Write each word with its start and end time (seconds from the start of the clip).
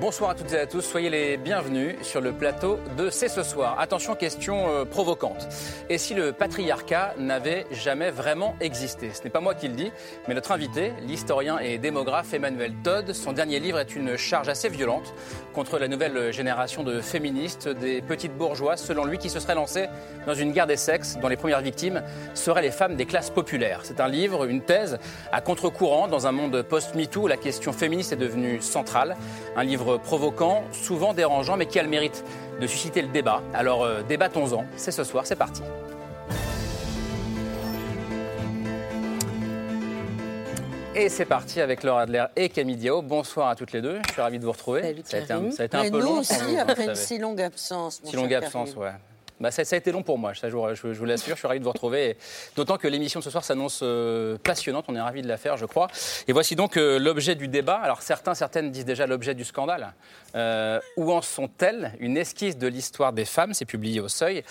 Bonsoir 0.00 0.30
à 0.30 0.34
toutes 0.34 0.54
et 0.54 0.58
à 0.58 0.66
tous, 0.66 0.80
soyez 0.80 1.10
les 1.10 1.36
bienvenus 1.36 1.94
sur 2.00 2.22
le 2.22 2.32
plateau 2.32 2.78
de 2.96 3.10
C'est 3.10 3.28
ce 3.28 3.42
soir. 3.42 3.78
Attention, 3.78 4.14
question 4.14 4.70
euh, 4.70 4.86
provocante. 4.86 5.46
Et 5.90 5.98
si 5.98 6.14
le 6.14 6.32
patriarcat 6.32 7.12
n'avait 7.18 7.66
jamais 7.70 8.10
vraiment 8.10 8.56
existé? 8.62 9.10
Ce 9.12 9.22
n'est 9.22 9.28
pas 9.28 9.40
moi 9.40 9.54
qui 9.54 9.68
le 9.68 9.74
dis, 9.74 9.92
mais 10.26 10.32
notre 10.32 10.52
invité, 10.52 10.94
l'historien 11.02 11.58
et 11.58 11.76
démographe 11.76 12.32
Emmanuel 12.32 12.72
Todd. 12.82 13.12
Son 13.12 13.34
dernier 13.34 13.60
livre 13.60 13.78
est 13.78 13.94
une 13.94 14.16
charge 14.16 14.48
assez 14.48 14.70
violente 14.70 15.12
contre 15.52 15.78
la 15.78 15.86
nouvelle 15.86 16.32
génération 16.32 16.82
de 16.82 17.02
féministes, 17.02 17.68
des 17.68 18.00
petites 18.00 18.34
bourgeoises, 18.34 18.80
selon 18.80 19.04
lui, 19.04 19.18
qui 19.18 19.28
se 19.28 19.38
seraient 19.38 19.54
lancées 19.54 19.88
dans 20.26 20.34
une 20.34 20.52
guerre 20.52 20.66
des 20.66 20.76
sexes 20.76 21.18
dont 21.20 21.28
les 21.28 21.36
premières 21.36 21.60
victimes 21.60 22.02
seraient 22.32 22.62
les 22.62 22.70
femmes 22.70 22.96
des 22.96 23.04
classes 23.04 23.28
populaires. 23.28 23.80
C'est 23.82 24.00
un 24.00 24.08
livre, 24.08 24.46
une 24.48 24.62
thèse 24.62 24.98
à 25.30 25.42
contre-courant 25.42 26.08
dans 26.08 26.26
un 26.26 26.32
monde 26.32 26.62
post-MeToo 26.62 27.24
où 27.24 27.26
la 27.26 27.36
question 27.36 27.74
féministe 27.74 28.14
est 28.14 28.16
devenue 28.16 28.62
centrale. 28.62 29.14
Un 29.56 29.64
livre 29.64 29.89
provoquant, 29.98 30.62
souvent 30.72 31.14
dérangeant, 31.14 31.56
mais 31.56 31.66
qui 31.66 31.78
a 31.78 31.82
le 31.82 31.88
mérite 31.88 32.24
de 32.60 32.66
susciter 32.66 33.02
le 33.02 33.08
débat. 33.08 33.42
Alors 33.54 33.82
euh, 33.84 34.02
débattons-en, 34.08 34.64
c'est 34.76 34.92
ce 34.92 35.04
soir, 35.04 35.26
c'est 35.26 35.36
parti. 35.36 35.62
Et 40.94 41.08
c'est 41.08 41.24
parti 41.24 41.60
avec 41.60 41.82
Laura 41.84 42.02
Adler 42.02 42.24
et 42.36 42.48
Camille 42.48 42.76
Diao. 42.76 43.00
Bonsoir 43.00 43.48
à 43.48 43.54
toutes 43.54 43.72
les 43.72 43.80
deux. 43.80 44.00
Je 44.08 44.12
suis 44.12 44.20
ravi 44.20 44.38
de 44.38 44.44
vous 44.44 44.52
retrouver. 44.52 44.96
ça 45.04 45.16
a 45.16 45.20
été 45.20 45.32
un, 45.32 45.50
ça 45.50 45.62
a 45.62 45.66
été 45.66 45.76
un 45.76 45.82
peu 45.84 45.98
nous 45.98 46.00
long. 46.00 46.18
aussi, 46.18 46.58
après 46.58 46.84
une 46.86 46.94
si 46.96 47.18
longue 47.18 47.40
absence. 47.40 48.02
mon 48.04 48.10
Si 48.10 48.16
longue 48.16 48.34
absence, 48.34 48.70
Karim. 48.74 48.82
ouais. 48.82 48.92
Bah, 49.40 49.50
ça, 49.50 49.64
ça 49.64 49.74
a 49.74 49.78
été 49.78 49.90
long 49.90 50.02
pour 50.02 50.18
moi, 50.18 50.32
je, 50.34 50.46
vous- 50.48 51.04
l'assure. 51.06 51.34
Je 51.34 51.38
suis 51.40 51.48
ravi 51.48 51.58
de 51.60 51.64
vous 51.64 51.70
retrouver. 51.70 52.10
Et 52.10 52.16
D'autant 52.56 52.76
que 52.76 52.86
l'émission 52.86 53.20
de 53.20 53.24
ce 53.24 53.30
soir 53.30 53.42
s'annonce 53.42 53.80
euh, 53.82 54.36
passionnante. 54.42 54.84
On 54.88 54.94
est 54.96 55.00
ravis 55.00 55.22
de 55.22 55.28
la 55.28 55.38
faire, 55.38 55.56
je 55.56 55.64
crois. 55.64 55.88
Et 56.28 56.32
voici 56.32 56.56
donc 56.56 56.76
euh, 56.76 56.98
l'objet 56.98 57.34
du 57.34 57.48
débat. 57.48 57.76
Alors 57.76 58.02
certains, 58.02 58.34
certaines 58.34 58.70
disent 58.70 58.84
déjà 58.84 59.06
l'objet 59.06 59.34
du 59.34 59.44
scandale. 59.44 59.94
Euh, 60.34 60.78
où 60.96 61.10
en 61.10 61.22
sont-elles? 61.22 61.92
Une 62.00 62.16
esquisse 62.18 62.58
de 62.58 62.66
l'histoire 62.66 63.12
des 63.12 63.24
femmes, 63.24 63.54
c'est 63.54 63.64
publié 63.64 64.00
au 64.00 64.08
Seuil. 64.08 64.44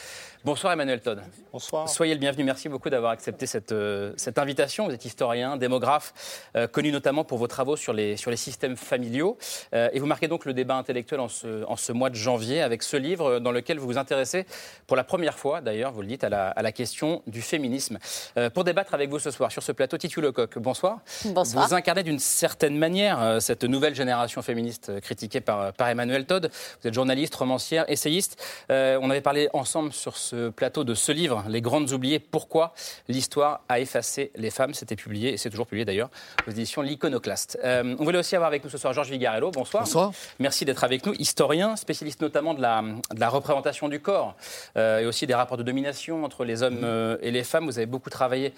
Bonsoir 0.46 0.72
Emmanuel 0.72 1.02
Todd. 1.02 1.22
Bonsoir. 1.52 1.90
Soyez 1.90 2.14
le 2.14 2.20
bienvenu. 2.20 2.46
Merci 2.46 2.70
beaucoup 2.70 2.90
d'avoir 2.90 3.12
accepté 3.12 3.46
cette, 3.46 3.74
euh, 3.74 4.14
cette 4.16 4.38
invitation. 4.38 4.88
Vous 4.88 4.94
êtes 4.94 5.04
historien, 5.04 5.58
démographe, 5.58 6.14
euh, 6.56 6.66
connu 6.66 6.94
notamment 6.94 7.26
pour 7.26 7.38
vos 7.38 7.48
travaux 7.48 7.76
sur 7.76 7.92
les, 7.92 8.16
sur 8.16 8.32
les 8.32 8.38
systèmes 8.38 8.78
familiaux. 8.78 9.38
Euh, 9.74 9.90
et 9.92 10.00
vous 10.00 10.06
marquez 10.06 10.30
donc 10.30 10.46
le 10.46 10.54
débat 10.54 10.76
intellectuel 10.76 11.20
en 11.20 11.28
ce, 11.28 11.66
en 11.66 11.76
ce 11.76 11.92
mois 11.92 12.10
de 12.10 12.16
janvier 12.16 12.62
avec 12.62 12.84
ce 12.84 12.96
livre 12.96 13.40
dans 13.40 13.52
lequel 13.52 13.80
vous 13.80 13.88
vous 13.88 13.98
intéressez 13.98 14.46
pour 14.88 14.96
la 14.96 15.04
première 15.04 15.38
fois, 15.38 15.60
d'ailleurs, 15.60 15.92
vous 15.92 16.02
le 16.02 16.08
dites, 16.08 16.24
à 16.24 16.30
la, 16.30 16.48
à 16.48 16.62
la 16.62 16.72
question 16.72 17.22
du 17.28 17.42
féminisme. 17.42 18.00
Euh, 18.38 18.50
pour 18.50 18.64
débattre 18.64 18.94
avec 18.94 19.10
vous 19.10 19.20
ce 19.20 19.32
soir 19.32 19.52
sur 19.52 19.62
ce 19.62 19.74
plateau, 19.74 19.98
Titu 19.98 20.22
Lecoq, 20.22 20.58
bonsoir. 20.58 21.00
Bonsoir. 21.26 21.68
Vous 21.68 21.74
incarnez 21.74 22.04
d'une 22.04 22.20
certaine 22.20 22.78
manière 22.78 23.22
euh, 23.22 23.40
cette 23.42 23.66
nouvelle 23.66 23.94
génération 23.94 24.42
féministe 24.42 24.88
euh, 24.90 25.00
critiquée 25.02 25.42
par, 25.42 25.74
par 25.74 25.90
Emmanuel 25.90 26.26
Todd. 26.26 26.50
Vous 26.82 26.88
êtes 26.88 26.94
journaliste, 26.94 27.36
romancière, 27.36 27.84
essayiste. 27.90 28.42
Euh, 28.72 28.98
on 29.02 29.10
avait 29.10 29.20
parlé 29.20 29.50
ensemble 29.52 29.92
sur 29.92 30.16
ce 30.16 30.29
plateau 30.56 30.84
de 30.84 30.94
ce 30.94 31.12
livre, 31.12 31.44
Les 31.48 31.62
Grandes 31.62 31.92
Oubliées, 31.92 32.20
pourquoi 32.20 32.74
l'histoire 33.08 33.62
a 33.70 33.80
effacé 33.80 34.32
les 34.36 34.50
femmes. 34.50 34.74
C'était 34.74 34.96
publié, 34.96 35.34
et 35.34 35.38
c'est 35.38 35.50
toujours 35.50 35.68
publié 35.68 35.86
d'ailleurs, 35.86 36.10
aux 36.48 36.52
éditions 36.52 36.82
L'Iconoclaste. 36.82 37.60
Euh, 37.64 37.96
on 38.00 38.04
voulait 38.04 38.20
aussi 38.20 38.36
avoir 38.36 38.48
avec 38.48 38.64
nous 38.64 38.70
ce 38.70 38.78
soir 38.78 38.94
Georges 38.94 39.10
Vigarello. 39.10 39.52
Bonsoir. 39.52 39.84
Bonsoir. 39.84 40.12
Merci 40.40 40.66
d'être 40.66 40.84
avec 40.84 41.06
nous. 41.06 41.14
Historien, 41.20 41.76
spécialiste 41.76 42.22
notamment 42.22 42.54
de 42.54 42.62
la, 42.62 42.82
de 42.82 43.20
la 43.20 43.30
représentation 43.30 43.90
du 43.90 44.00
corps 44.00 44.36
euh, 44.78 45.00
et 45.00 45.06
aussi 45.06 45.28
des 45.28 45.34
rapports 45.34 45.58
de 45.58 45.64
domination 45.64 46.24
entre 46.24 46.46
les 46.46 46.64
hommes 46.64 46.82
euh, 46.84 47.18
et 47.22 47.32
les 47.32 47.44
femmes. 47.44 47.66
Vous 47.66 47.78
avez 47.78 47.86
beaucoup 47.86 48.10
travaillé 48.10 48.54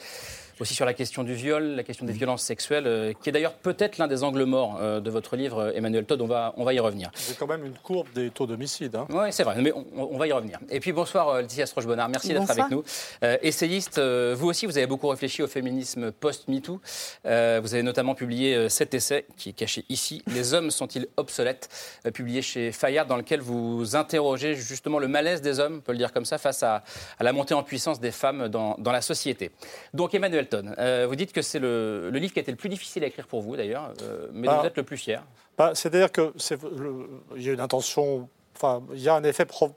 aussi 0.59 0.73
sur 0.73 0.85
la 0.85 0.93
question 0.93 1.23
du 1.23 1.33
viol, 1.33 1.63
la 1.75 1.83
question 1.83 2.05
des 2.05 2.13
violences 2.13 2.43
sexuelles, 2.43 2.87
euh, 2.87 3.13
qui 3.21 3.29
est 3.29 3.31
d'ailleurs 3.31 3.53
peut-être 3.53 3.97
l'un 3.97 4.07
des 4.07 4.23
angles 4.23 4.43
morts 4.43 4.77
euh, 4.81 4.99
de 4.99 5.09
votre 5.09 5.35
livre, 5.35 5.59
euh, 5.59 5.71
Emmanuel 5.73 6.05
Todd. 6.05 6.21
On 6.21 6.27
va, 6.27 6.53
on 6.57 6.63
va 6.63 6.73
y 6.73 6.79
revenir. 6.79 7.11
J'ai 7.27 7.35
quand 7.35 7.47
même 7.47 7.65
une 7.65 7.73
courbe 7.77 8.07
des 8.13 8.29
taux 8.29 8.45
d'homicide. 8.45 8.95
hein. 8.95 9.07
Oui, 9.09 9.27
c'est 9.31 9.43
vrai, 9.43 9.55
mais 9.61 9.71
on, 9.73 9.85
on 9.95 10.17
va 10.17 10.27
y 10.27 10.31
revenir. 10.31 10.59
Et 10.69 10.79
puis 10.79 10.91
bonsoir 10.91 11.29
euh, 11.29 11.41
Laetitia 11.41 11.65
Stroche-Bonnard, 11.65 12.09
merci 12.09 12.29
d'être 12.33 12.49
avec 12.49 12.69
nous. 12.69 12.83
Euh, 13.23 13.37
essayiste, 13.41 13.97
euh, 13.97 14.35
vous 14.37 14.47
aussi, 14.47 14.65
vous 14.65 14.77
avez 14.77 14.87
beaucoup 14.87 15.07
réfléchi 15.07 15.41
au 15.43 15.47
féminisme 15.47 16.11
post-MeToo. 16.11 16.79
Euh, 17.25 17.59
vous 17.61 17.73
avez 17.73 17.83
notamment 17.83 18.15
publié 18.15 18.55
euh, 18.55 18.69
cet 18.69 18.93
essai 18.93 19.25
qui 19.37 19.49
est 19.49 19.53
caché 19.53 19.85
ici, 19.89 20.23
Les 20.33 20.53
hommes 20.53 20.71
sont-ils 20.71 21.07
obsolètes? 21.17 21.69
Euh, 22.05 22.11
publié 22.11 22.41
chez 22.41 22.71
Fayard, 22.71 23.05
dans 23.05 23.17
lequel 23.17 23.41
vous 23.41 23.95
interrogez 23.95 24.55
justement 24.55 24.99
le 24.99 25.07
malaise 25.07 25.41
des 25.41 25.59
hommes, 25.59 25.77
on 25.77 25.81
peut 25.81 25.91
le 25.91 25.97
dire 25.97 26.11
comme 26.13 26.25
ça, 26.25 26.37
face 26.37 26.63
à, 26.63 26.83
à 27.19 27.23
la 27.23 27.33
montée 27.33 27.53
en 27.53 27.63
puissance 27.63 27.99
des 27.99 28.11
femmes 28.11 28.47
dans, 28.47 28.75
dans 28.77 28.91
la 28.91 29.01
société. 29.01 29.51
Donc 29.93 30.13
Emmanuel 30.13 30.40
Euh, 30.53 31.05
vous 31.07 31.15
dites 31.15 31.33
que 31.33 31.41
c'est 31.41 31.59
le, 31.59 32.09
le 32.09 32.19
livre 32.19 32.33
qui 32.33 32.39
a 32.39 32.41
été 32.41 32.51
le 32.51 32.57
plus 32.57 32.69
difficile 32.69 33.03
à 33.03 33.07
écrire 33.07 33.27
pour 33.27 33.41
vous 33.41 33.55
d'ailleurs, 33.55 33.93
euh, 34.03 34.27
mais 34.33 34.47
dont 34.47 34.53
Ah. 34.55 34.59
vous 34.61 34.67
êtes 34.67 34.77
le 34.77 34.83
plus 34.83 34.97
fier. 34.97 35.23
Bah, 35.57 35.71
C'est-à-dire 35.75 36.11
que 36.11 36.33
c'est 36.37 36.61
le- 36.63 37.09
il 37.35 37.43
y 37.43 37.49
a 37.49 37.53
une 37.53 37.59
intention, 37.59 38.27
enfin, 38.55 38.81
il 38.93 38.99
y 39.01 39.09
a 39.09 39.15
un 39.15 39.23
effet 39.23 39.45
pro- 39.45 39.75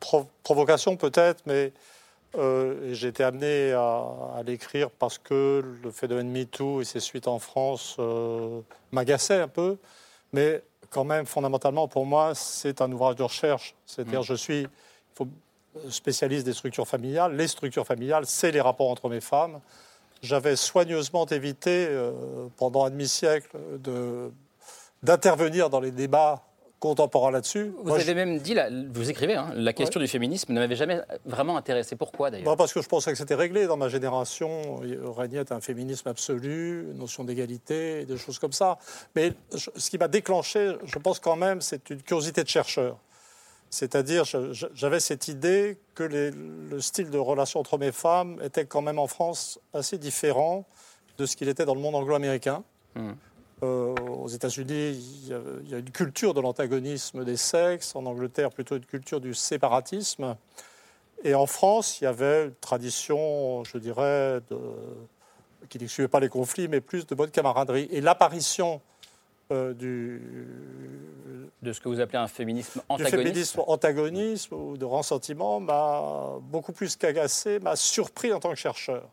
pro- 0.00 0.26
provocation 0.42 0.96
peut-être, 0.96 1.42
mais 1.46 1.72
euh, 2.36 2.92
j'ai 2.92 3.08
été 3.08 3.22
amené 3.22 3.72
à, 3.72 4.04
à 4.36 4.42
l'écrire 4.44 4.90
parce 4.90 5.18
que 5.18 5.62
le 5.82 5.90
phénomène 5.90 6.30
MeToo 6.30 6.80
et 6.80 6.84
ses 6.84 7.00
suites 7.00 7.28
en 7.28 7.38
France 7.38 7.96
m'agaçait 8.92 9.40
un 9.40 9.48
peu, 9.48 9.76
mais 10.32 10.62
quand 10.90 11.04
même 11.04 11.26
fondamentalement 11.26 11.88
pour 11.88 12.06
moi 12.06 12.34
c'est 12.34 12.80
un 12.80 12.90
ouvrage 12.92 13.16
de 13.16 13.22
recherche. 13.22 13.74
C'est-à-dire 13.86 14.22
je 14.22 14.34
suis 14.34 14.66
faut- 15.14 15.28
spécialiste 15.90 16.44
des 16.46 16.52
structures 16.52 16.86
familiales. 16.86 17.36
Les 17.36 17.48
structures 17.48 17.84
familiales, 17.86 18.26
c'est 18.26 18.52
les 18.52 18.60
rapports 18.60 18.90
entre 18.90 19.06
hommes 19.06 19.14
et 19.14 19.20
femmes. 19.20 19.60
J'avais 20.24 20.56
soigneusement 20.56 21.26
évité 21.26 21.86
euh, 21.88 22.12
pendant 22.56 22.84
un 22.86 22.90
demi-siècle 22.90 23.50
de 23.78 24.30
d'intervenir 25.02 25.68
dans 25.68 25.80
les 25.80 25.90
débats 25.90 26.42
contemporains 26.80 27.30
là-dessus. 27.30 27.74
Vous 27.78 27.84
Moi, 27.88 27.96
avez 27.96 28.04
je- 28.04 28.12
même 28.12 28.38
dit, 28.38 28.54
là, 28.54 28.68
vous 28.90 29.10
écrivez, 29.10 29.34
hein, 29.34 29.50
la 29.54 29.74
question 29.74 30.00
du 30.00 30.08
féminisme 30.08 30.52
ne 30.54 30.60
m'avait 30.60 30.76
jamais 30.76 31.00
vraiment 31.26 31.58
intéressé. 31.58 31.94
Pourquoi 31.94 32.30
d'ailleurs? 32.30 32.56
Parce 32.56 32.72
que 32.72 32.80
je 32.80 32.88
pensais 32.88 33.10
que 33.12 33.18
c'était 33.18 33.34
réglé 33.34 33.66
dans 33.66 33.76
ma 33.76 33.88
génération. 33.90 34.80
Il 34.82 34.98
régnait 35.14 35.50
un 35.52 35.60
féminisme 35.60 36.08
absolu, 36.08 36.86
une 36.90 36.98
notion 36.98 37.22
d'égalité, 37.24 38.06
des 38.06 38.16
choses 38.16 38.38
comme 38.38 38.52
ça. 38.52 38.78
Mais 39.14 39.32
je- 39.54 39.70
ce 39.76 39.90
qui 39.90 39.98
m'a 39.98 40.08
déclenché, 40.08 40.72
je 40.86 40.98
pense 40.98 41.20
quand 41.20 41.36
même, 41.36 41.60
c'est 41.60 41.90
une 41.90 42.00
curiosité 42.02 42.42
de 42.42 42.48
chercheur. 42.48 42.96
C'est-à-dire, 43.74 44.22
j'avais 44.72 45.00
cette 45.00 45.26
idée 45.26 45.78
que 45.96 46.04
les- 46.04 46.30
le 46.30 46.80
style 46.80 47.10
de 47.10 47.18
relation 47.18 47.58
entre 47.58 47.74
hommes 47.74 47.82
et 47.82 47.90
femmes 47.90 48.40
était 48.40 48.66
quand 48.66 48.82
même 48.82 49.00
en 49.00 49.08
France 49.08 49.58
assez 49.72 49.98
différent 49.98 50.64
de 51.18 51.26
ce 51.26 51.34
qu'il 51.34 51.48
était 51.48 51.64
dans 51.64 51.74
le 51.74 51.80
monde 51.80 51.96
anglo-américain. 51.96 52.62
Mhm. 52.94 53.16
Euh, 53.64 53.94
aux 53.96 54.28
États-Unis, 54.28 54.90
il 54.92 55.28
y, 55.28 55.32
a, 55.34 55.40
il 55.64 55.70
y 55.70 55.74
a 55.74 55.78
une 55.78 55.90
culture 55.90 56.34
de 56.34 56.40
l'antagonisme 56.40 57.24
des 57.24 57.36
sexes. 57.36 57.96
En 57.96 58.06
Angleterre, 58.06 58.50
plutôt 58.50 58.76
une 58.76 58.84
culture 58.86 59.20
du 59.20 59.34
séparatisme. 59.34 60.36
Et 61.24 61.34
en 61.34 61.46
France, 61.46 62.00
il 62.00 62.04
y 62.04 62.06
avait 62.06 62.44
une 62.44 62.54
tradition, 62.54 63.64
je 63.64 63.78
dirais, 63.78 64.40
de, 64.50 64.58
qui 65.68 65.78
n'excluait 65.78 66.06
pas 66.06 66.20
les 66.20 66.28
conflits, 66.28 66.68
mais 66.68 66.80
plus 66.80 67.08
de 67.08 67.14
bonne 67.16 67.30
camaraderie. 67.32 67.88
Et 67.90 68.00
l'apparition 68.00 68.80
euh, 69.50 69.74
du, 69.74 70.22
de 71.62 71.72
ce 71.72 71.80
que 71.80 71.88
vous 71.88 72.00
appelez 72.00 72.18
un 72.18 72.28
féminisme 72.28 72.80
du 72.80 72.86
antagoniste 72.88 73.16
féminisme 73.16 73.62
antagonisme 73.66 74.54
ou 74.54 74.76
de 74.76 74.84
ressentiment 74.84 75.60
m'a 75.60 76.38
beaucoup 76.42 76.72
plus 76.72 76.96
qu'agacé, 76.96 77.58
m'a 77.58 77.76
surpris 77.76 78.32
en 78.32 78.40
tant 78.40 78.50
que 78.50 78.56
chercheur. 78.56 79.08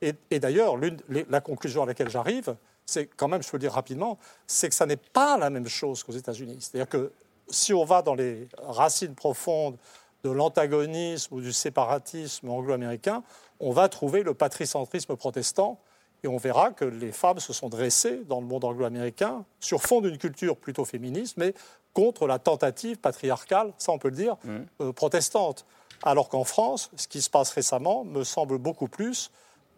Et, 0.00 0.14
et 0.30 0.40
d'ailleurs, 0.40 0.76
la 1.08 1.40
conclusion 1.40 1.82
à 1.82 1.86
laquelle 1.86 2.10
j'arrive, 2.10 2.56
c'est 2.86 3.06
quand 3.06 3.28
même, 3.28 3.42
je 3.42 3.50
peux 3.50 3.56
le 3.56 3.62
dire 3.62 3.72
rapidement, 3.72 4.18
c'est 4.46 4.68
que 4.68 4.74
ça 4.74 4.86
n'est 4.86 4.96
pas 4.96 5.36
la 5.36 5.50
même 5.50 5.66
chose 5.66 6.02
qu'aux 6.02 6.12
États-Unis. 6.12 6.58
C'est-à-dire 6.60 6.88
que 6.88 7.12
si 7.48 7.74
on 7.74 7.84
va 7.84 8.02
dans 8.02 8.14
les 8.14 8.48
racines 8.62 9.14
profondes 9.14 9.76
de 10.24 10.30
l'antagonisme 10.30 11.34
ou 11.34 11.40
du 11.40 11.52
séparatisme 11.52 12.48
anglo-américain, 12.48 13.22
on 13.60 13.72
va 13.72 13.88
trouver 13.88 14.22
le 14.22 14.34
patricentrisme 14.34 15.16
protestant 15.16 15.80
et 16.26 16.28
on 16.28 16.38
verra 16.38 16.72
que 16.72 16.84
les 16.84 17.12
femmes 17.12 17.38
se 17.38 17.52
sont 17.52 17.68
dressées 17.68 18.24
dans 18.28 18.40
le 18.40 18.46
monde 18.46 18.64
anglo-américain 18.64 19.44
sur 19.60 19.80
fond 19.80 20.00
d'une 20.00 20.18
culture 20.18 20.56
plutôt 20.56 20.84
féministe, 20.84 21.36
mais 21.36 21.54
contre 21.92 22.26
la 22.26 22.40
tentative 22.40 22.98
patriarcale, 22.98 23.72
ça 23.78 23.92
on 23.92 23.98
peut 23.98 24.08
le 24.08 24.16
dire, 24.16 24.36
euh, 24.80 24.92
protestante. 24.92 25.64
Alors 26.02 26.28
qu'en 26.28 26.42
France, 26.42 26.90
ce 26.96 27.06
qui 27.06 27.22
se 27.22 27.30
passe 27.30 27.52
récemment 27.52 28.04
me 28.04 28.24
semble 28.24 28.58
beaucoup 28.58 28.88
plus 28.88 29.30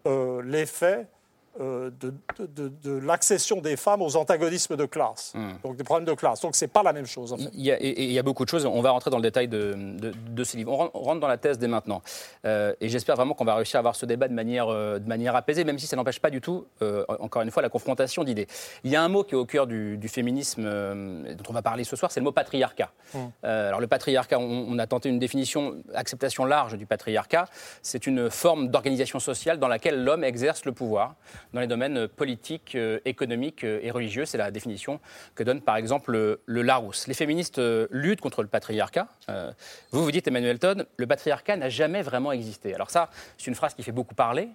euh, 0.06 0.40
l'effet 0.42 1.06
euh, 1.60 1.90
de, 2.00 2.12
de, 2.68 2.98
l'accession 2.98 3.60
des 3.60 3.76
femmes 3.76 4.02
aux 4.02 4.16
antagonismes 4.16 4.76
de 4.76 4.84
classe, 4.84 5.32
hmm. 5.34 5.54
donc 5.64 5.76
des 5.76 5.82
problèmes 5.82 6.06
de 6.06 6.14
classe. 6.14 6.40
Donc 6.40 6.54
c'est 6.54 6.68
pas 6.68 6.84
la 6.84 6.92
même 6.92 7.06
chose. 7.06 7.32
En 7.32 7.36
fait. 7.36 7.50
il, 7.52 7.64
y 7.64 7.72
a, 7.72 7.80
il 7.80 8.12
y 8.12 8.18
a 8.18 8.22
beaucoup 8.22 8.44
de 8.44 8.50
choses. 8.50 8.64
On 8.64 8.80
va 8.80 8.90
rentrer 8.90 9.10
dans 9.10 9.16
le 9.16 9.22
détail 9.22 9.48
de, 9.48 9.74
de 9.74 10.44
ce 10.44 10.56
livre. 10.56 10.90
On 10.94 11.00
rentre 11.00 11.20
dans 11.20 11.26
la 11.26 11.36
thèse 11.36 11.58
dès 11.58 11.66
maintenant. 11.66 12.02
Euh, 12.44 12.74
et 12.80 12.88
j'espère 12.88 13.16
vraiment 13.16 13.34
qu'on 13.34 13.44
va 13.44 13.56
réussir 13.56 13.76
à 13.76 13.80
avoir 13.80 13.96
ce 13.96 14.06
débat 14.06 14.28
de 14.28 14.34
manière, 14.34 14.68
euh, 14.68 14.98
de 15.00 15.08
manière 15.08 15.34
apaisée, 15.34 15.64
même 15.64 15.78
si 15.78 15.86
ça 15.86 15.96
n'empêche 15.96 16.20
pas 16.20 16.30
du 16.30 16.40
tout, 16.40 16.66
encore 17.08 17.42
une 17.42 17.50
fois, 17.50 17.62
la 17.62 17.68
confrontation 17.68 18.22
d'idées. 18.22 18.46
Il 18.84 18.90
y 18.90 18.96
a 18.96 19.02
un 19.02 19.08
mot 19.08 19.24
qui 19.24 19.34
est 19.34 19.38
au 19.38 19.46
cœur 19.46 19.66
du, 19.66 19.98
féminisme 20.08 20.62
dont 20.62 21.44
on 21.48 21.52
va 21.52 21.62
parler 21.62 21.84
ce 21.84 21.96
soir, 21.96 22.10
c'est 22.10 22.20
le 22.20 22.24
mot 22.24 22.32
patriarcat. 22.32 22.90
Hmm. 23.14 23.28
alors 23.42 23.80
le 23.80 23.86
patriarcat, 23.86 24.38
on, 24.38 24.66
on, 24.68 24.78
a 24.78 24.86
tenté 24.86 25.08
une 25.08 25.18
définition, 25.18 25.76
acceptation 25.94 26.44
large 26.44 26.76
du 26.76 26.86
patriarcat. 26.86 27.46
C'est 27.82 28.06
une 28.06 28.30
forme 28.30 28.68
d'organisation 28.68 29.18
sociale 29.18 29.58
dans 29.58 29.68
laquelle 29.68 30.02
l'homme 30.02 30.24
exerce 30.24 30.64
le 30.64 30.72
pouvoir 30.72 31.16
dans 31.52 31.60
les 31.60 31.66
domaines 31.66 32.08
politiques, 32.08 32.74
euh, 32.74 32.98
économiques 33.04 33.64
euh, 33.64 33.80
et 33.82 33.90
religieux. 33.90 34.24
C'est 34.26 34.38
la 34.38 34.50
définition 34.50 35.00
que 35.34 35.42
donne 35.42 35.60
par 35.60 35.76
exemple 35.76 36.12
le, 36.12 36.62
Larousse. 36.62 37.06
Les 37.06 37.14
féministes 37.14 37.58
euh, 37.58 37.86
luttent 37.90 38.20
contre 38.20 38.42
le 38.42 38.48
patriarcat. 38.48 39.08
vous, 39.92 40.02
vous 40.02 40.10
dites, 40.10 40.26
Emmanuel 40.26 40.58
Todd, 40.58 40.86
le 40.96 41.06
patriarcat 41.06 41.56
n'a 41.56 41.68
jamais 41.68 42.02
vraiment 42.02 42.32
existé. 42.32 42.74
Alors 42.74 42.90
ça, 42.90 43.10
c'est 43.36 43.46
une 43.46 43.54
phrase 43.54 43.74
qui 43.74 43.82
fait 43.82 43.92
beaucoup 43.92 44.14
parler. 44.14 44.48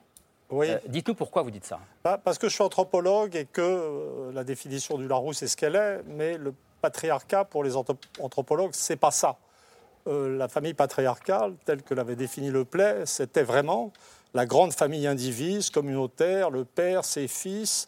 Oui. 0.50 0.68
Dites-nous 0.88 1.16
pourquoi 1.16 1.42
vous 1.42 1.50
dites 1.50 1.66
ça. 1.66 1.80
Bah, 2.04 2.20
parce 2.24 2.38
que 2.38 2.48
je 2.48 2.54
suis 2.54 2.64
anthropologue 2.64 3.36
et 3.36 3.46
que 3.46 4.30
la 4.34 4.44
définition 4.44 4.98
du 4.98 5.08
Larousse 5.08 5.42
est 5.42 5.48
ce 5.48 5.58
qu'elle 5.58 5.76
est, 5.76 6.02
mais 6.06 6.38
le 6.38 6.54
patriarcat, 6.82 7.46
pour 7.46 7.64
les 7.64 7.76
anthropologues, 7.76 8.72
c'est 8.74 8.98
pas 8.98 9.10
ça. 9.10 9.38
la 10.06 10.48
famille 10.50 10.76
patriarcale, 10.76 11.56
telle 11.66 11.82
que 11.82 11.96
l'avait 11.96 12.16
définie 12.16 12.52
Le 12.52 12.66
Play, 12.66 13.06
c'était 13.06 13.42
vraiment 13.42 13.94
la 14.34 14.46
grande 14.46 14.74
famille 14.74 15.06
indivise, 15.08 15.70
communautaire, 15.70 16.50
le 16.50 16.66
père, 16.66 17.06
ses 17.06 17.28
fils, 17.28 17.88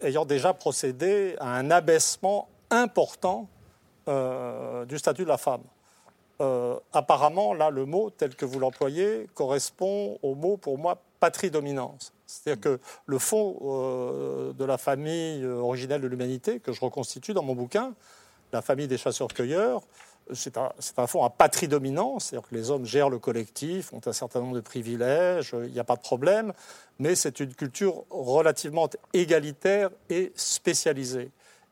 ayant 0.00 0.24
déjà 0.24 0.52
procédé 0.52 1.36
à 1.38 1.54
un 1.56 1.70
abaissement 1.70 2.48
important 2.70 3.48
euh, 4.08 4.84
du 4.84 4.98
statut 4.98 5.22
de 5.24 5.28
la 5.28 5.38
femme. 5.38 5.62
Euh, 6.40 6.78
apparemment, 6.92 7.54
là, 7.54 7.70
le 7.70 7.84
mot 7.84 8.10
tel 8.10 8.34
que 8.34 8.44
vous 8.44 8.58
l'employez 8.58 9.28
correspond 9.34 10.18
au 10.22 10.34
mot, 10.34 10.56
pour 10.56 10.78
moi, 10.78 11.00
patrie-dominance. 11.20 12.12
C'est-à-dire 12.26 12.60
que 12.60 12.80
le 13.06 13.18
fond 13.18 13.56
euh, 13.62 14.52
de 14.52 14.64
la 14.64 14.78
famille 14.78 15.44
originelle 15.44 16.00
de 16.00 16.06
l'humanité, 16.06 16.60
que 16.60 16.72
je 16.72 16.80
reconstitue 16.80 17.34
dans 17.34 17.42
mon 17.42 17.54
bouquin, 17.54 17.94
la 18.52 18.62
famille 18.62 18.88
des 18.88 18.98
chasseurs-cueilleurs, 18.98 19.82
c'est 20.32 20.56
un, 20.56 20.72
un, 20.96 21.06
fond 21.06 21.24
à 21.24 21.30
patrie 21.30 21.68
dominant, 21.68 22.18
c'est-à-dire 22.18 22.48
que 22.48 22.54
les 22.54 22.70
hommes 22.70 22.84
gèrent 22.84 23.10
le 23.10 23.18
collectif, 23.18 23.92
ont 23.92 24.00
un 24.04 24.12
certain 24.12 24.40
nombre 24.40 24.56
de 24.56 24.60
privilèges, 24.60 25.54
il 25.64 25.72
n'y 25.72 25.80
a 25.80 25.84
pas 25.84 25.96
de 25.96 26.00
problème, 26.00 26.52
mais 26.98 27.14
c'est 27.14 27.40
une 27.40 27.54
culture 27.54 28.04
relativement 28.10 28.88
égalitaire 29.12 29.90
et 30.10 30.32
spécialisée. 30.34 31.30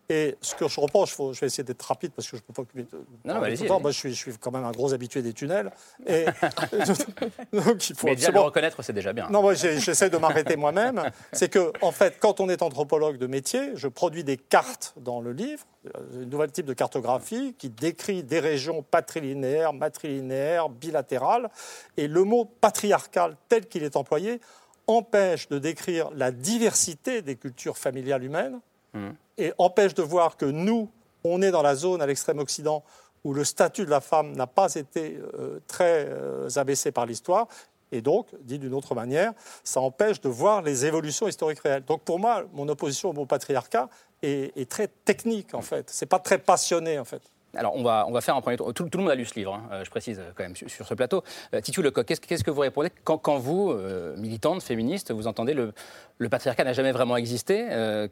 Et 0.08 0.36
ce 0.40 0.54
que 0.54 0.68
je 0.68 0.80
reproche, 0.80 1.16
je 1.16 1.40
vais 1.40 1.46
essayer 1.46 1.64
d'être 1.64 1.82
rapide 1.82 2.12
parce 2.14 2.28
que 2.30 2.36
je 2.36 2.42
ne 2.42 2.46
peux 2.46 2.52
pas 2.52 2.62
occuper 2.62 2.86
non, 3.24 3.34
non, 3.34 3.80
Moi, 3.80 3.90
je 3.90 3.98
suis, 3.98 4.10
je 4.14 4.16
suis, 4.16 4.38
quand 4.38 4.52
même 4.52 4.64
un 4.64 4.70
gros 4.70 4.94
habitué 4.94 5.20
des 5.20 5.32
tunnels. 5.32 5.72
Et 6.06 6.24
donc, 7.52 7.88
il 7.88 7.96
faut 7.96 8.06
Mais 8.06 8.14
bien 8.14 8.30
le 8.30 8.40
reconnaître, 8.40 8.82
c'est 8.82 8.92
déjà 8.92 9.12
bien. 9.12 9.28
Non, 9.30 9.42
moi, 9.42 9.54
j'essaie 9.54 10.10
de 10.10 10.16
m'arrêter 10.16 10.56
moi-même. 10.56 11.10
C'est 11.32 11.48
que, 11.48 11.72
en 11.82 11.90
fait, 11.90 12.18
quand 12.20 12.40
on 12.40 12.48
est 12.48 12.62
anthropologue 12.62 13.18
de 13.18 13.26
métier, 13.26 13.72
je 13.74 13.88
produis 13.88 14.22
des 14.22 14.36
cartes 14.36 14.94
dans 14.96 15.20
le 15.20 15.32
livre, 15.32 15.64
un 15.94 16.24
nouvel 16.24 16.52
type 16.52 16.66
de 16.66 16.72
cartographie 16.72 17.54
qui 17.58 17.68
décrit 17.68 18.22
des 18.22 18.38
régions 18.40 18.82
patrilinéaires, 18.82 19.72
matrilinéaires, 19.72 20.68
bilatérales. 20.68 21.50
Et 21.96 22.06
le 22.06 22.22
mot 22.22 22.44
patriarcal 22.44 23.36
tel 23.48 23.66
qu'il 23.66 23.82
est 23.82 23.96
employé 23.96 24.40
empêche 24.86 25.48
de 25.48 25.58
décrire 25.58 26.10
la 26.14 26.30
diversité 26.30 27.22
des 27.22 27.36
cultures 27.36 27.76
familiales 27.76 28.22
humaines 28.22 28.60
mmh 28.96 29.10
et 29.38 29.52
empêche 29.58 29.94
de 29.94 30.02
voir 30.02 30.36
que 30.36 30.46
nous, 30.46 30.90
on 31.24 31.42
est 31.42 31.50
dans 31.50 31.62
la 31.62 31.74
zone 31.74 32.00
à 32.00 32.06
l'extrême 32.06 32.38
occident 32.38 32.82
où 33.24 33.34
le 33.34 33.44
statut 33.44 33.84
de 33.84 33.90
la 33.90 34.00
femme 34.00 34.32
n'a 34.32 34.46
pas 34.46 34.74
été 34.74 35.18
euh, 35.38 35.60
très 35.66 36.06
euh, 36.08 36.48
abaissé 36.56 36.92
par 36.92 37.06
l'histoire. 37.06 37.48
Et 37.92 38.00
donc, 38.00 38.28
dit 38.40 38.58
d'une 38.58 38.74
autre 38.74 38.94
manière, 38.94 39.32
ça 39.62 39.80
empêche 39.80 40.20
de 40.20 40.28
voir 40.28 40.62
les 40.62 40.86
évolutions 40.86 41.28
historiques 41.28 41.60
réelles. 41.60 41.84
Donc 41.84 42.02
pour 42.02 42.18
moi, 42.18 42.44
mon 42.52 42.68
opposition 42.68 43.10
au 43.10 43.12
mot 43.12 43.26
patriarcat 43.26 43.88
est, 44.22 44.56
est 44.56 44.70
très 44.70 44.88
technique, 44.88 45.54
en 45.54 45.62
fait. 45.62 45.90
C'est 45.90 46.06
pas 46.06 46.18
très 46.18 46.38
passionné, 46.38 46.98
en 46.98 47.04
fait. 47.04 47.22
Alors, 47.56 47.74
on 47.74 47.82
va, 47.82 48.06
on 48.08 48.12
va 48.12 48.20
faire 48.20 48.36
un 48.36 48.40
premier 48.40 48.56
tour. 48.56 48.72
Tout, 48.72 48.88
le 48.92 48.98
monde 48.98 49.10
a 49.10 49.14
lu 49.14 49.24
ce 49.24 49.34
livre, 49.34 49.54
hein, 49.54 49.62
euh, 49.72 49.84
je 49.84 49.90
précise 49.90 50.18
euh, 50.18 50.30
quand 50.34 50.44
même, 50.44 50.56
sur, 50.56 50.86
ce 50.86 50.94
plateau. 50.94 51.22
Euh, 51.54 51.60
Titu 51.60 51.82
Lecoq, 51.82 52.04
qu'est-ce, 52.04 52.44
que 52.44 52.50
vous 52.50 52.60
répondez 52.60 52.90
quand, 53.04 53.18
quand 53.18 53.38
vous, 53.38 53.74
militante, 54.16 54.62
féministe, 54.62 55.12
vous 55.12 55.26
entendez 55.26 55.54
le, 55.54 55.72
le 56.18 56.28
patriarcat 56.28 56.64
n'a 56.64 56.72
jamais 56.72 56.92
vraiment 56.92 57.16
existé 57.16 57.66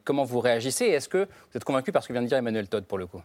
Comment 0.05 0.25
vous 0.25 0.41
réagissez 0.41 0.87
Est-ce 0.87 1.09
que 1.09 1.19
vous 1.19 1.57
êtes 1.57 1.65
convaincu 1.65 1.93
par 1.93 2.03
ce 2.03 2.09
que 2.09 2.13
vient 2.13 2.23
de 2.23 2.27
dire 2.27 2.39
Emmanuel 2.39 2.69
Todd, 2.69 2.85
pour 2.85 2.99
le 2.99 3.07
coup? 3.07 3.23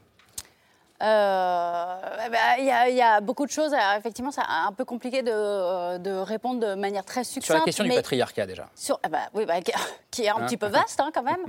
Euh, 1.02 1.96
ben, 2.30 2.40
il 2.60 2.96
y, 2.96 3.02
a 3.02 3.22
beaucoup 3.22 3.46
de 3.46 3.52
choses. 3.52 3.74
effectivement, 3.98 4.32
c'est 4.32 4.42
un 4.42 4.72
peu 4.74 4.84
compliqué 4.84 5.22
de, 5.22 5.98
de, 5.98 6.12
répondre 6.12 6.60
de 6.60 6.76
manière 6.76 7.06
très 7.06 7.24
succincte. 7.24 7.46
Sur 7.46 7.56
la 7.56 7.62
question 7.62 7.86
du 7.86 7.92
patriarcat, 7.92 8.46
déjà. 8.46 8.68
Sur, 8.76 9.00
eh 9.06 9.10
ben, 9.10 9.22
oui, 9.34 9.46
bah, 9.46 9.56
qui 10.12 10.24
est 10.24 10.30
un 10.30 10.36
hein 10.36 10.46
petit 10.46 10.58
peu 10.58 10.68
vaste, 10.68 11.00
hein, 11.00 11.12
quand 11.14 11.24
même. 11.24 11.40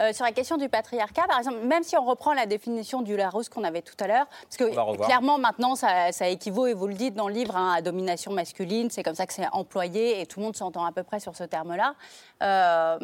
Euh, 0.00 0.12
sur 0.12 0.26
la 0.26 0.32
question 0.32 0.58
du 0.58 0.68
patriarcat, 0.68 1.22
par 1.26 1.38
exemple, 1.38 1.60
même 1.60 1.82
si 1.84 1.96
on 1.96 2.04
reprend 2.04 2.34
la 2.34 2.44
définition 2.44 3.00
du 3.00 3.16
Larousse 3.16 3.48
qu'on 3.48 3.64
avait 3.64 3.80
tout 3.80 3.94
à 4.00 4.08
l'heure, 4.08 4.26
parce 4.42 4.58
que 4.58 5.04
clairement, 5.04 5.38
maintenant, 5.38 5.74
ça, 5.74 6.12
ça, 6.12 6.28
équivaut, 6.28 6.66
et 6.66 6.74
vous 6.74 6.86
le 6.86 6.94
dites 6.94 7.14
dans 7.14 7.28
le 7.28 7.34
livre, 7.34 7.56
hein, 7.56 7.72
à 7.78 7.80
domination 7.80 8.32
masculine. 8.32 8.90
C'est 8.90 9.02
comme 9.02 9.14
ça 9.14 9.26
que 9.26 9.32
c'est 9.32 9.48
employé, 9.52 10.20
et 10.20 10.26
tout 10.26 10.40
le 10.40 10.44
monde 10.44 10.56
s'entend 10.56 10.84
à 10.84 10.92
peu 10.92 11.02
près 11.02 11.18
sur 11.18 11.34
ce 11.34 11.44
terme-là. 11.44 11.94
Euh, 12.42 12.98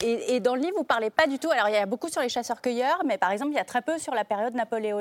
et, 0.00 0.36
et, 0.36 0.40
dans 0.40 0.54
le 0.54 0.60
livre, 0.60 0.76
vous 0.76 0.84
parlez 0.84 1.10
pas 1.10 1.26
du 1.26 1.38
tout. 1.38 1.50
Alors, 1.50 1.68
il 1.68 1.74
y 1.74 1.78
a 1.78 1.86
beaucoup 1.86 2.08
sur 2.08 2.22
les 2.22 2.28
chasseurs-cueilleurs, 2.28 3.02
mais 3.04 3.18
par 3.18 3.32
exemple, 3.32 3.50
il 3.50 3.56
y 3.56 3.60
a 3.60 3.64
très 3.64 3.82
peu 3.82 3.98
sur 3.98 4.14
la 4.14 4.24
période 4.24 4.54
napoléonienne 4.54 4.99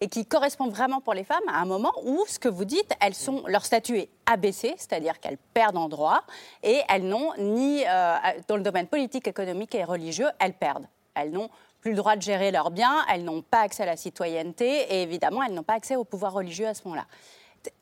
et 0.00 0.08
qui 0.08 0.26
correspond 0.26 0.68
vraiment 0.68 1.00
pour 1.00 1.14
les 1.14 1.24
femmes 1.24 1.46
à 1.48 1.60
un 1.60 1.64
moment 1.64 1.92
où, 2.04 2.24
ce 2.26 2.38
que 2.38 2.48
vous 2.48 2.64
dites, 2.64 2.92
elles 3.00 3.14
sont, 3.14 3.42
leur 3.46 3.64
statut 3.64 3.98
est 3.98 4.10
abaissé, 4.26 4.74
c'est-à-dire 4.76 5.20
qu'elles 5.20 5.38
perdent 5.54 5.76
en 5.76 5.88
droit, 5.88 6.22
et 6.62 6.80
elles 6.88 7.06
n'ont 7.06 7.32
ni, 7.38 7.84
euh, 7.86 8.16
dans 8.48 8.56
le 8.56 8.62
domaine 8.62 8.86
politique, 8.86 9.28
économique 9.28 9.74
et 9.74 9.84
religieux, 9.84 10.28
elles 10.40 10.54
perdent. 10.54 10.86
Elles 11.14 11.30
n'ont 11.30 11.48
plus 11.80 11.92
le 11.92 11.96
droit 11.96 12.16
de 12.16 12.22
gérer 12.22 12.50
leurs 12.50 12.70
biens, 12.70 13.04
elles 13.12 13.24
n'ont 13.24 13.42
pas 13.42 13.60
accès 13.60 13.84
à 13.84 13.86
la 13.86 13.96
citoyenneté, 13.96 14.66
et 14.94 15.02
évidemment, 15.02 15.42
elles 15.42 15.54
n'ont 15.54 15.62
pas 15.62 15.74
accès 15.74 15.96
au 15.96 16.04
pouvoir 16.04 16.32
religieux 16.32 16.66
à 16.66 16.74
ce 16.74 16.82
moment-là 16.84 17.06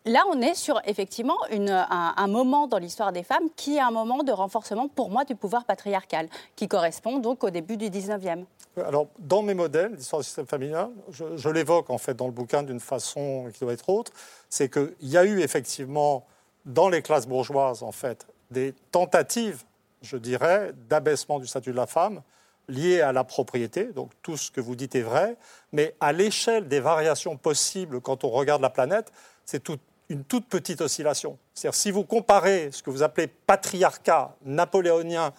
là, 0.05 0.25
on 0.32 0.40
est 0.40 0.55
sur 0.55 0.81
effectivement 0.84 1.37
un, 1.50 2.26
moment 2.26 2.67
dans 2.67 2.79
l'histoire 2.79 3.12
des 3.12 3.23
femmes 3.23 3.49
qui 3.56 3.76
est 3.76 3.81
un 3.81 3.90
moment 3.90 4.23
de 4.23 4.32
renforcement, 4.32 4.88
pour 4.88 5.11
moi, 5.11 5.25
du 5.25 5.34
pouvoir 5.34 5.64
patriarcal, 5.64 6.29
qui 6.56 6.69
correspond 6.69 7.19
donc 7.19 7.44
au 7.44 7.50
début 7.50 7.76
du 7.76 7.90
19e. 7.90 8.44
Alors, 8.76 9.08
dans 9.19 9.43
mes 9.43 9.55
modèles 9.55 9.96
d'histoire 9.96 10.20
du 10.20 10.26
système 10.26 10.46
féminin, 10.46 10.90
je, 11.11 11.49
l'évoque 11.49 11.90
en 11.90 11.99
fait 11.99 12.14
dans 12.14 12.26
le 12.26 12.32
bouquin 12.32 12.62
d'une 12.62 12.81
façon 12.81 13.49
qui 13.52 13.61
doit 13.61 13.75
être 13.75 13.88
autre, 13.88 14.12
c'est 14.49 14.70
qu'il 14.70 14.94
y 15.02 15.17
a 15.17 15.25
eu 15.25 15.40
effectivement 15.40 16.25
dans 16.64 16.88
les 16.88 17.02
classes 17.02 17.26
bourgeoises 17.26 17.82
en 17.82 17.93
fait 17.93 18.26
des 18.50 18.75
tentatives, 18.90 19.64
je 20.02 20.17
dirais, 20.17 20.72
d'abaissement 20.89 21.39
du 21.39 21.46
statut 21.46 21.70
de 21.70 21.77
la 21.77 21.86
femme 21.86 22.22
liées 22.69 23.00
à 23.00 23.12
la 23.12 23.24
propriété. 23.24 23.86
Donc 23.86 24.10
tout 24.22 24.36
ce 24.36 24.50
que 24.50 24.60
vous 24.60 24.76
dites 24.76 24.94
est 24.94 25.02
vrai, 25.02 25.36
mais 25.72 25.94
à 26.00 26.12
l'échelle 26.12 26.69
des 26.69 26.81
variations 26.81 27.36
possibles 27.36 28.00
quand 28.00 28.24
on 28.24 28.31
regarde 28.31 28.62
la 28.62 28.70
planète, 28.70 29.12
c'est 29.44 29.69
une 30.08 30.24
toute 30.24 30.46
petite 30.46 30.81
oscillation. 30.81 31.38
C'est-à-dire 31.54 31.78
si 31.78 31.90
vous 31.90 32.04
comparez 32.04 32.70
ce 32.72 32.82
que 32.82 32.90
vous 32.90 33.02
appelez 33.02 33.26
patriarcat 33.26 34.36
napoléonien 34.44 35.32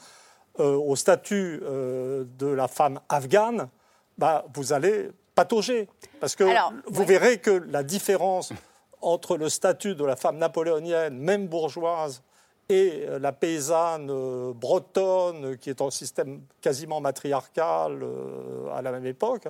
euh, 0.60 0.75
au 0.75 0.96
statut 0.96 1.62
euh, 1.63 2.25
de 2.38 2.48
la 2.48 2.68
femme 2.68 3.00
afghane, 3.10 3.70
bah, 4.18 4.46
vous 4.53 4.74
allez 4.74 5.10
patauger. 5.36 5.88
Parce 6.20 6.36
que 6.36 6.44
vous 6.88 7.06
verrez 7.06 7.39
que 7.39 7.51
la 7.51 7.84
différence 7.84 8.53
entre 9.01 9.38
le 9.38 9.50
statut 9.50 9.96
de 9.96 10.06
la 10.06 10.15
femme 10.15 10.38
napoléonienne, 10.38 11.18
même 11.18 11.48
bourgeoise, 11.48 12.22
et 12.70 13.05
euh, 13.08 13.20
la 13.20 13.32
paysanne 13.32 14.08
bretonne, 14.53 15.58
qui 15.58 15.70
est 15.70 15.82
un 15.82 15.91
système 15.91 16.41
quasiment 16.62 17.01
matriarcal 17.01 18.05
à 18.74 18.82
la 18.82 18.91
même 18.91 19.05
époque, 19.05 19.48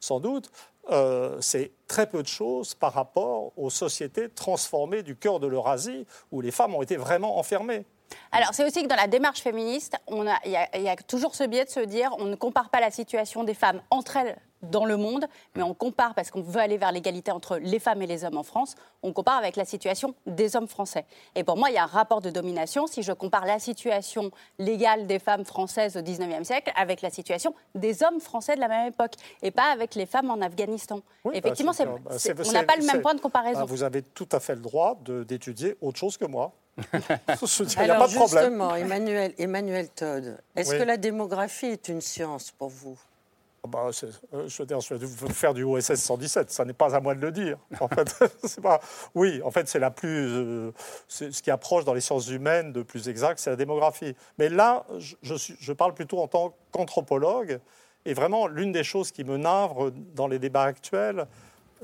sans 0.00 0.20
doute, 0.20 0.50
euh, 0.90 1.40
c'est 1.40 1.70
très 1.86 2.06
peu 2.06 2.22
de 2.22 2.28
choses 2.28 2.74
par 2.74 2.92
rapport 2.92 3.52
aux 3.56 3.70
sociétés 3.70 4.28
transformées 4.28 5.02
du 5.02 5.16
cœur 5.16 5.38
de 5.38 5.46
l'Eurasie, 5.46 6.06
où 6.32 6.40
les 6.40 6.50
femmes 6.50 6.74
ont 6.74 6.82
été 6.82 6.96
vraiment 6.96 7.38
enfermées. 7.38 7.86
Alors, 8.32 8.50
c'est 8.52 8.64
aussi 8.64 8.82
que 8.82 8.88
dans 8.88 8.96
la 8.96 9.06
démarche 9.06 9.40
féministe, 9.40 9.96
il 10.10 10.50
y, 10.50 10.88
a 10.88 10.96
toujours 10.96 11.34
ce 11.34 11.44
biais 11.44 11.64
de 11.64 11.70
se 11.70 11.80
dire 11.80 12.14
on 12.18 12.24
ne 12.24 12.34
compare 12.34 12.68
pas 12.68 12.80
la 12.80 12.90
situation 12.90 13.44
des 13.44 13.54
femmes 13.54 13.80
entre 13.90 14.16
elles 14.16 14.36
dans 14.62 14.84
le 14.84 14.96
monde, 14.96 15.26
mais 15.54 15.62
on 15.62 15.74
compare, 15.74 16.14
parce 16.14 16.30
qu'on 16.30 16.42
veut 16.42 16.60
aller 16.60 16.78
vers 16.78 16.92
l'égalité 16.92 17.30
entre 17.30 17.58
les 17.58 17.78
femmes 17.78 18.02
et 18.02 18.06
les 18.06 18.24
hommes 18.24 18.36
en 18.36 18.42
France, 18.42 18.74
on 19.02 19.12
compare 19.12 19.36
avec 19.36 19.56
la 19.56 19.64
situation 19.64 20.14
des 20.26 20.56
hommes 20.56 20.68
français. 20.68 21.04
Et 21.34 21.44
pour 21.44 21.56
moi, 21.56 21.70
il 21.70 21.74
y 21.74 21.78
a 21.78 21.84
un 21.84 21.86
rapport 21.86 22.20
de 22.20 22.30
domination 22.30 22.86
si 22.86 23.02
je 23.02 23.12
compare 23.12 23.44
la 23.44 23.58
situation 23.58 24.30
légale 24.58 25.06
des 25.06 25.18
femmes 25.18 25.44
françaises 25.44 25.96
au 25.96 26.00
19e 26.00 26.44
siècle 26.44 26.72
avec 26.76 27.02
la 27.02 27.10
situation 27.10 27.54
des 27.74 28.02
hommes 28.02 28.20
français 28.20 28.54
de 28.54 28.60
la 28.60 28.68
même 28.68 28.88
époque, 28.88 29.14
et 29.42 29.50
pas 29.50 29.72
avec 29.72 29.94
les 29.94 30.06
femmes 30.06 30.30
en 30.30 30.40
Afghanistan. 30.40 31.00
Effectivement, 31.32 31.72
bah, 31.72 32.16
on 32.46 32.52
n'a 32.52 32.64
pas 32.64 32.76
le 32.76 32.86
même 32.86 33.02
point 33.02 33.14
de 33.14 33.20
comparaison. 33.20 33.60
Bah, 33.60 33.66
vous 33.66 33.82
avez 33.82 34.02
tout 34.02 34.28
à 34.32 34.40
fait 34.40 34.54
le 34.54 34.60
droit 34.60 34.98
d'étudier 35.26 35.76
autre 35.80 35.98
chose 35.98 36.16
que 36.16 36.24
moi. 36.24 36.52
Il 36.92 37.00
n'y 37.00 37.90
a 37.90 37.98
pas 37.98 38.08
de 38.08 38.14
problème. 38.14 38.44
Justement, 38.44 38.74
Emmanuel, 38.74 39.34
Emmanuel 39.36 39.88
Todd, 39.90 40.38
est-ce 40.56 40.74
que 40.74 40.82
la 40.82 40.96
démographie 40.96 41.66
est 41.66 41.88
une 41.88 42.00
science 42.00 42.50
pour 42.50 42.68
vous? 42.68 42.98
ah 42.98 43.11
bah, 43.68 43.90
euh, 44.34 44.48
je 44.48 44.58
veux 44.58 44.66
dire, 44.66 44.80
je 44.80 44.94
vais 44.94 45.32
faire 45.32 45.54
du 45.54 45.62
OSS 45.62 45.94
117, 45.94 46.50
ça 46.50 46.64
n'est 46.64 46.72
pas 46.72 46.96
à 46.96 47.00
moi 47.00 47.14
de 47.14 47.20
le 47.20 47.30
dire. 47.30 47.58
En 47.78 47.86
fait, 47.86 48.12
pas, 48.62 48.80
oui, 49.14 49.40
en 49.44 49.52
fait, 49.52 49.68
c'est 49.68 49.78
la 49.78 49.92
plus, 49.92 50.26
euh, 50.28 50.72
ce 51.06 51.40
qui 51.40 51.50
approche 51.50 51.84
dans 51.84 51.94
les 51.94 52.00
sciences 52.00 52.28
humaines 52.28 52.72
de 52.72 52.82
plus 52.82 53.08
exact, 53.08 53.38
c'est 53.38 53.50
la 53.50 53.56
démographie. 53.56 54.16
Mais 54.38 54.48
là, 54.48 54.84
je, 54.98 55.14
je, 55.22 55.72
parle 55.72 55.94
plutôt 55.94 56.18
en 56.18 56.26
tant 56.26 56.54
qu'anthropologue, 56.72 57.60
et 58.04 58.14
vraiment, 58.14 58.48
l'une 58.48 58.72
des 58.72 58.82
choses 58.82 59.12
qui 59.12 59.22
me 59.22 59.36
navre 59.36 59.92
dans 60.14 60.26
les 60.26 60.40
débats 60.40 60.64
actuels, 60.64 61.28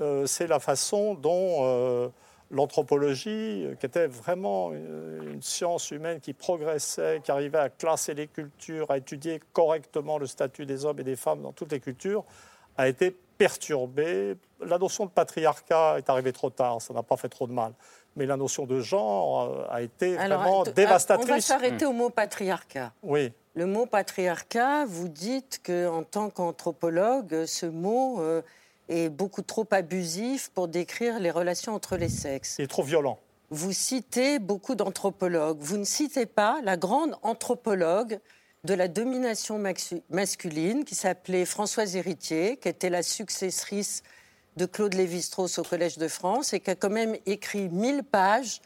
euh, 0.00 0.26
c'est 0.26 0.48
la 0.48 0.58
façon 0.58 1.14
dont 1.14 2.10
l'anthropologie, 2.50 3.66
qui 3.78 3.86
était 3.86 4.06
vraiment 4.06 4.72
une 4.72 5.42
science 5.42 5.90
humaine 5.90 6.20
qui 6.20 6.32
progressait, 6.32 7.20
qui 7.22 7.30
arrivait 7.30 7.58
à 7.58 7.68
classer 7.68 8.14
les 8.14 8.26
cultures, 8.26 8.90
à 8.90 8.96
étudier 8.96 9.40
correctement 9.52 10.18
le 10.18 10.26
statut 10.26 10.64
des 10.66 10.84
hommes 10.84 11.00
et 11.00 11.04
des 11.04 11.16
femmes 11.16 11.42
dans 11.42 11.52
toutes 11.52 11.72
les 11.72 11.80
cultures, 11.80 12.24
a 12.76 12.88
été 12.88 13.14
perturbée. 13.36 14.36
La 14.64 14.78
notion 14.78 15.06
de 15.06 15.10
patriarcat 15.10 15.98
est 15.98 16.08
arrivée 16.10 16.32
trop 16.32 16.50
tard, 16.50 16.80
ça 16.80 16.94
n'a 16.94 17.02
pas 17.02 17.16
fait 17.16 17.28
trop 17.28 17.46
de 17.46 17.52
mal. 17.52 17.72
Mais 18.16 18.26
la 18.26 18.36
notion 18.36 18.66
de 18.66 18.80
genre 18.80 19.42
euh, 19.42 19.66
a 19.70 19.82
été 19.82 20.16
vraiment 20.16 20.64
dévastatrice. 20.64 21.28
On 21.30 21.34
va 21.34 21.40
s'arrêter 21.40 21.86
au 21.86 21.92
mot 21.92 22.10
patriarcat. 22.10 22.92
Oui. 23.02 23.32
Le 23.54 23.66
mot 23.66 23.86
patriarcat, 23.86 24.86
vous 24.86 25.08
dites 25.08 25.60
qu'en 25.64 26.02
tant 26.02 26.30
qu'anthropologue, 26.30 27.44
ce 27.46 27.66
mot 27.66 28.20
euh, 28.20 28.42
est 28.88 29.08
beaucoup 29.08 29.42
trop 29.42 29.66
abusif 29.70 30.50
pour 30.54 30.68
décrire 30.68 31.18
les 31.18 31.30
relations 31.30 31.74
entre 31.74 31.96
les 31.96 32.08
sexes. 32.08 32.56
Il 32.58 32.64
est 32.64 32.68
trop 32.68 32.82
violent. 32.82 33.18
Vous 33.50 33.72
citez 33.72 34.38
beaucoup 34.38 34.74
d'anthropologues. 34.74 35.58
Vous 35.60 35.78
ne 35.78 35.84
citez 35.84 36.26
pas 36.26 36.60
la 36.62 36.76
grande 36.76 37.16
anthropologue 37.22 38.18
de 38.64 38.74
la 38.74 38.88
domination 38.88 39.62
masculine 40.10 40.84
qui 40.84 40.94
s'appelait 40.94 41.46
Françoise 41.46 41.96
Héritier, 41.96 42.58
qui 42.58 42.68
était 42.68 42.90
la 42.90 43.02
successrice 43.02 44.02
de 44.56 44.66
Claude 44.66 44.94
Lévi-Strauss 44.94 45.58
au 45.58 45.62
Collège 45.62 45.96
de 45.96 46.08
France 46.08 46.52
et 46.52 46.60
qui 46.60 46.70
a 46.70 46.74
quand 46.74 46.90
même 46.90 47.16
écrit 47.24 47.68
1000 47.68 48.02
pages 48.02 48.60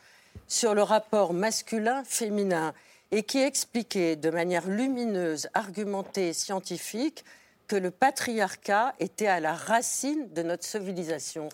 sur 0.48 0.74
le 0.74 0.82
rapport 0.82 1.34
masculin-féminin 1.34 2.72
et 3.10 3.22
qui 3.22 3.38
expliquait 3.38 4.16
de 4.16 4.30
manière 4.30 4.66
lumineuse, 4.66 5.48
argumentée 5.54 6.28
et 6.28 6.32
scientifique 6.32 7.24
que 7.68 7.76
le 7.76 7.90
patriarcat 7.90 8.94
était 8.98 9.26
à 9.26 9.40
la 9.40 9.54
racine 9.54 10.32
de 10.32 10.42
notre 10.42 10.64
civilisation. 10.64 11.48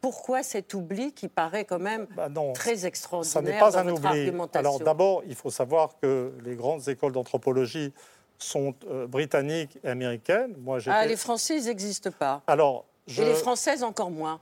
Pourquoi 0.00 0.42
cet 0.42 0.72
oubli 0.72 1.12
qui 1.12 1.28
paraît 1.28 1.64
quand 1.64 1.78
même 1.78 2.06
bah 2.16 2.28
très 2.54 2.86
extraordinaire 2.86 3.32
Ça 3.32 3.42
n'est 3.42 3.58
pas 3.58 3.78
un 3.78 3.88
oubli. 3.88 4.32
Alors 4.54 4.80
d'abord, 4.80 5.22
il 5.26 5.34
faut 5.34 5.50
savoir 5.50 5.90
que 6.00 6.32
les 6.42 6.56
grandes 6.56 6.88
écoles 6.88 7.12
d'anthropologie 7.12 7.92
sont 8.38 8.74
euh, 8.88 9.06
britanniques 9.06 9.78
et 9.84 9.88
américaines. 9.88 10.54
Moi, 10.58 10.78
ah, 10.86 11.06
les 11.06 11.16
Français, 11.16 11.60
n'existent 11.60 12.10
pas. 12.10 12.42
Alors, 12.46 12.86
Et 13.06 13.24
les 13.24 13.34
Françaises 13.34 13.82
encore 13.82 14.10
moins. 14.10 14.40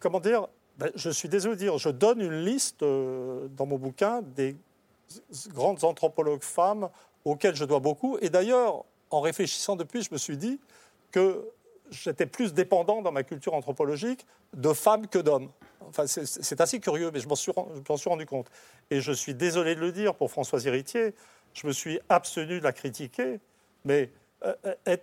Comment 0.00 0.20
dire? 0.20 0.46
Ben, 0.76 0.90
Je 0.94 1.10
suis 1.10 1.28
désolé 1.28 1.54
de 1.54 1.60
dire, 1.60 1.78
je 1.78 1.88
donne 1.88 2.20
une 2.20 2.44
liste 2.44 2.82
euh, 2.82 3.48
dans 3.56 3.66
mon 3.66 3.78
bouquin 3.78 4.20
des 4.22 4.56
grandes 5.48 5.84
anthropologues 5.84 6.42
femmes 6.42 6.90
auxquelles 7.24 7.56
je 7.56 7.64
dois 7.64 7.80
beaucoup. 7.80 8.18
Et 8.20 8.28
d'ailleurs, 8.28 8.84
en 9.10 9.20
réfléchissant 9.20 9.76
depuis, 9.76 10.02
je 10.02 10.08
me 10.12 10.18
suis 10.18 10.36
dit 10.36 10.60
que 11.10 11.48
j'étais 11.90 12.26
plus 12.26 12.52
dépendant 12.52 13.02
dans 13.02 13.12
ma 13.12 13.22
culture 13.22 13.54
anthropologique 13.54 14.26
de 14.54 14.72
femmes 14.72 15.06
que 15.06 15.18
d'hommes. 15.18 15.50
Enfin, 15.88 16.06
c'est 16.06 16.60
assez 16.60 16.80
curieux, 16.80 17.10
mais 17.12 17.20
je 17.20 17.28
m'en 17.28 17.34
suis, 17.34 17.52
suis, 17.96 18.10
rendu 18.10 18.26
compte. 18.26 18.50
Et 18.90 19.00
je 19.00 19.12
suis 19.12 19.34
désolé 19.34 19.74
de 19.74 19.80
le 19.80 19.92
dire 19.92 20.14
pour 20.14 20.30
Françoise 20.30 20.66
Héritier, 20.66 21.14
je 21.54 21.66
me 21.66 21.72
suis 21.72 21.98
abstenu 22.08 22.58
de 22.58 22.64
la 22.64 22.72
critiquer, 22.72 23.40
mais 23.84 24.10
euh, 24.44 24.54
euh, 24.86 24.96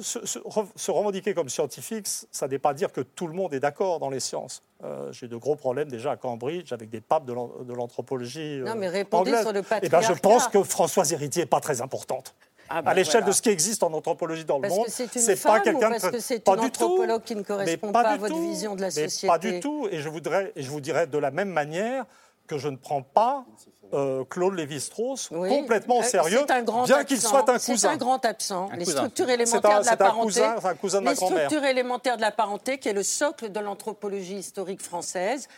se, 0.00 0.90
revendiquer 0.90 1.34
comme 1.34 1.48
scientifique, 1.50 2.06
ça 2.06 2.48
n'est 2.48 2.58
pas 2.58 2.72
dire 2.72 2.90
que 2.90 3.02
tout 3.02 3.26
le 3.26 3.34
monde 3.34 3.52
est 3.52 3.60
d'accord 3.60 4.00
dans 4.00 4.08
les 4.08 4.20
sciences. 4.20 4.62
Euh, 4.82 5.12
j'ai 5.12 5.28
de 5.28 5.36
gros 5.36 5.56
problèmes 5.56 5.88
déjà 5.88 6.12
à 6.12 6.16
Cambridge 6.16 6.72
avec 6.72 6.88
des 6.88 7.00
papes 7.00 7.26
de 7.26 7.72
l'anthropologie. 7.74 8.60
non, 8.64 8.74
mais 8.76 8.88
répondez 8.88 9.38
sur 9.42 9.52
le 9.52 9.62
patriarcat. 9.62 9.86
Eh 9.86 9.88
ben, 9.88 10.00
je 10.00 10.18
pense 10.18 10.48
que 10.48 10.62
Françoise 10.62 11.12
Héritier 11.12 11.42
n'est 11.42 11.48
pas 11.48 11.60
très 11.60 11.82
importante. 11.82 12.34
Ah 12.68 12.82
bah 12.82 12.92
à 12.92 12.94
l'échelle 12.94 13.24
de 13.24 13.32
ce 13.32 13.42
qui 13.42 13.50
existe 13.50 13.82
en 13.82 13.92
anthropologie 13.92 14.44
dans 14.44 14.58
le 14.58 14.68
monde. 14.68 14.86
C'est 14.88 15.42
pas 15.42 15.60
quelqu'un 15.60 15.90
parce 15.90 16.10
que 16.10 16.18
c'est 16.18 16.46
une 16.48 16.60
anthropologue 16.60 17.22
qui 17.22 17.36
ne 17.36 17.42
correspond 17.42 17.92
pas, 17.92 18.02
à 18.02 18.16
votre 18.16 18.38
vision 18.38 18.74
de 18.74 18.82
la 18.82 18.90
société. 18.90 19.26
Pas 19.26 19.38
du 19.38 19.60
tout. 19.60 19.88
Et 19.90 20.00
je 20.00 20.08
voudrais, 20.08 20.52
et 20.56 20.62
je 20.62 20.70
vous 20.70 20.80
dirais 20.80 21.06
de 21.06 21.18
la 21.18 21.30
même 21.30 21.50
manière 21.50 22.04
que 22.46 22.58
je 22.58 22.68
ne 22.68 22.76
prends 22.76 23.02
pas 23.02 23.44
euh, 23.92 24.24
Claude 24.24 24.54
Lévi-Strauss 24.54 25.28
complètement 25.28 25.98
au 25.98 26.02
euh, 26.02 26.04
sérieux, 26.04 26.44
bien 26.84 27.04
qu'il 27.04 27.20
soit 27.20 27.48
un 27.48 27.58
cousin. 27.58 27.76
C'est 27.76 27.86
un 27.86 27.96
grand 27.96 28.24
absent. 28.24 28.68
les 28.76 28.84
structures 28.84 29.30
élémentaires 29.30 29.80
de 29.80 29.86
la 29.86 29.96
parenté. 29.96 30.42
Un 30.42 30.74
cousin, 30.74 31.00
de 31.00 31.08
les 31.08 31.14
structures 31.14 31.64
élémentaires 31.64 32.16
de 32.16 32.22
la 32.22 32.32
parenté, 32.32 32.78
qui 32.78 32.88
est 32.88 32.94
le 32.94 33.02
socle 33.02 33.52
de 33.52 33.60
l'anthropologie 33.60 34.36
historique 34.36 34.82
française, 34.82 35.48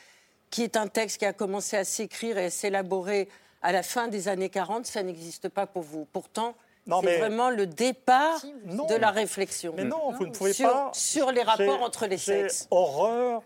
qui 0.51 0.63
est 0.63 0.77
un 0.77 0.87
texte 0.87 1.19
qui 1.19 1.25
a 1.25 1.33
commencé 1.33 1.77
à 1.77 1.85
s'écrire 1.85 2.39
et 2.39 2.47
à 2.47 2.51
s'élaborer 2.51 3.29
à 3.63 3.73
la 3.73 3.83
fin 3.83 4.09
des 4.09 4.29
années 4.29 4.51
40, 4.51 4.87
ça 4.87 5.03
n'existe 5.03 5.49
pas 5.49 5.67
pour 5.67 5.83
vous. 5.83 6.07
Pourtant, 6.13 6.55
c'est 6.87 7.19
vraiment 7.19 7.51
le 7.51 7.67
départ 7.67 8.41
de 8.43 8.95
la 8.95 9.11
réflexion. 9.11 9.75
Mais 9.77 9.85
non, 9.85 10.13
vous 10.13 10.27
ne 10.27 10.33
pouvez 10.33 10.53
sur, 10.53 10.71
pas. 10.71 10.91
Sur 10.93 11.33
les 11.33 11.43
rapports 11.43 11.83
entre 11.83 12.07
les 12.07 12.19
sexes. 12.19 12.69
horreur 12.71 13.43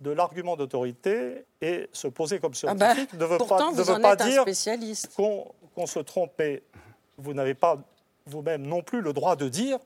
de 0.00 0.10
l'argument 0.10 0.56
d'autorité 0.56 1.44
et 1.60 1.88
se 1.92 2.06
poser 2.06 2.38
comme 2.38 2.52
ah 2.66 2.74
bah, 2.74 2.94
scientifique 2.94 3.14
ne 3.14 3.24
veut 3.24 3.38
pas, 3.38 3.70
ne 3.72 3.82
veut 3.82 4.00
pas 4.00 4.16
dire 4.16 4.44
qu'on 5.74 5.86
se 5.86 5.98
trompe. 5.98 6.40
vous 7.16 7.34
n'avez 7.34 7.54
pas 7.54 7.78
vous-même 8.26 8.62
non 8.62 8.82
plus 8.82 9.00
le 9.00 9.12
droit 9.12 9.34
de 9.34 9.48
dire 9.48 9.78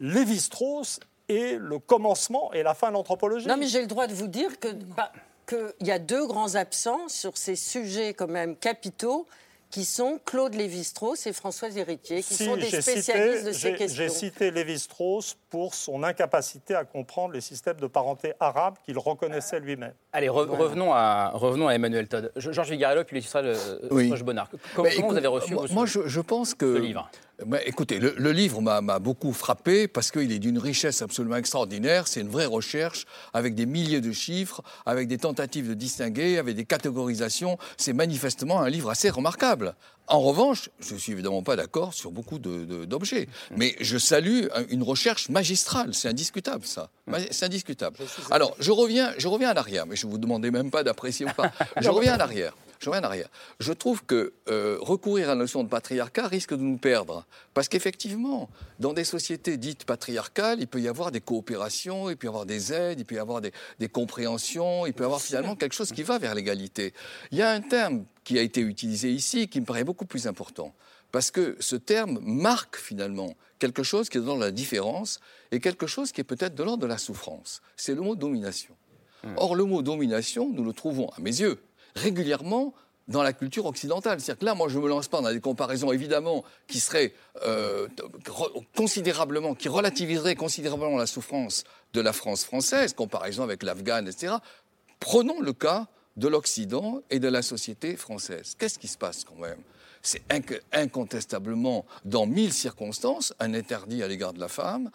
Lévi-Strauss 0.00 1.00
est 1.28 1.58
le 1.58 1.78
commencement 1.78 2.52
et 2.54 2.62
la 2.62 2.72
fin 2.72 2.88
de 2.88 2.94
l'anthropologie. 2.94 3.46
Non, 3.46 3.56
mais 3.58 3.66
j'ai 3.66 3.80
le 3.80 3.86
droit 3.86 4.06
de 4.06 4.14
vous 4.14 4.28
dire 4.28 4.58
que 4.58 4.68
bah, 4.96 5.12
qu'il 5.46 5.86
y 5.86 5.90
a 5.90 5.98
deux 5.98 6.26
grands 6.26 6.54
absents 6.54 7.08
sur 7.08 7.36
ces 7.36 7.56
sujets 7.56 8.14
quand 8.14 8.28
même 8.28 8.56
capitaux 8.56 9.26
qui 9.70 9.84
sont 9.84 10.18
Claude 10.24 10.54
Lévi-Strauss 10.54 11.26
et 11.26 11.32
Françoise 11.32 11.76
Héritier, 11.76 12.22
qui 12.22 12.34
sont 12.34 12.56
des 12.56 12.70
spécialistes 12.70 13.46
de 13.46 13.52
ces 13.52 13.74
questions. 13.74 14.02
J'ai 14.02 14.08
cité 14.08 14.50
Lévi-Strauss 14.50 15.36
pour 15.50 15.74
son 15.74 16.02
incapacité 16.02 16.74
à 16.74 16.84
comprendre 16.84 17.34
les 17.34 17.40
systèmes 17.40 17.80
de 17.80 17.86
parenté 17.86 18.34
arabes 18.40 18.76
qu'il 18.84 18.98
reconnaissait 18.98 19.60
lui-même. 19.60 19.94
Allez, 20.12 20.28
revenons, 20.28 20.92
à, 20.92 21.30
revenons 21.34 21.68
à 21.68 21.74
Emmanuel 21.74 22.08
Todd. 22.08 22.32
Georges 22.36 22.70
Vigarello, 22.70 23.04
puis 23.04 23.16
illustre 23.16 23.40
le 23.40 23.54
oui. 23.90 24.12
Bonnard. 24.22 24.48
Comment, 24.74 24.88
vous 25.08 25.16
avez 25.16 25.26
reçu 25.26 25.54
moi, 25.54 25.86
je, 25.86 26.20
pense 26.20 26.54
que... 26.54 26.76
Ce 26.76 26.80
livre 26.80 27.10
écoutez, 27.66 27.98
le, 28.00 28.32
livre 28.32 28.60
m'a 28.60 28.98
beaucoup 28.98 29.32
frappé 29.32 29.86
parce 29.86 30.10
qu'il 30.10 30.32
est 30.32 30.38
d'une 30.38 30.58
richesse 30.58 31.02
absolument 31.02 31.36
extraordinaire. 31.36 32.08
C'est 32.08 32.20
une 32.20 32.28
vraie 32.28 32.46
recherche 32.46 33.06
avec 33.32 33.54
des 33.54 33.66
milliers 33.66 34.00
de 34.00 34.12
chiffres, 34.12 34.62
avec 34.86 35.08
des 35.08 35.18
tentatives 35.18 35.68
de 35.68 35.74
distinguer, 35.74 36.38
avec 36.38 36.56
des 36.56 36.64
catégorisations. 36.64 37.56
C'est 37.76 37.92
manifestement 37.92 38.60
un 38.60 38.68
livre 38.68 38.90
assez 38.90 39.10
remarquable. 39.10 39.74
En 40.08 40.20
revanche, 40.20 40.70
je 40.80 40.94
ne 40.94 40.98
suis 40.98 41.12
évidemment 41.12 41.42
pas 41.42 41.54
d'accord 41.54 41.92
sur 41.92 42.10
beaucoup 42.10 42.38
d'objets, 42.38 43.28
mais 43.56 43.76
je 43.80 43.98
salue 43.98 44.46
une 44.70 44.82
recherche 44.82 45.28
magistrale. 45.28 45.94
C'est 45.94 46.08
indiscutable, 46.08 46.64
ça. 46.64 46.90
C'est 47.30 47.46
indiscutable. 47.46 47.98
Alors, 48.30 48.56
je 48.58 48.70
reviens, 48.70 49.12
je 49.18 49.28
reviens 49.28 49.52
en 49.52 49.56
arrière, 49.56 49.86
mais 49.86 49.96
je 49.96 50.06
ne 50.06 50.12
vous 50.12 50.18
demandais 50.18 50.50
même 50.50 50.70
pas 50.70 50.82
d'apprécier 50.82 51.26
ou 51.26 51.30
pas. 51.30 51.52
Je 51.80 51.90
reviens 51.90 52.16
en 52.16 52.20
arrière. 52.20 52.54
Je 52.78 52.88
reviens 52.88 53.02
en 53.02 53.06
arrière. 53.06 53.28
Je 53.58 53.72
trouve 53.72 54.04
que 54.04 54.32
euh, 54.48 54.78
recourir 54.80 55.26
à 55.26 55.30
la 55.30 55.34
notion 55.36 55.64
de 55.64 55.68
patriarcat 55.68 56.28
risque 56.28 56.54
de 56.54 56.62
nous 56.62 56.78
perdre. 56.78 57.26
Parce 57.54 57.68
qu'effectivement, 57.68 58.48
dans 58.78 58.92
des 58.92 59.04
sociétés 59.04 59.56
dites 59.56 59.84
patriarcales, 59.84 60.60
il 60.60 60.68
peut 60.68 60.80
y 60.80 60.88
avoir 60.88 61.10
des 61.10 61.20
coopérations, 61.20 62.08
il 62.08 62.16
peut 62.16 62.26
y 62.26 62.28
avoir 62.28 62.46
des 62.46 62.72
aides, 62.72 63.00
il 63.00 63.04
peut 63.04 63.16
y 63.16 63.18
avoir 63.18 63.40
des, 63.40 63.52
des 63.78 63.88
compréhensions, 63.88 64.86
il 64.86 64.92
peut 64.92 65.02
y 65.02 65.06
avoir 65.06 65.20
finalement 65.20 65.56
quelque 65.56 65.74
chose 65.74 65.92
qui 65.92 66.04
va 66.04 66.18
vers 66.18 66.34
l'égalité. 66.34 66.94
Il 67.32 67.38
y 67.38 67.42
a 67.42 67.50
un 67.50 67.60
terme 67.60 68.04
qui 68.22 68.38
a 68.38 68.42
été 68.42 68.60
utilisé 68.60 69.10
ici 69.10 69.48
qui 69.48 69.60
me 69.60 69.66
paraît 69.66 69.84
beaucoup 69.84 70.06
plus 70.06 70.26
important. 70.26 70.74
Parce 71.10 71.30
que 71.30 71.56
ce 71.58 71.76
terme 71.76 72.18
marque 72.22 72.76
finalement 72.76 73.34
quelque 73.58 73.82
chose 73.82 74.08
qui 74.08 74.18
est 74.18 74.22
dans 74.22 74.36
la 74.36 74.50
différence 74.50 75.20
et 75.50 75.60
quelque 75.60 75.86
chose 75.86 76.12
qui 76.12 76.20
est 76.20 76.24
peut-être 76.24 76.54
de 76.54 76.62
l'ordre 76.62 76.82
de 76.82 76.86
la 76.86 76.98
souffrance. 76.98 77.62
C'est 77.76 77.94
le 77.94 78.02
mot 78.02 78.14
domination. 78.14 78.74
Mmh. 79.24 79.28
Or, 79.36 79.56
le 79.56 79.64
mot 79.64 79.82
domination, 79.82 80.50
nous 80.52 80.62
le 80.62 80.72
trouvons, 80.72 81.08
à 81.08 81.20
mes 81.20 81.40
yeux, 81.40 81.58
régulièrement 81.98 82.74
dans 83.08 83.22
la 83.22 83.32
culture 83.32 83.66
occidentale. 83.66 84.20
C'est-à-dire 84.20 84.40
que 84.40 84.44
là, 84.44 84.54
moi, 84.54 84.68
je 84.68 84.78
ne 84.78 84.84
me 84.84 84.88
lance 84.88 85.08
pas 85.08 85.20
dans 85.20 85.32
des 85.32 85.40
comparaisons, 85.40 85.92
évidemment, 85.92 86.44
qui 86.66 86.78
seraient 86.78 87.12
euh, 87.42 87.88
considérablement, 88.76 89.54
qui 89.54 89.68
relativiseraient 89.68 90.34
considérablement 90.34 90.98
la 90.98 91.06
souffrance 91.06 91.64
de 91.94 92.00
la 92.00 92.12
France 92.12 92.44
française, 92.44 92.92
comparaison 92.92 93.42
avec 93.42 93.62
l'Afghan, 93.62 94.04
etc. 94.06 94.34
Prenons 95.00 95.40
le 95.40 95.52
cas 95.52 95.86
de 96.16 96.28
l'Occident 96.28 97.00
et 97.10 97.18
de 97.18 97.28
la 97.28 97.42
société 97.42 97.96
française. 97.96 98.54
Qu'est-ce 98.58 98.78
qui 98.78 98.88
se 98.88 98.98
passe 98.98 99.24
quand 99.24 99.40
même? 99.40 99.58
C'est 100.02 100.22
incontestablement, 100.72 101.84
dans 102.04 102.26
mille 102.26 102.52
circonstances, 102.52 103.34
un 103.40 103.54
interdit 103.54 104.02
à 104.02 104.08
l'égard 104.08 104.32
de 104.32 104.40
la 104.40 104.48
femme, 104.48 104.90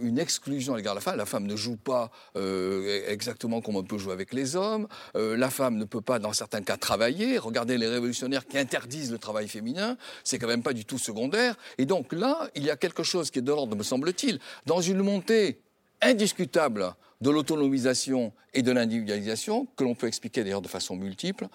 une 0.00 0.18
exclusion 0.18 0.74
à 0.74 0.76
l'égard 0.76 0.94
de 0.94 0.98
la 0.98 1.02
femme. 1.02 1.16
La 1.16 1.26
femme 1.26 1.46
ne 1.46 1.56
joue 1.56 1.76
pas 1.76 2.10
euh, 2.36 3.02
exactement 3.08 3.60
comme 3.60 3.76
on 3.76 3.82
peut 3.82 3.98
jouer 3.98 4.12
avec 4.12 4.32
les 4.32 4.56
hommes. 4.56 4.88
Euh, 5.16 5.36
la 5.36 5.50
femme 5.50 5.76
ne 5.76 5.84
peut 5.84 6.00
pas, 6.00 6.18
dans 6.18 6.32
certains 6.32 6.62
cas, 6.62 6.76
travailler. 6.76 7.38
Regardez 7.38 7.78
les 7.78 7.88
révolutionnaires 7.88 8.46
qui 8.46 8.58
interdisent 8.58 9.12
le 9.12 9.18
travail 9.18 9.48
féminin. 9.48 9.96
C'est 10.24 10.38
quand 10.38 10.48
même 10.48 10.62
pas 10.62 10.72
du 10.72 10.84
tout 10.84 10.98
secondaire. 10.98 11.56
Et 11.78 11.86
donc 11.86 12.12
là, 12.12 12.48
il 12.54 12.64
y 12.64 12.70
a 12.70 12.76
quelque 12.76 13.02
chose 13.02 13.30
qui 13.30 13.38
est 13.38 13.42
de 13.42 13.50
l'ordre, 13.50 13.76
me 13.76 13.82
semble-t-il, 13.82 14.38
dans 14.66 14.80
une 14.80 15.02
montée 15.02 15.60
indiscutable 16.02 16.94
de 17.20 17.30
l'autonomisation 17.30 18.32
et 18.52 18.62
de 18.62 18.72
l'individualisation, 18.72 19.66
que 19.76 19.84
l'on 19.84 19.94
peut 19.94 20.06
expliquer 20.06 20.44
d'ailleurs 20.44 20.62
de 20.62 20.68
façon 20.68 20.96
multiple, 20.96 21.48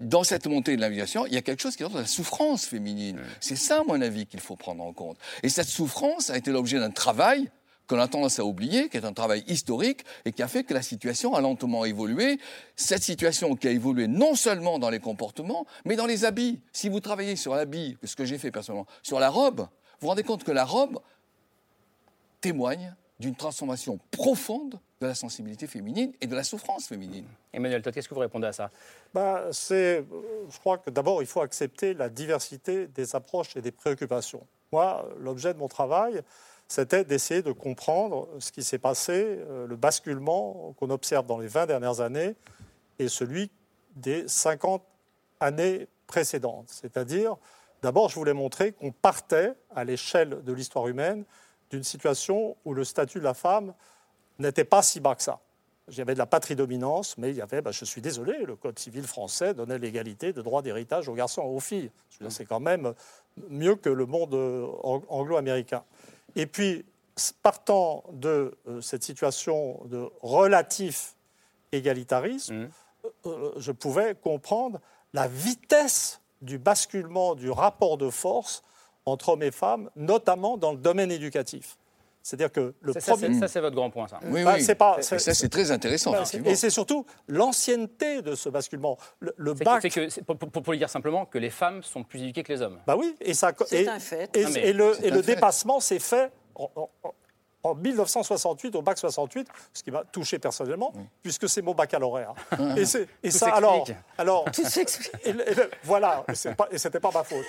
dans 0.00 0.24
cette 0.24 0.46
montée 0.46 0.76
de 0.76 0.80
l'aviation, 0.80 1.26
il 1.26 1.34
y 1.34 1.36
a 1.36 1.42
quelque 1.42 1.60
chose 1.60 1.76
qui 1.76 1.82
est 1.82 1.88
de 1.88 1.98
la 1.98 2.06
souffrance 2.06 2.64
féminine. 2.64 3.20
C'est 3.38 3.56
ça, 3.56 3.80
à 3.80 3.84
mon 3.84 4.00
avis, 4.00 4.26
qu'il 4.26 4.40
faut 4.40 4.56
prendre 4.56 4.82
en 4.82 4.92
compte. 4.92 5.18
Et 5.42 5.48
cette 5.48 5.68
souffrance 5.68 6.30
a 6.30 6.36
été 6.38 6.50
l'objet 6.50 6.78
d'un 6.78 6.90
travail 6.90 7.50
qu'on 7.86 7.98
a 7.98 8.08
tendance 8.08 8.38
à 8.38 8.44
oublier, 8.44 8.88
qui 8.88 8.96
est 8.96 9.04
un 9.04 9.12
travail 9.12 9.44
historique 9.46 10.04
et 10.24 10.32
qui 10.32 10.42
a 10.42 10.48
fait 10.48 10.64
que 10.64 10.72
la 10.72 10.80
situation 10.80 11.34
a 11.34 11.40
lentement 11.40 11.84
évolué. 11.84 12.38
Cette 12.76 13.02
situation 13.02 13.56
qui 13.56 13.68
a 13.68 13.72
évolué 13.72 14.06
non 14.06 14.34
seulement 14.36 14.78
dans 14.78 14.90
les 14.90 15.00
comportements, 15.00 15.66
mais 15.84 15.96
dans 15.96 16.06
les 16.06 16.24
habits. 16.24 16.60
Si 16.72 16.88
vous 16.88 17.00
travaillez 17.00 17.36
sur 17.36 17.54
l'habit, 17.54 17.98
ce 18.04 18.16
que 18.16 18.24
j'ai 18.24 18.38
fait 18.38 18.50
personnellement, 18.50 18.86
sur 19.02 19.20
la 19.20 19.28
robe, 19.28 19.60
vous 19.60 19.66
vous 20.02 20.08
rendez 20.08 20.22
compte 20.22 20.44
que 20.44 20.52
la 20.52 20.64
robe 20.64 21.00
témoigne 22.40 22.94
d'une 23.18 23.34
transformation 23.34 23.98
profonde 24.12 24.78
de 25.00 25.06
la 25.06 25.14
sensibilité 25.14 25.66
féminine 25.66 26.12
et 26.20 26.26
de 26.26 26.34
la 26.34 26.44
souffrance 26.44 26.86
féminine. 26.86 27.24
Emmanuel 27.54 27.80
Todd, 27.80 27.94
qu'est-ce 27.94 28.06
que 28.06 28.12
vous 28.12 28.20
répondez 28.20 28.46
à 28.46 28.52
ça? 28.52 28.70
Bah, 29.14 29.46
Je 29.50 30.02
crois 30.58 30.76
que 30.76 30.90
d'abord, 30.90 31.22
il 31.22 31.26
faut 31.26 31.40
accepter 31.40 31.94
la 31.94 32.10
diversité 32.10 32.86
des 32.86 33.16
approches 33.16 33.56
et 33.56 33.62
des 33.62 33.70
préoccupations. 33.70 34.46
Moi, 34.72 35.08
l'objet 35.18 35.54
de 35.54 35.58
mon 35.58 35.68
travail, 35.68 36.20
c'était 36.68 37.02
d'essayer 37.02 37.40
de 37.40 37.50
comprendre 37.50 38.28
ce 38.40 38.52
qui 38.52 38.62
s'est 38.62 38.78
passé, 38.78 39.12
euh, 39.14 39.66
le 39.66 39.74
basculement 39.74 40.74
qu'on 40.78 40.90
observe 40.90 41.24
dans 41.24 41.38
les 41.38 41.48
20 41.48 41.66
dernières 41.66 42.00
années 42.00 42.34
et 42.98 43.08
celui 43.08 43.50
des 43.96 44.28
50 44.28 44.82
années 45.40 45.88
précédentes. 46.06 46.68
C'est-à-dire, 46.68 47.36
d'abord, 47.82 48.10
je 48.10 48.16
voulais 48.16 48.34
montrer 48.34 48.72
qu'on 48.72 48.92
partait 48.92 49.54
à 49.74 49.82
l'échelle 49.82 50.44
de 50.44 50.52
l'histoire 50.52 50.88
humaine 50.88 51.24
d'une 51.70 51.84
situation 51.84 52.56
où 52.66 52.74
le 52.74 52.84
statut 52.84 53.18
de 53.18 53.24
la 53.24 53.34
femme 53.34 53.72
n'était 54.40 54.64
pas 54.64 54.82
si 54.82 55.00
bas 55.00 55.14
que 55.14 55.22
ça. 55.22 55.40
Il 55.88 55.98
y 55.98 56.00
avait 56.00 56.14
de 56.14 56.18
la 56.18 56.26
patrie-dominance, 56.26 57.18
mais 57.18 57.30
il 57.30 57.36
y 57.36 57.42
avait, 57.42 57.62
bah, 57.62 57.72
je 57.72 57.84
suis 57.84 58.00
désolé, 58.00 58.44
le 58.44 58.54
Code 58.54 58.78
civil 58.78 59.06
français 59.06 59.54
donnait 59.54 59.78
l'égalité 59.78 60.32
de 60.32 60.40
droit 60.40 60.62
d'héritage 60.62 61.08
aux 61.08 61.14
garçons 61.14 61.42
et 61.42 61.46
aux 61.46 61.60
filles. 61.60 61.90
C'est 62.28 62.44
quand 62.44 62.60
même 62.60 62.94
mieux 63.48 63.74
que 63.74 63.88
le 63.88 64.06
monde 64.06 64.34
euh, 64.34 64.66
anglo-américain. 65.08 65.82
Et 66.36 66.46
puis, 66.46 66.84
partant 67.42 68.04
de 68.12 68.56
euh, 68.68 68.80
cette 68.80 69.02
situation 69.02 69.80
de 69.86 70.08
relatif 70.22 71.16
égalitarisme, 71.72 72.54
mmh. 72.54 72.68
euh, 73.26 73.52
je 73.56 73.72
pouvais 73.72 74.14
comprendre 74.14 74.80
la 75.12 75.26
vitesse 75.26 76.20
du 76.40 76.58
basculement 76.58 77.34
du 77.34 77.50
rapport 77.50 77.98
de 77.98 78.10
force 78.10 78.62
entre 79.06 79.30
hommes 79.30 79.42
et 79.42 79.50
femmes, 79.50 79.90
notamment 79.96 80.56
dans 80.56 80.72
le 80.72 80.78
domaine 80.78 81.10
éducatif. 81.10 81.78
C'est-à-dire 82.30 82.52
que 82.52 82.74
le 82.80 82.92
ça, 82.92 83.00
Ça, 83.00 83.48
c'est 83.48 83.58
votre 83.58 83.74
grand 83.74 83.90
point, 83.90 84.06
ça. 84.06 84.20
Oui, 84.22 84.44
bah, 84.44 84.54
oui. 84.56 84.74
Pas, 84.76 85.02
ça, 85.02 85.18
c'est 85.18 85.48
très 85.48 85.72
intéressant. 85.72 86.12
Bah, 86.12 86.22
et 86.44 86.54
c'est 86.54 86.70
surtout 86.70 87.04
l'ancienneté 87.26 88.22
de 88.22 88.36
ce 88.36 88.48
basculement. 88.48 88.98
Le, 89.18 89.52
bac... 89.52 89.82
que, 89.82 90.20
pour, 90.22 90.36
pour, 90.36 90.72
le 90.72 90.78
dire 90.78 90.88
simplement, 90.88 91.26
que 91.26 91.38
les 91.38 91.50
femmes 91.50 91.82
sont 91.82 92.04
plus 92.04 92.22
éduquées 92.22 92.44
que 92.44 92.52
les 92.52 92.62
hommes. 92.62 92.78
Bah 92.86 92.94
oui, 92.96 93.16
et 93.20 93.34
ça. 93.34 93.52
C'est 93.66 93.88
un 93.88 93.98
fait. 93.98 94.30
Et, 94.36 94.68
et 94.68 94.72
le, 94.72 94.92
et 95.04 95.10
le 95.10 95.22
dépassement 95.22 95.80
s'est 95.80 95.98
fait 95.98 96.30
en 96.54 96.88
1968, 97.64 98.74
au 98.76 98.82
bac 98.82 98.98
68, 98.98 99.48
ce 99.72 99.82
qui 99.82 99.90
m'a 99.90 100.04
touché 100.04 100.38
personnellement, 100.38 100.92
puisque 101.22 101.48
c'est 101.48 101.62
mon 101.62 101.74
baccalauréat. 101.74 102.34
et, 102.76 102.84
et 103.22 103.30
ça, 103.30 103.54
alors, 103.54 103.86
alors, 104.16 104.44
tout 104.50 104.64
s'explique. 104.64 105.12
voilà, 105.84 106.24
et 106.70 106.78
c'était 106.78 107.00
pas 107.00 107.10
ma 107.12 107.24
faute. 107.24 107.44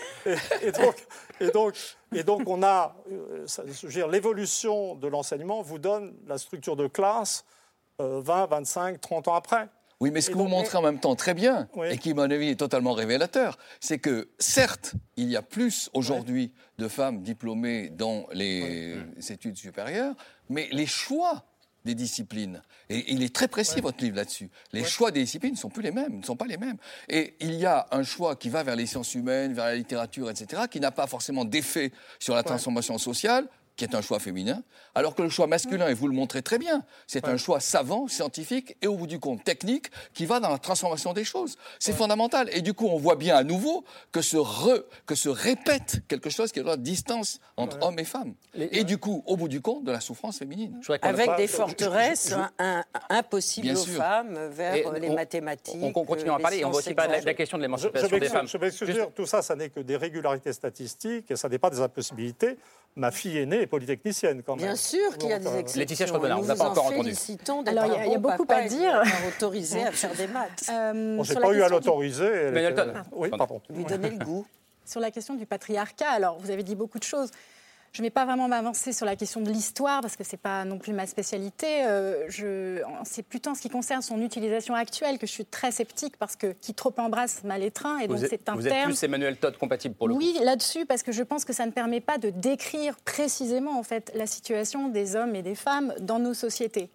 Et, 0.62 0.72
donc, 0.72 0.96
et 1.40 1.52
donc, 1.52 1.76
et 2.14 2.24
donc, 2.24 2.48
on 2.48 2.62
a, 2.64 2.96
euh, 3.12 4.08
l'évolution 4.10 4.96
de 4.96 5.08
l'enseignement 5.08 5.62
vous 5.62 5.80
donne 5.80 6.14
la 6.28 6.38
structure 6.38 6.76
de 6.76 6.88
classe 6.88 7.46
20, 8.00 8.48
25, 8.48 9.00
30 9.00 9.28
ans 9.28 9.36
après. 9.36 9.70
Oui, 10.02 10.10
mais 10.10 10.22
ce 10.22 10.32
que 10.32 10.36
vous 10.36 10.48
montrez 10.48 10.80
en 10.80 10.82
même 10.82 11.00
temps 11.00 11.16
très 11.16 11.36
bien, 11.36 11.70
et 11.90 11.98
qui, 12.00 12.12
à 12.12 12.14
mon 12.16 12.24
avis, 12.24 12.50
est 12.50 12.56
totalement 12.56 12.94
révélateur, 12.94 13.60
c'est 13.80 14.00
que, 14.00 14.30
certes, 14.40 14.94
il 15.16 15.30
y 15.30 15.36
a 15.36 15.44
plus 15.44 15.92
aujourd'hui 15.94 16.52
de 16.80 16.88
femmes 16.88 17.22
diplômées 17.22 17.90
dans 17.90 18.26
les 18.34 18.98
études 19.30 19.58
supérieures, 19.58 20.16
mais 20.50 20.68
les 20.72 20.88
choix 20.88 21.46
des 21.86 21.94
disciplines. 21.96 22.62
Et 22.90 23.12
il 23.12 23.24
est 23.24 23.34
très 23.34 23.48
précis, 23.48 23.80
votre 23.80 24.04
livre, 24.04 24.16
là-dessus. 24.16 24.50
Les 24.72 24.84
choix 24.84 25.12
des 25.12 25.22
disciplines 25.22 25.54
ne 25.54 25.58
sont 25.58 25.70
plus 25.70 25.84
les 25.84 25.92
mêmes, 25.92 26.18
ne 26.18 26.24
sont 26.24 26.36
pas 26.36 26.46
les 26.46 26.58
mêmes. 26.58 26.78
Et 27.08 27.36
il 27.40 27.54
y 27.56 27.66
a 27.66 27.88
un 27.92 28.04
choix 28.04 28.36
qui 28.36 28.50
va 28.50 28.64
vers 28.64 28.76
les 28.76 28.88
sciences 28.88 29.14
humaines, 29.14 29.54
vers 29.54 29.66
la 29.66 29.76
littérature, 29.76 30.30
etc., 30.30 30.64
qui 30.70 30.80
n'a 30.80 30.92
pas 30.92 31.08
forcément 31.08 31.46
d'effet 31.46 31.92
sur 32.20 32.36
la 32.36 32.44
transformation 32.44 32.98
sociale, 32.98 33.48
qui 33.82 33.86
est 33.86 33.98
un 33.98 34.02
choix 34.02 34.20
féminin, 34.20 34.62
alors 34.94 35.16
que 35.16 35.24
le 35.24 35.30
choix 35.30 35.48
masculin, 35.48 35.88
et 35.88 35.96
vous 35.96 36.08
le 36.08 36.14
montrez 36.14 36.44
très 36.44 36.60
bien, 36.60 36.84
c'est 37.08 37.28
un 37.28 37.38
choix 37.38 37.60
savant, 37.60 38.08
scientifique 38.08 38.78
et 38.84 38.86
au 38.86 38.96
bout 38.96 39.08
du 39.08 39.20
compte 39.20 39.44
technique 39.44 39.88
qui 40.14 40.28
va 40.28 40.40
dans 40.40 40.50
la 40.50 40.60
transformation 40.60 41.14
des 41.14 41.24
choses. 41.24 41.58
C'est 41.80 41.94
fondamental. 41.94 42.48
Et 42.54 42.62
du 42.62 42.76
coup, 42.76 42.86
on 42.86 42.98
voit 42.98 43.16
bien 43.16 43.36
à 43.36 43.44
nouveau 43.44 43.84
que 44.12 44.22
se, 44.22 44.38
que 45.08 45.16
se 45.16 45.30
répète 45.30 46.04
quelque 46.08 46.30
chose 46.30 46.52
qui 46.52 46.60
est 46.60 46.64
la 46.64 46.78
distance 46.78 47.40
entre 47.58 47.82
hommes 47.82 47.98
et 47.98 48.04
femmes. 48.04 48.36
Et 48.54 48.84
du 48.84 49.00
coup, 49.00 49.24
au 49.26 49.36
bout 49.36 49.48
du 49.48 49.62
compte, 49.62 49.84
de 49.84 49.92
la 49.92 50.00
souffrance 50.00 50.38
féminine. 50.38 50.80
Avec 51.02 51.36
des 51.38 51.48
forteresses 51.48 52.36
impossibles 53.10 53.72
aux 53.72 53.86
femmes 53.86 54.38
vers 54.52 54.92
les 54.92 55.10
mathématiques. 55.10 55.82
On, 55.82 55.92
continue 55.92 56.30
à 56.30 56.36
en 56.36 56.40
parler 56.40 56.60
et 56.60 56.66
on 56.66 56.70
va 56.70 56.78
aussi 56.78 56.94
de 56.94 57.26
la 57.26 57.34
question 57.34 57.58
de 57.58 57.64
l'émancipation 57.64 58.16
des 58.16 58.30
femmes. 58.30 58.48
Je 58.48 58.58
vais 58.60 58.94
dire, 58.94 59.12
tout 59.12 59.26
ça, 59.26 59.42
ça 59.42 59.56
n'est 59.56 59.70
que 59.70 59.80
des 59.80 59.98
régularités 59.98 60.54
statistiques 60.54 61.32
et 61.32 61.36
ça 61.36 61.50
n'est 61.50 61.58
pas 61.58 61.72
des 61.72 61.80
impossibilités. 61.80 62.58
Ma 62.98 63.10
fille 63.10 63.38
aînée 63.38 63.68
polytechnicienne 63.68 64.44
quand 64.44 64.58
même. 64.58 64.66
Bien 64.66 64.76
sûr 64.76 65.18
qu'il 65.18 65.30
y 65.30 65.34
a 65.34 65.40
des 65.40 65.48
exceptions. 65.48 65.80
Laetitia 65.80 66.08
Schroeder, 66.08 66.36
on 66.38 66.44
n'a 66.44 66.56
pas 66.56 66.70
encore 66.70 66.88
entendu. 66.88 67.14
Alors 67.66 67.86
il 67.86 68.12
y, 68.12 68.16
a 68.16 68.18
beaucoup 68.18 68.46
à 68.50 68.62
dire. 68.64 69.02
autorisé 69.28 69.84
à 69.84 69.92
faire 69.92 70.14
des 70.16 70.28
maths. 70.28 70.50
Euh, 70.72 71.18
on 71.20 71.24
n'a 71.24 71.40
pas 71.40 71.54
eu 71.54 71.62
à 71.62 71.70
l'autoriser. 71.70 72.52
Oui, 73.12 73.30
pardon. 73.30 73.62
Lui 73.70 73.86
donner 73.86 74.10
le 74.10 74.18
goût. 74.18 74.46
Sur 74.86 75.00
la 75.00 75.12
question 75.12 75.36
du 75.36 75.46
patriarcat, 75.46 76.10
alors 76.10 76.38
vous 76.40 76.52
avez 76.52 76.64
dit 76.64 76.76
beaucoup 76.76 77.00
de 77.00 77.04
choses. 77.04 77.30
Je 77.92 78.02
ne 78.02 78.06
vais 78.06 78.12
pas 78.12 78.24
vraiment 78.26 78.48
m'avancer 78.48 78.94
sur 78.94 79.06
la 79.06 79.18
question 79.18 79.42
de 79.42 79.50
l'histoire 79.50 80.00
parce 80.00 80.16
que 80.16 80.24
ce 80.24 80.32
n'est 80.32 80.38
pas 80.38 80.64
non 80.64 80.78
plus 80.78 80.94
ma 80.94 81.06
spécialité. 81.06 81.84
Euh, 81.86 82.26
c'est 83.04 83.24
plutôt 83.24 83.50
en 83.50 83.56
ce 83.56 83.62
qui 83.62 83.70
concerne 83.70 84.02
son 84.02 84.22
utilisation 84.22 84.76
actuelle 84.76 85.18
que 85.18 85.28
je 85.28 85.32
suis 85.32 85.46
très 85.46 85.72
sceptique 85.72 86.16
parce 86.18 86.38
que 86.38 86.54
qui 86.62 86.74
trop 86.74 86.94
embrasse 86.98 87.44
mal 87.44 87.64
étreint. 87.64 87.98
Et 88.00 88.08
donc 88.08 88.20
c'est 88.20 88.48
un 88.48 88.56
vous 88.56 88.68
êtes 88.68 88.86
plus 88.86 89.04
Emmanuel 89.04 89.36
Todd 89.36 89.58
compatible 89.58 89.94
pour 89.96 90.08
le 90.08 90.16
Oui, 90.16 90.38
là-dessus 90.42 90.86
parce 90.86 91.04
que 91.04 91.12
je 91.12 91.22
pense 91.22 91.44
que 91.44 91.52
ça 91.52 91.66
ne 91.66 91.72
permet 91.72 92.00
pas 92.00 92.18
de 92.18 92.30
décrire 92.30 92.96
précisément 93.04 93.78
en 93.78 93.84
fait 93.84 94.12
la 94.16 94.26
situation 94.26 94.88
des 94.88 95.18
hommes 95.18 95.36
et 95.36 95.42
des 95.42 95.56
femmes 95.56 95.94
dans 96.00 96.20
nos 96.20 96.34
sociétés. 96.34 96.90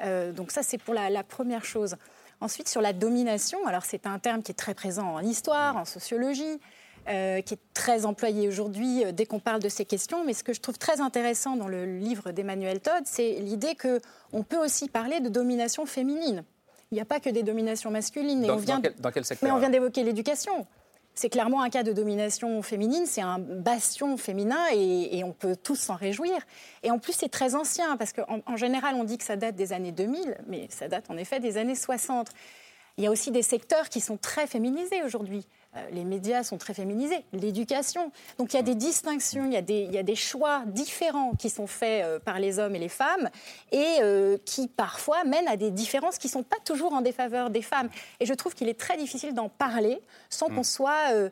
Euh, 0.00 0.32
donc 0.32 0.50
ça 0.50 0.62
c'est 0.62 0.78
pour 0.78 0.94
la, 0.94 1.10
la 1.10 1.24
première 1.24 1.66
chose. 1.66 1.96
Ensuite 2.40 2.68
sur 2.70 2.80
la 2.80 2.94
domination, 2.94 3.66
alors 3.66 3.84
c'est 3.84 4.06
un 4.06 4.18
terme 4.18 4.42
qui 4.42 4.52
est 4.52 4.54
très 4.54 4.74
présent 4.74 5.14
en 5.14 5.20
histoire, 5.20 5.76
en 5.76 5.84
sociologie. 5.84 6.58
Euh, 7.08 7.40
qui 7.40 7.54
est 7.54 7.60
très 7.72 8.04
employé 8.04 8.48
aujourd'hui 8.48 9.02
euh, 9.02 9.12
dès 9.12 9.24
qu'on 9.24 9.40
parle 9.40 9.62
de 9.62 9.70
ces 9.70 9.86
questions. 9.86 10.24
Mais 10.26 10.34
ce 10.34 10.44
que 10.44 10.52
je 10.52 10.60
trouve 10.60 10.76
très 10.76 11.00
intéressant 11.00 11.56
dans 11.56 11.68
le 11.68 11.86
livre 11.86 12.32
d'Emmanuel 12.32 12.80
Todd, 12.80 13.02
c'est 13.04 13.36
l'idée 13.40 13.74
qu'on 13.76 14.42
peut 14.42 14.62
aussi 14.62 14.88
parler 14.88 15.20
de 15.20 15.30
domination 15.30 15.86
féminine. 15.86 16.44
Il 16.90 16.96
n'y 16.96 17.00
a 17.00 17.06
pas 17.06 17.18
que 17.18 17.30
des 17.30 17.42
dominations 17.42 17.90
masculines. 17.90 18.42
Dans, 18.42 18.54
on 18.54 18.58
vient, 18.58 18.80
dans 18.98 19.10
quel, 19.10 19.24
secteur 19.24 19.48
Mais 19.48 19.54
on 19.54 19.58
vient 19.58 19.70
d'évoquer 19.70 20.02
l'éducation. 20.02 20.66
C'est 21.14 21.30
clairement 21.30 21.62
un 21.62 21.70
cas 21.70 21.82
de 21.82 21.92
domination 21.92 22.62
féminine, 22.62 23.04
c'est 23.06 23.22
un 23.22 23.38
bastion 23.38 24.16
féminin 24.18 24.60
et, 24.72 25.24
on 25.24 25.32
peut 25.32 25.56
tous 25.56 25.76
s'en 25.76 25.96
réjouir. 25.96 26.38
Et 26.82 26.90
en 26.90 26.98
plus, 26.98 27.14
c'est 27.14 27.28
très 27.28 27.54
ancien, 27.54 27.96
parce 27.96 28.12
qu'en 28.12 28.40
en 28.46 28.56
général, 28.56 28.94
on 28.94 29.02
dit 29.02 29.18
que 29.18 29.24
ça 29.24 29.36
date 29.36 29.56
des 29.56 29.72
années 29.72 29.92
2000, 29.92 30.36
mais 30.46 30.68
ça 30.70 30.86
date 30.88 31.10
en 31.10 31.16
effet 31.16 31.40
des 31.40 31.56
années 31.56 31.74
60. 31.74 32.28
Il 32.98 33.04
y 33.04 33.06
a 33.06 33.10
aussi 33.10 33.30
des 33.30 33.42
secteurs 33.42 33.88
qui 33.88 34.00
sont 34.00 34.16
très 34.16 34.46
féminisés 34.46 35.02
aujourd'hui. 35.02 35.46
Euh, 35.78 35.90
les 35.92 36.04
médias 36.04 36.42
sont 36.42 36.58
très 36.58 36.74
féminisés, 36.74 37.24
l'éducation. 37.32 38.12
Donc 38.38 38.52
il 38.52 38.56
y 38.56 38.58
a 38.58 38.62
des 38.62 38.74
distinctions, 38.74 39.44
il 39.44 39.52
y 39.52 39.56
a 39.56 39.62
des, 39.62 40.02
des 40.02 40.14
choix 40.14 40.62
différents 40.66 41.32
qui 41.34 41.50
sont 41.50 41.66
faits 41.66 42.04
euh, 42.04 42.18
par 42.18 42.38
les 42.38 42.58
hommes 42.58 42.74
et 42.74 42.78
les 42.78 42.88
femmes 42.88 43.28
et 43.72 43.98
euh, 44.00 44.36
qui 44.44 44.68
parfois 44.68 45.24
mènent 45.24 45.48
à 45.48 45.56
des 45.56 45.70
différences 45.70 46.18
qui 46.18 46.26
ne 46.28 46.32
sont 46.32 46.42
pas 46.42 46.58
toujours 46.64 46.92
en 46.92 47.00
défaveur 47.00 47.50
des 47.50 47.62
femmes. 47.62 47.88
Et 48.20 48.26
je 48.26 48.34
trouve 48.34 48.54
qu'il 48.54 48.68
est 48.68 48.78
très 48.78 48.96
difficile 48.96 49.34
d'en 49.34 49.48
parler 49.48 50.00
sans 50.30 50.46
qu'on 50.46 50.60
mm. 50.60 50.64
soit 50.64 51.30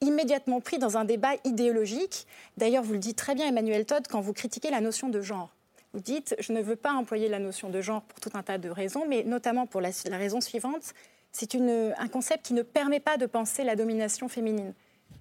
immédiatement 0.00 0.60
pris 0.60 0.78
dans 0.78 0.96
un 0.96 1.04
débat 1.04 1.32
idéologique. 1.44 2.26
D'ailleurs, 2.56 2.82
vous 2.82 2.94
le 2.94 2.98
dites 2.98 3.18
très 3.18 3.34
bien, 3.34 3.46
Emmanuel 3.46 3.84
Todd, 3.84 4.06
quand 4.08 4.20
vous 4.20 4.32
critiquez 4.32 4.70
la 4.70 4.80
notion 4.80 5.08
de 5.08 5.20
genre. 5.20 5.50
Vous 5.92 6.00
dites, 6.00 6.36
je 6.38 6.52
ne 6.52 6.62
veux 6.62 6.76
pas 6.76 6.92
employer 6.92 7.28
la 7.28 7.40
notion 7.40 7.68
de 7.68 7.80
genre 7.80 8.02
pour 8.02 8.20
tout 8.20 8.30
un 8.34 8.42
tas 8.42 8.58
de 8.58 8.70
raisons, 8.70 9.04
mais 9.08 9.24
notamment 9.24 9.66
pour 9.66 9.80
la 9.80 9.90
raison 10.12 10.40
suivante, 10.40 10.94
c'est 11.32 11.54
un 11.54 12.08
concept 12.08 12.46
qui 12.46 12.54
ne 12.54 12.62
permet 12.62 13.00
pas 13.00 13.16
de 13.16 13.26
penser 13.26 13.64
la 13.64 13.76
domination 13.76 14.28
féminine. 14.28 14.74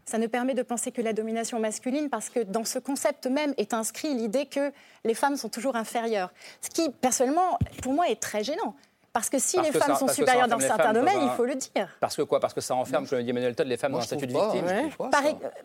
Ça 0.05 0.17
ne 0.17 0.25
permet 0.25 0.55
de 0.55 0.63
penser 0.63 0.91
que 0.91 1.01
la 1.01 1.13
domination 1.13 1.59
masculine 1.59 2.09
parce 2.09 2.29
que 2.29 2.39
dans 2.39 2.65
ce 2.65 2.79
concept 2.79 3.27
même 3.27 3.53
est 3.57 3.75
inscrit 3.75 4.15
l'idée 4.15 4.47
que 4.47 4.71
les 5.03 5.13
femmes 5.13 5.35
sont 5.35 5.49
toujours 5.49 5.75
inférieures. 5.75 6.31
Ce 6.61 6.69
qui, 6.69 6.89
personnellement, 6.89 7.59
pour 7.83 7.93
moi, 7.93 8.09
est 8.09 8.19
très 8.19 8.43
gênant. 8.43 8.75
Parce 9.13 9.29
que 9.29 9.39
si 9.39 9.59
les 9.61 9.71
femmes 9.71 9.95
sont 9.95 10.07
supérieures 10.07 10.47
dans 10.47 10.59
certains 10.59 10.93
domaines, 10.93 11.19
il 11.21 11.29
faut 11.37 11.45
le 11.45 11.55
dire. 11.55 11.95
Parce 11.99 12.15
que 12.15 12.23
quoi? 12.23 12.39
Parce 12.39 12.53
que 12.53 12.61
ça 12.61 12.75
enferme, 12.75 13.07
comme 13.07 13.17
le 13.19 13.23
dit 13.23 13.29
Emmanuel 13.29 13.55
Todd, 13.55 13.67
les 13.67 13.77
femmes 13.77 13.91
dans 13.91 13.99
un 13.99 14.03
statut 14.03 14.27
de 14.27 14.33
victime. 14.33 14.65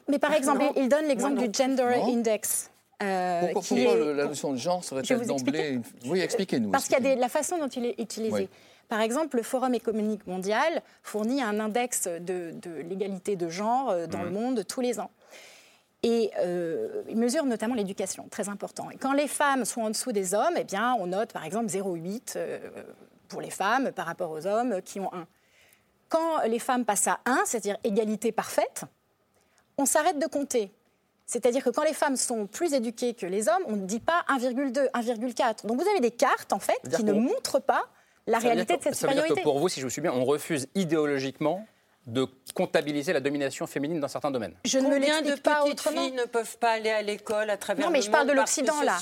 mais 0.08 0.18
par 0.18 0.32
exemple, 0.32 0.64
il 0.76 0.88
donne 0.88 1.06
l'exemple 1.06 1.36
du 1.36 1.48
Gender 1.52 2.00
Index. 2.06 2.70
Euh, 3.02 3.48
pourquoi, 3.52 3.96
la 4.14 4.26
notion 4.26 4.52
de 4.52 4.58
genre 4.58 4.82
serait-elle 4.84 5.26
d'emblée 5.26 5.80
Oui, 6.06 6.20
expliquez-nous. 6.20 6.70
Parce 6.70 6.86
qu'il 6.86 7.02
y 7.02 7.08
a 7.08 7.14
la 7.16 7.28
façon 7.28 7.58
dont 7.58 7.68
il 7.68 7.86
est 7.86 8.00
utilisé. 8.00 8.48
Par 8.94 9.00
exemple, 9.00 9.38
le 9.38 9.42
Forum 9.42 9.74
économique 9.74 10.24
mondial 10.28 10.80
fournit 11.02 11.42
un 11.42 11.58
index 11.58 12.06
de, 12.06 12.54
l'égalité 12.88 13.34
de 13.34 13.48
genre 13.48 13.90
euh, 13.90 14.06
dans 14.06 14.22
le 14.22 14.30
monde 14.30 14.64
tous 14.68 14.80
les 14.80 15.00
ans. 15.00 15.10
Et 16.04 16.30
euh, 16.38 17.02
il 17.08 17.16
mesure 17.16 17.44
notamment 17.44 17.74
l'éducation, 17.74 18.28
très 18.30 18.48
important. 18.48 18.88
Et 18.92 18.96
quand 18.96 19.12
les 19.12 19.26
femmes 19.26 19.64
sont 19.64 19.80
en 19.80 19.90
dessous 19.90 20.12
des 20.12 20.32
hommes, 20.32 20.54
eh 20.56 20.62
bien, 20.62 20.94
on 21.00 21.08
note 21.08 21.32
par 21.32 21.44
exemple 21.44 21.66
0,8 21.66 22.38
pour 23.26 23.40
les 23.40 23.50
femmes 23.50 23.90
par 23.90 24.06
rapport 24.06 24.30
aux 24.30 24.46
hommes 24.46 24.80
qui 24.80 25.00
ont 25.00 25.12
1. 25.12 25.26
Quand 26.08 26.42
les 26.46 26.60
femmes 26.60 26.84
passent 26.84 27.08
à 27.08 27.18
1, 27.24 27.42
c'est-à-dire 27.46 27.76
égalité 27.82 28.30
parfaite, 28.30 28.84
on 29.76 29.86
s'arrête 29.86 30.20
de 30.20 30.26
compter. 30.28 30.70
C'est-à-dire 31.26 31.64
que 31.64 31.70
quand 31.70 31.82
les 31.82 31.94
femmes 31.94 32.14
sont 32.14 32.46
plus 32.46 32.74
éduquées 32.74 33.14
que 33.14 33.26
les 33.26 33.48
hommes, 33.48 33.64
on 33.66 33.74
ne 33.74 33.86
dit 33.86 33.98
pas 33.98 34.24
1,2, 34.28 34.88
1,4. 34.92 35.66
Donc 35.66 35.82
vous 35.82 35.88
avez 35.88 35.98
des 35.98 36.12
cartes, 36.12 36.52
en 36.52 36.60
fait, 36.60 36.78
qui 36.94 37.02
ne 37.02 37.12
montrent 37.12 37.60
pas 37.60 37.88
la 38.26 38.38
réalité 38.38 38.76
de 38.76 38.82
cette 38.82 38.94
supériorité. 38.94 39.28
Ça 39.28 39.28
veut 39.28 39.34
dire 39.34 39.42
que 39.42 39.48
pour 39.48 39.58
vous, 39.58 39.68
si 39.68 39.80
je 39.80 39.84
me 39.84 39.90
suis 39.90 40.02
bien, 40.02 40.12
on 40.12 40.24
refuse 40.24 40.66
idéologiquement 40.74 41.66
de 42.06 42.26
comptabiliser 42.54 43.14
la 43.14 43.20
domination 43.20 43.66
féminine 43.66 43.98
dans 43.98 44.08
certains 44.08 44.30
domaines. 44.30 44.54
Je 44.64 44.78
ne 44.78 44.84
Combien 44.84 45.22
me 45.22 45.30
de 45.34 45.40
pas 45.40 45.64
autrement. 45.64 46.02
filles 46.02 46.12
ne 46.12 46.24
peuvent 46.24 46.58
pas 46.58 46.72
aller 46.72 46.90
à 46.90 47.00
l'école 47.00 47.48
à 47.48 47.56
travers 47.56 47.86
non, 47.86 47.90
mais 47.90 48.02
je 48.02 48.10
parle 48.10 48.28
de 48.28 48.32
l'Occident 48.32 48.82
là. 48.82 48.98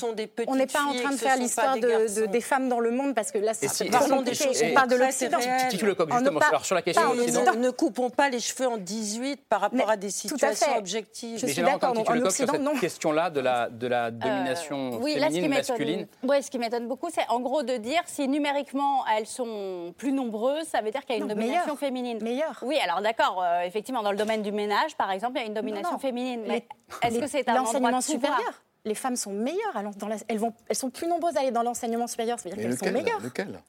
On 0.47 0.55
n'est 0.55 0.67
pas 0.67 0.83
en 0.83 0.93
train 0.93 1.11
de 1.11 1.17
faire 1.17 1.37
l'histoire 1.37 1.77
de, 1.77 2.25
des 2.27 2.41
femmes 2.41 2.69
dans 2.69 2.79
le 2.79 2.91
monde 2.91 3.13
parce 3.13 3.31
que 3.31 3.39
là, 3.39 3.53
c'est 3.53 3.67
si, 3.67 3.89
vraiment 3.89 4.21
des 4.21 4.33
choses. 4.33 4.61
On 4.63 4.73
parle 4.73 4.89
de 4.89 4.95
l'Occident. 4.95 5.37
Titule 5.69 5.89
le 5.89 5.95
justement. 6.11 6.39
Alors 6.39 6.65
sur 6.65 6.75
la 6.75 6.81
question 6.81 7.13
de 7.13 7.17
l'Occident, 7.17 7.55
ne 7.55 7.69
coupons 7.71 8.09
pas 8.09 8.29
les 8.29 8.39
cheveux 8.39 8.67
en 8.67 8.77
18 8.77 9.41
par 9.49 9.61
rapport 9.61 9.89
à 9.89 9.97
des 9.97 10.09
situations 10.09 10.77
objectives. 10.77 11.39
Je 11.39 11.47
suis 11.47 11.61
d'accord. 11.61 11.93
En 12.07 12.19
Occident, 12.21 12.57
non. 12.59 12.71
Cette 12.73 12.81
question-là 12.81 13.29
de 13.29 13.39
la 13.39 13.69
de 13.69 13.87
la 13.87 14.05
euh, 14.05 14.11
domination 14.11 15.01
féminine 15.01 15.49
masculine. 15.49 16.07
Oui, 16.23 16.41
ce 16.41 16.49
qui 16.49 16.57
m'étonne 16.57 16.87
beaucoup, 16.87 17.09
c'est 17.13 17.27
en 17.29 17.39
gros 17.39 17.63
de 17.63 17.77
dire 17.77 18.01
si 18.05 18.27
numériquement 18.27 19.03
elles 19.15 19.27
sont 19.27 19.93
plus 19.97 20.11
nombreuses, 20.11 20.67
ça 20.67 20.81
veut 20.81 20.91
dire 20.91 21.01
qu'il 21.05 21.15
y 21.17 21.19
a 21.19 21.21
une 21.21 21.27
domination 21.27 21.75
féminine. 21.75 22.21
Meilleure. 22.23 22.59
Oui, 22.61 22.77
alors 22.83 22.92
d'accord 23.01 23.43
effectivement, 23.63 24.03
dans 24.03 24.11
le 24.11 24.17
domaine 24.17 24.41
du 24.41 24.51
ménage, 24.51 24.95
par 24.95 25.11
exemple, 25.11 25.37
il 25.37 25.41
y 25.41 25.43
a 25.43 25.47
une 25.47 25.53
domination 25.53 25.97
féminine. 25.99 26.43
Mais 26.47 26.67
est-ce 27.01 27.19
que 27.19 27.27
c'est 27.27 27.47
un 27.49 27.55
l'enseignement 27.55 28.01
supérieur 28.01 28.63
Les 28.85 28.95
femmes 28.95 29.15
sont 29.15 29.33
meilleures. 29.33 29.73
Dans 29.97 30.09
elles, 30.27 30.37
vont, 30.37 30.53
elles 30.67 30.75
sont 30.75 30.89
plus 30.89 31.07
nombreuses 31.07 31.37
à 31.37 31.41
aller 31.41 31.51
dans 31.51 31.63
l'enseignement 31.63 32.07
supérieur. 32.07 32.39
Ça 32.39 32.49
veut 32.49 32.55
dire 32.55 32.63
qu'elles 32.63 32.77
sont 32.77 32.91
meilleures. 32.91 33.21
Lequel? 33.21 33.59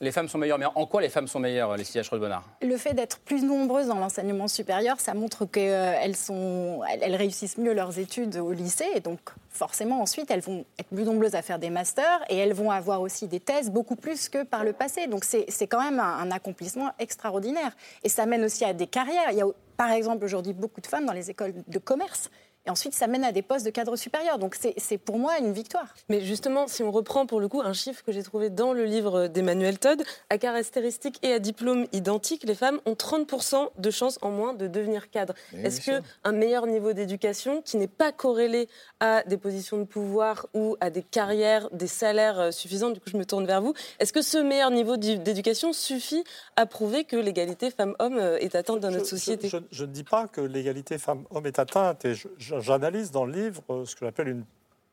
Les 0.00 0.12
femmes 0.12 0.28
sont 0.28 0.38
meilleures, 0.38 0.58
mais 0.58 0.66
en 0.66 0.86
quoi 0.86 1.00
les 1.00 1.08
femmes 1.08 1.26
sont 1.26 1.40
meilleures, 1.40 1.76
Laetitia 1.76 2.02
Schroed-Bonnard 2.02 2.44
Le 2.62 2.76
fait 2.76 2.94
d'être 2.94 3.18
plus 3.18 3.42
nombreuses 3.42 3.88
dans 3.88 3.98
l'enseignement 3.98 4.46
supérieur, 4.46 5.00
ça 5.00 5.14
montre 5.14 5.44
qu'elles 5.44 6.16
sont, 6.16 6.80
elles 7.00 7.16
réussissent 7.16 7.58
mieux 7.58 7.72
leurs 7.72 7.98
études 7.98 8.36
au 8.36 8.52
lycée, 8.52 8.86
et 8.94 9.00
donc 9.00 9.18
forcément 9.50 10.00
ensuite 10.00 10.30
elles 10.30 10.40
vont 10.40 10.64
être 10.78 10.88
plus 10.88 11.04
nombreuses 11.04 11.34
à 11.34 11.42
faire 11.42 11.58
des 11.58 11.70
masters, 11.70 12.20
et 12.28 12.36
elles 12.36 12.52
vont 12.52 12.70
avoir 12.70 13.00
aussi 13.00 13.26
des 13.26 13.40
thèses 13.40 13.70
beaucoup 13.70 13.96
plus 13.96 14.28
que 14.28 14.44
par 14.44 14.64
le 14.64 14.72
passé. 14.72 15.08
Donc 15.08 15.24
c'est 15.24 15.66
quand 15.66 15.82
même 15.82 15.98
un, 15.98 16.30
accomplissement 16.30 16.90
extraordinaire, 16.98 17.72
et 18.04 18.08
ça 18.08 18.26
mène 18.26 18.44
aussi 18.44 18.64
à 18.64 18.72
des 18.72 18.86
carrières. 18.86 19.30
Il 19.32 19.38
y 19.38 19.42
a 19.42 19.46
par 19.76 19.90
exemple 19.90 20.24
aujourd'hui 20.24 20.52
beaucoup 20.52 20.80
de 20.80 20.86
femmes 20.86 21.06
dans 21.06 21.12
les 21.12 21.30
écoles 21.30 21.54
de 21.66 21.78
commerce 21.78 22.30
et 22.68 22.70
ensuite, 22.70 22.94
ça 22.94 23.06
mène 23.06 23.24
à 23.24 23.32
des 23.32 23.40
postes 23.40 23.64
de 23.64 23.70
cadre 23.70 23.96
supérieur. 23.96 24.38
Donc 24.38 24.54
c'est 24.76 24.98
pour 24.98 25.18
moi 25.18 25.38
une 25.38 25.52
victoire. 25.52 25.94
Mais 26.10 26.20
justement, 26.20 26.66
si 26.66 26.82
on 26.82 26.90
reprend 26.90 27.24
pour 27.24 27.40
le 27.40 27.48
coup 27.48 27.62
un 27.62 27.72
chiffre 27.72 28.04
que 28.04 28.12
j'ai 28.12 28.22
trouvé 28.22 28.50
dans 28.50 28.74
le 28.74 28.84
livre 28.84 29.26
d'Emmanuel 29.26 29.78
Todd, 29.78 30.02
à 30.28 30.36
caractéristiques 30.36 31.18
et 31.22 31.32
à 31.32 31.38
diplôme 31.38 31.86
identiques, 31.92 32.44
les 32.44 32.54
femmes 32.54 32.78
ont 32.84 32.92
30% 32.92 33.70
de 33.78 33.90
chances 33.90 34.18
en 34.20 34.30
moins 34.30 34.52
de 34.52 34.66
devenir 34.66 35.08
cadre. 35.08 35.32
Est-ce 35.54 35.80
qu'un 35.80 36.32
meilleur 36.32 36.66
niveau 36.66 36.92
d'éducation, 36.92 37.62
qui 37.62 37.78
n'est 37.78 37.88
pas 37.88 38.12
corrélé 38.12 38.68
à 39.00 39.22
des 39.22 39.38
positions 39.38 39.78
de 39.78 39.84
pouvoir 39.84 40.46
ou 40.52 40.76
à 40.80 40.90
des 40.90 41.02
carrières, 41.02 41.70
des 41.70 41.86
salaires 41.86 42.38
euh, 42.38 42.50
suffisants, 42.50 42.90
du 42.90 43.00
coup 43.00 43.08
je 43.10 43.16
me 43.16 43.24
tourne 43.24 43.46
vers 43.46 43.62
vous, 43.62 43.72
est-ce 43.98 44.12
que 44.12 44.20
ce 44.20 44.36
meilleur 44.36 44.70
niveau 44.70 44.98
d'éducation 44.98 45.72
suffit 45.72 46.22
à 46.56 46.66
prouver 46.66 47.04
que 47.04 47.16
l'égalité 47.16 47.70
femmes-hommes 47.70 48.18
euh, 48.18 48.36
est 48.38 48.54
atteinte 48.54 48.80
dans 48.80 48.90
notre 48.90 49.06
société? 49.06 49.48
je, 49.48 49.84
ne 49.84 49.88
dis 49.88 50.04
pas 50.04 50.28
que 50.28 50.42
l'égalité 50.42 50.98
femmes-hommes 50.98 51.46
est 51.46 51.58
atteinte 51.58 52.04
et 52.04 52.14
je 52.14 52.57
j'analyse 52.60 53.10
dans 53.10 53.24
le 53.24 53.32
livre 53.32 53.62
euh, 53.70 53.84
ce 53.84 53.94
que 53.94 54.04
j'appelle 54.04 54.28
une 54.28 54.44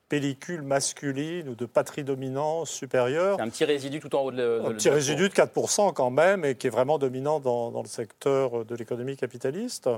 pellicule 0.10 0.62
masculine 0.62 1.50
ou 1.50 1.56
de 1.56 1.66
patrie 1.66 2.04
dominante 2.04 2.68
supérieure. 2.68 3.40
un 3.40 3.50
petit 3.50 3.66
résidu 3.66 4.00
tout 4.00 4.16
en 4.16 4.22
haut 4.22 4.32
de, 4.32 4.38
de 4.38 4.62
Un 4.66 4.74
petit 4.74 4.90
résidu 4.90 5.30
de 5.30 5.34
4% 5.34 5.94
quand 5.94 6.12
même, 6.12 6.46
et 6.46 6.56
qui 6.56 6.68
est 6.68 6.70
vraiment 6.70 7.00
dominant 7.00 7.40
dans, 7.40 7.72
dans 7.72 7.82
le 7.82 7.88
secteur 7.88 8.66
de 8.66 8.76
l'économie 8.76 9.18
capitaliste, 9.18 9.90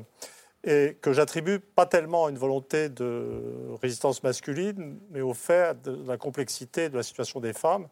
et 0.64 0.98
que 1.02 1.14
j'attribue 1.14 1.60
pas 1.60 1.86
tellement 1.86 2.26
à 2.26 2.30
une 2.30 2.38
volonté 2.38 2.90
de 2.90 3.42
résistance 3.82 4.24
masculine, 4.24 4.98
mais 5.12 5.22
au 5.22 5.34
fait 5.34 5.82
de 5.82 6.08
la 6.08 6.18
complexité 6.18 6.90
de 6.90 6.96
la 6.96 7.04
situation 7.04 7.40
des 7.40 7.54
femmes, 7.54 7.88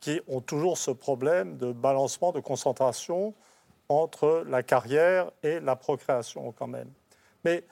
qui 0.00 0.20
ont 0.28 0.40
toujours 0.40 0.78
ce 0.78 0.90
problème 0.90 1.56
de 1.56 1.72
balancement, 1.72 2.32
de 2.32 2.40
concentration 2.40 3.34
entre 3.88 4.44
la 4.46 4.62
carrière 4.62 5.30
et 5.42 5.60
la 5.60 5.76
procréation 5.76 6.52
quand 6.52 6.66
même. 6.66 6.90
Mais 7.44 7.64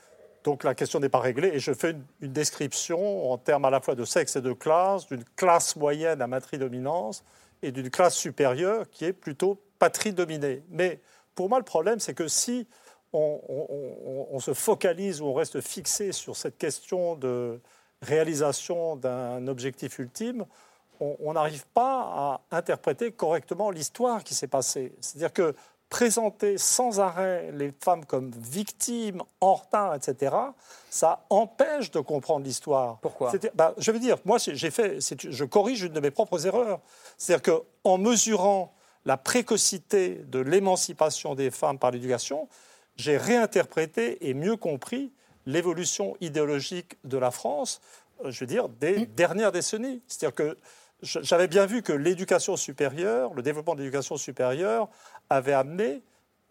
donc 0.46 0.62
la 0.62 0.76
question 0.76 1.00
n'est 1.00 1.08
pas 1.08 1.18
réglée 1.18 1.48
et 1.54 1.58
je 1.58 1.74
fais 1.74 1.96
une, 2.20 2.32
description 2.32 3.32
en 3.32 3.36
termes 3.36 3.64
à 3.64 3.70
la 3.70 3.80
fois 3.80 3.96
de 3.96 4.04
sexe 4.04 4.36
et 4.36 4.40
de 4.40 4.52
classe, 4.52 5.08
d'une 5.08 5.24
classe 5.34 5.74
moyenne 5.74 6.22
à 6.22 6.28
matrie-dominance 6.28 7.24
et 7.62 7.72
d'une 7.72 7.90
classe 7.90 8.14
supérieure 8.14 8.88
qui 8.88 9.06
est 9.06 9.12
plutôt 9.12 9.60
patrie-dominée. 9.80 10.62
Mais 10.70 11.00
pour 11.34 11.48
moi, 11.48 11.58
le 11.58 11.64
problème, 11.64 11.98
c'est 11.98 12.14
que 12.14 12.28
si 12.28 12.68
on, 13.12 14.38
se 14.38 14.54
focalise 14.54 15.20
ou 15.20 15.26
on 15.26 15.34
reste 15.34 15.60
fixé 15.60 16.12
sur 16.12 16.36
cette 16.36 16.58
question 16.58 17.16
de 17.16 17.58
réalisation 18.02 18.94
d'un 18.94 19.48
objectif 19.48 19.98
ultime, 19.98 20.44
on 21.00 21.32
n'arrive 21.32 21.66
pas 21.74 22.02
à 22.50 22.56
interpréter 22.56 23.10
correctement 23.10 23.70
l'histoire 23.70 24.22
qui 24.22 24.34
s'est 24.34 24.46
passée. 24.46 24.94
C'est-à-dire 25.00 25.32
que 25.32 25.56
présenter 25.88 26.58
sans 26.58 27.00
arrêt 27.00 27.50
les 27.52 27.72
femmes 27.82 28.04
comme 28.04 28.30
victimes, 28.30 29.22
en 29.40 29.54
retard, 29.54 29.94
etc., 29.94 30.34
ça 30.90 31.24
empêche 31.30 31.90
de 31.90 32.00
comprendre 32.00 32.44
l'histoire. 32.44 32.98
Pourquoi? 33.00 33.32
Bah, 33.54 33.74
Je 33.78 33.92
veux 33.92 33.98
dire, 33.98 34.18
moi, 34.24 34.38
j'ai 34.38 34.70
fait, 34.70 34.98
je 35.00 35.44
corrige 35.44 35.82
une 35.82 35.92
de 35.92 36.00
mes 36.00 36.10
propres 36.10 36.46
erreurs. 36.46 36.80
C'est-à-dire 37.16 37.54
qu'en 37.82 37.98
mesurant 37.98 38.74
la 39.04 39.16
précocité 39.16 40.20
de 40.26 40.40
l'émancipation 40.40 41.36
des 41.36 41.52
femmes 41.52 41.78
par 41.78 41.92
l'éducation, 41.92 42.48
j'ai 42.96 43.16
réinterprété 43.16 44.28
et 44.28 44.34
mieux 44.34 44.56
compris 44.56 45.12
l'évolution 45.46 46.16
idéologique 46.20 46.96
de 47.04 47.16
la 47.16 47.30
France, 47.30 47.80
euh, 48.24 48.30
je 48.32 48.40
veux 48.40 48.46
dire, 48.46 48.68
des 48.68 48.98
mmh. 48.98 49.06
dernières 49.14 49.52
décennies. 49.52 50.02
C'est-à-dire 50.08 50.34
que 50.34 50.58
j'avais 51.02 51.46
bien 51.46 51.66
vu 51.66 51.82
que 51.82 51.92
l'éducation 51.92 52.56
supérieure, 52.56 53.34
le 53.34 53.42
développement 53.42 53.74
de 53.74 53.80
l'éducation 53.80 54.16
supérieure, 54.16 54.88
avait 55.30 55.52
amené 55.52 56.02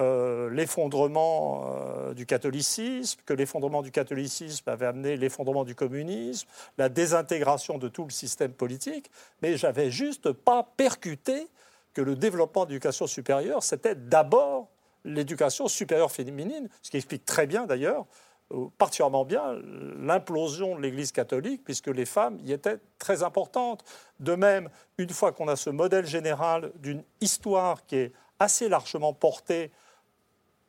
euh, 0.02 0.50
l'effondrement 0.50 1.64
euh, 1.68 2.14
du 2.14 2.26
catholicisme, 2.26 3.22
que 3.26 3.34
l'effondrement 3.34 3.82
du 3.82 3.92
catholicisme 3.92 4.70
avait 4.70 4.88
amené 4.88 5.16
l'effondrement 5.16 5.64
du 5.64 5.74
communisme, 5.74 6.48
la 6.78 6.90
désintégration 6.90 7.78
de 7.78 7.88
tout 7.88 8.04
le 8.04 8.10
système 8.10 8.52
politique, 8.52 9.10
mais 9.42 9.56
j'avais 9.56 9.92
juste 9.92 10.34
pas 10.34 10.68
percuté 10.76 11.48
que 11.94 12.02
le 12.02 12.18
développement 12.18 12.66
de 12.66 12.72
l'éducation 12.72 13.08
supérieure, 13.08 13.64
c'était 13.64 13.96
d'abord 13.96 14.68
l'éducation 15.06 15.70
supérieure 15.70 16.12
féminine, 16.12 16.68
ce 16.82 16.92
qui 16.92 16.98
explique 16.98 17.24
très 17.24 17.48
bien 17.48 17.66
d'ailleurs 17.66 18.06
euh, 18.52 18.68
particulièrement 18.78 19.26
bien 19.26 19.60
l'implosion 19.98 20.76
de 20.76 20.82
l'Église 20.82 21.12
catholique, 21.12 21.64
puisque 21.64 21.88
les 21.88 22.06
femmes 22.06 22.38
y 22.44 22.52
étaient 22.52 22.78
très 23.00 23.24
importantes. 23.24 23.84
De 24.20 24.36
même, 24.36 24.70
une 24.98 25.10
fois 25.10 25.32
qu'on 25.32 25.48
a 25.48 25.56
ce 25.56 25.72
modèle 25.72 26.06
général 26.06 26.72
d'une 26.76 27.04
histoire 27.22 27.86
qui 27.86 27.96
est 27.96 28.14
assez 28.40 28.70
largement 28.70 29.14
portée 29.14 29.72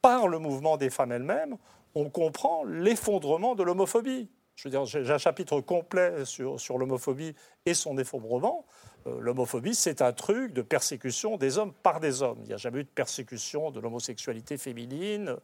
par 0.02 0.29
le 0.29 0.38
mouvement 0.38 0.76
des 0.76 0.90
femmes 0.90 1.12
elles-mêmes, 1.12 1.57
on 1.94 2.11
comprend 2.11 2.64
l'effondrement 2.64 3.55
de 3.55 3.62
l'homophobie. 3.62 4.29
Je 4.57 4.64
veux 4.64 4.70
dire, 4.70 4.87
j'ai 4.87 5.11
un 5.11 5.18
chapitre 5.18 5.61
complet 5.61 6.24
sur, 6.24 6.79
l'homophobie 6.79 7.35
et 7.66 7.74
son 7.74 7.98
effondrement. 7.98 8.64
Euh, 9.07 9.18
l'homophobie, 9.20 9.74
c'est 9.74 10.00
un 10.00 10.12
truc 10.12 10.55
de 10.55 10.62
persécution 10.62 11.37
des 11.37 11.59
hommes 11.59 11.74
par 11.83 12.00
des 12.00 12.22
hommes. 12.22 12.38
Il 12.42 12.48
n'y 12.48 12.55
a 12.55 12.57
jamais 12.57 12.81
eu 12.81 12.85
de 12.85 12.88
persécution 12.88 13.70
de 13.70 13.81
l'homosexualité 13.81 14.57
féminine. 14.57 15.37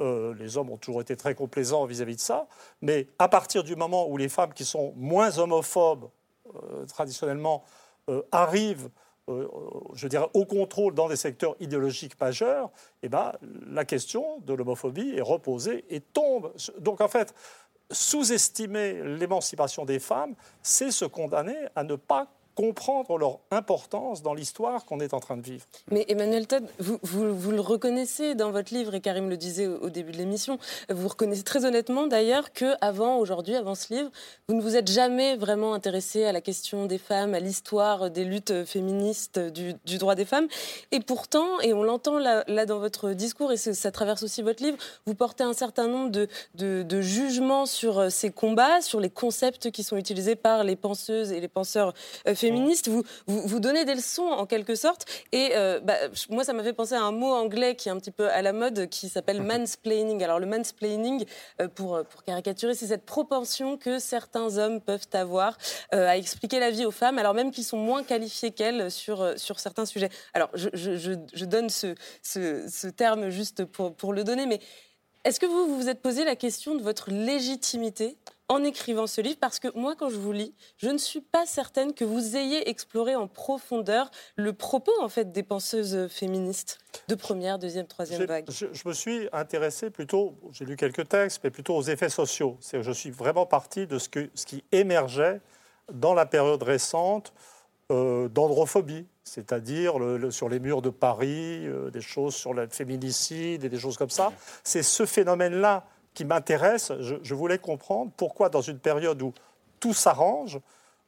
Euh, 0.00 0.34
les 0.34 0.58
hommes 0.58 0.68
ont 0.68 0.76
toujours 0.76 1.00
été 1.00 1.16
très 1.16 1.34
complaisants 1.34 1.86
vis-à-vis 1.86 2.16
de 2.16 2.20
ça. 2.20 2.48
Mais 2.82 3.08
à 3.18 3.28
partir 3.28 3.64
du 3.64 3.76
moment 3.76 4.06
où 4.08 4.18
les 4.18 4.28
femmes 4.28 4.52
qui 4.52 4.66
sont 4.66 4.92
moins 4.96 5.38
homophobes, 5.38 6.10
euh, 6.54 6.84
traditionnellement, 6.86 7.64
arrivent 8.32 8.90
je 9.94 10.08
dirais, 10.08 10.26
au 10.34 10.44
contrôle 10.44 10.94
dans 10.94 11.08
des 11.08 11.16
secteurs 11.16 11.56
idéologiques 11.60 12.20
majeurs, 12.20 12.70
eh 13.02 13.08
ben, 13.08 13.32
la 13.66 13.84
question 13.84 14.40
de 14.40 14.54
l'homophobie 14.54 15.14
est 15.16 15.22
reposée 15.22 15.84
et 15.90 16.00
tombe. 16.00 16.52
Donc 16.78 17.00
en 17.00 17.08
fait, 17.08 17.34
sous-estimer 17.90 19.02
l'émancipation 19.02 19.84
des 19.84 19.98
femmes, 19.98 20.34
c'est 20.62 20.90
se 20.90 21.04
condamner 21.04 21.56
à 21.74 21.84
ne 21.84 21.96
pas 21.96 22.28
comprendre 22.60 23.16
leur 23.16 23.38
importance 23.50 24.20
dans 24.20 24.34
l'histoire 24.34 24.84
qu'on 24.84 25.00
est 25.00 25.14
en 25.14 25.20
train 25.20 25.38
de 25.38 25.42
vivre. 25.42 25.64
Mais 25.90 26.04
Emmanuel 26.08 26.46
Todd, 26.46 26.62
vous, 26.78 26.98
vous, 27.02 27.52
le 27.52 27.60
reconnaissez 27.60 28.34
dans 28.34 28.50
votre 28.50 28.74
livre, 28.74 28.94
et 28.94 29.00
Karim 29.00 29.30
le 29.30 29.38
disait 29.38 29.66
au, 29.66 29.88
début 29.88 30.12
de 30.12 30.18
l'émission, 30.18 30.58
vous 30.90 31.08
reconnaissez 31.08 31.42
très 31.42 31.64
honnêtement 31.64 32.06
d'ailleurs 32.06 32.52
qu'avant, 32.52 33.16
aujourd'hui, 33.16 33.56
avant 33.56 33.74
ce 33.74 33.94
livre, 33.94 34.10
vous 34.46 34.56
ne 34.56 34.60
vous 34.60 34.76
êtes 34.76 34.90
jamais 34.90 35.36
vraiment 35.36 35.72
intéressé 35.72 36.26
à 36.26 36.32
la 36.32 36.42
question 36.42 36.84
des 36.84 36.98
femmes, 36.98 37.32
à 37.32 37.40
l'histoire 37.40 38.10
des 38.10 38.26
luttes 38.26 38.66
féministes 38.66 39.38
du, 39.38 39.74
droit 39.96 40.14
des 40.14 40.26
femmes. 40.26 40.48
Et 40.92 41.00
pourtant, 41.00 41.60
et 41.62 41.72
on 41.72 41.82
l'entend 41.82 42.18
là, 42.18 42.44
dans 42.66 42.78
votre 42.78 43.12
discours, 43.12 43.52
et 43.52 43.56
ça 43.56 43.90
traverse 43.90 44.22
aussi 44.22 44.42
votre 44.42 44.62
livre, 44.62 44.76
vous 45.06 45.14
portez 45.14 45.44
un 45.44 45.54
certain 45.54 45.88
nombre 45.88 46.10
de, 46.10 46.28
de, 46.56 46.82
de 46.82 47.00
jugements 47.00 47.64
sur 47.64 48.00
euh, 48.00 48.10
ces 48.10 48.30
combats, 48.30 48.82
sur 48.82 49.00
les 49.00 49.08
concepts 49.08 49.70
qui 49.70 49.82
sont 49.82 49.96
utilisés 49.96 50.36
par 50.36 50.62
les 50.62 50.76
penseuses 50.76 51.32
et 51.32 51.40
les 51.40 51.48
penseurs 51.48 51.94
féministes 52.34 52.49
vous, 52.88 53.04
vous, 53.26 53.60
donnez 53.60 53.84
des 53.84 53.94
leçons 53.94 54.22
en 54.22 54.46
quelque 54.46 54.74
sorte. 54.74 55.06
Et 55.32 55.50
euh, 55.54 55.80
bah, 55.80 55.94
moi, 56.28 56.44
ça 56.44 56.52
m'a 56.52 56.62
fait 56.62 56.72
penser 56.72 56.94
à 56.94 57.02
un 57.02 57.12
mot 57.12 57.32
anglais 57.32 57.74
qui 57.76 57.88
est 57.88 57.92
un 57.92 57.98
petit 57.98 58.10
peu 58.10 58.28
à 58.28 58.42
la 58.42 58.52
mode, 58.52 58.88
qui 58.88 59.08
s'appelle 59.08 59.42
mansplaining. 59.42 60.22
Alors 60.22 60.38
le 60.38 60.46
mansplaining, 60.46 61.24
euh, 61.60 61.68
pour, 61.68 62.02
pour 62.04 62.24
caricaturer, 62.24 62.74
c'est 62.74 62.86
cette 62.86 63.04
propension 63.04 63.76
que 63.76 63.98
certains 63.98 64.58
hommes 64.58 64.80
peuvent 64.80 65.06
avoir 65.12 65.56
euh, 65.94 66.08
à 66.08 66.16
expliquer 66.16 66.60
la 66.60 66.70
vie 66.70 66.84
aux 66.84 66.90
femmes, 66.90 67.18
alors 67.18 67.34
même 67.34 67.50
qu'ils 67.50 67.64
sont 67.64 67.78
moins 67.78 68.02
qualifiés 68.02 68.50
qu'elles 68.50 68.90
sur, 68.90 69.38
sur 69.38 69.60
certains 69.60 69.86
sujets. 69.86 70.10
Alors 70.34 70.50
je, 70.54 70.68
je, 70.72 70.96
je, 70.96 71.44
donne 71.44 71.70
ce, 71.70 71.94
ce, 72.22 72.66
ce, 72.68 72.86
terme 72.86 73.30
juste 73.30 73.64
pour, 73.64 73.94
pour 73.94 74.12
le 74.12 74.24
donner, 74.24 74.46
mais 74.46 74.60
est-ce 75.24 75.38
que 75.38 75.46
vous 75.46 75.76
vous 75.76 75.88
êtes 75.88 76.00
posé 76.00 76.24
la 76.24 76.36
question 76.36 76.74
de 76.74 76.82
votre 76.82 77.10
légitimité 77.10 78.16
en 78.50 78.64
écrivant 78.64 79.06
ce 79.06 79.20
livre 79.20 79.38
parce 79.40 79.60
que 79.60 79.68
moi, 79.76 79.94
quand 79.96 80.10
je 80.10 80.16
vous 80.16 80.32
lis, 80.32 80.52
je 80.76 80.88
ne 80.88 80.98
suis 80.98 81.20
pas 81.20 81.46
certaine 81.46 81.94
que 81.94 82.04
vous 82.04 82.36
ayez 82.36 82.68
exploré 82.68 83.14
en 83.14 83.28
profondeur 83.28 84.10
le 84.34 84.52
propos 84.52 84.92
en 85.00 85.08
fait 85.08 85.30
des 85.30 85.44
penseuses 85.44 86.08
féministes 86.08 86.80
de 87.06 87.14
première, 87.14 87.60
deuxième, 87.60 87.86
troisième 87.86 88.24
vague. 88.24 88.50
Je, 88.50 88.66
me 88.88 88.92
suis 88.92 89.28
intéressé 89.32 89.90
plutôt, 89.90 90.34
j'ai 90.50 90.64
lu 90.64 90.76
quelques 90.76 91.08
textes, 91.08 91.40
mais 91.44 91.50
plutôt 91.50 91.76
aux 91.76 91.82
effets 91.84 92.08
sociaux. 92.08 92.56
C'est 92.60 92.82
je 92.82 92.90
suis 92.90 93.10
vraiment 93.10 93.46
parti 93.46 93.86
de 93.86 93.98
ce, 93.98 94.08
que, 94.08 94.28
ce 94.34 94.46
qui 94.46 94.64
émergeait 94.72 95.40
dans 95.92 96.14
la 96.14 96.26
période 96.26 96.62
récente 96.64 97.32
euh, 97.92 98.28
d'androphobie, 98.28 99.06
c'est-à-dire 99.22 99.94
sur 100.30 100.48
les 100.48 100.58
murs 100.58 100.82
de 100.82 100.90
Paris, 100.90 101.68
euh, 101.68 101.90
des 101.90 102.00
choses 102.00 102.34
sur 102.34 102.52
le 102.52 102.66
féminicide 102.66 103.62
et 103.62 103.68
des 103.68 103.78
choses 103.78 103.96
comme 103.96 104.10
ça. 104.10 104.32
C'est 104.64 104.82
ce 104.82 105.06
phénomène-là 105.06 105.86
qui 106.14 106.24
m'intéresse. 106.24 106.92
Je, 107.00 107.34
voulais 107.34 107.58
comprendre 107.58 108.10
pourquoi, 108.16 108.48
dans 108.48 108.60
une 108.60 108.78
période 108.78 109.20
où 109.22 109.32
tout 109.78 109.94
s'arrange, 109.94 110.58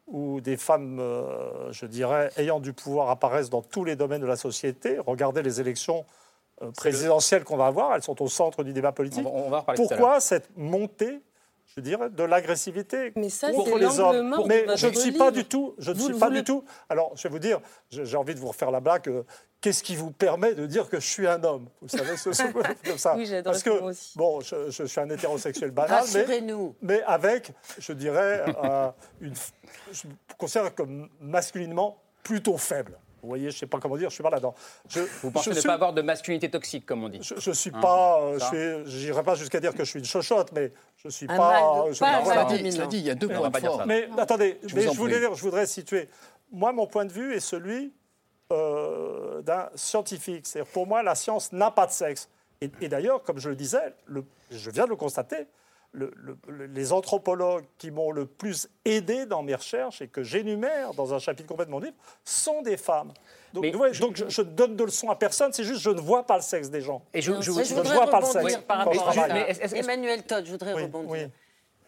où 0.06 0.40
des 0.40 0.56
femmes, 0.56 0.98
euh, 1.00 1.72
je 1.72 1.86
dirais, 1.86 2.30
ayant 2.36 2.60
du 2.60 2.72
pouvoir 2.72 3.10
apparaissent 3.10 3.50
dans 3.50 3.62
tous 3.62 3.84
les 3.84 3.96
domaines 3.96 4.20
de 4.20 4.26
la 4.26 4.36
société, 4.36 4.98
regardez 4.98 5.42
les 5.42 5.60
élections 5.60 6.04
euh, 6.62 6.70
présidentielles 6.72 7.44
qu'on 7.44 7.56
va 7.56 7.66
avoir, 7.66 7.94
elles 7.94 8.02
sont 8.02 8.20
au 8.22 8.28
centre 8.28 8.64
du 8.64 8.72
débat 8.72 8.92
politique. 8.92 9.26
On 9.26 9.48
va, 9.50 9.64
pourquoi 9.74 10.20
cette 10.20 10.48
montée 10.56 11.20
je 11.76 11.80
dirais, 11.80 12.10
de 12.10 12.22
l'agressivité 12.22 13.12
contre 13.12 13.78
les 13.78 14.00
hommes. 14.00 14.36
Mais 14.46 14.66
je 14.76 14.88
ne 14.88 14.94
suis 14.94 15.12
pas 15.12 15.30
du 15.30 15.44
tout, 15.44 15.74
je 15.78 15.92
ne 15.92 15.98
suis 15.98 16.18
pas 16.18 16.30
du 16.30 16.44
tout. 16.44 16.64
Alors, 16.88 17.12
je 17.16 17.22
vais 17.24 17.28
vous 17.28 17.38
dire, 17.38 17.60
j'ai 17.90 18.16
envie 18.16 18.34
de 18.34 18.40
vous 18.40 18.48
refaire 18.48 18.70
la 18.70 18.80
blague. 18.80 19.08
Euh, 19.08 19.22
qu'est-ce 19.60 19.82
qui 19.82 19.96
vous 19.96 20.10
permet 20.10 20.54
de 20.54 20.66
dire 20.66 20.88
que 20.88 21.00
je 21.00 21.06
suis 21.06 21.26
un 21.26 21.42
homme? 21.44 21.68
Vous 21.80 21.88
savez, 21.88 22.16
ce 22.16 22.30
comme 22.84 22.98
ça. 22.98 23.14
Oui, 23.22 23.28
Parce 23.44 23.62
que, 23.62 23.70
bon, 24.16 24.40
je, 24.40 24.84
suis 24.84 25.00
un 25.00 25.08
hétérosexuel 25.08 25.70
banal, 25.70 26.04
mais, 26.14 26.42
mais, 26.82 27.02
avec, 27.02 27.52
je 27.78 27.92
dirais, 27.92 28.44
euh, 28.64 28.90
une, 29.20 29.34
je 29.92 30.08
me 30.08 30.12
considère 30.36 30.74
comme 30.74 31.08
masculinement 31.20 31.98
plutôt 32.22 32.56
faible. 32.56 32.98
Vous 33.22 33.28
voyez, 33.28 33.50
je 33.50 33.56
ne 33.56 33.58
sais 33.60 33.66
pas 33.66 33.78
comment 33.78 33.96
dire, 33.96 34.10
je 34.10 34.14
suis 34.14 34.22
pas 34.22 34.30
là-dedans. 34.30 34.54
Vous 35.22 35.30
pensez 35.30 35.50
ne 35.50 35.62
pas 35.62 35.74
avoir 35.74 35.92
de 35.92 36.02
masculinité 36.02 36.50
toxique, 36.50 36.84
comme 36.84 37.04
on 37.04 37.08
dit 37.08 37.20
Je 37.22 37.50
ne 37.50 37.54
suis 37.54 37.70
hein, 37.72 37.80
pas, 37.80 38.20
euh, 38.20 38.82
je 38.84 39.06
n'irai 39.06 39.22
pas 39.22 39.36
jusqu'à 39.36 39.60
dire 39.60 39.72
que 39.72 39.84
je 39.84 39.90
suis 39.90 40.00
une 40.00 40.04
chochotte, 40.04 40.50
mais 40.52 40.72
je 40.96 41.06
ne 41.06 41.12
suis 41.12 41.28
pas. 41.28 41.84
Je, 41.92 42.00
pas 42.00 42.20
voilà. 42.22 42.44
dit, 42.46 42.60
dit, 42.62 42.78
il 42.92 43.06
y 43.06 43.10
a 43.10 43.14
deux 43.14 43.28
points 43.28 43.52
forts. 43.52 43.86
Mais 43.86 44.08
attendez, 44.18 44.58
je, 44.64 44.74
mais 44.74 44.82
je, 44.82 44.90
voulais 44.90 45.20
dire, 45.20 45.34
je 45.34 45.42
voudrais 45.42 45.66
situer. 45.66 46.08
Moi, 46.50 46.72
mon 46.72 46.86
point 46.88 47.04
de 47.04 47.12
vue 47.12 47.32
est 47.32 47.40
celui 47.40 47.92
euh, 48.50 49.40
d'un 49.42 49.68
scientifique. 49.76 50.46
C'est 50.46 50.64
pour 50.64 50.88
moi, 50.88 51.04
la 51.04 51.14
science 51.14 51.52
n'a 51.52 51.70
pas 51.70 51.86
de 51.86 51.92
sexe. 51.92 52.28
Et, 52.60 52.70
et 52.80 52.88
d'ailleurs, 52.88 53.22
comme 53.22 53.38
je 53.38 53.48
le 53.48 53.56
disais, 53.56 53.94
le, 54.06 54.24
je 54.50 54.70
viens 54.70 54.84
de 54.84 54.90
le 54.90 54.96
constater, 54.96 55.46
les 55.94 56.92
anthropologues 56.92 57.64
qui 57.78 57.90
m'ont 57.90 58.12
le 58.12 58.26
plus 58.26 58.68
aidé 58.84 59.26
dans 59.26 59.42
mes 59.42 59.54
recherches 59.54 60.00
et 60.00 60.08
que 60.08 60.22
j'énumère 60.22 60.94
dans 60.94 61.12
un 61.12 61.18
chapitre 61.18 61.48
complet 61.48 61.66
de 61.66 61.70
mon 61.70 61.80
livre 61.80 61.96
sont 62.24 62.62
des 62.62 62.76
femmes. 62.76 63.12
Donc, 63.52 63.70
donc 63.70 64.16
je, 64.28 64.40
ne 64.40 64.46
donne 64.46 64.76
de 64.76 64.84
leçons 64.84 65.10
à 65.10 65.16
personne, 65.16 65.52
c'est 65.52 65.64
juste 65.64 65.82
je 65.82 65.90
ne 65.90 66.00
vois 66.00 66.26
pas 66.26 66.36
le 66.36 66.42
sexe 66.42 66.70
des 66.70 66.80
gens. 66.80 67.02
Et 67.12 67.20
je, 67.20 67.32
ne 67.32 67.92
vois 67.92 68.06
pas 68.06 68.20
le 68.20 68.26
sexe. 68.26 68.56
Par 68.66 68.78
rapport 68.78 69.08
à 69.08 69.76
Emmanuel 69.76 70.22
Todd, 70.22 70.46
je 70.46 70.52
voudrais 70.52 70.72
rebondir. 70.72 71.28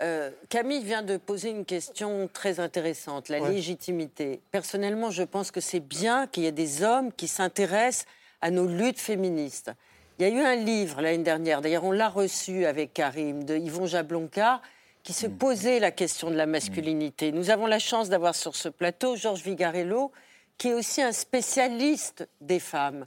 Euh, 0.02 0.30
Camille 0.48 0.82
vient 0.82 1.02
de 1.02 1.16
poser 1.16 1.50
une 1.50 1.64
question 1.64 2.28
très 2.32 2.58
intéressante, 2.58 3.28
la 3.28 3.38
légitimité. 3.38 4.40
Personnellement, 4.50 5.10
je 5.10 5.22
pense 5.22 5.50
que 5.50 5.60
c'est 5.60 5.80
bien 5.80 6.26
qu'il 6.26 6.42
y 6.42 6.46
ait 6.46 6.52
des 6.52 6.82
hommes 6.82 7.12
qui 7.12 7.28
s'intéressent 7.28 8.06
à 8.40 8.50
nos 8.50 8.66
luttes 8.66 8.98
féministes. 8.98 9.70
Il 10.18 10.29
y 10.29 10.31
a 10.31 10.33
eu 10.33 10.40
un 10.40 10.55
livre 10.55 11.00
l'année 11.00 11.24
dernière, 11.24 11.61
d'ailleurs 11.61 11.83
on 11.83 11.90
l'a 11.90 12.09
reçu 12.09 12.66
avec 12.66 12.92
Karim, 12.94 13.42
de 13.42 13.57
Yvon 13.57 13.87
Jablonka, 13.87 14.62
qui 15.03 15.12
se 15.12 15.27
mm. 15.27 15.38
posait 15.38 15.81
la 15.81 15.90
question 15.90 16.31
de 16.31 16.37
la 16.37 16.46
masculinité. 16.46 17.33
Nous 17.33 17.50
avons 17.50 17.66
la 17.66 17.81
chance 17.81 18.11
d'avoir 18.11 18.37
sur 18.37 18.55
ce 18.55 18.68
plateau 18.68 19.16
Georges 19.16 19.42
Vigarello, 19.42 20.12
qui 20.57 20.68
est 20.68 20.74
aussi 20.74 21.03
un 21.03 21.11
spécialiste 21.11 22.29
des 22.40 22.61
femmes. 22.61 23.07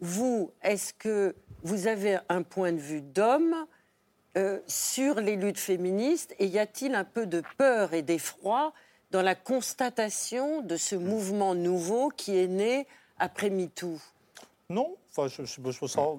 Vous, 0.00 0.50
est-ce 0.62 0.92
que 0.92 1.36
vous 1.62 1.86
avez 1.86 2.18
un 2.28 2.42
point 2.42 2.72
de 2.72 2.80
vue 2.80 3.02
d'homme 3.02 3.54
euh, 4.36 4.58
sur 4.66 5.20
les 5.20 5.36
luttes 5.36 5.60
féministes? 5.60 6.34
Et 6.40 6.46
y 6.46 6.58
a-t-il 6.58 6.96
un 6.96 7.04
peu 7.04 7.26
de 7.26 7.40
peur 7.56 7.94
et 7.94 8.02
d'effroi 8.02 8.72
dans 9.12 9.22
la 9.22 9.36
constatation 9.36 10.60
de 10.62 10.76
ce 10.76 10.96
mouvement 10.96 11.54
nouveau 11.54 12.08
qui 12.08 12.36
est 12.36 12.48
né 12.48 12.88
après 13.16 13.48
MeToo? 13.48 14.00
Non, 14.70 14.96
je, 15.26 15.42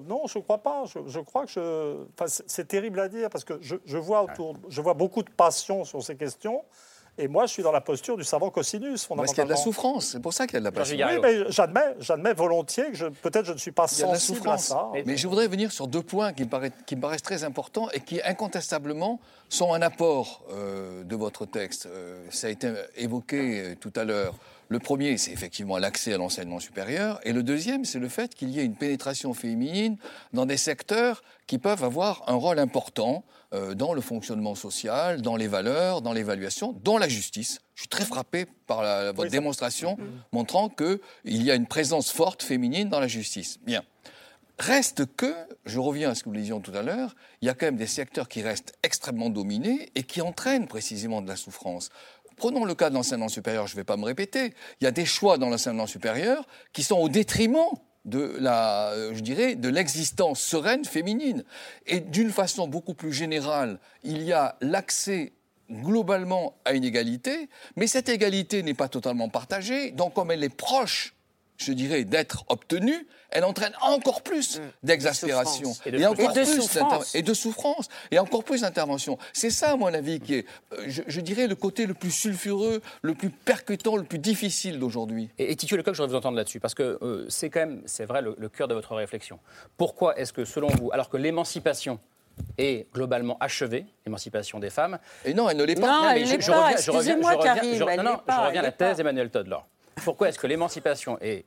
non, 0.06 0.26
je 0.26 0.38
ne 0.38 0.42
crois 0.42 0.58
pas. 0.58 0.84
Je, 1.06 1.20
crois 1.20 1.46
que 1.46 2.06
c'est 2.26 2.68
terrible 2.68 3.00
à 3.00 3.08
dire 3.08 3.30
parce 3.30 3.44
que 3.44 3.58
je, 3.62 3.96
vois 3.96 4.24
autour, 4.24 4.56
je 4.68 4.80
vois 4.80 4.94
beaucoup 4.94 5.22
de 5.22 5.30
passion 5.30 5.84
sur 5.84 6.02
ces 6.02 6.16
questions. 6.16 6.62
Et 7.18 7.28
moi, 7.28 7.46
je 7.46 7.52
suis 7.52 7.62
dans 7.62 7.72
la 7.72 7.80
posture 7.80 8.16
du 8.16 8.24
savant 8.24 8.50
cosinus, 8.50 9.04
fondamentalement. 9.04 9.16
Parce 9.16 9.32
qu'il 9.32 9.38
y 9.38 9.42
a 9.42 9.44
de 9.44 9.50
la 9.50 9.56
souffrance, 9.56 10.06
c'est 10.06 10.20
pour 10.20 10.32
ça 10.32 10.46
qu'il 10.46 10.54
y 10.54 10.56
a 10.56 10.60
de 10.60 10.64
la 10.64 10.72
passion. 10.72 10.96
Oui, 10.96 11.18
mais 11.20 11.50
j'admets, 11.50 11.94
j'admets 11.98 12.32
volontiers 12.32 12.92
que 12.92 13.08
peut-être 13.08 13.46
je 13.46 13.52
ne 13.52 13.58
suis 13.58 13.72
pas 13.72 13.88
sensible 13.88 14.48
à 14.48 14.58
ça. 14.58 14.90
Mais, 15.04 15.16
je 15.16 15.28
voudrais 15.28 15.48
venir 15.48 15.70
sur 15.72 15.86
deux 15.86 16.02
points 16.02 16.32
qui 16.32 16.44
me, 16.44 16.48
paraissent, 16.48 16.72
qui 16.86 16.96
me 16.96 17.00
paraissent 17.00 17.22
très 17.22 17.44
importants 17.44 17.90
et 17.90 18.00
qui, 18.00 18.20
incontestablement, 18.22 19.20
sont 19.48 19.74
un 19.74 19.82
apport 19.82 20.42
euh, 20.50 21.04
de 21.04 21.16
votre 21.16 21.44
texte. 21.44 21.86
Euh, 21.86 22.24
ça 22.30 22.46
a 22.46 22.50
été 22.50 22.72
évoqué 22.96 23.60
euh, 23.60 23.74
tout 23.78 23.92
à 23.96 24.04
l'heure. 24.04 24.34
Le 24.70 24.78
premier, 24.78 25.18
c'est 25.18 25.32
effectivement 25.32 25.78
l'accès 25.78 26.12
à 26.12 26.16
l'enseignement 26.16 26.60
supérieur. 26.60 27.18
Et 27.24 27.32
le 27.32 27.42
deuxième, 27.42 27.84
c'est 27.84 27.98
le 27.98 28.08
fait 28.08 28.36
qu'il 28.36 28.50
y 28.50 28.60
ait 28.60 28.64
une 28.64 28.76
pénétration 28.76 29.34
féminine 29.34 29.96
dans 30.32 30.46
des 30.46 30.56
secteurs 30.56 31.24
qui 31.48 31.58
peuvent 31.58 31.82
avoir 31.82 32.22
un 32.28 32.36
rôle 32.36 32.60
important 32.60 33.24
euh, 33.52 33.74
dans 33.74 33.94
le 33.94 34.00
fonctionnement 34.00 34.54
social, 34.54 35.22
dans 35.22 35.34
les 35.34 35.48
valeurs, 35.48 36.02
dans 36.02 36.12
l'évaluation, 36.12 36.72
dans 36.84 36.98
la 36.98 37.08
justice. 37.08 37.58
Je 37.74 37.80
suis 37.80 37.88
très 37.88 38.04
frappé 38.04 38.46
par 38.68 39.12
votre 39.12 39.30
démonstration 39.30 39.98
montrant 40.32 40.68
qu'il 40.68 41.00
y 41.24 41.50
a 41.50 41.56
une 41.56 41.66
présence 41.66 42.12
forte 42.12 42.44
féminine 42.44 42.88
dans 42.88 43.00
la 43.00 43.08
justice. 43.08 43.58
Bien. 43.66 43.82
Reste 44.60 45.06
que, 45.16 45.34
je 45.64 45.78
reviens 45.78 46.10
à 46.10 46.14
ce 46.14 46.22
que 46.22 46.28
nous 46.28 46.36
disions 46.36 46.60
tout 46.60 46.74
à 46.74 46.82
l'heure, 46.82 47.16
il 47.40 47.46
y 47.46 47.48
a 47.48 47.54
quand 47.54 47.64
même 47.64 47.78
des 47.78 47.86
secteurs 47.86 48.28
qui 48.28 48.42
restent 48.42 48.74
extrêmement 48.82 49.30
dominés 49.30 49.90
et 49.94 50.02
qui 50.02 50.20
entraînent 50.20 50.68
précisément 50.68 51.22
de 51.22 51.28
la 51.28 51.36
souffrance. 51.36 51.88
Prenons 52.40 52.64
le 52.64 52.74
cas 52.74 52.88
de 52.88 52.94
l'enseignement 52.94 53.28
supérieur, 53.28 53.66
je 53.66 53.74
ne 53.74 53.76
vais 53.76 53.84
pas 53.84 53.98
me 53.98 54.06
répéter. 54.06 54.54
Il 54.80 54.84
y 54.84 54.86
a 54.86 54.92
des 54.92 55.04
choix 55.04 55.36
dans 55.36 55.50
l'enseignement 55.50 55.86
supérieur 55.86 56.46
qui 56.72 56.82
sont 56.82 56.96
au 56.96 57.10
détriment 57.10 57.68
de 58.06 58.34
la, 58.40 58.92
euh, 58.92 59.14
je 59.14 59.20
dirais, 59.20 59.56
de 59.56 59.68
l'existence 59.68 60.40
sereine 60.40 60.86
féminine. 60.86 61.44
Et 61.86 62.00
d'une 62.00 62.30
façon 62.30 62.66
beaucoup 62.66 62.94
plus 62.94 63.12
générale, 63.12 63.78
il 64.04 64.22
y 64.22 64.32
a 64.32 64.56
l'accès 64.62 65.34
globalement 65.70 66.54
à 66.64 66.72
une 66.72 66.84
égalité, 66.84 67.50
mais 67.76 67.86
cette 67.86 68.08
égalité 68.08 68.62
n'est 68.62 68.72
pas 68.72 68.88
totalement 68.88 69.28
partagée. 69.28 69.90
Donc, 69.90 70.14
comme 70.14 70.30
elle 70.30 70.42
est 70.42 70.48
proche 70.48 71.12
je 71.60 71.72
dirais, 71.72 72.04
d'être 72.04 72.44
obtenue, 72.48 73.06
elle 73.30 73.44
entraîne 73.44 73.72
encore 73.80 74.22
plus 74.22 74.60
d'exaspération 74.82 75.72
et, 75.86 75.92
de, 75.92 76.04
encore 76.04 76.32
plus 76.32 76.60
souffrance. 76.60 77.14
et 77.14 77.22
de 77.22 77.34
souffrance 77.34 77.88
et 78.10 78.18
encore 78.18 78.44
plus 78.44 78.62
d'intervention. 78.62 79.18
C'est 79.32 79.50
ça, 79.50 79.72
à 79.72 79.76
mon 79.76 79.92
avis, 79.92 80.20
qui 80.20 80.34
est, 80.36 80.46
euh, 80.72 80.84
je, 80.86 81.20
dirais, 81.20 81.46
le 81.46 81.54
côté 81.54 81.86
le 81.86 81.94
plus 81.94 82.10
sulfureux, 82.10 82.80
le 83.02 83.14
plus 83.14 83.30
percutant, 83.30 83.96
le 83.96 84.04
plus 84.04 84.18
difficile 84.18 84.78
d'aujourd'hui. 84.78 85.28
Et, 85.38 85.52
et 85.52 85.56
Titieu 85.56 85.76
Lecoq, 85.76 85.94
je 85.94 86.02
voudrais 86.02 86.12
vous 86.12 86.18
entendre 86.18 86.36
là-dessus, 86.36 86.60
parce 86.60 86.74
que 86.74 86.98
euh, 87.02 87.26
c'est 87.28 87.50
quand 87.50 87.60
même, 87.60 87.82
c'est 87.86 88.04
vrai, 88.04 88.22
le, 88.22 88.34
le 88.38 88.48
cœur 88.48 88.66
de 88.66 88.74
votre 88.74 88.94
réflexion. 88.94 89.38
Pourquoi 89.76 90.18
est-ce 90.18 90.32
que, 90.32 90.44
selon 90.44 90.68
vous, 90.68 90.90
alors 90.92 91.08
que 91.08 91.16
l'émancipation 91.16 92.00
est 92.58 92.86
globalement 92.94 93.36
achevée, 93.38 93.84
l'émancipation 94.06 94.58
des 94.58 94.70
femmes. 94.70 94.98
Et 95.24 95.34
non, 95.34 95.50
elle 95.50 95.58
ne 95.58 95.64
l'est 95.64 95.74
pas. 95.74 95.86
Non, 95.86 96.10
elle 96.10 96.26
je, 96.26 96.40
je, 96.40 96.50
reviens, 96.50 96.76
je 96.76 96.90
reviens, 96.90 97.18
je 97.20 97.36
reviens, 97.36 97.74
je, 97.74 97.96
non, 97.96 98.02
non, 98.02 98.20
je 98.26 98.46
reviens 98.46 98.60
à 98.60 98.64
la 98.64 98.72
thèse 98.72 98.96
d'Emmanuel 98.96 99.30
Todd. 99.30 99.54
Pourquoi 100.04 100.28
est-ce 100.28 100.38
que 100.38 100.46
l'émancipation 100.46 101.18
est 101.20 101.44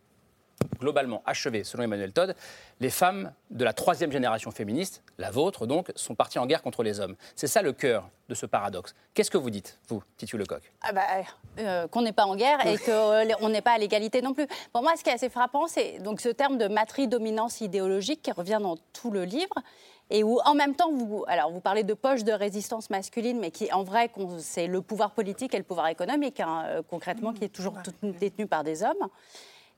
globalement 0.79 1.23
achevée, 1.25 1.63
selon 1.63 1.83
Emmanuel 1.83 2.11
Todd, 2.11 2.35
les 2.79 2.89
femmes 2.89 3.33
de 3.49 3.63
la 3.63 3.73
troisième 3.73 4.11
génération 4.11 4.51
féministe, 4.51 5.03
la 5.17 5.31
vôtre 5.31 5.65
donc, 5.65 5.91
sont 5.95 6.15
parties 6.15 6.39
en 6.39 6.45
guerre 6.45 6.61
contre 6.61 6.83
les 6.83 6.99
hommes. 6.99 7.15
C'est 7.35 7.47
ça 7.47 7.61
le 7.61 7.73
cœur 7.73 8.09
de 8.29 8.35
ce 8.35 8.45
paradoxe. 8.45 8.93
Qu'est-ce 9.13 9.31
que 9.31 9.37
vous 9.37 9.49
dites, 9.49 9.79
vous, 9.87 10.03
Titu 10.17 10.37
Lecoq? 10.37 10.61
Ah 10.81 10.91
bah, 10.91 11.01
euh, 11.59 11.87
Qu'on 11.87 12.01
n'est 12.01 12.13
pas 12.13 12.25
en 12.25 12.35
guerre 12.35 12.65
et 12.65 12.77
qu'on 12.77 13.49
n'est 13.49 13.61
pas 13.61 13.73
à 13.73 13.77
l'égalité 13.77 14.21
non 14.21 14.33
plus. 14.33 14.47
Pour 14.71 14.81
moi, 14.83 14.93
ce 14.97 15.03
qui 15.03 15.09
est 15.09 15.13
assez 15.13 15.29
frappant, 15.29 15.67
c'est 15.67 15.99
donc 15.99 16.21
ce 16.21 16.29
terme 16.29 16.57
de 16.57 16.67
matrie-dominance 16.67 17.61
idéologique 17.61 18.21
qui 18.21 18.31
revient 18.31 18.59
dans 18.61 18.77
tout 18.93 19.11
le 19.11 19.23
livre 19.23 19.55
et 20.09 20.23
où 20.23 20.39
en 20.45 20.53
même 20.53 20.75
temps, 20.75 20.91
vous, 20.91 21.23
alors 21.27 21.51
vous 21.51 21.61
parlez 21.61 21.83
de 21.83 21.93
poche 21.93 22.23
de 22.23 22.31
résistance 22.31 22.89
masculine, 22.89 23.39
mais 23.39 23.51
qui 23.51 23.71
en 23.71 23.83
vrai, 23.83 24.11
c'est 24.39 24.67
le 24.67 24.81
pouvoir 24.81 25.11
politique 25.11 25.53
et 25.53 25.57
le 25.57 25.63
pouvoir 25.63 25.87
économique, 25.87 26.39
hein, 26.39 26.63
euh, 26.67 26.81
concrètement, 26.87 27.33
qui 27.33 27.45
est 27.45 27.49
toujours 27.49 27.75
détenu 28.01 28.47
par 28.47 28.63
des 28.63 28.83
hommes. 28.83 29.07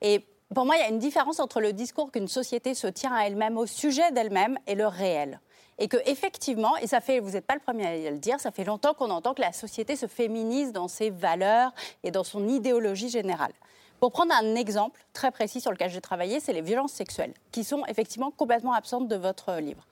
Et 0.01 0.25
pour 0.53 0.65
moi, 0.65 0.75
il 0.75 0.79
y 0.79 0.83
a 0.83 0.89
une 0.89 0.99
différence 0.99 1.39
entre 1.39 1.61
le 1.61 1.73
discours 1.73 2.11
qu'une 2.11 2.27
société 2.27 2.73
se 2.73 2.87
tient 2.87 3.13
à 3.13 3.25
elle-même, 3.25 3.57
au 3.57 3.65
sujet 3.65 4.11
d'elle-même, 4.11 4.57
et 4.67 4.75
le 4.75 4.87
réel. 4.87 5.39
Et 5.77 5.87
que 5.87 5.97
effectivement, 6.05 6.77
et 6.77 6.87
ça 6.87 7.01
fait, 7.01 7.19
vous 7.19 7.31
n'êtes 7.31 7.45
pas 7.45 7.55
le 7.55 7.59
premier 7.59 8.07
à 8.07 8.11
le 8.11 8.17
dire, 8.17 8.39
ça 8.39 8.51
fait 8.51 8.63
longtemps 8.63 8.93
qu'on 8.93 9.09
entend 9.09 9.33
que 9.33 9.41
la 9.41 9.51
société 9.51 9.95
se 9.95 10.07
féminise 10.07 10.71
dans 10.71 10.87
ses 10.87 11.09
valeurs 11.09 11.73
et 12.03 12.11
dans 12.11 12.23
son 12.23 12.47
idéologie 12.47 13.09
générale. 13.09 13.51
Pour 14.05 14.11
prendre 14.11 14.35
un 14.35 14.53
exemple 14.53 15.03
très 15.13 15.31
précis 15.31 15.61
sur 15.61 15.71
lequel 15.71 15.89
j'ai 15.89 15.99
travaillé, 15.99 16.39
c'est 16.39 16.53
les 16.53 16.61
violences 16.61 16.91
sexuelles, 16.91 17.33
qui 17.51 17.63
sont 17.63 17.83
effectivement 17.87 18.29
complètement 18.29 18.73
absentes 18.73 19.07
de 19.07 19.15
votre 19.15 19.55
livre. 19.55 19.83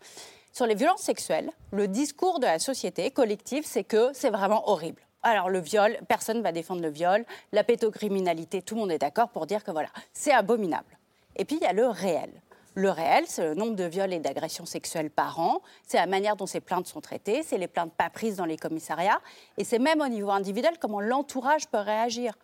Sur 0.52 0.67
les 0.67 0.76
violences 0.76 1.02
sexuelles, 1.02 1.49
le 1.71 1.88
discours 1.88 2.38
de 2.38 2.45
la 2.45 2.60
société 2.60 3.10
collective, 3.10 3.63
c'est 3.65 3.84
que 3.84 4.12
c'est 4.13 4.30
vraiment 4.30 4.69
horrible. 4.69 5.02
Alors 5.23 5.49
le 5.49 5.60
viol, 5.60 5.97
personne 6.08 6.38
ne 6.38 6.43
va 6.43 6.52
défendre 6.52 6.84
le 6.84 6.91
viol, 6.91 7.26
la 7.54 7.63
pétocriminalité, 7.63 8.62
tout 8.62 8.76
le 8.76 8.82
monde 8.82 8.91
est 8.91 8.99
d'accord 8.99 9.30
pour 9.30 9.47
dire 9.47 9.63
que 9.63 9.71
voilà, 9.71 9.89
c'est 10.13 10.32
abominable. 10.32 10.99
Et 11.36 11.43
puis 11.43 11.56
il 11.56 11.63
y 11.63 11.65
a 11.65 11.73
le 11.73 11.88
réel. 11.88 12.30
Le 12.76 12.91
réel, 12.91 13.23
c'est 13.26 13.43
le 13.43 13.56
nombre 13.56 13.76
de 13.76 13.84
viols 13.86 14.13
et 14.13 14.19
d'agressions 14.19 14.67
sexuelles 14.67 15.10
par 15.10 15.39
an, 15.39 15.63
c'est 15.88 15.97
la 15.97 16.06
manière 16.06 16.36
dont 16.36 16.45
ces 16.45 16.60
plaintes 16.60 16.86
sont 16.86 17.02
traitées, 17.02 17.41
c'est 17.41 17.58
les 17.58 17.67
plaintes 17.67 17.93
pas 17.93 18.12
prises 18.12 18.36
dans 18.36 18.45
les 18.45 18.58
commissariats, 18.58 19.21
et 19.58 19.63
c'est 19.63 19.80
même 19.80 20.02
au 20.02 20.08
niveau 20.08 20.30
individuel 20.30 20.76
comment 20.80 21.02
l'entourage 21.02 21.67
peut 21.67 21.80
réagir. 21.80 22.36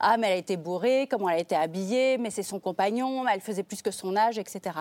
Ah, 0.00 0.16
mais 0.16 0.28
elle 0.28 0.32
a 0.34 0.36
été 0.36 0.56
bourrée, 0.56 1.08
comment 1.10 1.28
elle 1.28 1.38
a 1.38 1.40
été 1.40 1.56
habillée, 1.56 2.18
mais 2.18 2.30
c'est 2.30 2.42
son 2.42 2.60
compagnon, 2.60 3.26
elle 3.26 3.40
faisait 3.40 3.64
plus 3.64 3.82
que 3.82 3.90
son 3.90 4.16
âge, 4.16 4.38
etc. 4.38 4.78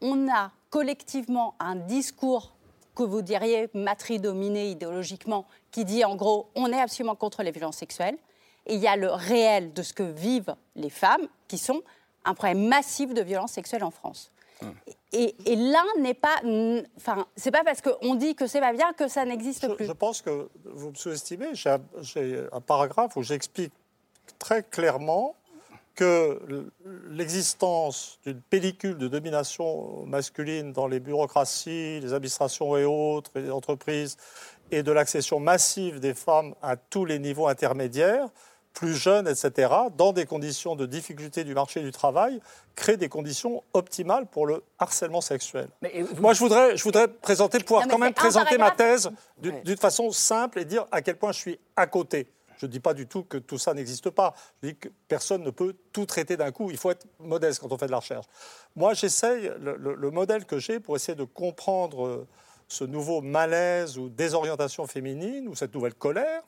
On 0.00 0.30
a 0.30 0.50
collectivement 0.70 1.54
un 1.58 1.76
discours 1.76 2.54
que 2.94 3.02
vous 3.02 3.20
diriez 3.20 3.68
matri-dominé 3.74 4.70
idéologiquement, 4.70 5.46
qui 5.70 5.84
dit 5.84 6.04
en 6.04 6.16
gros 6.16 6.48
on 6.54 6.72
est 6.72 6.80
absolument 6.80 7.14
contre 7.14 7.42
les 7.42 7.50
violences 7.50 7.76
sexuelles. 7.76 8.16
Et 8.66 8.74
il 8.74 8.80
y 8.80 8.88
a 8.88 8.96
le 8.96 9.10
réel 9.10 9.72
de 9.74 9.82
ce 9.82 9.92
que 9.92 10.02
vivent 10.02 10.56
les 10.74 10.90
femmes, 10.90 11.28
qui 11.46 11.58
sont 11.58 11.82
un 12.24 12.34
problème 12.34 12.66
massif 12.66 13.14
de 13.14 13.22
violences 13.22 13.52
sexuelles 13.52 13.84
en 13.84 13.90
France. 13.90 14.32
Hum. 14.62 14.74
Et, 15.12 15.34
l'un 15.46 15.84
n'est 15.98 16.14
pas. 16.14 16.40
Enfin, 16.96 17.26
c'est 17.36 17.50
pas 17.50 17.62
parce 17.64 17.80
qu'on 17.80 18.14
dit 18.16 18.34
que 18.34 18.46
c'est 18.46 18.60
pas 18.60 18.72
bien 18.72 18.92
que 18.94 19.08
ça 19.08 19.24
n'existe 19.24 19.66
plus. 19.74 19.86
Je 19.86 19.92
pense 19.92 20.20
que 20.20 20.48
vous 20.64 20.90
me 20.90 20.94
sous-estimez. 20.94 21.50
J'ai 21.54 22.46
un 22.52 22.60
paragraphe 22.60 23.16
où 23.16 23.22
j'explique 23.22 23.72
très 24.38 24.62
clairement 24.62 25.36
que 25.94 26.70
l'existence 27.08 28.18
d'une 28.24 28.40
pellicule 28.40 28.98
de 28.98 29.08
domination 29.08 30.04
masculine 30.04 30.72
dans 30.72 30.86
les 30.86 31.00
bureaucraties, 31.00 32.00
les 32.00 32.12
administrations 32.12 32.76
et 32.76 32.84
autres, 32.84 33.30
les 33.34 33.50
entreprises, 33.50 34.18
et 34.70 34.82
de 34.82 34.92
l'accession 34.92 35.40
massive 35.40 35.98
des 35.98 36.12
femmes 36.12 36.54
à 36.62 36.76
tous 36.76 37.06
les 37.06 37.18
niveaux 37.18 37.48
intermédiaires, 37.48 38.28
plus 38.74 38.94
jeunes, 38.94 39.26
etc., 39.26 39.72
dans 39.96 40.12
des 40.12 40.26
conditions 40.26 40.76
de 40.76 40.84
difficulté 40.84 41.44
du 41.44 41.54
marché 41.54 41.80
du 41.80 41.92
travail, 41.92 42.40
crée 42.74 42.98
des 42.98 43.08
conditions 43.08 43.62
optimales 43.72 44.26
pour 44.26 44.46
le 44.46 44.62
harcèlement 44.78 45.22
sexuel. 45.22 45.68
Moi, 46.18 46.34
je 46.34 46.40
voudrais, 46.40 46.76
je 46.76 46.84
voudrais 46.84 47.08
présenter, 47.08 47.58
pouvoir 47.60 47.88
quand 47.88 47.96
même 47.96 48.12
présenter 48.12 48.58
ma 48.58 48.70
thèse 48.70 49.10
d'une 49.38 49.78
façon 49.78 50.10
simple 50.12 50.58
et 50.58 50.66
dire 50.66 50.84
à 50.92 51.00
quel 51.00 51.16
point 51.16 51.32
je 51.32 51.38
suis 51.38 51.58
à 51.74 51.86
côté. 51.86 52.28
Je 52.58 52.66
ne 52.66 52.70
dis 52.70 52.80
pas 52.80 52.94
du 52.94 53.06
tout 53.06 53.24
que 53.24 53.38
tout 53.38 53.58
ça 53.58 53.74
n'existe 53.74 54.10
pas. 54.10 54.34
Je 54.62 54.68
dis 54.68 54.76
que 54.76 54.88
personne 55.08 55.42
ne 55.42 55.50
peut 55.50 55.74
tout 55.92 56.06
traiter 56.06 56.36
d'un 56.36 56.52
coup. 56.52 56.70
Il 56.70 56.76
faut 56.76 56.90
être 56.90 57.06
modeste 57.18 57.60
quand 57.60 57.72
on 57.72 57.78
fait 57.78 57.86
de 57.86 57.90
la 57.90 57.98
recherche. 57.98 58.26
Moi, 58.74 58.94
j'essaye, 58.94 59.52
le, 59.58 60.10
modèle 60.10 60.44
que 60.44 60.58
j'ai 60.58 60.80
pour 60.80 60.96
essayer 60.96 61.14
de 61.16 61.24
comprendre 61.24 62.06
euh, 62.06 62.26
ce 62.68 62.84
nouveau 62.84 63.20
malaise 63.20 63.98
ou 63.98 64.08
désorientation 64.08 64.86
féminine 64.86 65.48
ou 65.48 65.54
cette 65.54 65.74
nouvelle 65.74 65.94
colère, 65.94 66.42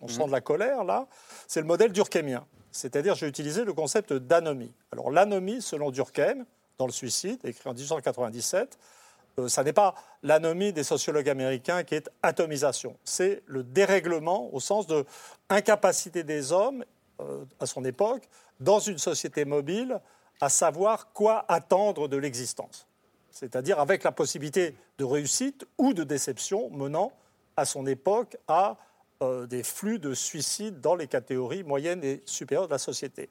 on 0.00 0.08
sent 0.08 0.26
de 0.26 0.32
la 0.32 0.40
colère 0.40 0.82
là, 0.84 1.06
c'est 1.46 1.60
le 1.60 1.66
modèle 1.66 1.92
durkheimien. 1.92 2.44
C'est-à-dire, 2.70 3.14
j'ai 3.14 3.26
utilisé 3.26 3.64
le 3.64 3.72
concept 3.72 4.12
d'anomie. 4.12 4.72
Alors, 4.92 5.10
l'anomie, 5.10 5.62
selon 5.62 5.90
Durkheim, 5.90 6.44
dans 6.78 6.86
le 6.86 6.92
suicide, 6.92 7.40
écrit 7.44 7.68
en 7.68 7.74
1897, 7.74 8.78
euh, 8.78 8.97
ça 9.46 9.62
n'est 9.62 9.72
pas 9.72 9.94
l'anomie 10.22 10.72
des 10.72 10.82
sociologues 10.82 11.28
américains 11.28 11.84
qui 11.84 11.94
est 11.94 12.10
atomisation. 12.22 12.96
C'est 13.04 13.42
le 13.46 13.62
dérèglement 13.62 14.52
au 14.52 14.58
sens 14.58 14.86
de 14.86 15.04
incapacité 15.48 16.24
des 16.24 16.50
hommes, 16.50 16.84
euh, 17.20 17.44
à 17.60 17.66
son 17.66 17.84
époque, 17.84 18.28
dans 18.58 18.80
une 18.80 18.98
société 18.98 19.44
mobile, 19.44 20.00
à 20.40 20.48
savoir 20.48 21.12
quoi 21.12 21.44
attendre 21.48 22.08
de 22.08 22.16
l'existence. 22.16 22.86
C'est-à-dire 23.30 23.78
avec 23.78 24.02
la 24.02 24.12
possibilité 24.12 24.74
de 24.98 25.04
réussite 25.04 25.66
ou 25.78 25.94
de 25.94 26.02
déception 26.02 26.70
menant 26.70 27.12
à 27.56 27.64
son 27.64 27.86
époque 27.86 28.36
à 28.48 28.76
euh, 29.22 29.46
des 29.46 29.62
flux 29.62 29.98
de 29.98 30.14
suicides 30.14 30.80
dans 30.80 30.94
les 30.94 31.06
catégories 31.06 31.62
moyennes 31.62 32.02
et 32.02 32.22
supérieures 32.24 32.68
de 32.68 32.72
la 32.72 32.78
société. 32.78 33.28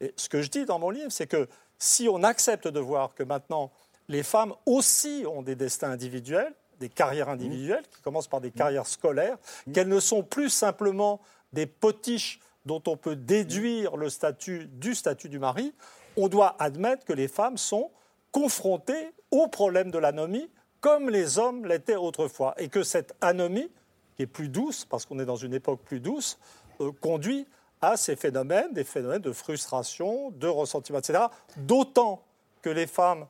Et 0.00 0.12
ce 0.16 0.28
que 0.28 0.42
je 0.42 0.50
dis 0.50 0.64
dans 0.64 0.78
mon 0.78 0.90
livre, 0.90 1.10
c'est 1.10 1.26
que 1.26 1.48
si 1.78 2.08
on 2.08 2.22
accepte 2.22 2.68
de 2.68 2.80
voir 2.80 3.14
que 3.14 3.22
maintenant 3.22 3.70
les 4.08 4.22
femmes 4.22 4.54
aussi 4.66 5.24
ont 5.26 5.42
des 5.42 5.54
destins 5.54 5.90
individuels, 5.90 6.54
des 6.80 6.88
carrières 6.88 7.28
individuelles, 7.28 7.84
qui 7.90 8.00
commencent 8.02 8.28
par 8.28 8.40
des 8.40 8.50
carrières 8.50 8.86
scolaires, 8.86 9.36
qu'elles 9.72 9.88
ne 9.88 10.00
sont 10.00 10.22
plus 10.22 10.50
simplement 10.50 11.20
des 11.52 11.66
potiches 11.66 12.40
dont 12.66 12.82
on 12.86 12.96
peut 12.96 13.16
déduire 13.16 13.96
le 13.96 14.10
statut 14.10 14.66
du 14.66 14.94
statut 14.94 15.28
du 15.28 15.38
mari, 15.38 15.72
on 16.16 16.28
doit 16.28 16.56
admettre 16.58 17.04
que 17.04 17.12
les 17.12 17.28
femmes 17.28 17.56
sont 17.56 17.90
confrontées 18.32 19.12
au 19.30 19.48
problème 19.48 19.90
de 19.90 19.98
l'anomie 19.98 20.50
comme 20.80 21.10
les 21.10 21.38
hommes 21.38 21.66
l'étaient 21.66 21.96
autrefois, 21.96 22.54
et 22.56 22.68
que 22.68 22.82
cette 22.82 23.14
anomie, 23.20 23.70
qui 24.16 24.22
est 24.22 24.26
plus 24.26 24.48
douce, 24.48 24.84
parce 24.84 25.06
qu'on 25.06 25.18
est 25.18 25.24
dans 25.24 25.36
une 25.36 25.54
époque 25.54 25.80
plus 25.82 26.00
douce, 26.00 26.38
euh, 26.80 26.92
conduit 27.00 27.46
à 27.80 27.96
ces 27.96 28.16
phénomènes, 28.16 28.72
des 28.72 28.84
phénomènes 28.84 29.22
de 29.22 29.32
frustration, 29.32 30.30
de 30.30 30.46
ressentiment, 30.46 30.98
etc. 30.98 31.24
D'autant 31.56 32.22
que 32.62 32.70
les 32.70 32.86
femmes 32.86 33.26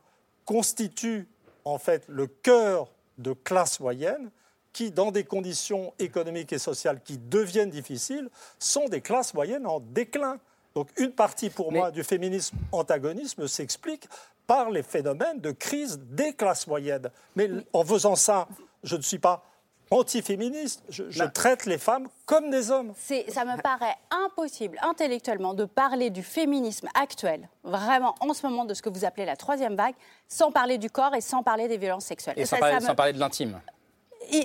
constitue 0.49 1.29
en 1.67 1.77
fait 1.77 2.05
le 2.09 2.27
cœur 2.27 2.91
de 3.19 3.35
classe 3.35 3.81
moyenne 3.81 4.31
qui, 4.73 4.91
dans 4.91 5.11
des 5.11 5.25
conditions 5.25 5.93
économiques 5.99 6.55
et 6.55 6.59
sociales 6.59 7.03
qui 7.05 7.19
deviennent 7.19 7.69
difficiles, 7.69 8.31
sont 8.59 8.89
des 8.89 9.03
classes 9.03 9.35
moyennes 9.35 9.67
en 9.67 9.79
déclin. 9.79 10.39
Donc 10.75 10.89
une 10.97 11.13
partie 11.13 11.51
pour 11.51 11.71
moi 11.71 11.91
du 11.91 12.03
féminisme 12.03 12.57
antagonisme 12.73 13.47
s'explique 13.47 14.09
par 14.47 14.71
les 14.71 14.83
phénomènes 14.83 15.39
de 15.39 15.51
crise 15.51 16.01
des 16.13 16.33
classes 16.33 16.67
moyennes. 16.67 17.11
Mais 17.37 17.51
en 17.75 17.85
faisant 17.85 18.17
ça, 18.17 18.49
je 18.83 18.97
ne 18.97 19.03
suis 19.03 19.19
pas 19.19 19.45
antiféministe. 19.91 20.83
Je, 20.89 21.05
je 21.09 21.25
traite 21.25 21.67
les 21.67 21.79
femmes 21.79 22.09
comme 22.27 22.51
des 22.51 22.71
hommes. 22.71 22.93
Ça 23.29 23.45
me 23.45 23.61
paraît 23.61 23.97
impossible 24.11 24.79
intellectuellement 24.83 25.55
de 25.55 25.65
parler 25.65 26.11
du 26.11 26.23
féminisme 26.23 26.89
actuel, 26.95 27.49
vraiment 27.65 28.15
en 28.21 28.33
ce 28.35 28.47
moment 28.47 28.65
de 28.65 28.75
ce 28.75 28.83
que 28.83 28.89
vous 28.89 29.05
appelez 29.05 29.25
la 29.25 29.37
troisième 29.37 29.77
vague, 29.77 29.95
sans 30.29 30.51
parler 30.51 30.79
du 30.79 30.91
corps 30.91 31.15
et 31.15 31.21
sans 31.21 31.43
parler 31.43 31.69
des 31.69 31.79
violences 31.79 32.05
sexuelles. 32.05 32.35
Et, 32.37 32.47
sans, 32.47 32.59
parler, 32.59 33.13
de 33.13 33.19
l'intime. 33.19 33.61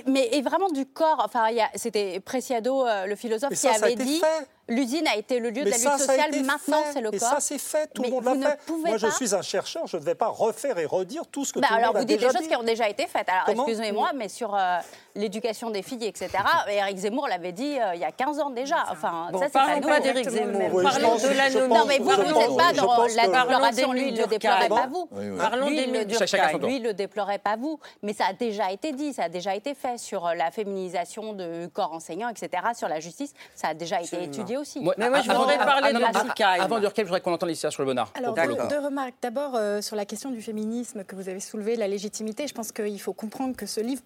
mais 0.06 0.28
et 0.32 0.42
vraiment 0.42 0.70
du 0.70 0.86
corps. 0.86 1.22
Enfin, 1.24 1.48
c'était 1.74 2.20
Preciado, 2.20 2.86
euh, 2.86 3.06
le 3.06 3.16
philosophe, 3.16 3.54
qui 3.54 3.68
avait 3.68 3.96
dit. 3.96 4.22
L'usine 4.68 5.06
a 5.06 5.16
été 5.16 5.40
le 5.40 5.50
lieu 5.50 5.64
de 5.64 5.70
la 5.70 5.76
lutte 5.76 5.98
sociale, 5.98 6.30
maintenant 6.44 6.82
c'est 6.92 7.00
le 7.00 7.10
corps. 7.10 7.16
Et 7.16 7.18
ça 7.18 7.36
c'est 7.40 7.58
fait, 7.58 7.90
tout 7.92 8.02
le 8.02 8.10
monde 8.10 8.42
l'a 8.42 8.56
fait. 8.56 8.72
Moi 8.72 8.96
je 8.96 9.08
suis 9.08 9.34
un 9.34 9.42
chercheur, 9.42 9.86
je 9.86 9.96
ne 9.96 10.02
vais 10.02 10.14
pas 10.14 10.28
refaire 10.28 10.78
et 10.78 10.86
redire 10.86 11.26
tout 11.26 11.44
ce 11.44 11.52
que 11.52 11.60
bah, 11.60 11.68
tout 11.68 11.74
le 11.74 11.80
monde 11.80 11.96
a 11.96 12.04
déjà 12.04 12.16
dit. 12.16 12.24
Alors 12.24 12.28
vous 12.28 12.28
dites 12.28 12.32
des 12.32 12.38
choses 12.38 12.48
qui 12.48 12.56
ont 12.56 12.62
déjà 12.62 12.88
été 12.88 13.06
faites. 13.06 13.28
Alors 13.28 13.66
excusez-moi, 13.66 14.12
mais 14.14 14.28
sur 14.28 14.54
euh, 14.54 14.78
l'éducation 15.14 15.70
des 15.70 15.82
filles, 15.82 16.06
etc., 16.06 16.30
Eric 16.68 16.96
Zemmour 16.96 17.28
l'avait 17.28 17.52
dit 17.52 17.78
euh, 17.78 17.94
il 17.94 18.00
y 18.00 18.04
a 18.04 18.12
15 18.12 18.40
ans 18.40 18.50
déjà. 18.50 18.86
Enfin, 18.90 19.28
ça 19.32 19.46
c'est 19.46 19.52
pas 19.52 19.80
pas 19.80 20.00
d'Éric 20.00 20.28
Zemmour. 20.30 20.82
Parlons 20.82 21.16
de 21.16 21.36
la 21.36 21.66
Non 21.66 21.84
mais 21.86 21.98
vous, 21.98 22.10
vous 22.10 22.22
n'êtes 22.22 22.56
pas 22.56 22.72
dans 22.72 23.04
la 23.04 23.26
déploration, 23.26 23.92
lui 23.92 24.08
il 24.08 24.14
ne 24.14 24.20
le 24.20 24.26
déplorait 24.26 24.68
pas 24.68 24.86
vous. 24.86 25.08
Parlons 25.36 25.66
des 25.66 25.86
Lui 25.86 26.76
il 26.76 26.82
ne 26.82 26.88
le 26.88 26.94
déplorait 26.94 27.38
pas 27.38 27.56
vous. 27.56 27.78
Mais 28.02 28.12
ça 28.12 28.26
a 28.30 28.32
déjà 28.32 28.70
été 28.70 28.92
dit, 28.92 29.12
ça 29.12 29.24
a 29.24 29.28
déjà 29.28 29.54
été 29.54 29.74
fait 29.74 29.98
sur 29.98 30.26
euh, 30.26 30.34
la 30.34 30.50
féminisation 30.50 31.32
du 31.34 31.68
corps 31.72 31.92
enseignant, 31.92 32.28
etc., 32.28 32.50
sur 32.74 32.88
la 32.88 33.00
justice, 33.00 33.32
ça 33.54 33.68
a 33.68 33.74
déjà 33.74 34.00
été 34.00 34.22
étudié 34.22 34.53
aussi. 34.56 34.80
Mais 34.80 35.10
moi 35.10 35.20
je 35.20 35.30
voudrais 35.30 35.58
parler 35.58 35.92
de 35.92 35.98
la 35.98 36.62
Avant 36.62 36.80
Durkheim, 36.80 37.02
je 37.02 37.08
voudrais 37.08 37.20
qu'on 37.20 37.32
entende 37.32 37.48
l'histoire 37.48 37.72
sur 37.72 37.82
le 37.82 37.86
bonheur. 37.86 38.12
Alors 38.14 38.34
deux 38.34 38.78
remarques. 38.78 39.14
D'abord 39.22 39.58
sur 39.82 39.96
la 39.96 40.04
question 40.04 40.30
du 40.30 40.42
féminisme 40.42 41.04
que 41.04 41.16
vous 41.16 41.28
avez 41.28 41.40
soulevé, 41.40 41.76
la 41.76 41.88
légitimité. 41.88 42.46
Je 42.46 42.54
pense 42.54 42.72
qu'il 42.72 43.00
faut 43.00 43.12
comprendre 43.12 43.56
que 43.56 43.66
ce 43.66 43.80
livre 43.80 44.02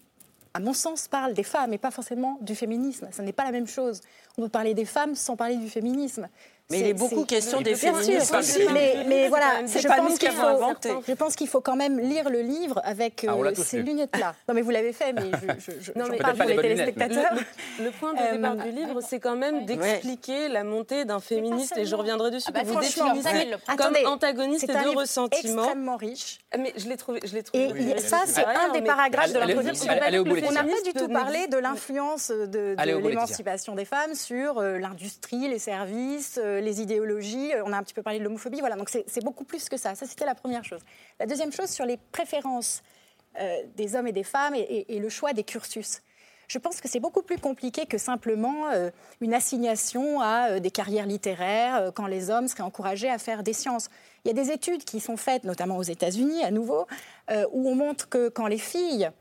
à 0.53 0.59
mon 0.59 0.73
sens, 0.73 1.07
parle 1.07 1.33
des 1.33 1.43
femmes 1.43 1.73
et 1.73 1.77
pas 1.77 1.91
forcément 1.91 2.39
du 2.41 2.55
féminisme. 2.55 3.07
Ce 3.11 3.21
n'est 3.21 3.33
pas 3.33 3.43
la 3.43 3.51
même 3.51 3.67
chose. 3.67 4.01
On 4.37 4.41
peut 4.41 4.49
parler 4.49 4.73
des 4.73 4.85
femmes 4.85 5.13
sans 5.15 5.35
parler 5.35 5.57
du 5.57 5.69
féminissme. 5.69 6.27
Mais 6.71 6.81
il 6.81 6.87
est 6.87 6.93
beaucoup 6.93 7.25
question 7.25 7.61
des 7.61 7.73
féministes. 7.73 8.35
Mais, 8.71 9.03
mais 9.07 9.27
voilà, 9.27 9.65
je 9.65 9.87
pense, 9.87 10.19
qu'il 10.19 10.29
faut, 10.29 11.01
je 11.07 11.13
pense 11.13 11.35
qu'il 11.35 11.47
faut 11.47 11.61
quand 11.61 11.75
même 11.75 11.99
lire 11.99 12.29
le 12.29 12.41
livre 12.41 12.79
avec 12.83 13.25
ah, 13.27 13.33
euh, 13.33 13.53
ces 13.55 13.81
lunettes-là. 13.81 14.35
Non, 14.47 14.53
mais 14.53 14.61
vous 14.61 14.69
l'avez 14.69 14.93
fait, 14.93 15.13
mais 15.13 15.31
je, 15.59 15.71
je, 15.81 15.91
non, 15.95 16.05
mais 16.09 16.17
parle 16.17 16.37
pour 16.37 16.45
les 16.45 16.55
téléspectateurs. 16.55 17.33
Le, 17.79 17.91
point 17.91 18.13
de 18.13 18.35
départ 18.35 18.55
du 18.55 18.71
livre, 18.71 19.01
c'est 19.01 19.19
quand 19.19 19.35
même 19.35 19.65
d'expliquer 19.65 20.47
la 20.47 20.63
montée 20.63 21.05
d'un 21.05 21.19
féministe, 21.19 21.75
et 21.77 21.85
je 21.85 21.95
reviendrai 21.95 22.31
dessus, 22.31 22.49
ah 22.49 22.51
bah, 22.51 22.61
que 22.61 22.67
vous 22.67 22.79
définissez 22.79 23.51
comme 23.77 23.95
antagoniste 24.05 24.67
de 24.67 24.97
ressentiments. 24.97 25.63
extrêmement 25.63 25.97
riche. 25.97 26.39
Ah, 26.51 26.57
mais 26.57 26.73
je 26.77 26.87
l'ai 26.87 26.97
trouvé. 26.97 27.19
Et 27.23 27.97
ça, 27.99 28.21
c'est 28.27 28.45
un 28.45 28.71
des 28.73 28.81
paragraphes 28.81 29.33
de 29.33 29.39
l'introduction. 29.39 29.91
On 29.91 30.51
n'a 30.51 30.63
pas 30.63 30.81
du 30.85 30.93
tout 30.93 31.07
parlé 31.07 31.47
de 31.47 31.57
l'influence 31.57 32.29
de 32.29 32.75
l'émancipation 32.85 33.75
des 33.75 33.85
femmes 33.85 34.13
sur 34.13 34.59
euh, 34.59 34.77
l'industrie, 34.77 35.47
les 35.47 35.59
services, 35.59 36.39
euh, 36.41 36.58
les 36.61 36.81
idéologies, 36.81 37.53
euh, 37.53 37.63
on 37.65 37.73
a 37.73 37.77
un 37.77 37.83
petit 37.83 37.93
peu 37.93 38.03
parlé 38.03 38.19
de 38.19 38.23
l'homophobie, 38.23 38.59
voilà, 38.59 38.75
donc 38.75 38.89
c'est 38.89 39.23
beaucoup 39.23 39.43
plus 39.43 39.69
que 39.69 39.77
ça. 39.77 39.95
Ça, 39.95 40.05
c'était 40.05 40.25
la 40.25 40.35
première 40.35 40.63
chose. 40.63 40.81
La 41.19 41.25
deuxième 41.25 41.51
chose, 41.51 41.69
sur 41.69 41.85
les 41.85 41.97
préférences 42.11 42.81
euh, 43.39 43.63
des 43.75 43.95
hommes 43.95 44.07
et 44.07 44.11
des 44.11 44.23
femmes 44.23 44.55
et, 44.55 44.99
le 44.99 45.09
choix 45.09 45.33
des 45.33 45.43
cursus. 45.43 46.01
Je 46.47 46.57
pense 46.57 46.81
que 46.81 46.87
c'est 46.87 46.99
beaucoup 46.99 47.21
plus 47.21 47.37
compliqué 47.37 47.85
que 47.85 47.99
simplement 47.99 48.69
euh, 48.69 48.89
une 49.21 49.35
assignation 49.35 50.19
à 50.19 50.59
des 50.59 50.71
carrières 50.71 51.05
littéraires 51.05 51.91
quand 51.93 52.07
les 52.07 52.31
hommes 52.31 52.47
seraient 52.47 52.63
encouragés 52.63 53.09
à 53.09 53.19
faire 53.19 53.43
des 53.43 53.53
sciences. 53.53 53.89
Il 54.25 54.29
y 54.29 54.31
a 54.31 54.33
des 54.33 54.51
études 54.51 54.83
qui 54.83 54.99
sont 54.99 55.15
faites, 55.15 55.43
notamment 55.43 55.77
aux 55.77 55.83
États-Unis, 55.83 56.43
à 56.43 56.49
nouveau, 56.49 56.87
où 57.51 57.69
on 57.69 57.75
montre 57.75 58.09
que 58.09 58.29
quand 58.29 58.47
les 58.47 58.57
filles 58.57 59.11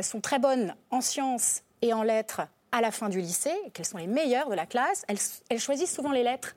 sont 0.00 0.20
très 0.20 0.38
bonnes 0.38 0.76
en 0.90 1.00
sciences 1.00 1.62
et 1.82 1.92
en 1.92 2.04
lettres 2.04 2.42
à 2.70 2.80
la 2.80 2.92
fin 2.92 3.08
du 3.08 3.20
lycée, 3.20 3.56
qu'elles 3.74 3.86
sont 3.86 3.98
les 3.98 4.06
meilleures 4.06 4.48
de 4.48 4.54
la 4.54 4.66
classe, 4.66 5.04
elles 5.08 5.60
choisissent 5.60 5.94
souvent 5.94 6.12
les 6.12 6.22
lettres 6.22 6.54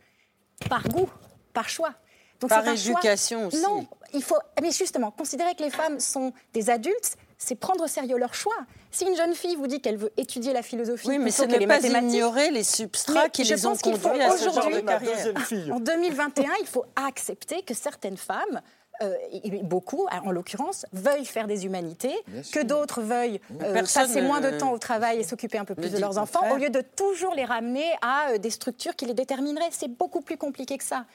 par 0.67 0.87
goût, 0.87 1.09
par 1.53 1.69
choix. 1.69 1.93
Donc 2.39 2.49
par 2.49 2.67
éducation 2.67 3.47
aussi. 3.47 3.61
Non, 3.61 3.85
il 4.13 4.23
faut. 4.23 4.37
Mais 4.61 4.71
justement, 4.71 5.11
considérer 5.11 5.55
que 5.55 5.63
les 5.63 5.69
femmes 5.69 5.99
sont 5.99 6.31
des 6.53 6.69
adultes, 6.69 7.17
c'est 7.37 7.55
prendre 7.55 7.83
au 7.83 7.87
sérieux 7.87 8.17
leur 8.17 8.33
choix. 8.33 8.55
Si 8.91 9.05
une 9.05 9.15
jeune 9.15 9.33
fille 9.33 9.55
vous 9.55 9.67
dit 9.67 9.81
qu'elle 9.81 9.97
veut 9.97 10.11
étudier 10.17 10.53
la 10.53 10.61
philosophie, 10.61 11.07
oui, 11.07 11.19
mais 11.19 11.31
ce 11.31 11.43
n'est 11.43 11.67
pas 11.67 11.79
ignorer 11.85 12.51
les 12.51 12.63
substrats 12.63 13.29
qui 13.29 13.43
les 13.43 13.65
ont 13.65 13.75
conduits 13.75 14.21
à 14.21 14.37
ce 14.37 14.45
genre 14.45 14.69
de 14.69 14.79
carrière. 14.79 15.73
En 15.73 15.79
2021, 15.79 16.49
il 16.61 16.67
faut 16.67 16.85
accepter 16.95 17.61
que 17.61 17.73
certaines 17.73 18.17
femmes 18.17 18.61
euh, 19.01 19.15
beaucoup, 19.63 20.07
en 20.11 20.31
l'occurrence, 20.31 20.85
veuillent 20.91 21.25
faire 21.25 21.47
des 21.47 21.65
humanités, 21.65 22.15
que 22.51 22.61
d'autres 22.61 23.01
veuillent 23.01 23.39
euh, 23.61 23.73
passer 23.93 24.21
moins 24.21 24.41
de 24.41 24.51
temps 24.57 24.73
au 24.73 24.77
travail 24.77 25.19
et 25.19 25.23
s'occuper 25.23 25.57
un 25.57 25.65
peu 25.65 25.75
plus 25.75 25.91
de 25.91 25.97
leurs 25.97 26.17
enfants, 26.17 26.51
au 26.51 26.57
lieu 26.57 26.69
de 26.69 26.81
toujours 26.81 27.33
les 27.33 27.45
ramener 27.45 27.89
à 28.01 28.31
euh, 28.31 28.37
des 28.37 28.49
structures 28.49 28.95
qui 28.95 29.05
les 29.05 29.13
détermineraient. 29.13 29.69
C'est 29.71 29.87
beaucoup 29.87 30.21
plus 30.21 30.37
compliqué 30.37 30.77
que 30.77 30.83
ça. 30.83 31.05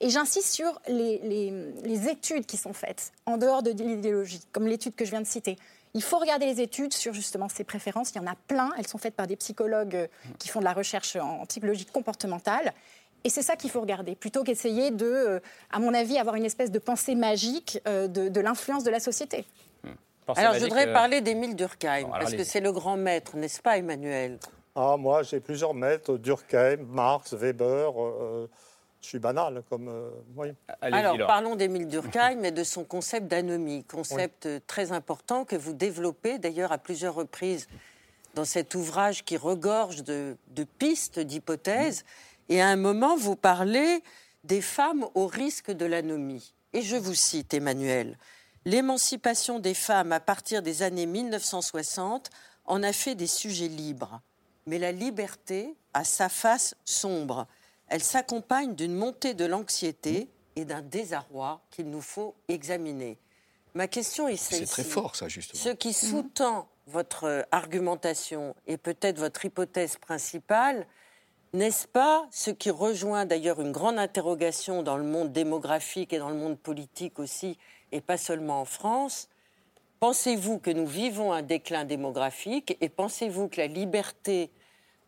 Et 0.00 0.08
j'insiste 0.08 0.52
sur 0.52 0.80
les, 0.88 1.18
les, 1.84 2.08
études 2.08 2.46
qui 2.46 2.56
sont 2.56 2.72
faites 2.72 3.12
en 3.26 3.36
dehors 3.36 3.62
de 3.62 3.70
l'idéologie, 3.70 4.40
comme 4.52 4.66
l'étude 4.66 4.94
que 4.94 5.04
je 5.04 5.10
viens 5.10 5.20
de 5.20 5.26
citer. 5.26 5.56
Il 5.94 6.02
faut 6.02 6.18
regarder 6.18 6.46
les 6.46 6.60
études 6.60 6.92
sur 6.92 7.12
justement 7.12 7.48
ces 7.48 7.62
préférences. 7.62 8.10
Il 8.10 8.16
y 8.16 8.20
en 8.20 8.26
a 8.26 8.34
plein. 8.48 8.72
Elles 8.76 8.88
sont 8.88 8.98
faites 8.98 9.14
par 9.14 9.28
des 9.28 9.36
psychologues 9.36 10.08
qui 10.40 10.48
font 10.48 10.58
de 10.58 10.64
la 10.64 10.72
recherche 10.72 11.14
en 11.14 11.46
psychologie 11.46 11.86
comportementale. 11.86 12.72
Et 13.24 13.30
c'est 13.30 13.42
ça 13.42 13.56
qu'il 13.56 13.70
faut 13.70 13.80
regarder, 13.80 14.14
plutôt 14.14 14.44
qu'essayer 14.44 14.90
de, 14.90 15.06
euh, 15.06 15.40
à 15.70 15.78
mon 15.78 15.94
avis, 15.94 16.18
avoir 16.18 16.36
une 16.36 16.44
espèce 16.44 16.70
de 16.70 16.78
pensée 16.78 17.14
magique 17.14 17.80
euh, 17.88 18.06
de, 18.06 18.40
l'influence 18.40 18.84
de 18.84 18.90
la 18.90 19.00
société. 19.00 19.46
Hmm. 19.82 20.32
Alors, 20.36 20.54
je 20.54 20.60
voudrais 20.60 20.88
euh, 20.88 20.92
parler 20.92 21.22
d'Émile 21.22 21.56
Durkheim, 21.56 22.10
parce 22.10 22.34
que 22.34 22.44
c'est 22.44 22.60
le 22.60 22.70
grand 22.70 22.98
maître, 22.98 23.36
n'est-ce 23.36 23.62
pas, 23.62 23.78
Emmanuel? 23.78 24.38
Ah, 24.76 24.96
moi, 24.98 25.22
j'ai 25.22 25.40
plusieurs 25.40 25.72
maîtres, 25.72 26.18
Durkheim, 26.18 26.84
Marx, 26.86 27.32
Weber. 27.32 27.92
je 29.00 29.08
suis 29.08 29.18
banal, 29.18 29.62
comme. 29.70 29.90
oui. 30.36 30.48
Alors, 30.82 31.16
parlons 31.26 31.56
d'Émile 31.56 31.88
Durkheim 31.88 32.42
et 32.42 32.50
de 32.50 32.64
son 32.64 32.84
concept 32.84 33.28
d'anomie, 33.28 33.84
concept 33.84 34.48
très 34.66 34.92
important 34.92 35.46
que 35.46 35.56
vous 35.56 35.72
développez 35.72 36.38
d'ailleurs 36.38 36.72
à 36.72 36.78
plusieurs 36.78 37.14
reprises 37.14 37.68
dans 38.34 38.44
cet 38.44 38.74
ouvrage 38.74 39.24
qui 39.24 39.36
regorge 39.36 40.02
de, 40.02 40.36
pistes, 40.78 41.20
d'hypothèses. 41.20 42.04
Et 42.48 42.60
à 42.60 42.68
un 42.68 42.76
moment, 42.76 43.16
vous 43.16 43.36
parlez 43.36 44.02
des 44.44 44.60
femmes 44.60 45.06
au 45.14 45.26
risque 45.26 45.70
de 45.70 45.86
l'anomie. 45.86 46.54
Et 46.72 46.82
je 46.82 46.96
vous 46.96 47.14
cite, 47.14 47.54
Emmanuel, 47.54 48.18
L'émancipation 48.66 49.58
des 49.58 49.74
femmes 49.74 50.12
à 50.12 50.20
partir 50.20 50.62
des 50.62 50.82
années 50.82 51.06
1960 51.06 52.30
en 52.64 52.82
a 52.82 52.92
fait 52.92 53.14
des 53.14 53.26
sujets 53.26 53.68
libres. 53.68 54.22
Mais 54.66 54.78
la 54.78 54.90
liberté 54.90 55.74
a 55.92 56.04
sa 56.04 56.30
face 56.30 56.74
sombre. 56.84 57.46
Elle 57.88 58.02
s'accompagne 58.02 58.74
d'une 58.74 58.94
montée 58.94 59.34
de 59.34 59.44
l'anxiété 59.44 60.30
et 60.56 60.64
d'un 60.64 60.80
désarroi 60.80 61.60
qu'il 61.70 61.90
nous 61.90 62.00
faut 62.00 62.34
examiner. 62.48 63.18
Ma 63.74 63.86
question 63.86 64.28
est 64.28 64.36
celle-ci. 64.36 64.66
C'est 64.66 64.82
très 64.82 64.84
fort, 64.84 65.14
ça, 65.14 65.28
justement. 65.28 65.62
Ce 65.62 65.68
qui 65.68 65.92
sous-tend 65.92 66.66
votre 66.86 67.46
argumentation 67.50 68.54
et 68.66 68.78
peut-être 68.78 69.18
votre 69.18 69.44
hypothèse 69.44 69.96
principale, 69.96 70.86
n'est-ce 71.54 71.86
pas 71.86 72.26
ce 72.30 72.50
qui 72.50 72.70
rejoint 72.70 73.26
d'ailleurs 73.26 73.60
une 73.60 73.72
grande 73.72 73.98
interrogation 73.98 74.82
dans 74.82 74.96
le 74.96 75.04
monde 75.04 75.32
démographique 75.32 76.12
et 76.12 76.18
dans 76.18 76.28
le 76.28 76.34
monde 76.34 76.58
politique 76.58 77.18
aussi, 77.18 77.56
et 77.92 78.00
pas 78.00 78.18
seulement 78.18 78.60
en 78.60 78.64
France? 78.64 79.28
Pensez-vous 80.00 80.58
que 80.58 80.70
nous 80.70 80.86
vivons 80.86 81.32
un 81.32 81.42
déclin 81.42 81.84
démographique 81.84 82.76
et 82.80 82.88
pensez-vous 82.88 83.48
que 83.48 83.58
la 83.58 83.68
liberté 83.68 84.50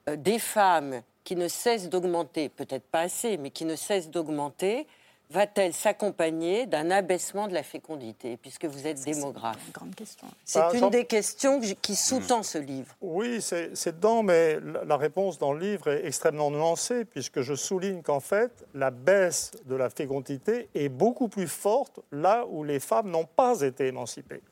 euh, 0.09 0.16
des 0.16 0.38
femmes 0.38 1.03
qui 1.24 1.34
ne 1.34 1.49
cesse 1.49 1.88
d'augmenter, 1.88 2.49
peut-être 2.49 2.86
pas 2.86 3.01
assez, 3.01 3.36
mais 3.36 3.51
qui 3.51 3.64
ne 3.64 3.74
cesse 3.74 4.09
d'augmenter, 4.09 4.86
va-t-elle 5.30 5.72
s'accompagner 5.72 6.66
d'un 6.66 6.90
abaissement 6.90 7.48
de 7.48 7.54
la 7.54 7.62
fécondité, 7.62 8.36
puisque 8.36 8.64
vous 8.64 8.86
êtes 8.86 9.02
démographe 9.04 9.56
C'est 9.58 9.66
une 9.66 9.72
grande 9.72 9.94
question. 9.94 10.28
C'est 10.44 10.78
une 10.78 10.90
des 10.90 11.04
questions 11.04 11.60
qui 11.60 11.96
sous-tend 11.96 12.42
ce 12.42 12.58
livre. 12.58 12.94
Oui, 13.00 13.40
c'est 13.40 13.96
dedans, 13.96 14.22
mais 14.22 14.58
la 14.86 14.96
réponse 14.96 15.38
dans 15.38 15.52
le 15.52 15.60
livre 15.60 15.88
est 15.88 16.06
extrêmement 16.06 16.50
nuancée, 16.50 17.04
puisque 17.04 17.40
je 17.40 17.54
souligne 17.54 18.02
qu'en 18.02 18.20
fait, 18.20 18.64
la 18.74 18.90
baisse 18.90 19.52
de 19.64 19.74
la 19.74 19.90
fécondité 19.90 20.68
est 20.74 20.88
beaucoup 20.88 21.28
plus 21.28 21.48
forte 21.48 22.00
là 22.12 22.44
où 22.48 22.64
les 22.64 22.80
femmes 22.80 23.10
n'ont 23.10 23.26
pas 23.26 23.60
été 23.62 23.86
émancipées. 23.86 24.42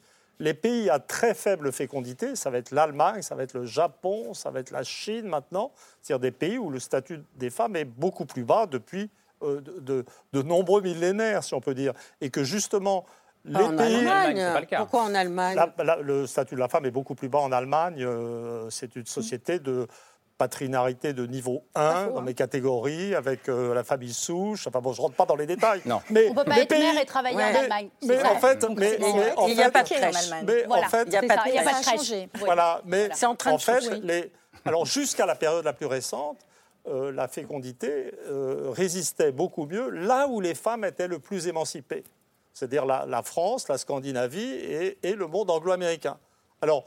Les 0.40 0.54
pays 0.54 0.90
à 0.90 0.98
très 0.98 1.32
faible 1.32 1.70
fécondité, 1.70 2.34
ça 2.34 2.50
va 2.50 2.58
être 2.58 2.72
l'Allemagne, 2.72 3.22
ça 3.22 3.36
va 3.36 3.44
être 3.44 3.54
le 3.54 3.66
Japon, 3.66 4.34
ça 4.34 4.50
va 4.50 4.58
être 4.58 4.72
la 4.72 4.82
Chine 4.82 5.26
maintenant, 5.26 5.70
c'est-à-dire 6.02 6.20
des 6.20 6.32
pays 6.32 6.58
où 6.58 6.70
le 6.70 6.80
statut 6.80 7.22
des 7.36 7.50
femmes 7.50 7.76
est 7.76 7.84
beaucoup 7.84 8.26
plus 8.26 8.42
bas 8.42 8.66
depuis 8.66 9.10
euh, 9.42 9.60
de, 9.60 10.42
nombreux 10.42 10.80
millénaires, 10.80 11.44
si 11.44 11.54
on 11.54 11.60
peut 11.60 11.74
dire, 11.74 11.92
et 12.20 12.30
que 12.30 12.44
justement 12.44 13.04
les 13.44 13.56
en 13.56 13.76
pays. 13.76 14.06
Allemagne. 14.06 14.66
Pourquoi 14.76 15.02
en 15.02 15.14
Allemagne 15.14 15.58
Le 16.02 16.26
statut 16.26 16.54
de 16.54 16.60
la 16.60 16.68
femme 16.68 16.86
est 16.86 16.90
beaucoup 16.90 17.14
plus 17.14 17.28
bas 17.28 17.40
en 17.40 17.52
Allemagne. 17.52 18.02
Euh, 18.02 18.68
c'est 18.70 18.96
une 18.96 19.06
société 19.06 19.58
de 19.58 19.86
patrinarité 20.38 21.12
de 21.12 21.26
niveau 21.26 21.64
1 21.74 22.08
dans 22.08 22.22
mes 22.22 22.34
catégories, 22.34 23.14
avec 23.14 23.48
euh, 23.48 23.74
la 23.74 23.84
famille 23.84 24.12
souche. 24.12 24.66
Enfin 24.66 24.80
bon, 24.80 24.92
je 24.92 24.98
ne 24.98 25.02
rentre 25.02 25.16
pas 25.16 25.26
dans 25.26 25.36
les 25.36 25.46
détails. 25.46 25.82
Non. 25.84 26.00
Mais 26.10 26.28
on 26.28 26.30
ne 26.30 26.36
peut 26.36 26.44
pas 26.44 26.58
être 26.58 26.70
mère 26.70 27.00
et 27.00 27.04
travailler 27.04 27.36
en 27.36 27.60
Allemagne. 27.60 27.88
Mais, 28.02 28.22
en 28.24 28.36
fait, 28.36 28.64
mais, 28.76 28.98
il 29.48 29.54
n'y 29.54 29.62
a 29.62 29.70
pas 29.70 29.82
de 29.82 29.88
crèche 29.88 30.02
en 30.02 30.18
Allemagne. 30.18 30.44
Mais 30.46 30.66
en 30.66 30.88
fait, 30.88 31.04
il 31.04 31.10
n'y 31.10 31.16
a 31.16 31.22
pas 31.22 31.36
de 31.36 31.82
crèche. 31.82 32.28
Voilà, 32.40 32.80
mais 32.84 33.08
c'est 33.14 33.26
en 33.26 33.36
train 33.36 33.52
en 33.52 33.56
de 33.56 33.62
fait, 33.62 33.80
les, 34.02 34.32
alors 34.64 34.86
jusqu'à 34.86 35.26
la 35.26 35.34
période 35.34 35.64
la 35.64 35.72
plus 35.72 35.86
récente, 35.86 36.38
euh, 36.86 37.12
la 37.12 37.28
fécondité 37.28 38.12
euh, 38.26 38.70
résistait 38.70 39.32
beaucoup 39.32 39.64
mieux 39.64 39.88
là 39.88 40.28
où 40.28 40.40
les 40.40 40.54
femmes 40.54 40.84
étaient 40.84 41.08
le 41.08 41.18
plus 41.18 41.46
émancipées, 41.46 42.04
c'est-à-dire 42.52 42.84
la, 42.84 43.22
France, 43.22 43.68
la 43.68 43.78
Scandinavie 43.78 44.42
et, 45.02 45.14
le 45.14 45.26
monde 45.26 45.50
anglo-américain. 45.50 46.18
Alors, 46.60 46.84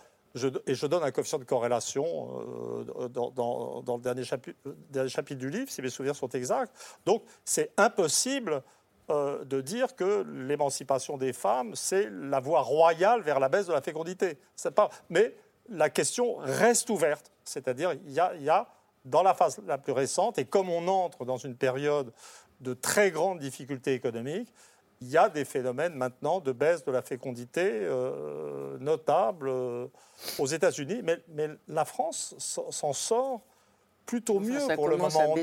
et 0.67 0.75
je 0.75 0.85
donne 0.85 1.01
un 1.01 1.09
coefficient 1.09 1.39
de 1.39 1.45
corrélation 1.45 2.05
euh, 2.05 3.07
dans, 3.07 3.83
le 3.87 4.01
dernier 4.01 4.23
chapitre, 4.23 5.39
du 5.39 5.49
livre, 5.49 5.71
si 5.71 5.81
mes 5.81 5.89
souvenirs 5.89 6.15
sont 6.15 6.29
exacts. 6.29 6.71
Donc 7.05 7.23
c'est 7.43 7.71
impossible 7.77 8.61
de 9.09 9.61
dire 9.61 9.95
que 9.95 10.25
l'émancipation 10.27 11.17
des 11.17 11.31
femmes, 11.31 11.73
c'est 11.75 12.09
la 12.11 12.41
voie 12.41 12.61
royale 12.61 13.21
vers 13.21 13.39
la 13.39 13.47
baisse 13.47 13.65
de 13.65 13.71
la 13.71 13.81
fécondité. 13.81 14.37
Pas... 14.75 14.89
Mais 15.09 15.33
la 15.69 15.89
question 15.89 16.35
reste 16.39 16.89
ouverte. 16.89 17.31
C'est-à-dire, 17.43 17.93
il 17.93 18.11
y 18.11 18.49
a, 18.49 18.67
dans 19.07 19.23
la 19.23 19.33
phase 19.33 19.59
la 19.65 19.77
plus 19.77 19.93
récente, 19.93 20.37
et 20.37 20.45
comme 20.45 20.69
on 20.69 20.87
entre 20.87 21.25
dans 21.25 21.37
une 21.37 21.55
période 21.55 22.13
de 22.59 22.73
très 22.73 23.11
grandes 23.11 23.39
difficultés 23.39 23.93
économiques, 23.93 24.51
il 25.01 25.09
y 25.09 25.17
a 25.17 25.29
des 25.29 25.45
phénomènes 25.45 25.93
maintenant 25.93 26.39
de 26.39 26.51
baisse 26.51 26.83
de 26.83 26.91
la 26.91 27.01
fécondité 27.01 27.61
euh, 27.63 28.77
notables 28.79 29.47
euh, 29.47 29.87
aux 30.39 30.47
États-Unis, 30.47 31.01
mais, 31.03 31.19
mais, 31.29 31.49
la 31.67 31.85
France 31.85 32.35
s'en 32.39 32.93
sort 32.93 33.41
plutôt 34.05 34.39
mieux 34.39 34.61
pour 34.73 34.87
le 34.87 34.97
moment. 34.97 35.35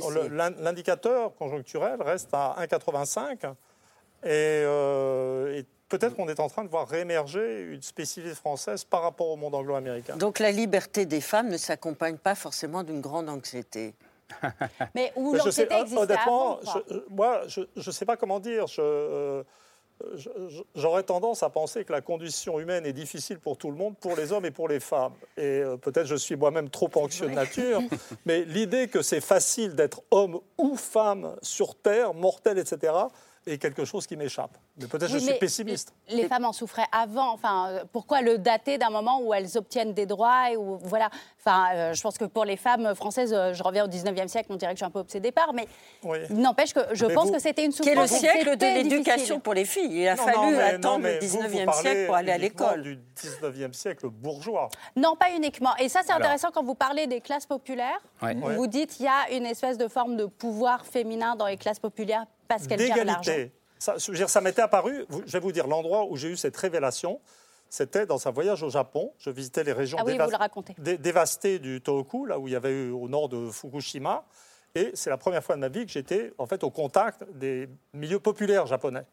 L'indicateur 0.58 1.34
conjoncturel 1.36 2.02
reste 2.02 2.30
à 2.32 2.56
1,85 2.58 3.54
euh, 4.24 5.54
et, 5.54 5.66
peut-être 5.98 6.16
qu'on 6.16 6.28
est 6.28 6.40
en 6.40 6.48
train 6.48 6.64
de 6.64 6.68
voir 6.68 6.88
réémerger 6.88 7.62
une 7.62 7.82
spécificité 7.82 8.34
française 8.34 8.84
par 8.84 9.02
rapport 9.02 9.28
au 9.28 9.36
monde 9.36 9.54
anglo-américain. 9.54 10.16
Donc 10.16 10.38
la 10.38 10.50
liberté 10.50 11.06
des 11.06 11.20
femmes 11.20 11.48
ne 11.48 11.56
s'accompagne 11.56 12.16
pas 12.16 12.34
forcément 12.34 12.82
d'une 12.82 13.00
grande 13.00 13.28
anxiété. 13.28 13.94
Mais 14.94 15.12
où 15.16 15.34
l'anxiété 15.34 15.74
existait 15.74 16.00
Honnêtement, 16.00 16.60
moi, 17.10 17.42
je 17.46 17.62
ne 17.76 17.92
sais 17.92 18.04
pas 18.04 18.16
comment 18.16 18.40
dire. 18.40 18.66
Je, 18.66 18.80
euh, 18.80 19.42
J'aurais 20.74 21.04
tendance 21.04 21.44
à 21.44 21.50
penser 21.50 21.84
que 21.84 21.92
la 21.92 22.00
condition 22.00 22.58
humaine 22.58 22.84
est 22.84 22.92
difficile 22.92 23.38
pour 23.38 23.56
tout 23.56 23.70
le 23.70 23.76
monde, 23.76 23.96
pour 23.96 24.16
les 24.16 24.32
hommes 24.32 24.44
et 24.44 24.50
pour 24.50 24.68
les 24.68 24.80
femmes. 24.80 25.12
Et 25.36 25.60
euh, 25.60 25.76
peut-être 25.76 26.06
je 26.06 26.16
suis 26.16 26.34
moi-même 26.34 26.68
trop 26.68 26.90
anxieux 26.96 27.28
de 27.28 27.34
nature, 27.34 27.80
mais 28.26 28.44
l'idée 28.44 28.88
que 28.88 29.02
c'est 29.02 29.20
facile 29.20 29.76
d'être 29.76 30.02
homme 30.10 30.40
ou 30.58 30.74
femme 30.76 31.36
sur 31.42 31.76
Terre, 31.76 32.12
mortel, 32.12 32.58
etc., 32.58 32.92
est 33.46 33.58
quelque 33.58 33.84
chose 33.84 34.06
qui 34.06 34.16
m'échappe. 34.16 34.56
Mais 34.76 34.86
peut-être 34.86 35.10
je 35.10 35.18
suis 35.18 35.34
pessimiste. 35.34 35.92
Les 36.08 36.26
femmes 36.26 36.44
en 36.44 36.52
souffraient 36.52 36.86
avant. 36.92 37.32
Enfin, 37.32 37.68
euh, 37.68 37.84
pourquoi 37.92 38.22
le 38.22 38.38
dater 38.38 38.78
d'un 38.78 38.90
moment 38.90 39.20
où 39.20 39.34
elles 39.34 39.56
obtiennent 39.58 39.92
des 39.92 40.06
droits 40.06 40.50
et 40.50 40.56
où, 40.56 40.78
voilà. 40.82 41.10
Enfin, 41.38 41.66
euh, 41.74 41.92
je 41.92 42.00
pense 42.00 42.16
que 42.16 42.24
pour 42.24 42.44
les 42.44 42.56
femmes 42.56 42.94
françaises, 42.94 43.32
euh, 43.34 43.52
je 43.52 43.62
reviens 43.62 43.84
au 43.84 43.88
19e 43.88 44.28
siècle, 44.28 44.48
on 44.50 44.56
dirait 44.56 44.72
que 44.72 44.78
je 44.78 44.84
suis 44.84 44.86
un 44.86 44.90
peu 44.90 45.00
obsédée 45.00 45.32
par, 45.32 45.52
mais 45.52 45.68
n'empêche 46.30 46.72
que 46.72 46.80
je 46.92 47.06
pense 47.06 47.30
que 47.30 47.38
c'était 47.38 47.64
une 47.64 47.72
souffrance. 47.72 47.94
Quel 47.94 48.02
le 48.02 48.06
siècle 48.06 48.56
de 48.56 48.66
l'éducation 48.66 49.40
pour 49.40 49.54
les 49.54 49.64
filles? 49.64 50.02
Il 50.02 50.08
a 50.08 50.16
fallu 50.16 50.56
attendre 50.56 51.06
le 51.06 51.18
19e 51.18 51.72
siècle 51.72 52.06
pour 52.06 52.14
aller 52.14 52.32
à 52.32 52.38
l'école. 52.38 52.82
du 52.82 52.98
19e 53.16 53.72
siècle 53.72 54.08
bourgeois. 54.08 54.68
Non, 54.96 55.16
pas 55.16 55.30
uniquement. 55.36 55.76
Et 55.78 55.88
ça, 55.88 56.00
c'est 56.04 56.12
intéressant 56.12 56.48
quand 56.52 56.62
vous 56.62 56.74
parlez 56.74 57.06
des 57.06 57.20
classes 57.20 57.46
populaires. 57.46 58.00
Vous 58.20 58.66
dites 58.66 58.94
qu'il 58.94 59.06
y 59.06 59.08
a 59.08 59.36
une 59.36 59.46
espèce 59.46 59.78
de 59.78 59.88
forme 59.88 60.16
de 60.16 60.26
pouvoir 60.26 60.86
féminin 60.86 61.36
dans 61.36 61.46
les 61.46 61.56
classes 61.56 61.78
populaires 61.78 62.26
parce 62.48 62.66
qu'elle 62.66 62.80
gère 62.80 63.04
l'argent. 63.04 63.32
Ça, 63.78 63.96
ça 63.98 64.40
m'était 64.40 64.62
apparu, 64.62 65.04
je 65.26 65.32
vais 65.32 65.40
vous 65.40 65.52
dire, 65.52 65.66
l'endroit 65.66 66.06
où 66.06 66.16
j'ai 66.16 66.28
eu 66.28 66.36
cette 66.36 66.56
révélation, 66.56 67.20
c'était 67.68 68.06
dans 68.06 68.26
un 68.26 68.30
voyage 68.30 68.62
au 68.62 68.70
Japon. 68.70 69.12
Je 69.18 69.30
visitais 69.30 69.64
les 69.64 69.72
régions 69.72 69.98
ah 70.00 70.04
dévastées 70.78 71.58
du 71.58 71.80
Tohoku, 71.80 72.24
là 72.24 72.38
où 72.38 72.46
il 72.46 72.52
y 72.52 72.56
avait 72.56 72.70
eu 72.70 72.90
au 72.90 73.08
nord 73.08 73.28
de 73.28 73.50
Fukushima. 73.50 74.24
Et 74.74 74.90
c'est 74.94 75.10
la 75.10 75.16
première 75.16 75.42
fois 75.42 75.54
de 75.56 75.60
ma 75.60 75.68
vie 75.68 75.84
que 75.84 75.92
j'étais 75.92 76.32
en 76.38 76.46
fait 76.46 76.64
au 76.64 76.70
contact 76.70 77.24
des 77.32 77.68
milieux 77.92 78.20
populaires 78.20 78.66
japonais. 78.66 79.04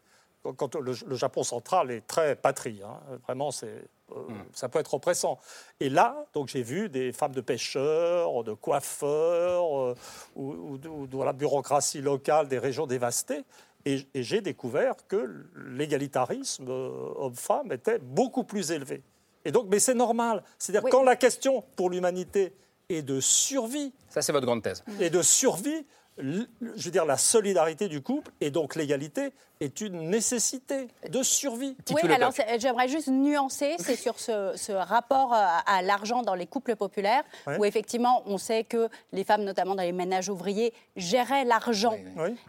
Quand 0.56 0.74
le, 0.74 0.92
Japon 1.14 1.44
central 1.44 1.90
est 1.90 2.06
très 2.06 2.34
patrie, 2.34 2.80
hein. 2.84 2.98
vraiment, 3.26 3.52
c'est, 3.52 3.84
euh, 4.10 4.14
hmm. 4.28 4.44
ça 4.52 4.68
peut 4.68 4.78
être 4.78 4.94
oppressant. 4.94 5.38
Et 5.78 5.88
là, 5.88 6.26
donc 6.34 6.48
j'ai 6.48 6.62
vu 6.62 6.88
des 6.88 7.12
femmes 7.12 7.32
de 7.32 7.40
pêcheurs, 7.40 8.42
de 8.42 8.52
coiffeurs, 8.52 9.78
euh, 9.78 9.94
ou, 10.34 10.78
ou, 10.84 11.24
la 11.24 11.32
bureaucratie 11.32 12.00
locale 12.00 12.48
des 12.48 12.58
régions 12.58 12.86
dévastées. 12.86 13.44
Et, 13.84 14.06
j'ai 14.14 14.40
découvert 14.40 14.94
que 15.08 15.46
l'égalitarisme 15.56 16.68
euh, 16.68 17.12
homme-femme 17.16 17.72
était 17.72 17.98
beaucoup 17.98 18.44
plus 18.44 18.70
élevé. 18.70 19.02
Et 19.44 19.50
donc, 19.50 19.66
mais 19.68 19.80
c'est 19.80 19.94
normal. 19.94 20.42
C'est-à-dire 20.58 20.88
quand 20.88 21.02
la 21.02 21.16
question 21.16 21.64
pour 21.74 21.90
l'humanité 21.90 22.52
est 22.88 23.02
de 23.02 23.20
survie. 23.20 23.92
Ça, 24.08 24.22
c'est 24.22 24.32
votre 24.32 24.46
grande 24.46 24.62
thèse. 24.62 24.84
Et 25.00 25.10
de 25.10 25.22
survie, 25.22 25.84
je 26.18 26.84
veux 26.84 26.90
dire, 26.90 27.04
la 27.04 27.16
solidarité 27.16 27.88
du 27.88 28.02
couple 28.02 28.30
et 28.40 28.50
donc 28.50 28.76
l'égalité 28.76 29.32
est 29.62 29.80
une 29.80 30.10
nécessité 30.10 30.88
de 31.08 31.22
survie. 31.22 31.76
Oui, 31.90 32.10
alors 32.10 32.32
j'aimerais 32.58 32.88
juste 32.88 33.08
nuancer, 33.08 33.76
c'est 33.78 33.96
sur 33.96 34.18
ce, 34.18 34.72
rapport 34.72 35.32
à, 35.32 35.82
l'argent 35.82 36.22
dans 36.22 36.34
les 36.34 36.46
couples 36.46 36.76
populaires, 36.76 37.24
où 37.58 37.64
effectivement 37.64 38.22
on 38.26 38.38
sait 38.38 38.64
que 38.64 38.88
les 39.12 39.24
femmes, 39.24 39.44
notamment 39.44 39.74
dans 39.74 39.82
les 39.82 39.92
ménages 39.92 40.28
ouvriers, 40.28 40.72
géraient 40.96 41.44
l'argent. 41.44 41.96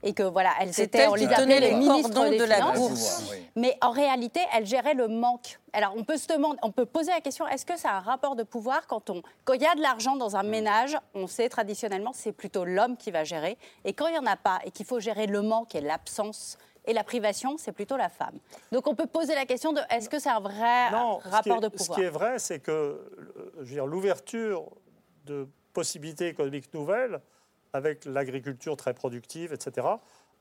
Et 0.04 0.14
que 0.14 0.24
voilà, 0.24 0.52
elles 0.60 0.80
étaient, 0.80 1.08
on 1.08 1.16
les 1.16 1.28
appelait 1.28 1.60
les 1.60 1.74
ministres 1.74 2.30
de 2.30 2.44
la 2.44 2.72
bourse. 2.72 3.32
Mais 3.56 3.78
en 3.82 3.92
réalité, 3.92 4.40
elles 4.54 4.66
géraient 4.66 4.94
le 4.94 5.08
manque. 5.08 5.60
Alors 5.74 5.94
on 5.98 6.04
peut 6.04 6.18
se 6.18 6.28
demander, 6.28 6.60
on 6.62 6.72
peut 6.72 6.86
poser 6.86 7.12
la 7.12 7.22
question 7.22 7.48
est-ce 7.48 7.66
que 7.66 7.76
c'est 7.78 7.88
un 7.88 8.00
rapport 8.00 8.36
de 8.36 8.44
pouvoir 8.44 8.86
quand 8.86 9.10
on, 9.10 9.24
quand 9.44 9.54
il 9.54 9.62
y 9.64 9.66
a 9.66 9.74
de 9.74 9.82
l'argent 9.82 10.16
dans 10.16 10.36
un 10.36 10.44
ménage, 10.44 10.96
on 11.16 11.26
sait 11.26 11.50
traditionnellement 11.50 12.12
c'est 12.14 12.32
plutôt 12.32 12.64
l'homme 12.64 12.96
qui 12.96 13.10
va 13.10 13.24
gérer, 13.24 13.58
et 13.84 13.94
quand 13.94 14.06
il 14.06 14.14
y 14.14 14.20
en 14.20 14.26
a 14.28 14.36
pas 14.36 14.60
et 14.66 14.72
qu'il 14.72 14.86
faut 14.86 15.00
gérer 15.00 15.26
le 15.26 15.42
manque 15.42 15.74
et 15.74 15.82
l'absence 15.82 16.60
et 16.86 16.94
la 16.94 17.04
privation, 17.04 17.58
c'est 17.58 17.72
plutôt 17.72 17.98
la 17.98 18.10
femme. 18.10 18.38
Donc 18.72 18.88
on 18.88 18.96
peut 18.96 19.08
poser 19.08 19.36
la 19.36 19.46
question 19.46 19.74
de 19.74 19.82
est-ce 19.90 20.10
que 20.10 20.20
c'est 20.20 20.30
un 20.30 20.40
vrai 20.40 20.90
rapport 20.90 21.62
de 21.62 21.68
pouvoir? 21.70 21.98
Ce 21.98 22.02
qui 22.02 22.06
est 22.06 22.10
vrai, 22.10 22.40
c'est 22.40 22.60
que 22.60 23.00
l'ouverture 23.58 24.70
de 25.26 25.48
possibilités 25.74 26.28
économiques 26.28 26.74
nouvelles, 26.74 27.22
avec 27.72 28.06
l'agriculture 28.06 28.78
très 28.78 28.94
productive, 28.94 29.54
etc., 29.54 29.88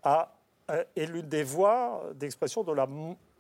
a, 0.03 0.35
est 0.69 1.07
l'une 1.07 1.29
des 1.29 1.45
voies 1.45 2.03
d'expression 2.15 2.63
de 2.63 2.73
la 2.73 2.87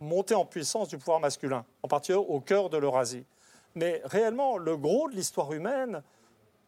montée 0.00 0.34
en 0.34 0.44
puissance 0.44 0.88
du 0.88 0.96
pouvoir 0.96 1.20
masculin, 1.20 1.64
en 1.82 1.88
particulier 1.88 2.18
au 2.18 2.40
cœur 2.40 2.70
de 2.70 2.78
l'Eurasie. 2.78 3.26
Mais 3.74 4.00
réellement, 4.04 4.58
le 4.58 4.76
gros 4.76 5.08
de 5.08 5.14
l'histoire 5.14 5.52
humaine, 5.52 6.02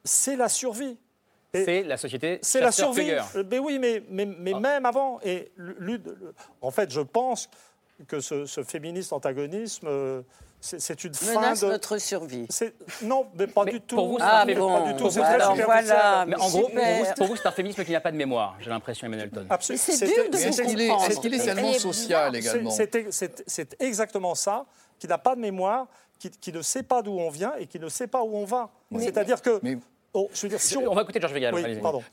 c'est 0.05 0.37
la 0.37 0.49
survie. 0.49 0.99
C'est 1.55 1.83
la 1.83 1.97
société 1.97 2.39
C'est 2.43 2.61
la 2.61 2.73
survie. 2.73 3.13
Euh, 3.13 3.45
mais 3.49 3.59
oui, 3.59 3.79
mais, 3.79 4.03
mais, 4.11 4.53
ah. 4.55 4.61
même 4.61 4.87
avant. 4.87 5.21
Et 5.25 5.53
en 6.61 6.71
fait, 6.71 6.91
je 6.91 7.01
pense 7.01 7.49
que 8.09 8.21
ce, 8.21 8.47
féministe 8.65 9.13
antagonisme, 9.13 9.87
euh, 9.89 10.23
c'est 10.61 11.05
une 11.05 11.15
fin 11.15 11.53
de 11.53 11.67
notre 11.67 11.99
survie. 11.99 12.47
Non, 13.03 13.27
mais 13.39 13.47
pas 13.47 13.65
du 13.65 13.81
tout. 13.81 13.97
Pour 13.97 14.09
vous, 14.09 14.19
ah, 14.21 14.45
bon, 14.47 14.69
pas 14.69 14.93
du 14.93 14.97
tout. 14.97 15.11
C'est 15.11 15.21
alors 15.21 15.55
voilà. 15.55 16.25
Mais 16.27 16.37
en 16.37 16.49
gros, 16.49 16.71
pour 17.17 17.27
vous, 17.27 17.37
c'est 17.37 17.47
un 17.47 17.53
féminisme 17.53 17.85
qui 17.85 17.93
n'a 17.93 18.01
pas 18.01 18.13
de 18.13 18.17
mémoire. 18.17 18.57
J'ai 18.61 18.71
l'impression, 18.71 19.07
Emmanuel 19.07 19.31
Ton. 19.31 19.47
Absolument. 19.49 19.85
C'est 19.87 20.07
dur 20.07 20.31
de 20.31 20.37
Est-ce 20.37 21.21
qu'il 21.21 21.35
est, 21.35 21.45
tellement 21.45 21.73
social 21.75 22.35
également 22.35 22.71
C'est 22.71 23.77
exactement 23.81 24.35
ça, 24.35 24.65
qui 24.99 25.07
n'a 25.07 25.19
pas 25.19 25.37
de 25.37 25.41
mémoire, 25.41 25.87
qui, 26.19 26.31
qui, 26.31 26.53
ne 26.53 26.63
sait 26.63 26.83
pas 26.83 27.03
d'où 27.03 27.13
on 27.13 27.31
vient 27.31 27.53
et 27.59 27.67
qui 27.67 27.79
ne 27.79 27.89
sait 27.89 28.07
pas 28.07 28.23
où 28.23 28.35
on 28.35 28.45
va. 28.45 28.71
C'est-à-dire 28.99 29.41
que 29.41 29.61
Oh, 30.17 30.31
on... 30.77 30.95
va 30.95 31.03
écouter 31.03 31.21
Georges 31.21 31.35
Végal. 31.35 31.53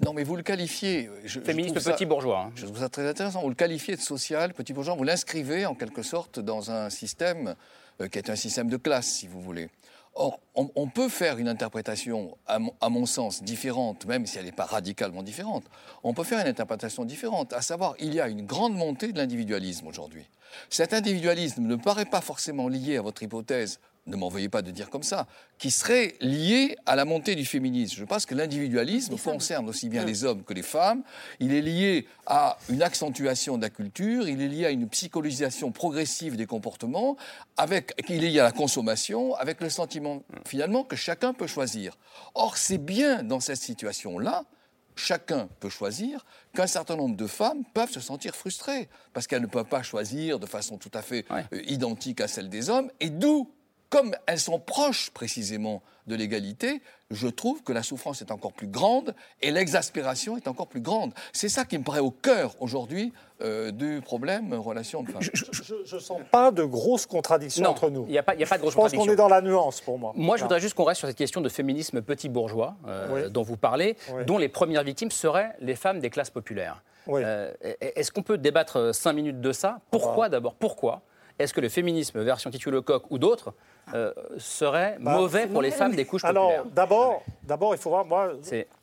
Non, 0.04 0.14
mais 0.14 0.24
vous 0.24 0.36
le 0.36 0.41
qualifiez. 0.41 1.10
Je, 1.24 1.39
Féministe 1.39 1.76
petit 1.84 2.08
bourgeois. 2.08 2.45
Hein. 2.47 2.52
Je 2.56 2.66
trouve 2.66 2.80
ça 2.80 2.89
très 2.89 3.08
intéressant. 3.08 3.41
Vous 3.41 3.49
le 3.49 3.56
qualifiez 3.56 3.95
de 3.95 4.02
social, 4.02 4.54
petit 4.56 4.74
bourgeois. 4.74 4.95
Vous 4.95 5.04
l'inscrivez 5.04 5.68
en 5.68 5.76
quelque 5.76 6.02
sorte 6.02 6.39
dans 6.39 6.72
un 6.72 6.89
système 6.89 7.56
euh, 8.02 8.08
qui 8.08 8.18
est 8.18 8.32
un 8.32 8.36
système 8.36 8.70
de 8.70 8.78
classe, 8.78 9.06
si 9.06 9.28
vous 9.28 9.39
voulez. 9.39 9.70
Or, 10.16 10.41
on, 10.56 10.89
peut 10.89 11.08
faire 11.08 11.38
une 11.38 11.47
interprétation, 11.47 12.38
à 12.45 12.89
mon, 12.89 13.06
sens, 13.06 13.43
différente, 13.43 14.06
même 14.06 14.26
si 14.26 14.38
elle 14.38 14.43
n'est 14.43 14.52
pas 14.52 14.66
radicalement 14.66 15.24
différente. 15.24 15.64
On 16.04 16.14
peut 16.14 16.26
faire 16.26 16.41
une 16.41 16.49
interprétation 16.49 17.06
différente, 17.06 17.54
à 17.54 17.62
savoir, 17.62 17.95
il 17.97 18.14
y 18.14 18.20
a 18.20 18.28
une 18.28 18.45
grande 18.45 18.76
montée 18.76 19.14
de 19.14 19.18
l'individualisme 19.18 19.88
aujourd'hui. 19.88 20.28
Cet 20.70 20.93
individualisme 20.93 21.62
ne 21.62 21.78
paraît 21.78 22.06
pas 22.06 22.20
forcément 22.20 22.68
lié 22.68 22.97
à 22.97 23.02
votre 23.02 23.24
hypothèse 23.24 23.80
ne 24.08 24.16
m'en 24.16 24.30
veuillez 24.30 24.49
pas 24.49 24.62
de 24.62 24.72
dire 24.72 24.89
comme 24.89 25.04
ça, 25.04 25.28
qui 25.58 25.70
serait 25.70 26.16
lié 26.22 26.76
à 26.86 26.95
la 26.95 27.06
montée 27.06 27.36
du 27.36 27.45
féminisme. 27.45 27.97
Je 27.97 28.06
pense 28.06 28.26
que 28.26 28.34
l'individualisme 28.34 29.16
concerne 29.18 29.70
aussi 29.70 29.89
bien 29.89 30.04
les 30.04 30.24
hommes 30.24 30.43
que 30.43 30.54
les 30.54 30.64
femmes. 30.64 31.04
Il 31.39 31.54
est 31.54 31.62
lié 31.62 32.08
à 32.26 32.58
une 32.70 32.82
accentuation 32.82 33.58
de 33.58 33.62
la 33.62 33.70
culture, 33.70 34.28
il 34.28 34.41
est 34.41 34.47
lié 34.47 34.66
à 34.66 34.72
une 34.72 34.89
psychologisation 34.89 35.72
progressive 35.72 36.36
des 36.36 36.47
comportements, 36.47 37.16
avec, 37.58 37.93
il 38.10 38.24
est 38.24 38.30
lié 38.30 38.39
à 38.39 38.43
la 38.43 38.52
consommation, 38.52 39.36
avec 39.36 39.62
le 39.62 39.70
sentiment 39.70 40.24
finalement 40.45 40.84
que 40.84 40.95
chacun 40.95 41.34
peut 41.34 41.47
choisir. 41.47 41.97
Or, 42.34 42.58
c'est 42.58 42.80
bien 42.80 43.24
dans 43.24 43.39
cette 43.39 43.62
situation-là 43.62 44.45
chacun 44.95 45.47
peut 45.60 45.70
choisir, 45.70 46.26
qu'un 46.54 46.68
certain 46.68 46.95
nombre 46.95 47.16
de 47.16 47.28
femmes 47.28 47.64
peuvent 47.74 47.89
se 47.89 47.99
sentir 47.99 48.36
frustrées, 48.36 48.89
parce 49.14 49.26
qu'elles 49.26 49.41
ne 49.41 49.47
peuvent 49.47 49.66
pas 49.66 49.84
choisir 49.84 50.38
de 50.38 50.45
façon 50.45 50.78
tout 50.78 50.91
à 50.93 51.02
fait 51.02 51.26
euh, 51.32 51.62
identique 51.66 52.22
à 52.22 52.28
celle 52.28 52.49
des 52.49 52.70
hommes, 52.70 52.91
et 52.99 53.10
d'où 53.10 53.49
comme 53.92 54.16
elles 54.26 54.39
sont 54.39 54.58
proches 54.58 55.12
précisément 55.12 55.84
de 56.08 56.16
l'égalité, 56.16 56.82
je 57.12 57.28
trouve 57.28 57.62
que 57.62 57.74
la 57.74 57.84
souffrance 57.84 58.22
est 58.22 58.32
encore 58.32 58.54
plus 58.54 58.68
grande 58.68 59.14
et 59.42 59.52
l'exaspération 59.52 60.38
est 60.38 60.48
encore 60.48 60.68
plus 60.68 60.80
grande. 60.80 61.14
C'est 61.34 61.50
ça 61.50 61.66
qui 61.66 61.78
me 61.78 61.84
paraît 61.84 62.00
au 62.00 62.10
cœur 62.10 62.56
aujourd'hui 62.62 63.12
euh, 63.42 63.70
du 63.72 64.02
problème 64.02 64.54
relation 64.54 65.04
de 65.04 65.12
femmes. 65.12 65.22
Je 65.22 65.96
ne 65.96 66.00
sens 66.00 66.22
pas 66.32 66.52
de 66.52 66.64
grosses 66.64 67.06
contradictions 67.06 67.66
entre 67.66 67.89
nous. 67.89 68.06
Il 68.08 68.14
n'y 68.14 68.18
a, 68.18 68.24
pas 68.24 68.34
de 68.34 68.44
grosses 68.62 68.72
Je 68.72 68.78
pense 68.78 68.94
qu'on 68.94 69.10
est 69.10 69.16
dans 69.18 69.28
la 69.28 69.42
nuance 69.42 69.82
pour 69.82 70.00
moi. 70.00 70.14
Moi, 70.16 70.38
je 70.38 70.44
voudrais 70.44 70.62
juste 70.62 70.74
qu'on 70.74 70.86
reste 70.86 71.00
sur 71.00 71.10
cette 71.10 71.18
question 71.18 71.42
de 71.42 71.50
féminisme 71.50 72.02
petit 72.02 72.30
bourgeois 72.30 72.78
euh, 72.88 73.28
dont 73.28 73.44
vous 73.44 73.58
parlez, 73.58 73.98
dont 74.26 74.38
les 74.38 74.50
premières 74.50 74.84
victimes 74.84 75.12
seraient 75.12 75.54
les 75.60 75.76
femmes 75.76 76.00
des 76.00 76.10
classes 76.10 76.30
populaires. 76.30 76.82
Euh, 77.10 77.52
est-ce 77.82 78.10
qu'on 78.12 78.24
peut 78.24 78.38
débattre 78.38 78.96
cinq 78.96 79.14
minutes 79.14 79.42
de 79.42 79.52
ça? 79.52 79.80
Pourquoi? 79.92 80.30
d'abord? 80.30 80.54
Pourquoi? 80.54 81.02
Est-ce 81.42 81.54
que 81.54 81.62
le 81.62 81.70
féminisme 81.70 82.22
version 82.22 82.50
Titu 82.50 82.72
Lecoq 82.72 83.04
ou 83.10 83.18
d'autres 83.18 83.54
euh, 83.94 84.14
serait 84.38 84.98
bah, 85.00 85.18
mauvais 85.18 85.48
pour 85.48 85.62
les 85.62 85.72
femmes 85.72 85.96
des 85.96 86.06
couches 86.06 86.22
populaires 86.22 86.44
Alors, 86.44 86.66
d'abord, 86.66 87.24
d'abord, 87.44 87.76
il 87.76 87.78
faut 87.80 87.89
voir, 87.89 88.06
moi, 88.06 88.34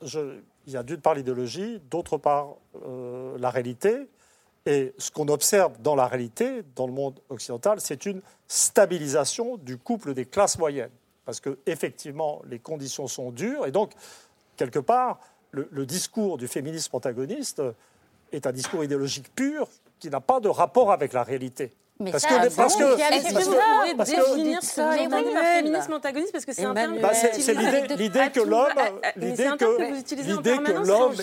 je, 0.02 0.38
il 0.66 0.72
y 0.72 0.76
a 0.76 0.82
d'une 0.82 1.00
part 1.00 1.14
l'idéologie, 1.14 1.80
d'autre 1.90 2.18
part 2.18 2.56
euh, 2.86 3.36
la 3.38 3.50
réalité. 3.50 4.08
Et 4.66 4.92
ce 4.98 5.10
qu'on 5.10 5.28
observe 5.28 5.80
dans 5.80 5.94
la 5.94 6.06
réalité, 6.06 6.62
dans 6.76 6.86
le 6.86 6.92
monde 6.92 7.20
occidental, 7.30 7.80
c'est 7.80 8.04
une 8.04 8.20
stabilisation 8.48 9.56
du 9.56 9.78
couple 9.78 10.12
des 10.12 10.26
classes 10.26 10.58
moyennes. 10.58 10.90
Parce 11.24 11.40
que 11.40 11.58
effectivement, 11.66 12.42
les 12.46 12.58
conditions 12.58 13.06
sont 13.06 13.30
dures. 13.30 13.66
Et 13.66 13.70
donc, 13.70 13.92
quelque 14.56 14.78
part, 14.78 15.20
le, 15.52 15.68
le 15.70 15.86
discours 15.86 16.36
du 16.36 16.48
féminisme 16.48 16.94
antagoniste 16.96 17.62
est 18.32 18.46
un 18.46 18.52
discours 18.52 18.84
idéologique 18.84 19.34
pur 19.34 19.68
qui 19.98 20.10
n'a 20.10 20.20
pas 20.20 20.40
de 20.40 20.48
rapport 20.48 20.92
avec 20.92 21.12
la 21.12 21.22
réalité. 21.22 21.72
Mais 22.00 22.12
parce 22.12 22.22
ça, 22.22 22.28
que, 22.28 22.54
parce 22.54 22.76
que, 22.76 23.14
est-ce 23.14 23.34
que 23.34 23.42
vous 23.42 23.56
pouvez 23.96 24.14
définir 24.14 24.62
ça, 24.62 24.90
un 24.90 25.56
féminisme 25.56 25.92
antagoniste 25.94 26.30
parce 26.32 26.44
que 26.44 26.52
c'est 26.52 26.64
un 26.64 26.72
terme 26.74 27.00
bah, 27.00 27.10
c'est 27.12 27.54
l'idée 27.96 28.30
que 28.32 28.40
l'homme 28.40 28.68
l'idée 29.16 29.48
que 29.58 29.64
l'homme 30.86 31.16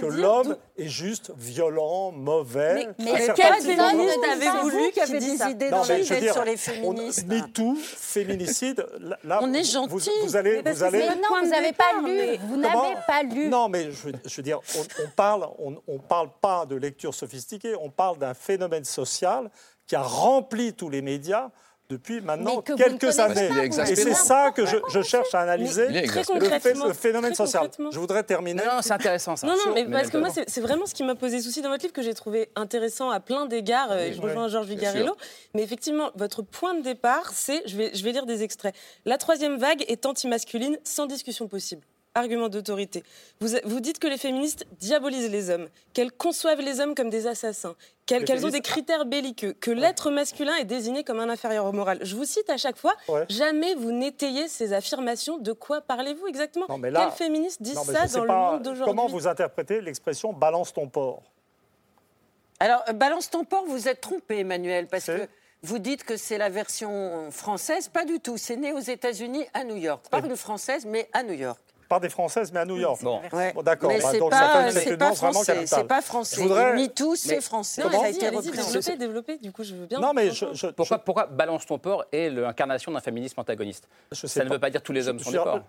que 0.00 0.06
l'homme 0.06 0.56
est 0.76 0.88
juste 0.88 1.32
violent 1.36 2.12
mauvais. 2.12 2.88
Mais, 3.00 3.12
mais 3.12 3.28
quel 3.34 3.54
féministe 3.54 4.18
avez 4.30 4.60
voulu 4.60 4.90
qui 4.92 5.00
avait 5.00 5.18
des 5.18 5.42
idées 5.50 5.70
dans 5.70 5.84
la 5.84 6.00
tête 6.00 6.32
sur 6.32 6.44
les 6.44 6.56
féministes 6.56 7.26
MeToo 7.26 7.74
féminicide 7.76 8.86
là 9.24 9.40
on 9.42 9.52
est 9.52 9.64
gentil 9.64 10.10
vous 10.22 10.36
allez 10.36 10.62
vous 10.62 10.82
allez 10.84 11.06
non 11.08 11.40
vous 11.42 11.48
n'avez 11.48 11.72
pas 11.72 11.92
lu 12.04 12.38
vous 12.46 12.56
n'avez 12.58 12.94
pas 13.06 13.22
lu. 13.24 13.48
Non 13.48 13.68
mais 13.68 13.90
je 13.90 14.36
veux 14.36 14.42
dire 14.42 14.60
on 14.78 15.08
parle 15.16 15.48
on 15.58 15.98
parle 15.98 16.28
pas 16.40 16.64
de 16.64 16.76
lecture 16.76 17.12
sophistiquée 17.12 17.74
on 17.80 17.90
parle 17.90 18.18
d'un 18.18 18.34
phénomène 18.34 18.84
social 18.84 19.50
qui 19.92 19.96
a 19.96 20.00
rempli 20.00 20.72
tous 20.72 20.88
les 20.88 21.02
médias 21.02 21.50
depuis 21.90 22.22
maintenant 22.22 22.62
quelques 22.62 23.18
années. 23.18 23.50
et 23.62 23.70
c'est 23.94 24.14
ça 24.14 24.50
que 24.50 24.64
je, 24.64 25.02
cherche 25.02 25.34
à 25.34 25.40
analyser, 25.40 25.86
le, 25.86 26.94
phénomène 26.94 27.34
social. 27.34 27.68
Je 27.90 27.98
voudrais 27.98 28.22
terminer. 28.22 28.62
Non, 28.64 28.80
c'est 28.80 28.94
intéressant 28.94 29.36
ça. 29.36 29.46
Non, 29.46 29.52
non, 29.52 29.74
mais 29.74 29.84
parce 29.84 30.08
que 30.08 30.16
moi, 30.16 30.30
c'est 30.30 30.60
vraiment 30.62 30.86
ce 30.86 30.94
qui 30.94 31.04
m'a 31.04 31.14
posé 31.14 31.42
souci 31.42 31.60
dans 31.60 31.68
votre 31.68 31.82
livre 31.82 31.92
que 31.92 32.00
j'ai 32.00 32.14
trouvé 32.14 32.48
intéressant 32.56 33.10
à 33.10 33.20
plein 33.20 33.44
d'égards. 33.44 33.90
je 33.90 34.18
rejoins 34.18 34.48
Georges 34.48 34.68
Vigarello. 34.68 35.14
Mais 35.54 35.62
effectivement, 35.62 36.10
votre 36.14 36.40
point 36.40 36.72
de 36.72 36.80
départ, 36.80 37.30
c'est, 37.34 37.62
je 37.66 37.76
vais, 37.76 37.90
je 37.92 38.02
vais 38.02 38.12
lire 38.12 38.24
des 38.24 38.42
extraits. 38.42 38.74
La 39.04 39.18
troisième 39.18 39.58
vague 39.58 39.84
est 39.88 40.06
anti-masculine, 40.06 40.78
sans 40.84 41.04
discussion 41.04 41.48
possible 41.48 41.82
argument 42.14 42.48
d'autorité. 42.48 43.02
Vous, 43.40 43.48
vous, 43.64 43.80
dites 43.80 43.98
que 43.98 44.06
les 44.06 44.18
féministes 44.18 44.66
diabolisent 44.78 45.30
les 45.30 45.50
hommes, 45.50 45.68
qu'elles 45.92 46.12
conçoivent 46.12 46.60
les 46.60 46.80
hommes 46.80 46.94
comme 46.94 47.10
des 47.10 47.26
assassins, 47.26 47.74
qu'elles 48.06 48.46
ont 48.46 48.50
des 48.50 48.60
critères 48.60 49.04
belliqueux, 49.04 49.52
que 49.54 49.70
l'être 49.70 50.10
masculin 50.10 50.54
est 50.56 50.64
désigné 50.64 51.04
comme 51.04 51.20
un 51.20 51.28
inférieur 51.28 51.64
au 51.66 51.72
moral. 51.72 51.98
Je 52.02 52.14
vous 52.14 52.24
cite 52.24 52.50
à 52.50 52.56
chaque 52.56 52.76
fois, 52.76 52.94
jamais 53.28 53.74
vous 53.74 53.92
n'étayez 53.92 54.48
ces 54.48 54.72
affirmations. 54.72 55.38
De 55.38 55.52
quoi 55.52 55.80
parlez-vous 55.80 56.26
exactement? 56.26 56.66
Quels 56.66 57.10
féministes 57.12 57.62
disent 57.62 57.80
ça 57.80 58.06
dans 58.06 58.24
le 58.24 58.28
monde 58.28 58.62
d'aujourd'hui? 58.62 58.94
Comment 58.94 59.08
vous 59.08 59.26
interprétez 59.26 59.80
l'expression 59.80 60.32
balance 60.32 60.72
ton 60.72 60.88
porc 60.88 61.22
Alors, 62.60 62.82
euh, 62.88 62.92
balance 62.92 63.30
ton 63.30 63.44
porc, 63.44 63.64
vous 63.66 63.88
êtes 63.88 64.00
trompé, 64.00 64.40
Emmanuel, 64.40 64.86
parce 64.86 65.06
que 65.06 65.28
vous 65.62 65.78
dites 65.78 66.02
que 66.04 66.16
c'est 66.16 66.38
la 66.38 66.48
version 66.48 67.30
française, 67.30 67.88
pas 67.88 68.04
du 68.04 68.18
tout. 68.18 68.36
C'est 68.36 68.56
né 68.56 68.72
aux 68.72 68.80
États-Unis, 68.80 69.46
à 69.54 69.62
New 69.62 69.76
York. 69.76 70.04
Pas 70.10 70.18
une 70.18 70.36
française, 70.36 70.84
mais 70.84 71.08
à 71.12 71.22
New 71.22 71.34
York 71.34 71.60
par 71.92 72.00
des 72.00 72.08
Françaises, 72.08 72.50
mais 72.50 72.60
à 72.60 72.64
New 72.64 72.78
York. 72.78 73.02
Bon, 73.02 73.20
d'accord. 73.62 73.90
Mais 73.90 74.00
bah, 74.00 74.18
donc 74.18 74.30
pas, 74.30 74.70
ça 74.70 74.80
fait 74.80 74.96
pas 74.96 75.12
français. 75.14 75.66
C'est 75.66 75.84
pas 75.86 76.00
français. 76.00 76.40
Voudrais... 76.40 76.74
MeToo, 76.74 77.14
c'est 77.16 77.42
français. 77.42 77.82
ça 77.82 78.04
a 78.04 78.08
été 78.08 78.30
repris. 78.30 78.96
Développer, 78.96 79.36
Du 79.36 79.52
coup, 79.52 79.62
je 79.62 79.74
veux 79.74 79.84
bien. 79.84 80.00
Non, 80.00 80.14
mais 80.14 80.30
je, 80.30 80.68
pourquoi, 80.68 80.98
pourquoi 80.98 81.26
balance 81.26 81.66
ton 81.66 81.78
porc 81.78 82.06
est 82.10 82.30
l'incarnation 82.30 82.92
d'un 82.92 83.00
féminisme 83.00 83.38
antagoniste 83.38 83.86
Ça 84.10 84.42
ne 84.42 84.48
veut 84.48 84.58
pas 84.58 84.70
dire 84.70 84.80
que 84.80 84.86
tous 84.86 84.94
les 84.94 85.06
hommes 85.06 85.18
sont 85.18 85.32
des 85.32 85.36
porcs. 85.36 85.60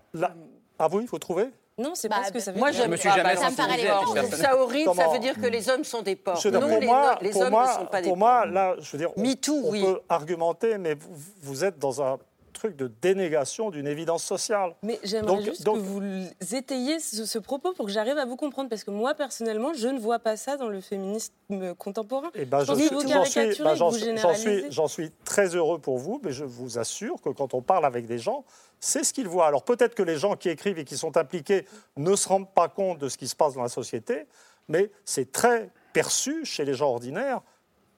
Ah 0.79 0.87
oui, 0.91 1.03
il 1.03 1.07
faut 1.07 1.19
trouver 1.19 1.49
non, 1.75 1.93
c'est 1.95 2.07
pas 2.07 2.19
bah, 2.19 2.27
ce 2.27 2.31
que 2.31 2.39
ça 2.39 2.51
veut 2.51 2.59
moi, 2.59 2.69
dire. 2.69 2.81
Moi, 2.81 2.85
je 2.85 2.91
me 2.91 2.97
suis 2.97 3.09
jamais 3.09 3.35
ça 3.35 3.49
me 3.49 3.55
paraît 3.55 4.27
ça 4.29 4.55
horrible. 4.55 4.93
Ça 4.93 5.07
veut 5.07 5.17
dire 5.17 5.33
que 5.33 5.47
les 5.47 5.69
hommes 5.69 5.83
sont 5.83 6.03
des 6.03 6.15
porcs. 6.15 6.45
Non, 6.45 6.59
pour 6.59 6.79
les, 6.79 6.85
moi, 6.85 7.17
les 7.19 7.31
pour 7.31 7.41
hommes 7.41 7.49
moi, 7.49 7.67
ne 7.67 7.79
sont 7.79 7.85
pas 7.87 8.01
des 8.01 8.09
Pour 8.09 8.17
moi, 8.17 8.45
là, 8.45 8.75
je 8.79 8.91
veux 8.91 8.99
dire, 8.99 9.09
on, 9.17 9.23
on 9.23 9.71
peut 9.71 10.01
argumenter, 10.07 10.77
mais 10.77 10.95
vous 11.41 11.65
êtes 11.65 11.79
dans 11.79 12.03
un 12.03 12.19
de 12.61 12.91
dénégation 13.01 13.69
d'une 13.69 13.87
évidence 13.87 14.23
sociale. 14.23 14.75
Mais 14.83 14.99
j'aimerais 15.03 15.41
juste 15.41 15.63
que 15.63 15.69
vous 15.69 16.55
étayiez 16.55 16.99
ce, 16.99 17.39
propos 17.39 17.73
pour 17.73 17.85
que 17.85 17.91
j'arrive 17.91 18.17
à 18.17 18.25
vous 18.25 18.35
comprendre, 18.35 18.69
parce 18.69 18.83
que 18.83 18.91
moi, 18.91 19.13
personnellement, 19.13 19.73
je 19.73 19.87
ne 19.87 19.99
vois 19.99 20.19
pas 20.19 20.37
ça 20.37 20.57
dans 20.57 20.69
le 20.69 20.81
féminisme 20.81 21.33
contemporain. 21.77 22.29
Et 22.35 22.41
eh 22.41 22.45
ben, 22.45 22.61
je, 22.61 22.65
j'en 22.65 24.33
suis, 24.33 24.71
j'en 24.71 24.87
suis 24.87 25.11
très 25.25 25.55
heureux 25.55 25.79
pour 25.79 25.97
vous, 25.97 26.21
mais 26.23 26.31
je 26.31 26.45
vous 26.45 26.77
assure 26.77 27.21
que 27.21 27.29
quand 27.29 27.53
on 27.53 27.61
parle 27.61 27.85
avec 27.85 28.05
des 28.05 28.19
gens, 28.19 28.45
c'est 28.79 29.03
ce 29.03 29.13
qu'ils 29.13 29.27
voient. 29.27 29.47
Alors 29.47 29.63
peut-être 29.63 29.95
que 29.95 30.03
les 30.03 30.17
gens 30.17 30.35
qui 30.35 30.49
écrivent 30.49 30.77
et 30.79 30.85
qui 30.85 30.97
sont 30.97 31.15
impliqués 31.17 31.65
ne 31.95 32.15
se 32.15 32.27
rendent 32.27 32.53
pas 32.53 32.67
compte 32.67 32.99
de 32.99 33.09
ce 33.09 33.17
qui 33.17 33.27
se 33.27 33.35
passe 33.35 33.53
dans 33.53 33.63
la 33.63 33.69
société, 33.69 34.25
mais 34.67 34.91
c'est 35.05 35.31
très 35.31 35.69
perçu 35.93 36.45
chez 36.45 36.65
les 36.65 36.73
gens 36.73 36.89
ordinaires, 36.89 37.41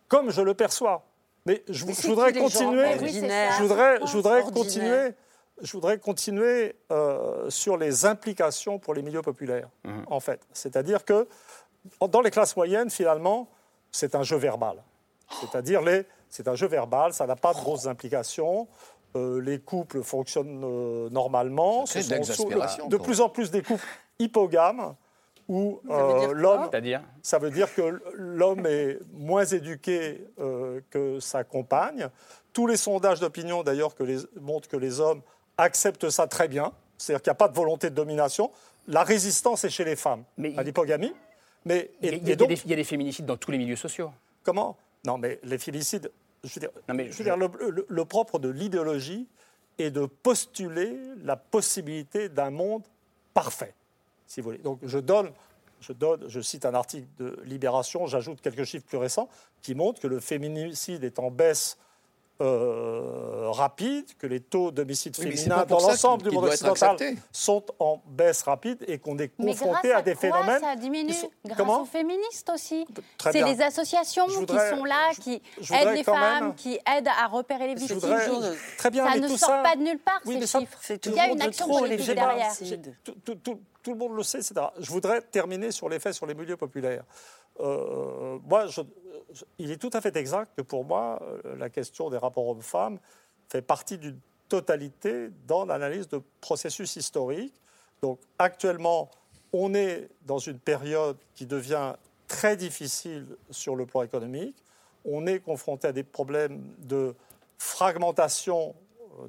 comme 0.07 0.29
je 0.29 0.41
le 0.41 0.53
perçois. 0.53 1.05
Mais 1.45 1.63
je, 1.69 1.85
voudrais 1.85 2.33
continuer. 2.33 2.97
je 2.99 3.61
voudrais, 3.61 3.99
je 4.05 4.11
voudrais 4.11 4.43
continuer. 4.43 5.13
Je 5.61 5.71
voudrais 5.71 5.97
continuer 5.99 6.75
euh, 6.91 7.49
sur 7.49 7.77
les 7.77 8.05
implications 8.05 8.77
pour 8.77 8.93
les 8.93 9.01
milieux 9.01 9.21
populaires, 9.21 9.69
mhm. 9.85 10.03
en 10.07 10.19
fait. 10.19 10.41
C'est-à-dire 10.51 11.05
que 11.05 11.29
dans 12.01 12.19
les 12.19 12.31
classes 12.31 12.57
moyennes, 12.57 12.89
finalement, 12.89 13.47
c'est 13.89 14.15
un 14.15 14.23
jeu 14.23 14.35
verbal. 14.35 14.83
C'est-à-dire 15.39 15.81
les, 15.81 16.05
c'est 16.29 16.49
un 16.49 16.55
jeu 16.55 16.67
verbal, 16.67 17.13
ça 17.13 17.25
n'a 17.25 17.37
pas 17.37 17.53
de 17.53 17.59
grosses 17.59 17.87
implications. 17.87 18.67
Euh, 19.15 19.39
les 19.39 19.59
couples 19.59 20.03
fonctionnent 20.03 20.61
euh, 20.65 21.09
normalement. 21.09 21.85
Ce 21.85 22.01
sont 22.01 22.49
de 22.89 22.97
plus 22.97 23.21
en 23.21 23.29
plus 23.29 23.49
des 23.49 23.61
couples 23.61 23.85
hypogames 24.19 24.95
où 25.47 25.79
euh, 25.89 26.33
l'homme, 26.33 26.69
ça 27.21 27.37
veut 27.37 27.51
dire 27.51 27.73
que 27.73 28.01
l'homme 28.15 28.65
est 28.65 28.99
moins 29.13 29.45
éduqué 29.45 30.25
euh, 30.39 30.81
que 30.89 31.19
sa 31.19 31.43
compagne. 31.43 32.09
Tous 32.51 32.67
les 32.67 32.77
sondages 32.77 33.19
d'opinion, 33.19 33.63
d'ailleurs, 33.63 33.95
que 33.95 34.03
montrent 34.39 34.67
que 34.67 34.77
les 34.77 34.99
hommes 34.99 35.21
acceptent 35.57 36.09
ça 36.09 36.27
très 36.27 36.47
bien, 36.47 36.71
c'est-à-dire 36.97 37.21
qu'il 37.21 37.29
n'y 37.29 37.35
a 37.35 37.37
pas 37.37 37.47
de 37.47 37.55
volonté 37.55 37.89
de 37.89 37.95
domination. 37.95 38.51
La 38.87 39.03
résistance 39.03 39.63
est 39.63 39.69
chez 39.69 39.85
les 39.85 39.95
femmes 39.95 40.23
à 40.57 40.63
l'hypogamie. 40.63 41.13
Mais 41.65 41.89
il 42.01 42.27
y, 42.27 42.31
a, 42.31 42.35
des, 42.35 42.83
féminicides 42.83 43.25
dans 43.25 43.37
tous 43.37 43.49
les 43.49 43.57
milieux 43.57 43.75
sociaux. 43.75 44.11
Comment? 44.43 44.77
Non, 45.03 45.17
mais 45.17 45.39
les 45.43 45.57
féminicides. 45.57 46.11
Je 46.43 46.53
veux 46.53 46.59
dire, 46.59 46.69
je 46.87 47.17
veux 47.17 47.23
dire 47.23 47.37
le 47.87 48.05
propre 48.05 48.37
de 48.37 48.49
l'idéologie 48.49 49.27
est 49.79 49.89
de 49.89 50.05
postuler 50.05 50.95
la 51.23 51.35
possibilité 51.35 52.29
d'un 52.29 52.51
monde 52.51 52.83
parfait 53.33 53.73
si 54.27 54.41
vous 54.41 54.45
voulez. 54.45 54.57
Donc 54.59 54.79
je 54.83 54.99
donne, 54.99 55.31
je 55.81 55.93
donne, 55.93 56.25
je 56.27 56.41
cite 56.41 56.65
un 56.65 56.73
article 56.73 57.07
de 57.19 57.37
Libération, 57.45 58.07
j'ajoute 58.07 58.41
quelques 58.41 58.63
chiffres 58.63 58.85
plus 58.85 58.97
récents 58.97 59.29
qui 59.61 59.75
montrent 59.75 60.01
que 60.01 60.07
le 60.07 60.19
féminicide 60.19 61.03
est 61.03 61.19
en 61.19 61.31
baisse 61.31 61.77
euh, 62.41 63.49
rapide, 63.51 64.05
que 64.19 64.27
les 64.27 64.41
taux 64.41 64.69
d'homicide 64.69 65.15
féminin 65.15 65.65
dans 65.65 65.79
l'ensemble 65.79 66.23
du 66.23 66.31
monde 66.31 66.43
occidental 66.43 66.97
sont 67.31 67.63
en 67.79 68.01
baisse 68.07 68.43
rapide 68.43 68.83
et 68.89 68.97
qu'on 68.97 69.17
est 69.19 69.29
confronté 69.29 69.93
à, 69.93 70.01
des 70.01 70.15
phénomènes. 70.15 70.59
Ça 70.59 70.75
diminue 70.75 71.13
grâce 71.45 71.79
aux 71.79 71.85
féministes 71.85 72.51
aussi. 72.53 72.85
C'est 73.31 73.41
les 73.41 73.61
associations 73.61 74.27
qui 74.27 74.53
sont 74.69 74.83
là, 74.83 75.11
qui 75.21 75.41
aident 75.71 75.95
les 75.95 76.03
femmes, 76.03 76.55
qui 76.55 76.77
aident 76.93 77.07
à 77.07 77.27
repérer 77.27 77.67
les 77.67 77.75
victimes. 77.75 78.01
Très 78.77 78.91
bien, 78.91 79.09
ça 79.09 79.17
ne 79.17 79.27
tout 79.29 79.37
sort 79.37 79.49
ça... 79.49 79.63
pas 79.63 79.77
de 79.77 79.83
nulle 79.83 79.99
part 79.99 80.19
ces 80.25 80.41
chiffres. 80.41 80.79
Il 81.05 81.13
y 81.13 81.19
a 81.21 81.29
une 81.29 81.41
action 81.41 81.69
politique 81.69 82.15
derrière. 82.15 82.51
Tout, 83.85 83.93
le 83.93 83.99
monde 83.99 84.15
le 84.15 84.23
sait, 84.23 84.39
etc. 84.39 84.55
Je 84.79 84.89
voudrais 84.89 85.21
terminer 85.21 85.69
sur 85.69 85.89
l'effet 85.89 86.11
sur 86.11 86.25
les 86.25 86.33
milieux 86.33 86.57
populaires. 86.57 87.03
Euh, 87.59 88.39
moi, 88.43 88.65
il 89.59 89.69
est 89.69 89.77
tout 89.77 89.91
à 89.93 90.01
fait 90.01 90.15
exact 90.15 90.57
que 90.57 90.63
pour 90.63 90.83
moi, 90.85 91.21
euh, 91.21 91.55
la 91.55 91.69
question 91.69 92.09
des 92.09 92.17
rapports 92.17 92.47
hommes-femmes 92.47 92.97
fait 93.47 93.61
partie 93.61 93.99
d'une 93.99 94.19
totalité 94.49 95.29
dans 95.47 95.65
l'analyse 95.65 96.07
de 96.07 96.19
processus 96.41 96.95
historiques. 96.95 97.53
Donc 98.01 98.19
actuellement, 98.39 99.11
on 99.53 99.75
est 99.75 100.09
dans 100.25 100.39
une 100.39 100.57
période 100.57 101.17
qui 101.35 101.45
devient 101.45 101.93
très 102.27 102.57
difficile 102.57 103.37
sur 103.51 103.75
le 103.75 103.85
plan 103.85 104.01
économique. 104.01 104.57
On 105.05 105.27
est 105.27 105.41
confronté 105.41 105.89
à 105.89 105.91
des 105.91 106.03
problèmes 106.03 106.73
de 106.79 107.13
fragmentation 107.59 108.73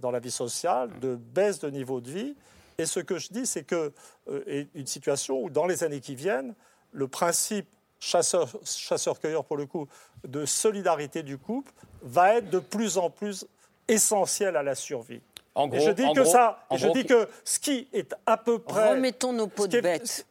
dans 0.00 0.10
la 0.10 0.18
vie 0.18 0.30
sociale, 0.30 0.98
de 1.00 1.14
baisse 1.14 1.60
de 1.60 1.68
niveau 1.68 2.00
de 2.00 2.10
vie. 2.10 2.36
Et 2.78 2.86
ce 2.86 3.00
que 3.00 3.18
je 3.18 3.28
dis, 3.30 3.46
c'est 3.46 3.64
que 3.64 3.92
euh, 4.28 4.64
une 4.74 4.86
situation 4.86 5.42
où, 5.42 5.50
dans 5.50 5.66
les 5.66 5.82
années 5.84 6.00
qui 6.00 6.14
viennent, 6.14 6.54
le 6.92 7.08
principe 7.08 7.66
chasseur-cueilleur, 8.00 9.44
pour 9.44 9.56
le 9.56 9.66
coup, 9.66 9.88
de 10.26 10.44
solidarité 10.44 11.22
du 11.22 11.38
couple 11.38 11.72
va 12.02 12.36
être 12.36 12.50
de 12.50 12.58
plus 12.58 12.98
en 12.98 13.10
plus 13.10 13.46
essentiel 13.88 14.56
à 14.56 14.62
la 14.62 14.74
survie. 14.74 15.20
En 15.54 15.68
gros, 15.68 15.78
et 15.78 15.80
je 15.80 15.90
dis 15.90 16.12
que 16.12 16.24
ça, 16.24 16.66
je 16.74 16.88
dis 16.88 17.06
que 17.06 17.28
ce 17.44 17.58
qui 17.58 17.88
est 17.94 18.14
à 18.26 18.36
peu 18.36 18.58
près. 18.58 18.90
Remettons 18.90 19.32
nos 19.32 19.46
peaux 19.46 19.66
de 19.66 19.80
bêtes. 19.80 20.26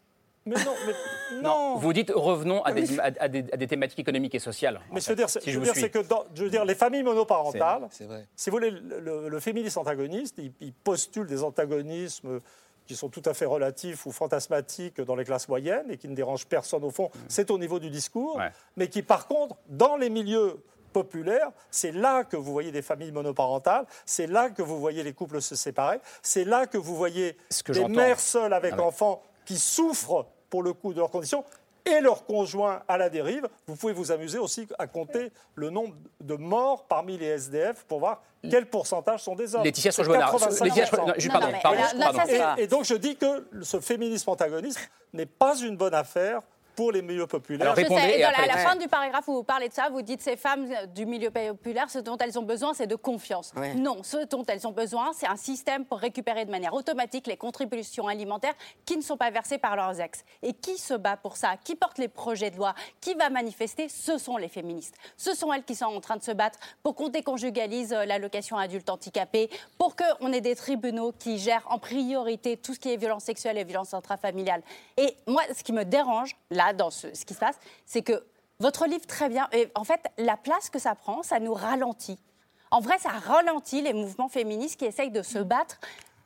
Mais 0.45 0.55
non, 0.63 0.73
mais 0.85 0.93
non. 1.41 1.77
Vous 1.77 1.91
dites 1.91 2.11
revenons 2.13 2.61
à 2.63 2.71
des, 2.71 2.99
à, 2.99 3.27
des, 3.27 3.67
thématiques 3.67 3.99
économiques 3.99 4.35
et 4.35 4.39
sociales. 4.39 4.79
Mais 4.91 5.01
je 5.01 5.09
veux 5.09 5.15
dire, 5.15 5.27
je 5.27 5.59
veux 5.59 5.65
dire 5.65 5.73
c'est 5.75 5.89
que 5.89 6.03
je 6.35 6.43
veux 6.43 6.49
dire, 6.49 6.65
les 6.65 6.75
familles 6.75 7.03
monoparentales, 7.03 7.87
si 8.35 8.49
vous 8.49 8.57
voulez, 8.57 8.71
le, 8.71 9.39
féministe 9.39 9.77
antagoniste, 9.77 10.39
il, 10.61 10.73
postule 10.73 11.27
des 11.27 11.43
antagonismes 11.43 12.39
qui 12.85 12.95
sont 12.95 13.09
tout 13.09 13.23
à 13.25 13.33
fait 13.33 13.45
relatifs 13.45 14.05
ou 14.05 14.11
fantasmatiques 14.11 15.01
dans 15.01 15.15
les 15.15 15.25
classes 15.25 15.49
moyennes 15.49 15.89
et 15.89 15.97
qui 15.97 16.07
ne 16.07 16.15
dérangent 16.15 16.45
personne 16.45 16.83
au 16.83 16.91
fond. 16.91 17.09
Mm. 17.13 17.19
C'est 17.27 17.49
au 17.49 17.57
niveau 17.57 17.79
du 17.79 17.89
discours, 17.89 18.39
mais 18.77 18.87
qui 18.87 19.01
par 19.01 19.27
contre, 19.27 19.55
dans 19.67 19.97
les 19.97 20.11
milieux 20.11 20.61
populaires, 20.93 21.49
c'est 21.71 21.91
là 21.91 22.23
que 22.23 22.37
vous 22.37 22.53
voyez 22.53 22.71
des 22.71 22.83
familles 22.83 23.11
monoparentales, 23.11 23.85
c'est 24.05 24.27
là 24.27 24.49
que 24.51 24.61
vous 24.61 24.79
voyez 24.79 25.03
les 25.03 25.13
couples 25.13 25.41
se 25.41 25.55
séparer, 25.55 25.99
c'est 26.21 26.45
là 26.45 26.67
que 26.67 26.77
vous 26.77 26.95
voyez 26.95 27.35
des 27.67 27.87
mères 27.87 28.19
seules 28.19 28.53
avec 28.53 28.75
ah 28.77 28.83
enfants 28.83 29.21
qui 29.45 29.57
souffrent 29.57 30.25
pour 30.55 30.63
le 30.63 30.71
coup 30.71 30.93
de 30.93 30.99
leurs 30.99 31.11
conditions 31.11 31.43
et 31.85 31.99
leurs 31.99 32.25
conjoints 32.25 32.81
à 32.87 32.97
la 32.97 33.09
dérive. 33.09 33.45
Vous 33.67 33.75
pouvez 33.75 33.91
vous 33.91 34.13
amuser 34.13 34.37
aussi 34.37 34.65
à 34.79 34.87
compter 34.87 35.33
le 35.53 35.69
nombre 35.69 35.93
de 36.21 36.35
morts 36.35 36.85
parmi 36.85 37.17
les 37.17 37.25
SDF 37.25 37.83
pour 37.83 37.99
voir 37.99 38.23
quel 38.49 38.65
pourcentage 38.67 39.21
sont 39.21 39.35
des 39.35 39.53
hommes. 39.53 39.65
Laetitia 39.65 39.91
Sojournar. 39.91 40.31
Pardon, 40.31 41.11
pardon, 41.61 42.19
et, 42.57 42.63
et 42.63 42.67
donc 42.67 42.85
je 42.85 42.95
dis 42.95 43.17
que 43.17 43.45
ce 43.63 43.81
féminisme 43.81 44.29
antagoniste 44.29 44.79
n'est 45.11 45.25
pas 45.25 45.57
une 45.57 45.75
bonne 45.75 45.93
affaire 45.93 46.39
pour 46.75 46.91
les 46.91 47.01
milieux 47.01 47.27
populaires. 47.27 47.67
Alors, 47.67 47.75
répondez, 47.75 48.23
à 48.23 48.45
la 48.45 48.57
fin 48.57 48.75
du 48.75 48.87
paragraphe 48.87 49.27
où 49.27 49.33
vous 49.33 49.43
parlez 49.43 49.69
de 49.69 49.73
ça, 49.73 49.89
vous 49.89 50.01
dites 50.01 50.21
ces 50.21 50.37
femmes 50.37 50.67
du 50.93 51.05
milieu 51.05 51.31
populaire, 51.31 51.89
ce 51.89 51.99
dont 51.99 52.17
elles 52.17 52.37
ont 52.37 52.43
besoin, 52.43 52.73
c'est 52.73 52.87
de 52.87 52.95
confiance. 52.95 53.53
Non, 53.75 54.03
ce 54.03 54.25
dont 54.25 54.43
elles 54.47 54.67
ont 54.67 54.71
besoin, 54.71 55.11
c'est 55.13 55.27
un 55.27 55.35
système 55.35 55.85
pour 55.85 55.99
récupérer 55.99 56.45
de 56.45 56.51
manière 56.51 56.73
automatique 56.73 57.27
les 57.27 57.37
contributions 57.37 58.07
alimentaires 58.07 58.53
qui 58.85 58.97
ne 58.97 59.01
sont 59.01 59.17
pas 59.17 59.31
versées 59.31 59.57
par 59.57 59.75
leurs 59.75 59.99
ex. 59.99 60.23
Et 60.43 60.53
qui 60.53 60.77
se 60.77 60.93
bat 60.93 61.17
pour 61.17 61.37
ça? 61.37 61.55
Qui 61.63 61.75
porte 61.75 61.97
les 61.97 62.07
projets 62.07 62.51
de 62.51 62.57
loi? 62.57 62.75
Qui 63.01 63.13
va 63.13 63.29
manifester? 63.29 63.89
Ce 63.89 64.17
sont 64.17 64.37
les 64.37 64.49
féministes. 64.49 64.95
Ce 65.17 65.33
sont 65.33 65.51
elles 65.53 65.63
qui 65.63 65.75
sont 65.75 65.85
en 65.85 66.01
train 66.01 66.17
de 66.17 66.23
se 66.23 66.31
battre 66.31 66.59
pour 66.83 66.95
qu'on 66.95 67.09
déconjugalise 67.09 67.93
euh, 67.93 68.05
l'allocation 68.05 68.57
adulte 68.57 68.89
handicapé, 68.89 69.49
pour 69.77 69.95
qu'on 69.95 70.31
ait 70.33 70.41
des 70.41 70.55
tribunaux 70.55 71.13
qui 71.17 71.37
gèrent 71.37 71.65
en 71.69 71.79
priorité 71.79 72.57
tout 72.57 72.73
ce 72.73 72.79
qui 72.79 72.91
est 72.91 72.97
violence 72.97 73.23
sexuelle 73.23 73.57
et 73.57 73.63
violence 73.63 73.93
intrafamiliale. 73.93 74.61
Et 74.97 75.15
moi, 75.27 75.43
ce 75.55 75.63
qui 75.63 75.71
me 75.71 75.85
dérange, 75.85 76.35
là, 76.49 76.64
dans 76.73 76.91
ce, 76.91 77.07
qui 77.07 77.33
se 77.33 77.39
passe, 77.39 77.57
c'est 77.85 78.01
que 78.01 78.23
votre 78.59 78.85
livre, 78.85 79.05
très 79.05 79.29
bien, 79.29 79.47
et 79.51 79.69
en 79.75 79.83
fait, 79.83 80.01
la 80.17 80.37
place 80.37 80.69
que 80.69 80.79
ça 80.79 80.95
prend, 80.95 81.23
ça 81.23 81.39
nous 81.39 81.53
ralentit. 81.53 82.19
En 82.71 82.79
vrai, 82.79 82.97
ça 82.99 83.09
ralentit 83.09 83.81
les 83.81 83.93
mouvements 83.93 84.29
féministes 84.29 84.79
qui 84.79 84.85
essayent 84.85 85.11
de 85.11 85.21
se 85.21 85.39
battre 85.39 85.79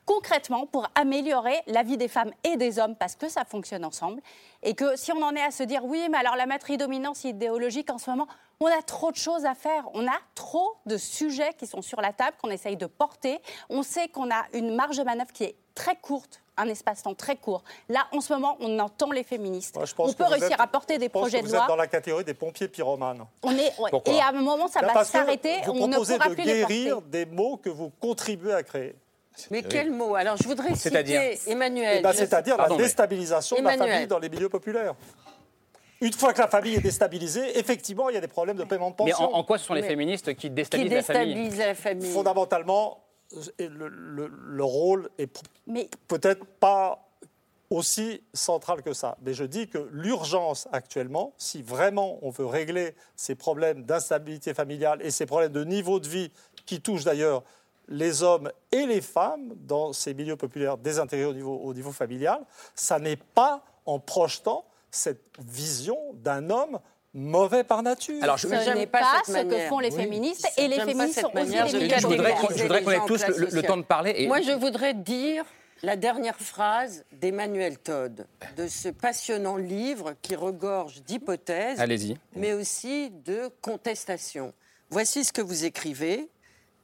concrètement 0.06 0.66
pour 0.66 0.88
améliorer 0.96 1.60
la 1.68 1.84
vie 1.84 1.96
des 1.96 2.08
femmes 2.08 2.32
et 2.42 2.56
des 2.56 2.78
hommes, 2.78 2.96
parce 2.96 3.14
que 3.14 3.28
ça 3.28 3.44
fonctionne 3.44 3.84
ensemble. 3.84 4.20
Et 4.62 4.74
que 4.74 4.96
si 4.96 5.12
on 5.12 5.22
en 5.22 5.36
est 5.36 5.42
à 5.42 5.52
se 5.52 5.62
dire, 5.62 5.84
oui, 5.84 6.08
mais 6.10 6.18
alors 6.18 6.36
la 6.36 6.46
matridominance 6.46 7.24
idéologique 7.24 7.90
en 7.90 7.98
ce 7.98 8.10
moment, 8.10 8.26
on 8.58 8.66
a 8.66 8.82
trop 8.82 9.10
de 9.10 9.16
choses 9.16 9.44
à 9.44 9.54
faire. 9.54 9.88
On 9.94 10.06
a 10.06 10.18
trop 10.34 10.76
de 10.86 10.96
sujets 10.96 11.54
qui 11.54 11.66
sont 11.66 11.80
sur 11.80 12.00
la 12.00 12.12
table, 12.12 12.36
qu'on 12.42 12.50
essaye 12.50 12.76
de 12.76 12.86
porter. 12.86 13.40
On 13.68 13.82
sait 13.82 14.08
qu'on 14.08 14.30
a 14.30 14.44
une 14.52 14.74
marge 14.74 14.98
de 14.98 15.04
manœuvre 15.04 15.32
qui 15.32 15.44
est 15.44 15.56
très 15.80 15.96
courte 15.96 16.42
un 16.56 16.68
espace-temps 16.68 17.14
très 17.14 17.36
court. 17.36 17.64
Là, 17.88 18.06
en 18.12 18.20
ce 18.20 18.30
moment, 18.34 18.58
on 18.60 18.78
entend 18.80 19.12
les 19.12 19.22
féministes. 19.22 19.78
on 19.96 20.12
peut 20.12 20.24
réussir 20.24 20.60
à 20.60 20.66
porter 20.66 20.98
des 20.98 21.08
projets 21.08 21.40
de 21.40 21.48
loi. 21.48 21.56
Vous 21.56 21.62
êtes 21.62 21.68
dans 21.68 21.76
la 21.76 21.86
catégorie 21.86 22.24
des 22.24 22.34
pompiers 22.34 22.68
pyromanes. 22.68 23.24
On 23.42 23.52
est, 23.52 23.72
et 24.06 24.20
à 24.20 24.28
un 24.28 24.32
moment, 24.32 24.68
ça 24.68 24.82
va 24.82 25.04
s'arrêter. 25.04 25.56
On 25.68 25.88
ne 25.88 25.96
pourra 25.96 26.28
de 26.28 26.34
plus 26.34 26.44
guérir 26.44 27.00
des 27.00 27.24
mots 27.24 27.56
que 27.56 27.70
vous 27.70 27.90
contribuez 27.98 28.52
à 28.52 28.62
créer. 28.62 28.94
Mais 29.50 29.62
quel 29.62 29.90
mot? 29.90 30.14
Alors, 30.16 30.36
je 30.36 30.46
voudrais 30.46 30.74
citer 30.74 31.38
Emmanuel. 31.46 31.96
Eh 32.00 32.02
ben, 32.02 32.12
c'est-à-dire 32.12 32.58
la 32.58 32.68
déstabilisation 32.76 33.56
de 33.56 33.62
la 33.62 33.78
famille 33.78 34.06
dans 34.06 34.18
les 34.18 34.28
milieux 34.28 34.50
populaires. 34.50 34.94
Une 36.02 36.12
fois 36.12 36.32
que 36.32 36.40
la 36.40 36.48
famille 36.48 36.74
est 36.74 36.80
déstabilisée, 36.80 37.58
effectivement, 37.58 38.08
il 38.08 38.14
y 38.14 38.18
a 38.18 38.22
des 38.22 38.28
problèmes 38.28 38.56
de 38.56 38.64
paiement 38.64 38.90
de 38.90 38.96
pension. 38.96 39.28
Mais 39.28 39.34
en, 39.34 39.44
quoi 39.44 39.56
ce 39.56 39.64
sont 39.64 39.74
les 39.74 39.82
féministes 39.82 40.34
qui 40.34 40.50
déstabilisent, 40.50 41.58
la 41.58 41.74
famille? 41.74 42.10
Fondamentalement, 42.10 42.98
le, 43.58 44.64
rôle 44.64 45.08
est 45.18 45.30
peut-être 46.08 46.44
pas 46.44 47.06
aussi 47.70 48.22
central 48.34 48.82
que 48.82 48.92
ça. 48.92 49.16
Mais 49.22 49.32
je 49.32 49.44
dis 49.44 49.68
que 49.68 49.88
l'urgence 49.92 50.68
actuellement, 50.72 51.32
si 51.38 51.62
vraiment 51.62 52.18
on 52.22 52.30
veut 52.30 52.46
régler 52.46 52.94
ces 53.14 53.36
problèmes 53.36 53.84
d'instabilité 53.84 54.54
familiale 54.54 55.00
et 55.02 55.10
ces 55.10 55.26
problèmes 55.26 55.52
de 55.52 55.64
niveau 55.64 56.00
de 56.00 56.08
vie 56.08 56.32
qui 56.66 56.80
touchent 56.80 57.04
d'ailleurs 57.04 57.44
les 57.88 58.22
hommes 58.22 58.50
et 58.72 58.86
les 58.86 59.00
femmes 59.00 59.54
dans 59.56 59.92
ces 59.92 60.14
milieux 60.14 60.36
populaires 60.36 60.78
désintégrés 60.78 61.26
au 61.26 61.34
niveau, 61.34 61.56
au 61.56 61.74
niveau 61.74 61.92
familial, 61.92 62.40
ça 62.74 62.98
n'est 62.98 63.16
pas 63.16 63.64
en 63.86 63.98
projetant 63.98 64.64
cette 64.90 65.22
vision 65.38 65.96
d'un 66.14 66.50
homme 66.50 66.80
mauvais 67.14 67.64
par 67.64 67.82
nature. 67.82 68.22
Alors, 68.22 68.36
je 68.36 68.46
ce 68.46 68.84
pas, 68.86 69.22
ce 69.26 69.32
que 69.32 69.68
font 69.68 69.78
les 69.78 69.90
féministes 69.90 70.48
et 70.56 70.68
les 70.68 70.80
féministes 70.80 71.20
sont 71.20 71.36
aussi 71.36 71.50
des 71.50 71.88
Je 71.98 72.06
voudrais, 72.06 72.34
je 72.56 72.62
voudrais 72.62 72.82
qu'on 72.82 72.90
ait 72.90 73.06
tous 73.06 73.26
le, 73.26 73.62
temps 73.62 73.76
de 73.76 73.82
parler. 73.82 74.14
Et... 74.16 74.26
Moi, 74.26 74.40
je 74.40 74.52
voudrais 74.52 74.94
dire 74.94 75.44
la 75.82 75.96
dernière 75.96 76.38
phrase 76.38 77.04
d'Emmanuel 77.12 77.78
Todd, 77.78 78.26
de 78.56 78.68
ce 78.68 78.88
passionnant 78.88 79.56
livre 79.56 80.14
qui 80.22 80.36
regorge 80.36 81.02
d'hypothèses, 81.02 81.82
mais 82.36 82.52
aussi 82.52 83.10
de 83.24 83.50
contestations. 83.62 84.52
Voici 84.90 85.24
ce 85.24 85.32
que 85.32 85.40
vous 85.40 85.64
écrivez. 85.64 86.28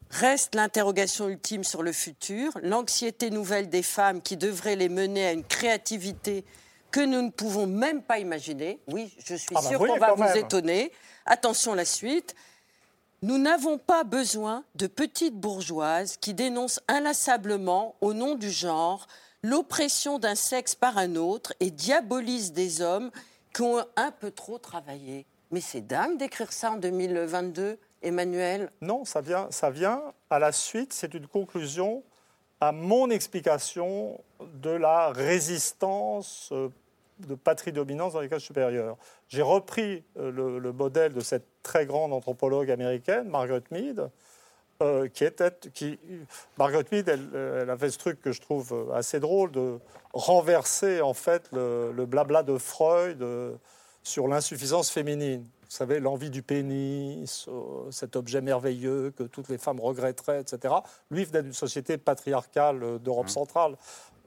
Reste 0.09 0.55
l'interrogation 0.55 1.29
ultime 1.29 1.65
sur 1.65 1.83
le 1.83 1.91
futur, 1.91 2.53
l'anxiété 2.63 3.31
nouvelle 3.31 3.69
des 3.69 3.83
femmes 3.83 4.23
qui 4.23 4.37
devrait 4.37 4.77
les 4.77 4.89
mener 4.89 5.27
à 5.27 5.33
une 5.33 5.43
créativité 5.43 6.45
que 6.91 7.01
nous 7.01 7.23
ne 7.23 7.31
pouvons 7.31 7.67
même 7.67 8.03
pas 8.03 8.19
imaginer. 8.19 8.81
Oui, 8.89 9.15
je 9.25 9.35
suis 9.35 9.55
ah 9.55 9.61
bah 9.63 9.69
sûre 9.69 9.79
qu'on 9.79 9.99
va 9.99 10.15
vous 10.15 10.37
étonner. 10.37 10.93
Attention 11.27 11.75
la 11.75 11.85
suite. 11.85 12.35
Nous 13.23 13.39
n'avons 13.39 13.79
pas 13.79 14.05
besoin 14.05 14.65
de 14.75 14.87
petites 14.87 15.35
bourgeoises 15.35 16.17
qui 16.19 16.35
dénoncent 16.35 16.81
inlassablement, 16.87 17.95
au 18.01 18.13
nom 18.13 18.35
du 18.35 18.51
genre, 18.51 19.07
l'oppression 19.43 20.19
d'un 20.19 20.35
sexe 20.35 20.75
par 20.75 20.99
un 20.99 21.17
autre 21.17 21.55
et 21.61 21.71
diabolisent 21.71 22.53
des 22.53 22.83
hommes 22.83 23.11
qui 23.55 23.63
ont 23.63 23.85
un 23.97 24.11
peu 24.11 24.31
trop 24.31 24.59
travaillé. 24.59 25.25
Mais 25.51 25.61
c'est 25.61 25.81
dingue 25.81 26.19
d'écrire 26.19 26.53
ça 26.53 26.73
en 26.73 26.77
2022, 26.77 27.79
Emmanuel. 28.03 28.71
Non, 28.81 29.05
ça 29.05 29.21
vient, 29.21 29.49
ça 29.51 29.71
vient 29.71 30.03
à 30.29 30.39
la 30.39 30.53
suite, 30.53 30.93
c'est 30.93 31.15
une 31.15 31.27
conclusion 31.27 32.03
à 32.61 32.73
mon 32.73 33.11
explication 33.11 34.21
de 34.41 34.71
la 34.71 35.11
résistance 35.11 36.51
euh, 36.53 36.69
de 37.21 37.35
patrie-dominance 37.35 38.13
dans 38.13 38.21
les 38.21 38.29
classes 38.29 38.43
supérieures. 38.43 38.97
J'ai 39.29 39.43
repris 39.43 40.05
euh, 40.19 40.31
le, 40.31 40.73
modèle 40.73 41.13
de 41.13 41.21
cette 41.21 41.47
très 41.63 41.87
grande 41.87 42.13
anthropologue 42.13 42.71
américaine, 42.71 43.29
Margaret 43.29 43.63
Mead, 43.71 44.11
euh, 44.83 45.09
qui 45.09 45.25
était. 45.25 45.53
Qui, 45.73 45.99
Margaret 46.59 46.85
Mead, 46.93 47.09
elle, 47.09 47.71
a 47.71 47.77
fait 47.77 47.91
ce 47.91 47.99
truc 47.99 48.21
que 48.21 48.33
je 48.33 48.41
trouve 48.41 48.93
assez 48.95 49.21
drôle 49.21 49.51
de 49.51 49.79
renverser 50.13 51.01
en 51.01 51.15
fait 51.15 51.49
le, 51.53 52.05
blabla 52.05 52.43
de 52.43 52.59
Freud 52.59 53.25
sur 54.03 54.29
l'insuffisance 54.29 54.91
féminine. 54.91 55.47
Vous 55.69 55.75
savez, 55.75 55.99
l'envie 55.99 56.31
du 56.31 56.43
pénis, 56.43 57.49
cet 57.91 58.17
objet 58.17 58.41
merveilleux 58.41 59.13
que 59.17 59.25
toutes 59.25 59.49
les 59.49 59.59
femmes 59.59 59.81
regretteraient, 59.81 60.41
etc. 60.41 60.75
Lui 61.11 61.25
venait 61.25 61.43
d'une 61.43 61.53
société 61.53 61.99
patriarcale 61.99 62.99
d'Europe 63.01 63.27
mmh. 63.27 63.31
centrale. 63.31 63.77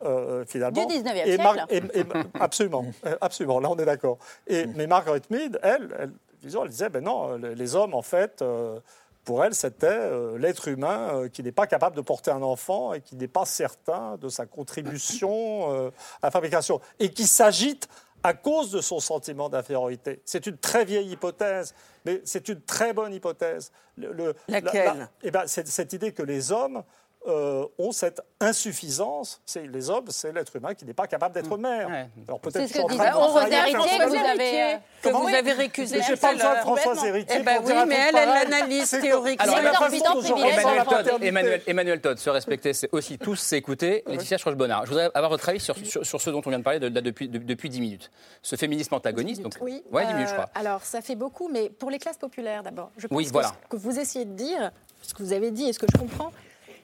Euh, 0.03 0.45
finalement. 0.45 0.85
Du 0.85 0.95
19e 0.95 1.25
siècle. 1.25 1.65
Et, 1.93 2.03
absolument, 2.39 2.85
euh, 3.05 3.17
absolument, 3.19 3.59
là 3.59 3.69
on 3.69 3.75
est 3.77 3.85
d'accord. 3.85 4.17
Et, 4.47 4.65
mm. 4.65 4.73
Mais 4.77 4.87
Margaret 4.87 5.21
Mead, 5.29 5.59
elle, 5.61 5.93
elle, 5.99 6.13
elle 6.41 6.69
disait, 6.69 6.89
ben 6.89 7.03
non, 7.03 7.35
les 7.35 7.75
hommes, 7.75 7.93
en 7.93 8.01
fait, 8.01 8.41
euh, 8.41 8.79
pour 9.25 9.43
elle, 9.43 9.53
c'était 9.53 10.09
l'être 10.37 10.69
humain 10.69 11.27
qui 11.31 11.43
n'est 11.43 11.51
pas 11.51 11.67
capable 11.67 11.95
de 11.97 12.01
porter 12.01 12.31
un 12.31 12.41
enfant 12.41 12.93
et 12.93 13.01
qui 13.01 13.15
n'est 13.15 13.27
pas 13.27 13.45
certain 13.45 14.15
de 14.17 14.29
sa 14.29 14.45
contribution 14.45 15.69
à 15.89 15.91
la 16.23 16.31
fabrication, 16.31 16.79
et 16.99 17.09
qui 17.09 17.27
s'agite 17.27 17.89
à 18.23 18.33
cause 18.33 18.71
de 18.71 18.81
son 18.81 18.99
sentiment 18.99 19.49
d'infériorité. 19.49 20.21
C'est 20.25 20.45
une 20.47 20.57
très 20.57 20.85
vieille 20.85 21.11
hypothèse, 21.11 21.73
mais 22.05 22.21
c'est 22.25 22.49
une 22.49 22.61
très 22.61 22.93
bonne 22.93 23.13
hypothèse. 23.13 23.71
Le, 23.97 24.35
Laquelle? 24.47 25.09
eh 25.23 25.31
ben, 25.31 25.47
cette 25.47 25.93
idée 25.93 26.11
que 26.11 26.23
les 26.23 26.51
hommes 26.51 26.83
euh, 27.27 27.65
ont 27.77 27.91
cette 27.91 28.21
insuffisance. 28.39 29.41
C'est 29.45 29.67
les 29.67 29.89
hommes, 29.89 30.05
c'est 30.07 30.31
l'être 30.31 30.55
humain 30.55 30.73
qui 30.73 30.85
n'est 30.85 30.93
pas 30.93 31.05
capable 31.05 31.35
d'être 31.35 31.57
mm. 31.57 31.61
mère. 31.61 32.07
Alors 32.25 32.39
peut-être 32.39 32.67
c'est 32.67 32.79
ce 32.79 32.81
que 32.81 32.91
disait 32.91 33.11
Rose 33.11 33.43
Héritier 33.51 33.97
que 33.99 34.07
vous 34.07 34.15
avez, 34.15 34.77
que 35.01 35.09
vous 35.09 35.27
avez 35.27 35.51
récusé. 35.51 36.01
J'ai 36.01 36.15
pas 36.15 36.33
besoin 36.33 36.55
de 36.55 36.59
Françoise 36.59 37.03
Héritier. 37.03 37.37
Eh 37.41 37.43
ben 37.43 37.61
oui, 37.63 37.73
mais 37.87 37.95
elle, 37.95 38.15
elle 38.15 38.29
l'analyse 38.29 38.89
théorique. 38.89 39.41
Alors, 39.41 39.57
Emmanuel 39.57 40.85
Todd, 40.85 41.23
Emmanuel, 41.23 41.61
Emmanuel 41.67 42.01
Todd, 42.01 42.17
se 42.17 42.29
respecter, 42.29 42.73
c'est 42.73 42.89
aussi 42.93 43.17
tous 43.17 43.35
s'écouter. 43.35 44.03
Laetitia 44.07 44.37
Schroch-Bonnard, 44.37 44.85
je 44.85 44.91
voudrais 44.91 45.11
avoir 45.13 45.29
votre 45.29 45.49
avis 45.49 45.59
sur, 45.59 45.75
sur, 45.77 46.21
ce 46.21 46.29
dont 46.29 46.41
on 46.45 46.49
vient 46.49 46.59
de 46.59 46.63
parler 46.63 46.79
de, 46.79 46.87
depuis, 46.87 47.27
depuis 47.27 47.69
10 47.69 47.81
minutes. 47.81 48.11
Ce 48.41 48.55
féminisme 48.55 48.95
antagoniste. 48.95 49.41
Donc, 49.41 49.55
oui, 49.59 49.83
10 49.91 50.13
minutes, 50.13 50.29
je 50.29 50.33
crois. 50.33 50.45
Euh, 50.45 50.59
alors, 50.59 50.83
ça 50.83 51.01
fait 51.01 51.15
beaucoup, 51.15 51.49
mais 51.49 51.69
pour 51.69 51.89
les 51.89 51.99
classes 51.99 52.17
populaires 52.17 52.63
d'abord. 52.63 52.91
Je 52.97 53.07
pense 53.07 53.17
oui, 53.17 53.27
voilà. 53.31 53.49
que, 53.49 53.75
que 53.75 53.81
vous 53.81 53.99
essayez 53.99 54.25
de 54.25 54.33
dire, 54.33 54.71
ce 55.01 55.13
que 55.13 55.21
vous 55.21 55.33
avez 55.33 55.51
dit 55.51 55.65
et 55.65 55.73
ce 55.73 55.79
que 55.79 55.87
je 55.91 55.97
comprends, 55.99 56.31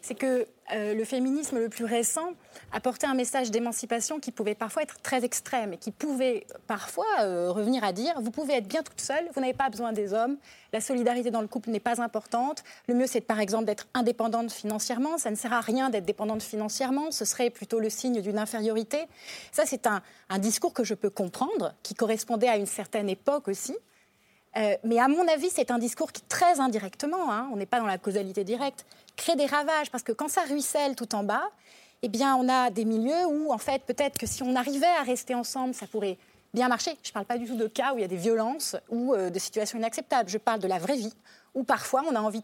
c'est 0.05 0.13
que 0.13 0.45
euh, 0.71 0.93
le 0.93 1.03
féminisme 1.03 1.57
le 1.57 1.67
plus 1.67 1.83
récent 1.83 2.33
apportait 2.71 3.07
un 3.07 3.15
message 3.15 3.49
d'émancipation 3.49 4.19
qui 4.19 4.31
pouvait 4.31 4.53
parfois 4.53 4.83
être 4.83 5.01
très 5.01 5.25
extrême 5.25 5.73
et 5.73 5.77
qui 5.77 5.89
pouvait 5.89 6.45
parfois 6.67 7.07
euh, 7.21 7.51
revenir 7.51 7.83
à 7.83 7.91
dire 7.91 8.13
vous 8.21 8.29
pouvez 8.29 8.53
être 8.53 8.67
bien 8.67 8.83
toute 8.83 9.01
seule, 9.01 9.27
vous 9.33 9.41
n'avez 9.41 9.55
pas 9.55 9.67
besoin 9.69 9.93
des 9.93 10.13
hommes, 10.13 10.37
la 10.73 10.79
solidarité 10.79 11.31
dans 11.31 11.41
le 11.41 11.47
couple 11.47 11.71
n'est 11.71 11.79
pas 11.79 12.03
importante, 12.03 12.63
le 12.87 12.93
mieux 12.93 13.07
c'est 13.07 13.21
par 13.21 13.39
exemple 13.39 13.65
d'être 13.65 13.87
indépendante 13.95 14.51
financièrement, 14.51 15.17
ça 15.17 15.31
ne 15.31 15.35
sert 15.35 15.53
à 15.53 15.61
rien 15.61 15.89
d'être 15.89 16.05
dépendante 16.05 16.43
financièrement, 16.43 17.09
ce 17.09 17.25
serait 17.25 17.49
plutôt 17.49 17.79
le 17.79 17.89
signe 17.89 18.21
d'une 18.21 18.37
infériorité. 18.37 19.07
Ça 19.51 19.63
c'est 19.65 19.87
un, 19.87 20.03
discours 20.37 20.73
que 20.73 20.83
je 20.83 20.93
peux 20.93 21.09
comprendre, 21.09 21.73
qui 21.81 21.95
correspondait 21.95 22.47
à 22.47 22.57
une 22.57 22.67
certaine 22.67 23.09
époque 23.09 23.47
aussi. 23.47 23.75
Euh, 24.57 24.75
mais 24.83 24.99
à 24.99 25.07
mon 25.07 25.27
avis, 25.27 25.49
c'est 25.49 25.69
un 25.71 25.77
discours 25.77 26.11
qui, 26.11 26.21
très 26.21 26.59
indirectement, 26.59 27.31
hein, 27.31 27.49
on 27.51 27.57
n'est 27.57 27.65
pas 27.65 27.79
dans 27.79 27.87
la 27.87 27.97
causalité 27.97 28.43
directe, 28.43 28.85
crée 29.15 29.35
des 29.35 29.45
ravages, 29.45 29.91
parce 29.91 30.03
que 30.03 30.11
quand 30.11 30.29
ça 30.29 30.41
ruisselle 30.41 30.95
tout 30.95 31.13
en 31.13 31.23
bas, 31.23 31.43
eh 32.01 32.07
bien, 32.07 32.35
on 32.35 32.47
a 32.47 32.69
des 32.69 32.85
milieux 32.85 33.25
où, 33.25 33.51
en 33.51 33.57
fait, 33.57 33.81
peut-être 33.83 34.17
que 34.17 34.25
si 34.25 34.43
on 34.43 34.55
arrivait 34.55 34.85
à 34.99 35.03
rester 35.03 35.35
ensemble, 35.35 35.73
ça 35.73 35.87
pourrait 35.87 36.17
bien 36.53 36.69
marcher. 36.69 36.91
Je 37.03 37.09
ne 37.09 37.13
parle 37.13 37.25
pas 37.25 37.37
du 37.37 37.45
tout 37.45 37.57
de 37.57 37.67
cas 37.67 37.93
où 37.93 37.97
il 37.97 38.01
y 38.01 38.05
a 38.05 38.07
des 38.07 38.15
violences 38.15 38.75
ou 38.89 39.13
euh, 39.13 39.29
de 39.29 39.39
situations 39.39 39.77
inacceptables. 39.77 40.29
Je 40.29 40.37
parle 40.37 40.59
de 40.59 40.67
la 40.67 40.79
vraie 40.79 40.95
vie, 40.95 41.13
où 41.53 41.63
parfois 41.63 42.03
on 42.07 42.15
a 42.15 42.19
envie, 42.19 42.43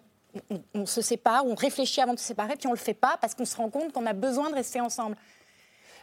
on, 0.73 0.85
se 0.85 1.01
sépare, 1.01 1.45
on 1.45 1.55
réfléchit 1.55 2.01
avant 2.01 2.13
de 2.13 2.19
se 2.19 2.25
séparer, 2.25 2.55
puis 2.55 2.67
on 2.67 2.71
ne 2.71 2.75
le 2.75 2.81
fait 2.81 2.93
pas 2.93 3.17
parce 3.21 3.35
qu'on 3.35 3.45
se 3.45 3.55
rend 3.55 3.69
compte 3.69 3.93
qu'on 3.93 4.05
a 4.05 4.13
besoin 4.13 4.49
de 4.49 4.55
rester 4.55 4.81
ensemble. 4.81 5.15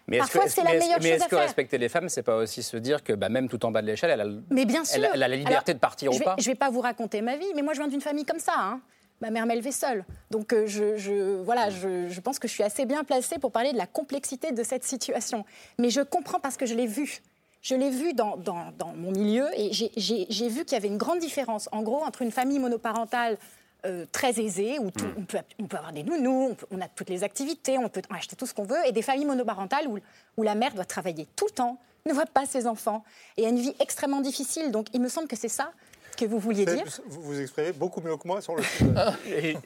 Mais 0.09 0.19
Parfois, 0.19 0.49
c'est 0.49 0.63
la 0.63 0.73
meilleure 0.73 0.81
chose 0.81 0.95
à 0.97 1.01
faire. 1.01 1.03
Mais 1.03 1.17
est-ce 1.17 1.29
que 1.29 1.37
respecter 1.37 1.79
les 1.79 1.89
femmes, 1.89 2.09
c'est 2.09 2.23
pas 2.23 2.37
aussi 2.37 2.63
se 2.63 2.77
dire 2.77 3.05
que 3.05 3.13
bah, 3.13 3.29
même 3.29 3.49
tout 3.49 3.65
en 3.67 3.71
bas 3.71 3.83
de 3.83 3.87
l'échelle, 3.87 4.11
elle, 4.11 4.21
a, 4.21 4.27
mais 4.51 4.65
bien 4.65 4.85
sûr. 4.85 5.05
Elle, 5.13 5.23
a 5.23 5.29
la 5.29 5.37
liberté 5.37 5.75
de 5.75 5.79
partir 5.79 6.13
ou 6.13 6.19
pas 6.19 6.35
Je 6.39 6.49
ne 6.49 6.53
vais 6.53 6.59
pas 6.59 6.71
vous 6.71 6.81
raconter 6.81 7.21
ma 7.21 7.37
vie, 7.37 7.53
mais 7.55 7.63
moi 7.63 7.75
je 7.75 7.79
viens 7.79 7.89
d'une 7.89 8.01
famille 8.01 8.25
comme 8.25 8.41
ça. 8.41 8.55
Hein 8.57 8.81
ma 9.21 9.31
mère 9.31 9.47
m'élevait 9.47 9.73
seule. 9.73 10.05
Donc 10.31 10.53
euh, 10.53 10.67
je, 10.67 11.43
voilà, 11.43 11.71
je, 11.71 12.21
pense 12.21 12.39
que 12.39 12.49
je 12.49 12.53
suis 12.53 12.63
assez 12.63 12.85
bien 12.85 13.05
placée 13.05 13.39
pour 13.39 13.53
parler 13.53 13.73
de 13.73 13.79
la 13.79 13.87
complexité 13.87 14.53
de 14.53 14.63
cette 14.63 14.85
situation. 14.85 15.45
Mais 15.79 15.91
je 15.91 16.01
comprends 16.01 16.41
parce 16.41 16.57
que 16.57 16.67
je 16.67 16.75
l'ai 16.75 16.87
vu. 16.87 17.21
Je 17.61 17.75
l'ai 17.75 17.91
vu 17.91 18.15
dans, 18.15 18.37
dans, 18.37 18.95
mon 18.95 19.11
milieu 19.11 19.47
et 19.57 19.73
j'ai 19.73 20.49
vu 20.49 20.65
qu'il 20.65 20.73
y 20.73 20.77
avait 20.77 20.89
une 20.89 20.97
grande 20.97 21.19
différence, 21.19 21.69
en 21.73 21.83
gros, 21.83 22.05
entre 22.05 22.23
une 22.23 22.31
famille 22.31 22.61
monoparentale 22.61 23.37
euh, 23.87 24.07
très 24.11 24.41
aisée, 24.41 24.79
où 24.79 24.87
mm. 24.87 25.15
on, 25.19 25.23
peut, 25.23 25.39
on, 25.59 25.67
peut, 25.67 25.77
avoir 25.77 25.93
des 25.93 26.03
nounous, 26.03 26.57
on, 26.71 26.81
a 26.81 26.89
toutes 26.89 27.11
les 27.11 27.25
activités, 27.25 27.79
on 27.79 27.89
peut 27.89 28.03
acheter 28.11 28.37
tout 28.37 28.47
ce 28.47 28.55
qu'on 28.55 28.65
veut, 28.65 28.87
et 28.87 28.93
des 28.93 29.03
familles 29.03 29.27
monoparentales 29.27 29.87
où, 29.87 29.99
où 30.37 30.43
la 30.43 30.55
mère 30.55 30.75
doit 30.75 30.85
travailler 30.85 31.27
tout 31.37 31.47
le 31.47 31.53
temps, 31.53 31.79
ne 32.07 32.13
voit 32.13 32.27
pas 32.27 32.47
ses 32.47 32.67
enfants, 32.67 33.05
et 33.37 33.47
a 33.47 33.49
une 33.49 33.59
vie 33.59 33.75
extrêmement 33.81 34.21
difficile. 34.21 34.71
Donc 34.71 34.89
il 34.95 35.01
me 35.01 35.09
semble 35.09 35.29
que 35.29 35.37
c'est 35.37 35.49
ça 35.49 35.73
que 36.19 36.25
vous 36.25 36.39
vouliez 36.39 36.65
dire. 36.65 36.85
Vous 37.07 37.23
vous 37.23 37.41
exprimez 37.41 37.73
beaucoup 37.73 38.01
mieux 38.01 38.17
que 38.17 38.27
moi 38.27 38.41
sur 38.41 38.57
le 38.57 38.63
sujet. 38.65 39.57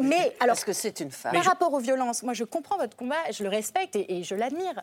Mais 0.00 0.34
alors, 0.40 0.54
Parce 0.54 0.64
que 0.64 0.72
c'est 0.72 1.00
une 1.00 1.10
femme? 1.10 1.32
Par 1.32 1.44
rapport 1.44 1.72
aux 1.72 1.78
violences, 1.78 2.22
moi 2.22 2.34
je 2.34 2.44
comprends 2.44 2.76
votre 2.76 2.96
combat, 2.96 3.30
je 3.30 3.42
le 3.44 3.48
respecte 3.48 3.96
et, 3.96 4.22
je 4.24 4.34
l'admire. 4.34 4.82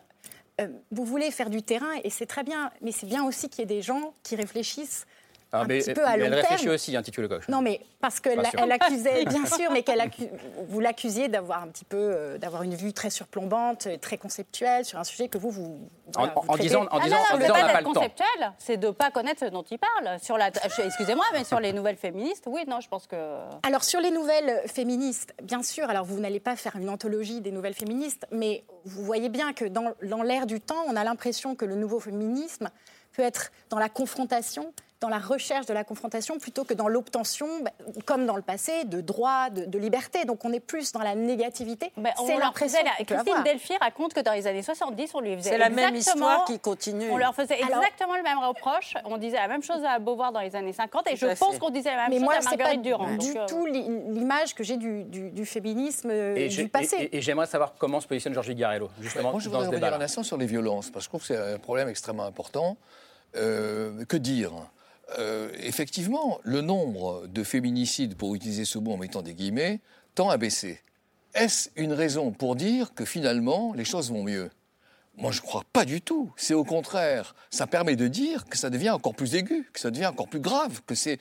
Euh, 0.60 0.68
vous 0.90 1.04
voulez 1.04 1.30
faire 1.30 1.50
du 1.50 1.62
terrain 1.62 1.92
et 2.02 2.10
c'est 2.10 2.26
très 2.26 2.42
bien, 2.42 2.70
mais 2.80 2.92
c'est 2.92 3.06
bien 3.06 3.24
aussi 3.24 3.48
qu'il 3.48 3.60
y 3.60 3.62
ait 3.62 3.76
des 3.76 3.82
gens 3.82 4.14
qui 4.22 4.36
réfléchissent 4.36 5.06
ah, 5.52 5.62
un 5.62 5.64
mais, 5.64 5.78
petit 5.78 5.94
peu 5.94 6.04
à 6.04 6.16
long 6.16 6.26
elle 6.26 6.34
réfléchit 6.34 6.68
aussi, 6.68 6.96
hein, 6.96 7.02
le 7.16 7.28
coach. 7.28 7.48
Non, 7.48 7.60
mais 7.60 7.80
parce 8.00 8.20
qu'elle 8.20 8.42
elle 8.56 8.72
accusait, 8.72 9.24
bien 9.24 9.44
sûr, 9.46 9.70
mais 9.72 9.82
qu'elle 9.82 10.00
vous 10.68 10.80
l'accusiez 10.80 11.28
d'avoir 11.28 11.62
un 11.62 11.68
petit 11.68 11.84
peu, 11.84 11.96
euh, 11.98 12.38
d'avoir 12.38 12.62
une 12.62 12.74
vue 12.74 12.92
très 12.92 13.10
surplombante, 13.10 13.88
très 14.00 14.16
conceptuelle 14.16 14.84
sur 14.84 14.98
un 14.98 15.04
sujet 15.04 15.28
que 15.28 15.38
vous 15.38 15.50
vous. 15.50 15.80
en, 16.16 16.56
disant, 16.56 16.86
en 16.90 17.00
disant, 17.00 17.16
ah 17.30 17.36
non, 17.36 17.38
non, 17.38 17.46
c'est 17.46 17.52
pas 17.52 17.72
d'être 17.72 17.82
conceptuel, 17.82 18.52
c'est 18.58 18.76
de 18.76 18.90
pas 18.90 19.10
connaître 19.10 19.40
ce 19.40 19.46
dont 19.46 19.64
il 19.68 19.78
parle. 19.78 20.20
Sur 20.20 20.38
la, 20.38 20.48
excusez-moi, 20.48 21.24
mais 21.32 21.44
sur 21.44 21.58
les 21.58 21.72
nouvelles 21.72 21.96
féministes, 21.96 22.44
oui, 22.46 22.62
non, 22.68 22.80
je 22.80 22.88
pense 22.88 23.06
que. 23.08 23.16
Alors 23.64 23.82
sur 23.82 24.00
les 24.00 24.12
nouvelles 24.12 24.62
féministes, 24.66 25.34
bien 25.42 25.62
sûr. 25.62 25.90
Alors 25.90 26.04
vous 26.04 26.20
n'allez 26.20 26.40
pas 26.40 26.54
faire 26.54 26.76
une 26.76 26.88
anthologie 26.88 27.40
des 27.40 27.50
nouvelles 27.50 27.74
féministes, 27.74 28.26
mais 28.30 28.64
vous 28.84 29.04
voyez 29.04 29.28
bien 29.28 29.52
que 29.52 29.64
dans, 29.64 29.94
dans 30.02 30.22
l'air 30.22 30.46
du 30.46 30.60
temps, 30.60 30.84
on 30.86 30.94
a 30.94 31.02
l'impression 31.02 31.56
que 31.56 31.64
le 31.64 31.74
nouveau 31.74 31.98
féminisme 31.98 32.70
peut 33.12 33.22
être 33.22 33.50
dans 33.68 33.78
la 33.78 33.88
confrontation 33.88 34.72
dans 35.00 35.08
la 35.08 35.18
recherche 35.18 35.64
de 35.66 35.72
la 35.72 35.82
confrontation 35.82 36.38
plutôt 36.38 36.64
que 36.64 36.74
dans 36.74 36.88
l'obtention, 36.88 37.46
bah, 37.62 37.70
comme 38.04 38.26
dans 38.26 38.36
le 38.36 38.42
passé, 38.42 38.84
de 38.84 39.00
droits, 39.00 39.48
de, 39.48 39.78
liberté. 39.78 40.26
Donc 40.26 40.44
on 40.44 40.52
est 40.52 40.60
plus 40.60 40.92
dans 40.92 41.00
la 41.00 41.14
négativité. 41.14 41.90
c'est 42.26 42.36
l'impression. 42.36 42.80
Christine 43.06 43.42
Delphi 43.44 43.76
raconte 43.80 44.12
que 44.12 44.20
dans 44.20 44.32
les 44.32 44.46
années 44.46 44.62
70, 44.62 45.12
on 45.14 45.20
lui 45.20 45.36
faisait. 45.36 45.50
C'est 45.50 45.58
la 45.58 45.70
même 45.70 45.96
histoire 45.96 46.44
qui 46.44 46.58
continue. 46.58 47.10
On 47.10 47.16
leur 47.16 47.34
faisait 47.34 47.60
exactement 47.60 48.16
le 48.16 48.22
même 48.22 48.38
reproche. 48.38 48.94
On 49.06 49.16
disait 49.16 49.38
la 49.38 49.48
même 49.48 49.62
chose 49.62 49.82
à 49.84 49.98
Beauvoir 49.98 50.32
dans 50.32 50.40
les 50.40 50.54
années 50.54 50.74
50 50.74 51.08
et 51.10 51.16
je 51.16 51.26
pense 51.38 51.58
qu'on 51.58 51.70
disait 51.70 51.96
la 51.96 52.08
même 52.08 52.22
chose 52.22 52.46
à 52.46 52.56
Marguerite 52.56 52.82
Durand. 52.82 53.16
Du 53.16 53.36
euh, 53.36 53.46
tout 53.46 53.66
l'image 53.66 54.54
que 54.54 54.62
j'ai 54.62 54.76
du, 54.76 55.46
féminisme 55.46 56.10
euh, 56.10 56.48
du 56.48 56.68
passé. 56.68 57.08
Et, 57.12 57.22
j'aimerais 57.22 57.46
savoir 57.46 57.74
comment 57.78 58.00
se 58.00 58.06
positionne 58.06 58.34
Georges 58.34 58.50
Garello, 58.50 58.90
justement. 59.00 59.30
Moi, 59.30 59.40
je 59.40 59.48
voudrais 59.48 59.66
revenir 59.66 59.94
un 59.94 60.00
instant 60.00 60.22
sur 60.22 60.36
les 60.36 60.46
violences, 60.46 60.90
parce 60.90 61.06
que 61.06 61.06
je 61.06 61.08
trouve 61.08 61.20
que 61.20 61.26
c'est 61.26 61.54
un 61.54 61.58
problème 61.58 61.88
extrêmement 61.88 62.24
important. 62.24 62.76
Euh, 63.36 64.04
que 64.04 64.16
dire? 64.16 64.52
Euh, 65.18 65.50
effectivement, 65.58 66.40
le 66.44 66.60
nombre 66.60 67.26
de 67.26 67.42
féminicides, 67.42 68.16
pour 68.16 68.34
utiliser 68.34 68.64
ce 68.64 68.78
mot 68.78 68.92
en 68.92 68.96
mettant 68.96 69.22
des 69.22 69.34
guillemets, 69.34 69.80
tend 70.14 70.30
à 70.30 70.36
baisser. 70.36 70.80
Est-ce 71.34 71.70
une 71.76 71.92
raison 71.92 72.32
pour 72.32 72.56
dire 72.56 72.94
que 72.94 73.04
finalement 73.04 73.72
les 73.74 73.84
choses 73.84 74.10
vont 74.10 74.24
mieux? 74.24 74.50
Moi, 75.20 75.32
je 75.32 75.40
ne 75.40 75.46
crois 75.46 75.64
pas 75.72 75.84
du 75.84 76.00
tout. 76.00 76.30
C'est 76.36 76.54
au 76.54 76.64
contraire, 76.64 77.34
ça 77.50 77.66
permet 77.66 77.94
de 77.94 78.08
dire 78.08 78.46
que 78.46 78.56
ça 78.56 78.70
devient 78.70 78.90
encore 78.90 79.14
plus 79.14 79.34
aigu, 79.34 79.68
que 79.72 79.78
ça 79.78 79.90
devient 79.90 80.06
encore 80.06 80.28
plus 80.28 80.40
grave, 80.40 80.80
que, 80.86 80.94
c'est, 80.94 81.18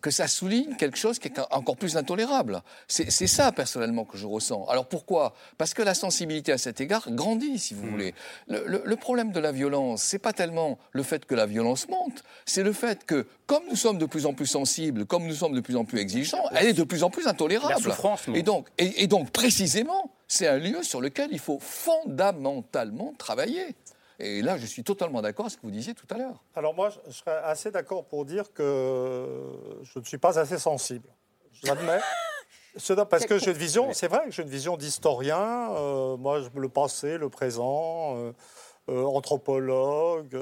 que 0.00 0.10
ça 0.10 0.26
souligne 0.26 0.74
quelque 0.76 0.96
chose 0.96 1.18
qui 1.18 1.28
est 1.28 1.38
encore 1.50 1.76
plus 1.76 1.96
intolérable. 1.96 2.62
C'est, 2.88 3.10
ça, 3.26 3.52
personnellement, 3.52 4.04
que 4.04 4.16
je 4.16 4.26
ressens. 4.26 4.64
Alors 4.68 4.86
pourquoi? 4.86 5.34
Parce 5.58 5.74
que 5.74 5.82
la 5.82 5.94
sensibilité 5.94 6.52
à 6.52 6.58
cet 6.58 6.80
égard 6.80 7.10
grandit, 7.10 7.58
si 7.58 7.74
vous 7.74 7.86
mmh. 7.86 7.90
voulez. 7.90 8.14
Le, 8.48 8.96
problème 8.96 9.32
de 9.32 9.40
la 9.40 9.52
violence, 9.52 10.02
c'est 10.02 10.18
pas 10.18 10.32
tellement 10.32 10.78
le 10.92 11.02
fait 11.02 11.26
que 11.26 11.34
la 11.34 11.46
violence 11.46 11.88
monte, 11.88 12.22
c'est 12.46 12.62
le 12.62 12.72
fait 12.72 13.04
que, 13.04 13.26
comme 13.46 13.64
nous 13.68 13.76
sommes 13.76 13.98
de 13.98 14.06
plus 14.06 14.26
en 14.26 14.32
plus 14.32 14.46
sensibles, 14.46 15.06
comme 15.06 15.26
nous 15.26 15.34
sommes 15.34 15.54
de 15.54 15.60
plus 15.60 15.76
en 15.76 15.84
plus 15.84 15.98
exigeants, 15.98 16.44
elle 16.54 16.68
est 16.68 16.72
de 16.72 16.84
plus 16.84 17.02
en 17.02 17.10
plus 17.10 17.26
intolérable. 17.26 17.74
La 17.74 17.80
souffrance. 17.80 18.22
Et 18.34 18.42
donc, 18.42 18.68
et 18.78 19.06
donc, 19.08 19.30
précisément, 19.30 20.10
c'est 20.32 20.48
un 20.48 20.58
lieu 20.58 20.82
sur 20.82 21.00
lequel 21.00 21.28
il 21.32 21.38
faut 21.38 21.58
fondamentalement 21.60 23.12
travailler. 23.18 23.76
Et 24.18 24.40
là, 24.40 24.56
je 24.56 24.64
suis 24.64 24.82
totalement 24.82 25.20
d'accord 25.20 25.46
avec 25.46 25.52
ce 25.52 25.56
que 25.58 25.62
vous 25.62 25.70
disiez 25.70 25.94
tout 25.94 26.06
à 26.10 26.16
l'heure. 26.16 26.42
Alors 26.54 26.74
moi, 26.74 26.90
je 27.06 27.12
serais 27.12 27.38
assez 27.44 27.70
d'accord 27.70 28.04
pour 28.06 28.24
dire 28.24 28.52
que 28.52 29.26
je 29.82 29.98
ne 29.98 30.04
suis 30.04 30.18
pas 30.18 30.38
assez 30.38 30.58
sensible. 30.58 31.08
Je 31.52 31.66
l'admets. 31.66 32.00
Parce 33.10 33.26
que 33.26 33.38
j'ai 33.38 33.50
une 33.50 33.58
vision, 33.58 33.92
c'est 33.92 34.08
vrai 34.08 34.24
que 34.24 34.30
j'ai 34.30 34.42
une 34.42 34.48
vision 34.48 34.78
d'historien. 34.78 35.72
Euh, 35.72 36.16
moi, 36.16 36.40
le 36.56 36.68
passé, 36.70 37.18
le 37.18 37.28
présent, 37.28 38.16
euh, 38.16 38.32
euh, 38.88 39.04
anthropologue, 39.04 40.34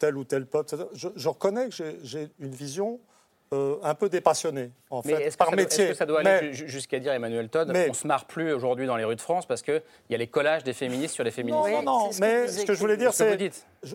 tel 0.00 0.16
ou 0.16 0.24
tel 0.24 0.46
peuple. 0.46 0.74
Je, 0.94 1.08
je 1.14 1.28
reconnais 1.28 1.68
que 1.68 1.74
j'ai 2.02 2.28
une 2.40 2.54
vision 2.54 2.98
euh, 3.52 3.76
un 3.82 3.94
peu 3.94 4.10
dépassionné, 4.10 4.70
en 4.90 5.00
fait, 5.00 5.34
par 5.38 5.52
métier. 5.52 5.84
Est-ce 5.84 5.92
que 5.92 5.96
ça 5.96 6.06
doit 6.06 6.20
aller 6.20 6.52
jusqu'à 6.52 6.98
dire, 6.98 7.12
Emmanuel 7.12 7.48
Todd, 7.48 7.70
on 7.74 7.88
ne 7.88 7.94
se 7.94 8.06
marre 8.06 8.26
plus 8.26 8.52
aujourd'hui 8.52 8.86
dans 8.86 8.96
les 8.96 9.04
rues 9.04 9.16
de 9.16 9.20
France 9.22 9.46
parce 9.46 9.62
qu'il 9.62 9.82
y 10.10 10.14
a 10.14 10.18
les 10.18 10.26
collages 10.26 10.64
des 10.64 10.74
féministes 10.74 11.14
sur 11.14 11.24
les 11.24 11.30
féministes 11.30 11.70
Non, 11.70 11.82
non, 11.82 12.04
non. 12.04 12.10
mais 12.20 12.48
ce 12.48 12.66
que 12.66 12.74
je 12.74 12.78
voulais 12.78 12.98
dire, 12.98 13.14
c'est. 13.14 13.38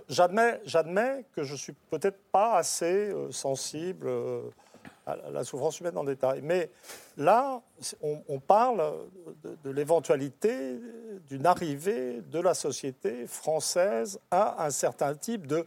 J'admets, 0.10 0.60
j'admets 0.66 1.26
que 1.36 1.44
je 1.44 1.56
suis 1.56 1.74
peut-être 1.92 2.18
pas 2.32 2.56
assez 2.56 3.10
euh, 3.10 3.32
sensible 3.32 4.08
euh, 4.08 4.42
à 5.06 5.18
la 5.32 5.44
souffrance 5.44 5.80
humaine 5.80 5.98
en 5.98 6.04
détail. 6.04 6.40
Mais 6.42 6.72
là, 7.18 7.62
on, 8.02 8.40
parle 8.40 8.94
de, 9.44 9.58
de 9.64 9.70
l'éventualité 9.70 10.80
d'une 11.28 11.46
arrivée 11.46 12.22
de 12.32 12.40
la 12.40 12.54
société 12.54 13.28
française 13.28 14.20
à 14.32 14.66
un 14.66 14.70
certain 14.70 15.14
type 15.14 15.46
de 15.46 15.66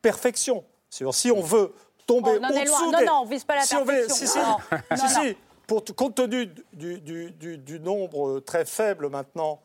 perfection. 0.00 0.64
Si 0.88 1.30
on 1.30 1.40
veut 1.40 1.72
tomber 2.06 2.38
oh, 2.40 2.44
au-dessous 2.44 2.90
des... 2.92 3.04
Non, 3.04 3.12
non, 3.12 3.20
on 3.22 3.24
vise 3.26 3.44
pas 3.44 3.56
la 3.56 3.66
perfection. 3.66 4.14
Si, 4.14 4.26
si, 4.26 4.38
si, 4.96 5.08
si, 5.08 5.36
Pour, 5.66 5.84
compte 5.96 6.14
tenu 6.14 6.46
du, 6.72 7.00
du, 7.00 7.30
du, 7.32 7.58
du, 7.58 7.80
nombre 7.80 8.40
très 8.40 8.64
faible 8.64 9.08
maintenant 9.08 9.60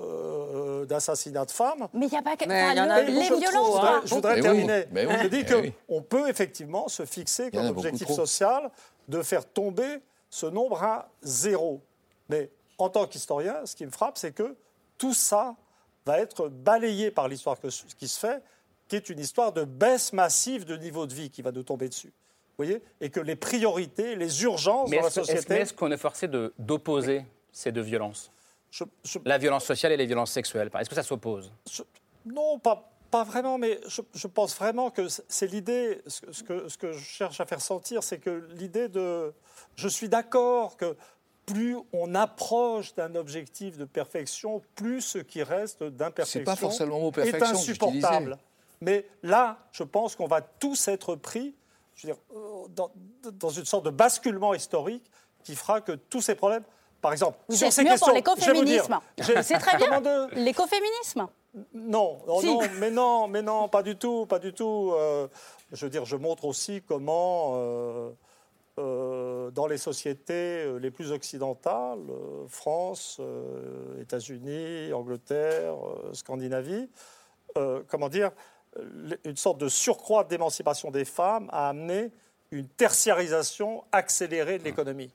euh, 0.00 0.84
d'assassinats 0.86 1.44
de 1.44 1.50
femmes. 1.50 1.86
Mais 1.92 2.06
il 2.06 2.10
n'y 2.10 2.16
a 2.16 2.22
pas 2.22 2.36
que. 2.36 2.44
les 2.44 3.38
violences. 3.38 4.06
Je 4.06 4.14
voudrais, 4.14 4.40
terminer. 4.40 4.86
Oui, 4.92 5.06
je 5.22 5.28
dis 5.28 5.44
qu'on 5.44 6.02
peut 6.02 6.28
effectivement 6.28 6.88
se 6.88 7.04
fixer 7.04 7.50
comme 7.50 7.66
objectif 7.66 8.08
social 8.08 8.70
de 9.08 9.22
faire 9.22 9.44
tomber 9.44 10.00
ce 10.30 10.46
nombre 10.46 10.82
à 10.82 11.08
zéro. 11.22 11.82
Mais 12.28 12.50
en 12.78 12.88
tant 12.88 13.06
qu'historien, 13.06 13.66
ce 13.66 13.76
qui 13.76 13.84
me 13.84 13.90
frappe, 13.90 14.16
c'est 14.16 14.32
que 14.32 14.56
tout 14.96 15.14
ça 15.14 15.54
va 16.06 16.18
être 16.18 16.48
balayé 16.48 17.10
par 17.10 17.28
l'histoire 17.28 17.56
qui 17.98 18.08
se 18.08 18.18
fait, 18.18 18.42
qui 18.92 18.96
est 18.96 19.08
une 19.08 19.20
histoire 19.20 19.54
de 19.54 19.64
baisse 19.64 20.12
massive 20.12 20.66
de 20.66 20.76
niveau 20.76 21.06
de 21.06 21.14
vie 21.14 21.30
qui 21.30 21.40
va 21.40 21.50
nous 21.50 21.62
tomber 21.62 21.88
dessus. 21.88 22.08
Vous 22.08 22.64
voyez? 22.64 22.82
Et 23.00 23.08
que 23.08 23.20
les 23.20 23.36
priorités, 23.36 24.16
les 24.16 24.42
urgences 24.42 24.90
dans 24.90 25.00
la 25.00 25.08
société. 25.08 25.54
Est-ce 25.54 25.72
qu'on 25.72 25.90
est 25.90 25.96
forcé 25.96 26.28
d'opposer 26.28 27.24
ces 27.50 27.72
deux 27.72 27.80
violences? 27.80 28.30
La 29.24 29.38
violence 29.38 29.64
sociale 29.64 29.92
et 29.92 29.96
les 29.96 30.04
violences 30.04 30.32
sexuelles. 30.32 30.70
Est-ce 30.78 30.90
que 30.90 30.94
ça 30.94 31.02
s'oppose? 31.02 31.50
Non, 32.26 32.58
pas, 32.58 32.92
pas 33.10 33.24
vraiment, 33.24 33.56
mais 33.56 33.80
je, 33.86 34.26
pense 34.26 34.54
vraiment 34.54 34.90
que 34.90 35.08
c'est 35.08 35.46
l'idée, 35.46 36.02
ce, 36.06 36.42
que, 36.42 36.68
ce 36.68 36.76
que 36.76 36.92
je 36.92 37.02
cherche 37.02 37.40
à 37.40 37.46
faire 37.46 37.62
sentir, 37.62 38.02
c'est 38.02 38.18
que 38.18 38.46
l'idée 38.56 38.90
de... 38.90 39.32
Je 39.74 39.88
suis 39.88 40.10
d'accord 40.10 40.76
que 40.76 40.98
plus 41.46 41.78
on 41.94 42.14
approche 42.14 42.94
d'un 42.94 43.14
objectif 43.14 43.78
de 43.78 43.86
perfection, 43.86 44.60
plus 44.74 45.00
ce 45.00 45.18
qui 45.18 45.42
reste 45.42 45.82
d'imperfection 45.82 47.10
est 47.16 47.42
insupportable. 47.42 48.36
Mais 48.82 49.06
là, 49.22 49.58
je 49.72 49.84
pense 49.84 50.16
qu'on 50.16 50.26
va 50.26 50.42
tous 50.42 50.88
être 50.88 51.14
pris 51.14 51.54
je 51.94 52.06
veux 52.06 52.12
dire, 52.14 52.22
euh, 52.34 53.30
dans, 53.32 53.50
une 53.50 53.64
sorte 53.64 53.84
de 53.84 53.90
basculement 53.90 54.54
historique 54.54 55.04
qui 55.44 55.54
fera 55.54 55.80
que 55.80 55.92
tous 55.92 56.20
ces 56.20 56.34
problèmes, 56.34 56.64
par 57.00 57.12
exemple, 57.12 57.38
vous 57.48 57.56
sur 57.56 57.72
ces 57.72 57.84
questions, 57.84 58.12
l'écoféminisme. 58.12 58.98
C'est 59.20 59.58
très 59.58 59.76
bien. 59.76 60.00
L'écoféminisme. 60.32 61.26
Non, 61.74 62.18
oh 62.26 62.40
non, 62.42 62.60
mais 62.78 62.90
non, 62.90 63.28
mais 63.28 63.42
non, 63.42 63.68
pas 63.68 63.82
du 63.82 63.96
tout, 63.96 64.24
pas 64.26 64.38
du 64.38 64.54
tout. 64.54 64.92
Euh, 64.94 65.28
je 65.70 65.84
veux 65.84 65.90
dire, 65.90 66.04
je 66.04 66.16
montre 66.16 66.44
aussi 66.44 66.82
comment. 66.82 67.52
Euh, 67.56 68.10
dans 69.50 69.66
les 69.66 69.76
sociétés 69.76 70.78
les 70.80 70.90
plus 70.90 71.12
occidentales, 71.12 72.00
France, 72.48 73.20
États-Unis, 74.00 74.94
Angleterre, 74.94 75.74
Scandinavie, 76.14 76.88
comment 77.86 78.08
dire, 78.08 78.30
une 79.24 79.36
sorte 79.36 79.58
de 79.58 79.68
surcroît 79.68 80.24
d'émancipation 80.24 80.90
des 80.90 81.04
femmes 81.04 81.48
a 81.52 81.68
amené 81.68 82.10
une 82.50 82.68
tertiarisation 82.68 83.82
accélérée 83.92 84.58
de 84.58 84.64
l'économie, 84.64 85.10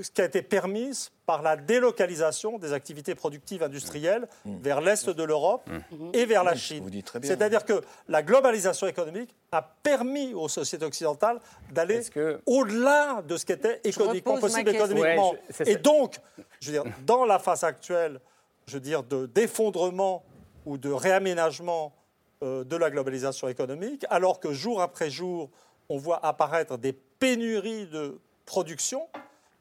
ce 0.00 0.10
qui 0.10 0.22
a 0.22 0.24
été 0.24 0.40
permise 0.40 1.10
par 1.26 1.42
la 1.42 1.56
délocalisation 1.56 2.58
des 2.58 2.72
activités 2.72 3.14
productives 3.14 3.62
industrielles 3.62 4.26
mmh. 4.44 4.50
Mmh. 4.50 4.58
vers 4.62 4.80
l'est 4.80 5.08
de 5.08 5.22
l'Europe 5.22 5.68
mmh. 5.68 6.10
et 6.14 6.24
vers 6.24 6.44
la 6.44 6.56
Chine. 6.56 6.90
C'est-à-dire 7.22 7.64
que 7.64 7.82
la 8.08 8.22
globalisation 8.22 8.86
économique 8.86 9.34
a 9.52 9.62
permis 9.62 10.32
aux 10.32 10.48
sociétés 10.48 10.86
occidentales 10.86 11.40
d'aller 11.72 12.00
au-delà 12.46 13.22
de 13.22 13.36
ce 13.36 13.44
qui 13.44 13.52
était 13.52 13.80
économiquement 13.84 14.38
possible 14.38 14.70
économiquement. 14.70 15.34
et 15.66 15.76
donc, 15.76 16.16
je 16.60 16.70
veux 16.70 16.82
dire, 16.82 16.92
dans 17.06 17.26
la 17.26 17.38
phase 17.38 17.64
actuelle, 17.64 18.18
je 18.66 18.74
veux 18.74 18.80
dire, 18.80 19.02
de 19.02 19.26
d'effondrement 19.26 20.24
ou 20.64 20.78
de 20.78 20.90
réaménagement 20.90 21.92
euh, 21.92 22.01
de 22.42 22.76
la 22.76 22.90
globalisation 22.90 23.48
économique, 23.48 24.04
alors 24.10 24.40
que 24.40 24.52
jour 24.52 24.80
après 24.82 25.10
jour, 25.10 25.48
on 25.88 25.96
voit 25.96 26.24
apparaître 26.24 26.76
des 26.76 26.92
pénuries 26.92 27.86
de 27.86 28.18
production 28.46 29.08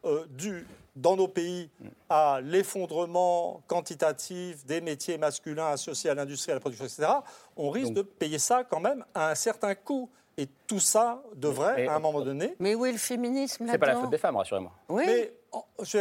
euh, 0.06 0.26
dues 0.30 0.66
dans 0.96 1.16
nos 1.16 1.28
pays 1.28 1.70
à 2.10 2.40
l'effondrement 2.42 3.62
quantitatif 3.68 4.66
des 4.66 4.82
métiers 4.82 5.18
masculins 5.18 5.68
associés 5.68 6.10
à 6.10 6.16
l'industrie, 6.16 6.52
à 6.52 6.56
la 6.56 6.60
production, 6.60 6.86
etc., 6.86 7.08
on 7.56 7.70
risque 7.70 7.94
de 7.94 8.02
payer 8.02 8.40
ça 8.40 8.64
quand 8.64 8.80
même 8.80 9.06
à 9.14 9.30
un 9.30 9.36
certain 9.36 9.76
coût. 9.76 10.10
Et 10.38 10.48
tout 10.66 10.80
ça 10.80 11.22
devrait, 11.36 11.88
à 11.88 11.96
un 11.96 12.00
moment 12.00 12.22
donné. 12.22 12.56
Mais 12.60 12.74
où 12.74 12.86
est 12.86 12.92
le 12.92 12.98
féminisme 12.98 13.68
C'est 13.70 13.78
pas 13.78 13.88
la 13.88 13.96
faute 13.98 14.10
des 14.10 14.18
femmes, 14.18 14.38
rassurez-moi. 14.38 14.72
Oui. 14.90 15.04
Mais 15.06 15.34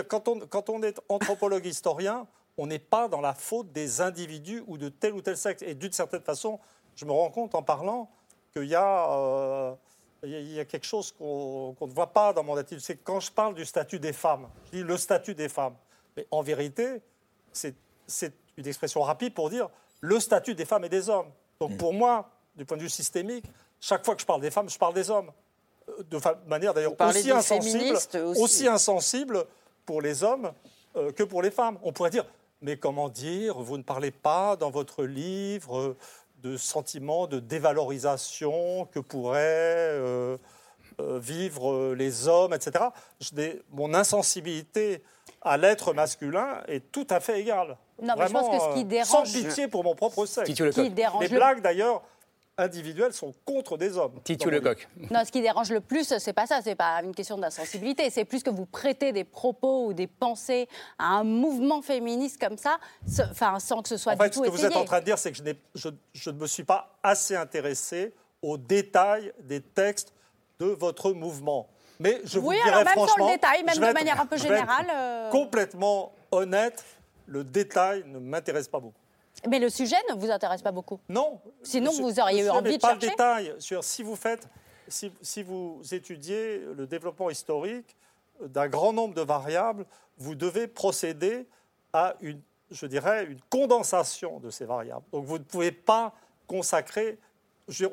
quand 0.05 0.29
on, 0.29 0.39
quand 0.41 0.71
on 0.71 0.83
est 0.83 0.99
anthropologue 1.09 1.67
historien, 1.67 2.27
on 2.59 2.67
n'est 2.67 2.79
pas 2.79 3.09
dans 3.09 3.21
la 3.21 3.35
faute 3.35 3.73
des 3.73 4.01
individus 4.01 4.63
ou 4.67 4.79
de 4.79 4.89
tel 4.89 5.15
ou 5.15 5.23
tel 5.23 5.37
sexe. 5.37 5.63
Et 5.63 5.75
d'une 5.75 5.93
certaine 5.93 6.23
façon, 6.23 6.59
je 6.97 7.05
me 7.05 7.13
rends 7.13 7.31
compte 7.31 7.55
en 7.55 7.63
parlant 7.63 8.11
qu'il 8.53 8.65
y, 8.65 8.75
euh, 8.77 9.75
y, 10.25 10.61
a 10.61 10.65
quelque 10.65 10.87
chose 10.87 11.13
qu'on 11.13 11.77
ne 11.81 11.93
voit 11.93 12.13
pas 12.13 12.33
dans 12.33 12.43
mon 12.43 12.57
attitude. 12.57 12.81
C'est 12.81 12.97
quand 12.97 13.21
je 13.21 13.31
parle 13.31 13.55
du 13.55 13.65
statut 13.65 13.99
des 13.99 14.13
femmes, 14.13 14.49
je 14.67 14.79
dis 14.79 14.83
le 14.83 14.97
statut 14.97 15.35
des 15.35 15.49
femmes. 15.49 15.75
Mais 16.17 16.27
en 16.31 16.43
vérité, 16.43 17.01
c'est 17.53 17.75
une 18.57 18.67
expression 18.67 19.03
rapide 19.03 19.35
pour 19.35 19.51
dire 19.51 19.69
le 20.01 20.19
statut 20.19 20.55
des 20.55 20.65
femmes 20.65 20.85
et 20.85 20.89
des 20.89 21.09
hommes. 21.09 21.31
Donc 21.61 21.77
pour 21.77 21.93
moi, 21.93 22.31
du 22.57 22.65
point 22.65 22.77
de 22.77 22.83
vue 22.83 22.89
systémique, 22.89 23.45
chaque 23.81 24.05
fois 24.05 24.15
que 24.15 24.21
je 24.21 24.27
parle 24.27 24.41
des 24.41 24.51
femmes, 24.51 24.69
je 24.69 24.79
parle 24.79 24.95
des 24.95 25.11
hommes. 25.11 25.31
Euh, 25.89 26.03
de 26.03 26.19
manière 26.49 26.75
d'ailleurs 26.75 26.95
aussi 27.01 27.31
insensible, 27.31 27.97
aussi. 28.37 28.69
insensible 28.69 29.45
pour 29.87 30.03
les 30.03 30.23
hommes 30.23 30.53
euh, 30.97 31.13
que 31.13 31.23
pour 31.23 31.43
les 31.43 31.51
femmes. 31.51 31.79
On 31.83 31.93
pourrait 31.93 32.11
dire, 32.11 32.25
mais 32.63 32.77
comment 32.77 33.09
dire, 33.09 33.59
vous 33.59 33.79
ne 33.79 33.83
parlez 33.83 34.11
pas 34.11 34.57
dans 34.57 34.71
votre 34.71 35.05
livre 35.05 35.79
euh, 35.79 35.97
de 36.43 36.57
sentiment 36.57 37.27
de 37.27 37.39
dévalorisation 37.39 38.87
que 38.93 39.01
pourraient 39.01 39.39
euh, 39.41 40.37
euh, 41.01 41.19
vivre 41.19 41.95
les 41.95 42.29
hommes, 42.29 42.55
etc. 42.55 42.87
mon 43.73 43.95
insensibilité 43.95 45.03
à 45.43 45.57
l'être 45.57 45.95
masculin 45.95 46.63
est 46.69 46.93
tout 46.93 47.07
à 47.11 47.21
fait 47.21 47.41
égale. 47.41 47.77
Non, 48.03 48.15
mais 48.19 48.27
je 48.27 48.33
pense 48.33 48.49
que 48.49 48.63
ce 48.63 48.75
qui 48.75 48.85
dérange... 48.85 49.09
Sans 49.09 49.23
pitié 49.23 49.69
pour 49.69 49.85
mon 49.85 49.95
propre 49.95 50.27
sexe. 50.27 50.49
Les 50.59 51.29
blagues, 51.29 51.63
d'ailleurs, 51.63 52.03
individuelles 52.61 53.13
sont 53.13 53.35
contre 53.45 53.77
des 53.77 53.97
hommes. 53.97 54.21
Titu 54.25 54.51
Lecoq. 54.51 54.89
Non, 55.11 55.25
ce 55.25 55.33
qui 55.33 55.43
dérange 55.43 55.71
le 55.71 55.81
plus, 55.81 56.15
c'est 56.19 56.33
pas 56.33 56.47
ça, 56.47 56.61
c'est 56.63 56.75
pas 56.75 57.01
une 57.03 57.15
question 57.15 57.39
d'insensibilité, 57.39 58.11
c'est 58.11 58.25
plus 58.25 58.43
que 58.43 58.51
vous 58.51 58.67
prêtez 58.67 59.13
des 59.13 59.25
propos 59.25 59.87
ou 59.87 59.93
des 59.93 60.07
pensées 60.07 60.69
à 60.99 61.07
un 61.07 61.25
mouvement 61.25 61.83
féministe 61.83 62.41
comme 62.41 62.57
ça, 62.57 62.79
enfin, 63.31 63.59
sans 63.59 63.83
que 63.83 63.89
ce 63.89 63.97
soit 63.97 64.13
en 64.13 64.17
fait, 64.17 64.35
Ce 64.35 64.41
que 64.41 64.49
vous 64.49 64.65
êtes 64.65 64.77
en 64.77 64.85
train 64.85 65.01
de 65.01 65.05
dire, 65.05 65.19
c'est 65.19 65.33
que 65.33 65.39
je, 65.75 65.89
je, 66.13 66.31
ne 66.31 66.37
me 66.37 66.47
suis 66.47 66.65
pas 66.65 66.99
assez 67.03 67.35
intéressé 67.35 68.15
aux 68.43 68.57
détails 68.57 69.33
des 69.43 69.61
textes 69.61 70.13
de 70.59 70.67
votre 70.67 71.13
mouvement. 71.13 71.69
Mais 71.99 72.21
je 72.25 72.39
oui, 72.39 72.45
vous 72.45 72.53
dirais 72.53 72.69
alors 72.69 72.85
même 72.85 72.93
franchement, 72.95 73.27
le 73.27 73.33
détail, 73.35 73.63
même 73.65 73.77
de 73.77 73.93
manière 73.93 74.21
un 74.21 74.27
peu 74.27 74.39
générale. 74.39 74.87
Euh, 74.93 75.31
complètement 75.31 76.13
honnête, 76.31 76.83
le 77.27 77.45
détail 77.45 78.05
ne 78.07 78.19
m'intéresse 78.19 78.69
pas 78.69 78.81
beaucoup. 78.81 79.01
Mais 79.49 79.59
le 79.59 79.71
sujet 79.71 79.97
ne 80.11 80.15
vous 80.15 80.31
intéresse 80.31 80.63
pas 80.63 80.73
beaucoup 80.73 81.01
Non. 81.09 81.41
Sinon, 81.63 81.93
vous 81.93 82.21
auriez 82.21 82.45
eu 82.45 82.51
envie 82.51 82.77
de 82.77 82.81
pas 82.81 82.91
chercher. 82.91 83.07
le 83.07 83.11
détail 83.11 83.55
sur 83.59 83.85
si 83.85 84.03
vous 84.03 84.17
faites, 84.17 84.49
si, 84.89 85.13
si 85.23 85.43
vous 85.43 85.81
étudiez 85.93 86.59
le 86.77 86.87
développement 86.87 87.31
historique 87.31 87.97
d'un 88.41 88.69
grand 88.69 88.93
nombre 88.93 89.15
de 89.15 89.23
variables, 89.23 89.87
vous 90.19 90.35
devez 90.35 90.67
procéder 90.67 91.47
à 91.93 92.15
une, 92.21 92.41
je 92.71 92.87
dirais, 92.87 93.25
une 93.25 93.41
condensation 93.49 94.39
de 94.41 94.51
ces 94.51 94.65
variables. 94.65 95.05
Donc 95.13 95.25
vous 95.25 95.39
ne 95.39 95.45
pouvez 95.45 95.73
pas 95.73 96.15
consacrer. 96.47 97.19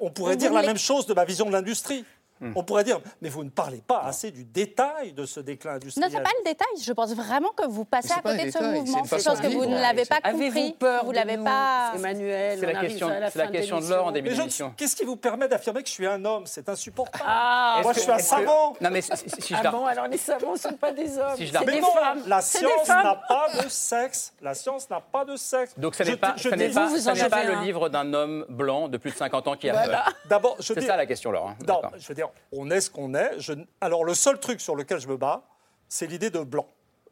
on 0.01 0.11
pourrait 0.11 0.37
dire 0.37 0.53
la 0.53 0.63
même 0.63 0.77
chose 0.77 1.05
de 1.05 1.13
ma 1.13 1.25
vision 1.25 1.45
de 1.45 1.51
l'industrie. 1.51 2.05
Hmm. 2.39 2.51
On 2.55 2.63
pourrait 2.63 2.83
dire, 2.83 2.99
mais 3.21 3.29
vous 3.29 3.43
ne 3.43 3.49
parlez 3.49 3.81
pas 3.85 4.01
assez 4.01 4.31
du 4.31 4.43
détail 4.43 5.13
de 5.13 5.25
ce 5.25 5.39
déclin 5.39 5.75
industriel. 5.75 6.09
Non, 6.09 6.11
ce 6.11 6.17
n'est 6.17 6.23
pas 6.23 6.31
le 6.38 6.49
détail. 6.49 6.67
Je 6.81 6.93
pense 6.93 7.13
vraiment 7.15 7.49
que 7.55 7.65
vous 7.67 7.85
passez 7.85 8.11
à 8.11 8.21
côté 8.21 8.45
de 8.45 8.51
ce 8.51 8.63
mouvement. 8.63 9.03
C'est 9.05 9.23
chose 9.23 9.39
que 9.39 9.47
vous 9.47 9.65
ne 9.65 9.75
l'avez 9.75 10.05
pas 10.05 10.21
compris. 10.21 10.73
peur 10.73 11.05
vous 11.05 11.11
l'avez 11.11 11.38
pas. 11.38 11.93
Emmanuel, 11.95 12.59
c'est 12.59 12.73
la 12.73 12.79
question, 12.79 13.09
c'est 13.31 13.39
la 13.39 13.47
question 13.47 13.79
de 13.79 13.89
l'or 13.89 14.07
en 14.07 14.11
début 14.11 14.29
d'émission. 14.29 14.73
Qu'est-ce 14.75 14.95
qui 14.95 15.05
vous 15.05 15.15
permet 15.15 15.47
d'affirmer 15.47 15.81
que 15.83 15.89
je 15.89 15.93
suis 15.93 16.07
un 16.07 16.23
homme? 16.25 16.43
C'est 16.45 16.69
insupportable. 16.69 17.23
Ah, 17.27 17.79
Moi, 17.83 17.93
je 17.93 17.99
suis 17.99 18.11
un 18.11 18.19
savant. 18.19 18.73
Non, 18.81 18.89
mais 18.91 19.01
si, 19.01 19.11
je 19.49 19.55
ah 19.55 19.71
bon, 19.71 19.85
alors 19.85 20.07
les 20.07 20.17
savants 20.17 20.53
ne 20.53 20.57
sont 20.57 20.73
pas 20.73 20.91
des 20.91 21.17
hommes. 21.17 21.35
Si 21.38 21.47
c'est 21.47 21.65
des 21.65 21.81
femmes. 21.81 22.21
La 22.27 22.41
science 22.41 22.88
n'a 22.88 23.21
pas 23.27 23.47
de 23.63 23.69
sexe. 23.69 24.33
La 24.41 24.53
science 24.53 24.89
n'a 24.89 25.01
pas 25.01 25.25
de 25.25 25.35
sexe. 25.35 25.73
Donc, 25.77 25.95
ce 25.95 26.03
n'est 26.03 26.17
pas, 26.17 26.35
pas 27.29 27.43
le 27.43 27.63
livre 27.63 27.89
d'un 27.89 28.13
homme 28.13 28.45
blanc 28.49 28.88
de 28.88 28.97
plus 28.97 29.11
de 29.11 29.17
50 29.17 29.47
ans 29.47 29.55
qui 29.55 29.69
a 29.69 29.73
peur. 29.73 30.13
D'abord, 30.29 30.57
c'est 30.59 30.81
ça 30.81 30.95
la 30.95 31.05
question, 31.05 31.31
Laure. 31.31 31.49
Hein. 31.49 31.65
Non, 31.67 31.81
je 31.97 32.07
veux 32.07 32.15
dire, 32.15 32.26
on 32.51 32.69
est 32.71 32.82
ce 32.82 32.89
qu'on 32.89 33.13
est. 33.13 33.32
Alors, 33.82 34.03
le 34.03 34.13
seul 34.13 34.39
truc 34.39 34.61
sur 34.61 34.75
lequel 34.75 34.99
je 34.99 35.07
me 35.07 35.17
bats, 35.17 35.43
c'est 35.88 36.07
l'idée 36.07 36.30
de 36.30 36.39
blanc. 36.39 36.67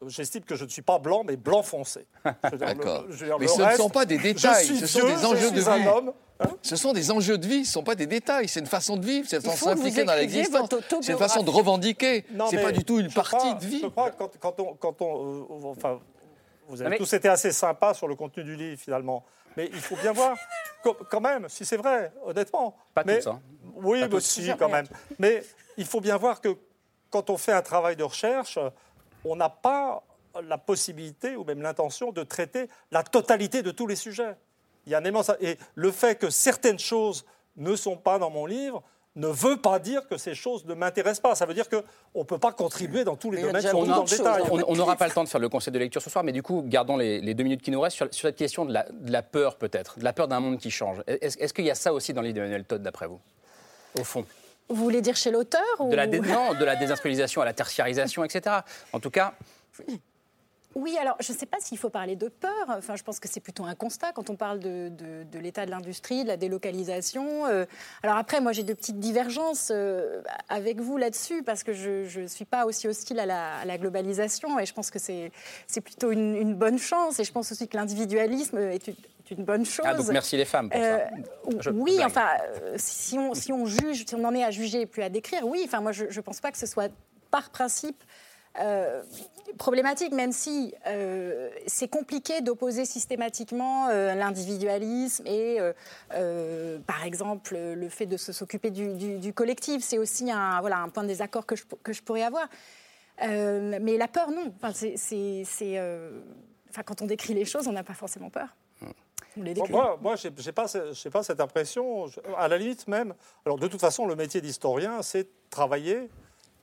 J'estime 0.06 0.42
que 0.42 0.56
je 0.56 0.64
ne 0.64 0.68
suis 0.68 0.82
pas 0.82 0.98
blanc, 0.98 1.22
mais 1.24 1.36
blanc 1.36 1.62
foncé. 1.62 2.06
D'accord. 2.58 3.04
Mais 3.40 3.46
ce 3.46 3.62
ne 3.62 3.76
sont 3.76 3.88
pas 3.88 4.04
des 4.04 4.18
détails, 4.18 4.66
ce 4.66 4.86
sont 4.86 5.06
des 5.06 5.24
enjeux 5.24 5.50
de 5.50 5.60
vie. 5.60 5.88
Homme, 5.88 6.12
hein. 6.40 6.46
ce 6.62 6.76
sont 6.76 6.92
des 6.92 7.10
enjeux 7.10 7.38
de 7.38 7.46
vie, 7.46 7.64
ce 7.64 7.70
ne 7.70 7.72
sont 7.72 7.82
pas 7.82 7.94
des 7.94 8.06
détails. 8.06 8.48
C'est 8.48 8.60
une 8.60 8.66
façon 8.66 8.96
de 8.96 9.06
vivre, 9.06 9.26
c'est 9.28 9.36
une 9.36 9.42
façon 9.42 9.74
d'impliquer 9.74 10.04
dans 10.04 10.14
l'existence. 10.14 10.68
C'est 11.00 11.12
une 11.12 11.18
façon 11.18 11.42
de 11.42 11.50
revendiquer. 11.50 12.24
Ce 12.50 12.56
n'est 12.56 12.62
pas 12.62 12.72
du 12.72 12.84
tout 12.84 12.98
une 12.98 13.12
partie 13.12 13.54
de 13.54 13.64
vie. 13.64 13.80
Je 13.82 13.86
crois 13.86 14.10
que 14.10 14.24
quand, 14.38 14.60
on. 14.60 14.74
Quand 14.74 15.00
on 15.00 15.40
euh, 15.40 15.70
enfin, 15.70 15.98
vous 16.68 16.82
avez 16.82 16.96
tous 16.98 17.12
été 17.12 17.28
assez 17.28 17.52
sympas 17.52 17.94
sur 17.94 18.08
le 18.08 18.16
contenu 18.16 18.44
du 18.44 18.56
livre, 18.56 18.78
finalement. 18.78 19.24
Mais 19.56 19.70
il 19.72 19.80
faut 19.80 19.96
bien 19.96 20.12
voir, 20.12 20.36
quand 20.82 21.20
même, 21.20 21.48
si 21.48 21.64
c'est 21.64 21.76
vrai, 21.76 22.12
honnêtement. 22.24 22.76
Pas 22.94 23.04
mais, 23.04 23.18
tout 23.18 23.24
ça. 23.24 23.40
Oui, 23.74 24.02
mais 24.10 24.20
si, 24.20 24.50
quand 24.58 24.68
même. 24.68 24.86
Mais 25.18 25.42
il 25.76 25.86
faut 25.86 26.00
bien 26.00 26.16
voir 26.16 26.40
que 26.40 26.56
quand 27.10 27.30
on 27.30 27.36
fait 27.36 27.52
un 27.52 27.62
travail 27.62 27.96
de 27.96 28.04
recherche, 28.04 28.58
on 29.24 29.36
n'a 29.36 29.48
pas 29.48 30.02
la 30.42 30.58
possibilité 30.58 31.36
ou 31.36 31.44
même 31.44 31.62
l'intention 31.62 32.12
de 32.12 32.22
traiter 32.22 32.68
la 32.90 33.02
totalité 33.02 33.62
de 33.62 33.70
tous 33.70 33.86
les 33.86 33.96
sujets. 33.96 34.36
Il 34.84 34.92
y 34.92 34.94
a 34.94 34.98
un 34.98 35.04
immense... 35.04 35.30
Et 35.40 35.58
le 35.74 35.90
fait 35.90 36.16
que 36.16 36.30
certaines 36.30 36.78
choses 36.78 37.24
ne 37.56 37.74
sont 37.74 37.96
pas 37.96 38.18
dans 38.18 38.30
mon 38.30 38.46
livre 38.46 38.82
ne 39.16 39.28
veut 39.28 39.56
pas 39.56 39.78
dire 39.78 40.06
que 40.06 40.16
ces 40.18 40.34
choses 40.34 40.64
ne 40.66 40.74
m'intéressent 40.74 41.20
pas. 41.20 41.34
Ça 41.34 41.46
veut 41.46 41.54
dire 41.54 41.68
qu'on 41.68 42.20
ne 42.20 42.24
peut 42.24 42.38
pas 42.38 42.52
contribuer 42.52 43.02
dans 43.02 43.16
tous 43.16 43.30
les 43.30 43.42
domaines, 43.42 43.62
surtout 43.62 43.86
dans 43.86 44.02
le 44.02 44.08
détail. 44.08 44.42
On 44.50 44.76
n'aura 44.76 44.96
pas 44.96 45.06
le 45.06 45.12
temps 45.12 45.24
de 45.24 45.28
faire 45.28 45.40
le 45.40 45.48
conseil 45.48 45.72
de 45.72 45.78
lecture 45.78 46.02
ce 46.02 46.10
soir, 46.10 46.22
mais 46.22 46.32
du 46.32 46.42
coup, 46.42 46.62
gardons 46.64 46.96
les, 46.96 47.34
deux 47.34 47.44
minutes 47.44 47.62
qui 47.62 47.70
nous 47.70 47.80
restent 47.80 47.96
sur, 47.96 48.08
cette 48.12 48.36
question 48.36 48.64
de 48.64 48.72
la, 48.72 49.22
peur, 49.22 49.56
peut-être, 49.56 49.98
de 49.98 50.04
la 50.04 50.12
peur 50.12 50.28
d'un 50.28 50.40
monde 50.40 50.58
qui 50.58 50.70
change. 50.70 51.02
Est-ce 51.06 51.52
qu'il 51.52 51.64
y 51.64 51.70
a 51.70 51.74
ça 51.74 51.92
aussi 51.92 52.12
dans 52.12 52.22
l'idée 52.22 52.40
d'Emmanuel 52.40 52.64
Todd, 52.64 52.82
d'après 52.82 53.06
vous, 53.06 53.20
au 53.98 54.04
fond? 54.04 54.24
Vous 54.68 54.82
voulez 54.82 55.00
dire 55.00 55.16
chez 55.16 55.30
l'auteur 55.30 55.62
de 55.80 55.94
la 55.94 56.06
Non, 56.06 56.54
de 56.54 56.64
la 56.64 56.74
désindustrialisation 56.74 57.40
à 57.40 57.44
la 57.44 57.52
tertiarisation, 57.52 58.24
etc. 58.24 58.56
En 58.92 59.00
tout 59.00 59.10
cas. 59.10 59.34
Oui, 59.86 60.00
alors 60.98 61.16
je 61.20 61.32
ne 61.32 61.38
sais 61.38 61.46
pas 61.46 61.58
s'il 61.60 61.78
faut 61.78 61.90
parler 61.90 62.16
de 62.16 62.28
peur. 62.28 62.66
Enfin, 62.68 62.96
je 62.96 63.02
pense 63.02 63.20
que 63.20 63.28
c'est 63.28 63.40
plutôt 63.40 63.64
un 63.64 63.74
constat 63.74 64.12
quand 64.12 64.30
on 64.30 64.36
parle 64.36 64.60
de, 64.60 64.90
l'état 65.40 65.66
de 65.66 65.70
l'industrie, 65.70 66.22
de 66.22 66.28
la 66.28 66.36
délocalisation. 66.36 67.46
Euh, 67.46 67.64
alors 68.02 68.16
après, 68.16 68.40
moi 68.40 68.52
j'ai 68.52 68.62
de 68.62 68.74
petites 68.74 68.98
divergences 68.98 69.70
euh, 69.74 70.22
avec 70.48 70.80
vous 70.80 70.96
là-dessus 70.96 71.42
parce 71.42 71.62
que 71.62 71.72
je 71.72 72.20
ne 72.20 72.26
suis 72.26 72.44
pas 72.44 72.66
aussi 72.66 72.88
hostile 72.88 73.18
à 73.20 73.26
la, 73.26 73.78
globalisation 73.78 74.58
et 74.58 74.64
je 74.64 74.72
pense 74.72 74.90
que 74.90 74.98
c'est 74.98 75.30
plutôt 75.82 76.10
une, 76.10 76.54
bonne 76.54 76.78
chance. 76.78 77.18
Et 77.20 77.24
je 77.24 77.32
pense 77.32 77.52
aussi 77.52 77.68
que 77.68 77.76
l'individualisme 77.76 78.58
est 78.58 78.88
une, 79.30 79.44
bonne 79.44 79.66
chose. 79.66 79.84
Ah, 79.86 79.94
donc 79.94 80.08
merci 80.08 80.36
les 80.36 80.44
femmes 80.44 80.70
pour 80.70 80.80
ça. 80.80 81.00
Euh, 81.66 81.72
oui, 81.74 81.98
enfin, 82.04 82.28
si 82.76 83.18
on, 83.18 83.34
si 83.34 83.52
on 83.52 83.66
juge, 83.66 84.04
si 84.06 84.14
on 84.14 84.24
en 84.24 84.34
est 84.34 84.44
à 84.44 84.50
juger 84.50 84.82
et 84.82 84.86
plus 84.86 85.02
à 85.02 85.08
décrire, 85.08 85.46
oui, 85.46 85.62
enfin, 85.64 85.80
moi 85.80 85.92
je 85.92 86.04
ne 86.04 86.20
pense 86.20 86.40
pas 86.40 86.52
que 86.52 86.58
ce 86.58 86.66
soit 86.66 86.90
par 87.30 87.50
principe 87.50 88.02
euh, 88.60 89.02
problématique, 89.58 90.12
même 90.12 90.32
si 90.32 90.74
euh, 90.86 91.48
c'est 91.66 91.88
compliqué 91.88 92.42
d'opposer 92.42 92.84
systématiquement 92.84 93.88
euh, 93.88 94.14
l'individualisme 94.14 95.26
et, 95.26 95.58
par 96.86 97.04
exemple, 97.04 97.56
le 97.56 97.88
fait 97.88 98.06
de 98.06 98.16
s'occuper 98.16 98.70
du, 98.70 99.32
collectif. 99.32 99.82
C'est 99.82 99.98
aussi 99.98 100.30
un, 100.30 100.60
voilà, 100.60 100.78
un 100.78 100.88
point 100.88 101.04
de 101.04 101.08
désaccord 101.08 101.46
que 101.46 101.56
je, 101.56 101.64
que 101.82 101.92
je 101.92 102.02
pourrais 102.02 102.22
avoir. 102.22 102.48
mais 103.20 103.96
la 103.96 104.08
peur, 104.08 104.30
non. 104.30 104.52
Enfin, 104.56 104.72
c'est, 104.74 105.44
quand 106.84 107.02
on 107.02 107.06
décrit 107.06 107.34
les 107.34 107.44
choses, 107.44 107.66
on 107.66 107.72
n'a 107.72 107.84
pas 107.84 107.94
forcément 107.94 108.28
peur. 108.28 108.48
moi, 109.70 109.98
moi 110.02 110.16
je 110.16 110.28
n'ai 110.28 110.52
pas, 110.52 110.66
pas 111.12 111.22
cette 111.22 111.40
impression. 111.40 112.06
À 112.36 112.48
la 112.48 112.58
limite 112.58 112.88
même, 112.88 113.14
alors 113.46 113.58
de 113.58 113.68
toute 113.68 113.80
façon, 113.80 114.06
le 114.06 114.16
métier 114.16 114.42
d'historien, 114.42 115.00
c'est 115.02 115.28
travailler 115.48 116.10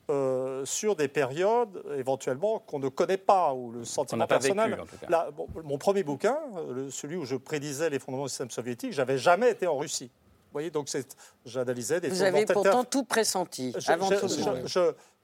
euh, 0.09 0.65
sur 0.65 0.95
des 0.95 1.07
périodes 1.07 1.81
éventuellement 1.97 2.59
qu'on 2.59 2.79
ne 2.79 2.89
connaît 2.89 3.17
pas, 3.17 3.53
ou 3.53 3.71
le 3.71 3.85
sentiment 3.85 4.27
personnel. 4.27 4.77
mon 5.63 5.77
premier 5.77 6.03
bouquin, 6.03 6.37
celui 6.89 7.15
où 7.15 7.25
je 7.25 7.35
prédisais 7.35 7.89
les 7.89 7.99
fondements 7.99 8.23
du 8.23 8.29
système 8.29 8.51
soviétique, 8.51 8.91
j'avais 8.91 9.17
jamais 9.17 9.51
été 9.51 9.65
en 9.65 9.77
Russie. 9.77 10.11
Vous 10.53 10.59
voyez, 10.59 10.69
donc 10.69 10.87
j'analysais 11.45 11.99
des 11.99 12.09
Vous 12.09 12.21
avez 12.21 12.45
pourtant 12.45 12.83
tout 12.83 13.05
pressenti 13.05 13.73
avant 13.87 14.09
tout 14.09 14.27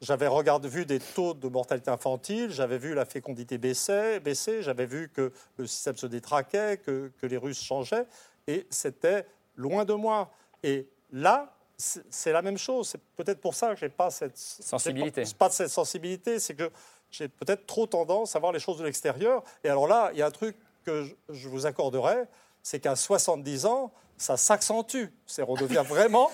J'avais 0.02 0.28
regardé, 0.28 0.70
vu 0.70 0.86
des 0.86 1.00
taux 1.00 1.34
de 1.34 1.48
mortalité 1.50 1.92
infantile, 1.92 2.50
j'avais 2.50 2.78
vu 2.78 2.94
la 2.96 3.04
fécondité 3.04 3.58
baisser, 3.58 4.22
baisser 4.22 4.64
j'avais 4.64 4.86
vu 4.86 5.10
que 5.10 5.32
le 5.58 5.68
système 5.68 5.98
se 5.98 6.08
détraquait, 6.08 6.78
que, 6.78 7.12
que 7.22 7.28
les 7.28 7.38
Russes 7.38 7.62
changeaient, 7.62 8.08
et 8.48 8.66
c'était 8.70 9.28
loin 9.56 9.84
de 9.84 9.94
moi. 9.94 10.32
Et 10.64 10.88
là, 11.12 11.54
c'est 11.80 12.32
la 12.34 12.42
même 12.42 12.58
chose. 12.58 12.90
C'est 12.90 13.02
peut-être 13.16 13.40
pour 13.40 13.56
ça 13.56 13.74
que 13.74 13.80
j'ai 13.80 13.90
pas 13.90 14.12
cette 14.12 14.38
sensibilité. 14.38 15.24
Pas, 15.38 15.50
cette 15.50 15.70
sensibilité, 15.70 16.40
c'est 16.40 16.54
que 16.54 16.70
j'ai 17.10 17.30
peut-être 17.30 17.66
trop 17.66 17.88
tendance 17.88 18.36
à 18.36 18.40
voir 18.40 18.52
les 18.52 18.60
choses 18.60 18.78
de 18.78 18.84
l'extérieur. 18.84 19.44
Et 19.64 19.70
alors 19.70 19.88
là, 19.88 20.10
il 20.14 20.20
y 20.20 20.22
a 20.22 20.28
un 20.28 20.32
truc 20.32 20.58
que 20.86 21.06
je, 21.30 21.48
vous 21.48 21.66
accorderai, 21.66 22.26
c'est 22.62 22.80
qu'à 22.80 22.96
70 22.96 23.66
ans, 23.66 23.92
ça 24.18 24.36
s'accentue. 24.36 25.06
C'est 25.26 25.44
on 25.48 25.56
devient 25.56 25.84
vraiment 25.88 26.30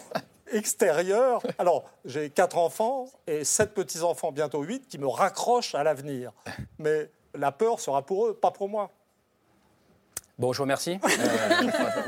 extérieur. 0.51 1.41
Alors, 1.59 1.85
j'ai 2.05 2.29
quatre 2.29 2.57
enfants 2.57 3.07
et 3.27 3.43
sept 3.43 3.73
petits-enfants, 3.73 4.31
bientôt 4.31 4.63
huit, 4.63 4.87
qui 4.87 4.97
me 4.97 5.07
raccrochent 5.07 5.75
à 5.75 5.83
l'avenir. 5.83 6.31
Mais 6.79 7.09
la 7.35 7.51
peur 7.51 7.79
sera 7.79 8.03
pour 8.03 8.27
eux, 8.27 8.33
pas 8.33 8.51
pour 8.51 8.67
moi. 8.67 8.91
Bon, 10.37 10.51
je 10.51 10.57
vous 10.57 10.63
remercie. 10.63 10.99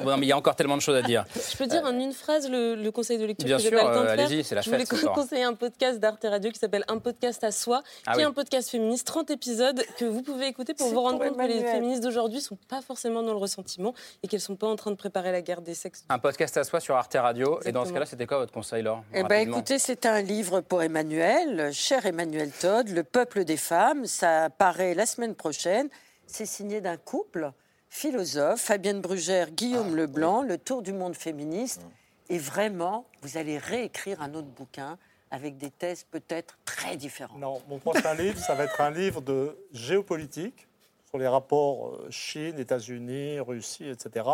Euh, 0.08 0.16
mais 0.18 0.26
il 0.26 0.30
y 0.30 0.32
a 0.32 0.38
encore 0.38 0.56
tellement 0.56 0.78
de 0.78 0.82
choses 0.82 0.96
à 0.96 1.02
dire. 1.02 1.26
Je 1.36 1.58
peux 1.58 1.66
dire 1.66 1.84
en 1.84 1.98
une 1.98 2.14
phrase 2.14 2.50
le, 2.50 2.90
conseil 2.92 3.18
de 3.18 3.26
lecture 3.26 3.46
Bien 3.46 3.58
que 3.58 3.64
sûr, 3.64 3.78
euh, 3.78 4.08
allez-y, 4.08 4.44
c'est 4.44 4.56
la 4.56 4.62
Je 4.62 4.70
voulais 4.70 4.86
conseiller 5.16 5.44
un 5.44 5.54
podcast 5.54 6.00
d'Arte 6.00 6.24
Radio 6.24 6.52
qui 6.52 6.60
s'appelle 6.60 6.84
Un 6.88 7.00
podcast 7.00 7.44
à 7.44 7.52
soi, 7.52 7.82
ah 8.06 8.14
qui 8.14 8.22
est 8.22 8.24
un 8.24 8.32
podcast 8.32 8.70
féministe, 8.70 9.08
30 9.08 9.32
épisodes 9.32 9.84
que 9.98 10.06
vous 10.06 10.22
pouvez 10.22 10.48
écouter 10.48 10.74
pour 10.74 10.88
vous 10.90 11.02
rendre 11.02 11.20
compte 11.20 11.38
que 11.38 11.48
les 11.48 11.62
féministes 11.62 12.04
d'aujourd'hui 12.04 12.42
sont 12.42 12.58
pas 12.70 12.82
forcément 12.82 13.24
dans 13.24 13.34
le 13.34 13.40
ressentiment 13.40 13.94
et 14.24 14.28
qu'elles 14.28 14.40
sont 14.40 14.56
pas 14.56 14.68
en 14.68 14.76
train 14.76 14.92
de 14.92 14.96
préparer 14.96 15.32
la 15.32 15.42
guerre 15.42 15.62
des 15.62 15.74
sexes. 15.74 16.06
Un 16.10 16.20
podcast 16.20 16.56
à 16.58 16.64
soi 16.64 16.80
sur 16.80 16.96
Arte 16.96 17.18
Radio. 17.20 17.60
Et 17.66 17.72
dans 17.72 17.86
ce 17.86 17.92
cas-là, 17.92 18.06
c'était 18.06 18.28
quoi 18.28 18.38
votre 18.38 18.54
conseil, 18.54 18.84
Laure 18.84 19.04
Eh 19.14 19.24
ben, 19.24 19.48
écoutez, 19.48 19.80
c'est 19.80 20.06
un 20.06 20.22
livre 20.22 20.62
pour 20.62 20.84
Emmanuel, 20.84 21.72
cher 21.74 22.06
Emmanuel 22.06 22.52
Todd, 22.52 22.90
Le 22.90 23.04
peuple 23.04 23.44
des 23.44 23.58
femmes. 23.58 24.06
Ça 24.06 24.50
paraît 24.50 24.94
la 24.94 25.06
semaine 25.06 25.36
prochaine. 25.36 25.90
C'est 26.28 26.46
signé 26.46 26.82
d'un 26.82 26.98
couple 26.98 27.52
philosophe, 27.90 28.62
Fabienne 28.62 29.02
Brugère, 29.02 29.52
Guillaume 29.52 29.92
ah, 29.94 29.96
Leblanc, 29.96 30.42
Le 30.44 30.58
Tour 30.58 30.82
du 30.82 30.94
monde 30.94 31.16
féministe. 31.16 31.82
Et 32.30 32.38
vraiment, 32.38 33.06
vous 33.22 33.38
allez 33.38 33.58
réécrire 33.58 34.22
un 34.22 34.34
autre 34.34 34.48
bouquin 34.48 34.98
avec 35.32 35.58
des 35.58 35.72
thèses 35.72 36.04
peut-être 36.04 36.58
très 36.66 36.98
différentes. 36.98 37.40
Non, 37.40 37.62
mon 37.68 37.80
prochain 37.80 38.14
livre, 38.16 38.38
ça 38.40 38.56
va 38.56 38.66
être 38.66 38.82
un 38.82 38.92
livre 38.92 39.22
de 39.22 39.58
géopolitique 39.72 40.68
sur 41.10 41.18
les 41.18 41.28
rapports 41.28 41.88
euh, 41.88 42.08
Chine, 42.10 42.60
États-Unis, 42.60 43.40
Russie, 43.40 43.90
etc. 43.90 44.26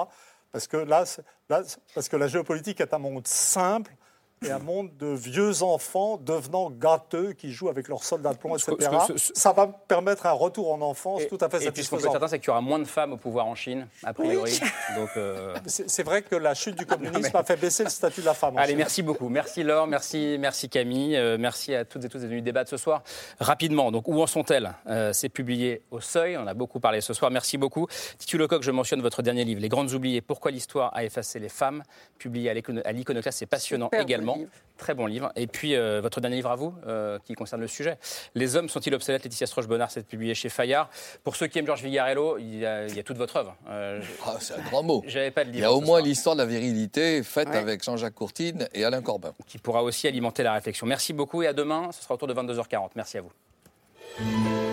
Parce 0.52 0.68
que 0.68 0.78
là, 0.78 1.04
là, 1.50 1.64
parce 1.94 2.10
que 2.10 2.16
la 2.16 2.28
géopolitique 2.28 2.82
est 2.82 2.94
un 2.94 3.00
monde 3.00 3.28
simple 3.28 3.96
et 4.46 4.52
un 4.52 4.60
monde 4.60 4.90
de 4.98 5.08
vieux 5.08 5.64
enfants 5.64 6.18
devenant 6.18 6.70
gâteux 6.70 7.34
qui 7.34 7.52
jouent 7.52 7.70
avec 7.70 7.88
leurs 7.88 8.04
soldats 8.04 8.34
de 8.34 8.38
plomb, 8.38 8.56
etc. 8.56 8.76
ça 9.34 9.52
va 9.54 9.68
permettre 9.68 10.26
un 10.26 10.32
retour 10.32 10.72
en 10.72 10.82
enfance 10.82 11.22
tout 11.28 11.38
à 11.42 11.50
fait 11.50 11.60
satisfaisant. 11.60 11.70
Et 11.70 11.72
puis 11.72 11.84
ce 11.84 11.90
qu'on 11.90 11.98
peut 11.98 12.12
certain, 12.12 12.28
c'est 12.28 12.40
qu'il 12.40 12.48
y 12.48 12.52
aura 12.52 12.62
moins 12.62 12.80
de 12.80 12.86
femmes 12.86 13.14
au 13.14 13.18
pouvoir 13.18 13.46
en 13.46 13.56
Chine, 13.56 13.88
a 14.04 14.14
priori. 14.14 14.60
Donc, 14.98 15.10
euh, 15.18 15.56
C'est 15.66 16.04
vrai 16.04 16.22
que 16.22 16.36
la 16.36 16.54
chute 16.54 16.78
du 16.78 16.86
communisme 16.86 17.36
a 17.36 17.44
fait 17.44 17.58
baisser 17.58 17.84
le 17.84 17.90
statut 17.90 18.22
de 18.22 18.26
la 18.26 18.34
femme. 18.34 18.58
Allez, 18.58 18.76
merci 18.76 19.02
beaucoup. 19.02 19.30
Merci 19.30 19.64
Laure, 19.64 19.88
merci, 19.88 20.38
merci 20.40 20.70
Camille, 20.70 21.16
euh, 21.16 21.38
merci 21.40 21.74
à 21.76 21.86
toutes 21.86 22.06
et 22.06 22.10
tous 22.10 22.20
d'être 22.20 22.30
venus 22.30 22.44
débattre 22.44 22.70
ce 22.70 22.78
soir. 22.78 23.04
Rapidement, 23.40 23.92
donc 23.92 24.08
où 24.08 24.22
en 24.22 24.28
sont-elles? 24.28 24.74
Euh, 24.88 25.14
C'est 25.14 25.30
publié 25.30 25.82
au 25.92 26.00
Seuil, 26.00 26.38
on 26.38 26.48
a 26.48 26.54
beaucoup 26.54 26.80
parlé 26.80 27.02
ce 27.02 27.14
soir. 27.14 27.32
Merci 27.32 27.58
beaucoup. 27.58 27.88
Titu 28.18 28.38
Lecoq, 28.38 28.64
je 28.64 28.72
mentionne 28.72 29.02
votre 29.02 29.22
dernier 29.22 29.44
livre, 29.46 29.62
Les 29.62 29.70
Grandes 29.70 29.92
Oubliées, 29.92 30.22
Pourquoi 30.22 30.52
l'histoire 30.52 30.96
a 30.96 31.04
effacé 31.04 31.40
les 31.40 31.50
femmes, 31.50 31.84
publié 32.18 32.50
à 32.50 32.92
l'Iconoclaste, 32.92 33.40
c'est 33.40 33.46
passionnant 33.46 33.90
également. 33.92 34.33
Très 34.78 34.96
bon 34.96 35.06
livre. 35.06 35.32
Et 35.36 35.48
puis, 35.48 35.76
euh, 35.76 36.02
votre 36.02 36.20
dernier 36.20 36.38
livre 36.38 36.50
à 36.50 36.56
vous, 36.56 36.74
euh, 36.88 37.20
qui 37.24 37.36
concerne 37.36 37.62
le 37.62 37.68
sujet. 37.68 37.98
Les 38.34 38.56
hommes 38.56 38.70
sont-ils 38.70 38.94
obsolètes? 38.94 39.24
Laetitia 39.24 39.46
Stroche-Bonnard, 39.46 39.92
c'est 39.92 40.06
publié 40.06 40.34
chez 40.34 40.50
Fayard. 40.50 40.90
Pour 41.24 41.36
ceux 41.36 41.48
qui 41.48 41.60
aiment 41.60 41.68
Georges 41.68 41.84
Vigarello, 41.84 42.38
il 42.40 42.60
y 42.60 42.66
a, 42.66 42.88
toute 43.04 43.18
votre 43.18 43.36
œuvre. 43.38 43.56
Euh, 43.70 44.02
ah, 44.26 44.36
c'est 44.40 44.56
un 44.56 44.62
grand 44.64 44.84
mot. 44.84 45.04
J'avais 45.08 45.32
pas 45.32 45.44
de 45.44 45.52
livre. 45.52 45.60
Il 45.60 45.62
y 45.62 45.66
a 45.66 45.72
au 45.72 45.82
moins 45.82 46.02
l'histoire 46.02 46.36
de 46.36 46.42
la 46.42 46.48
virilité 46.48 47.22
faite 47.24 47.50
avec 47.50 47.84
Jean-Jacques 47.84 48.16
Courtine 48.16 48.68
et 48.74 48.84
Alain 48.84 49.02
Corbin. 49.02 49.34
Qui 49.48 49.60
pourra 49.60 49.84
aussi 49.84 50.08
alimenter 50.08 50.42
la 50.44 50.54
réflexion. 50.54 50.88
Merci 50.88 51.14
beaucoup 51.14 51.44
et 51.44 51.48
à 51.48 51.54
demain. 51.54 51.90
Ce 51.92 52.02
sera 52.04 52.16
autour 52.16 52.28
de 52.28 52.34
22h40. 52.34 52.90
Merci 52.96 53.20
à 53.20 53.22
vous. 53.22 54.73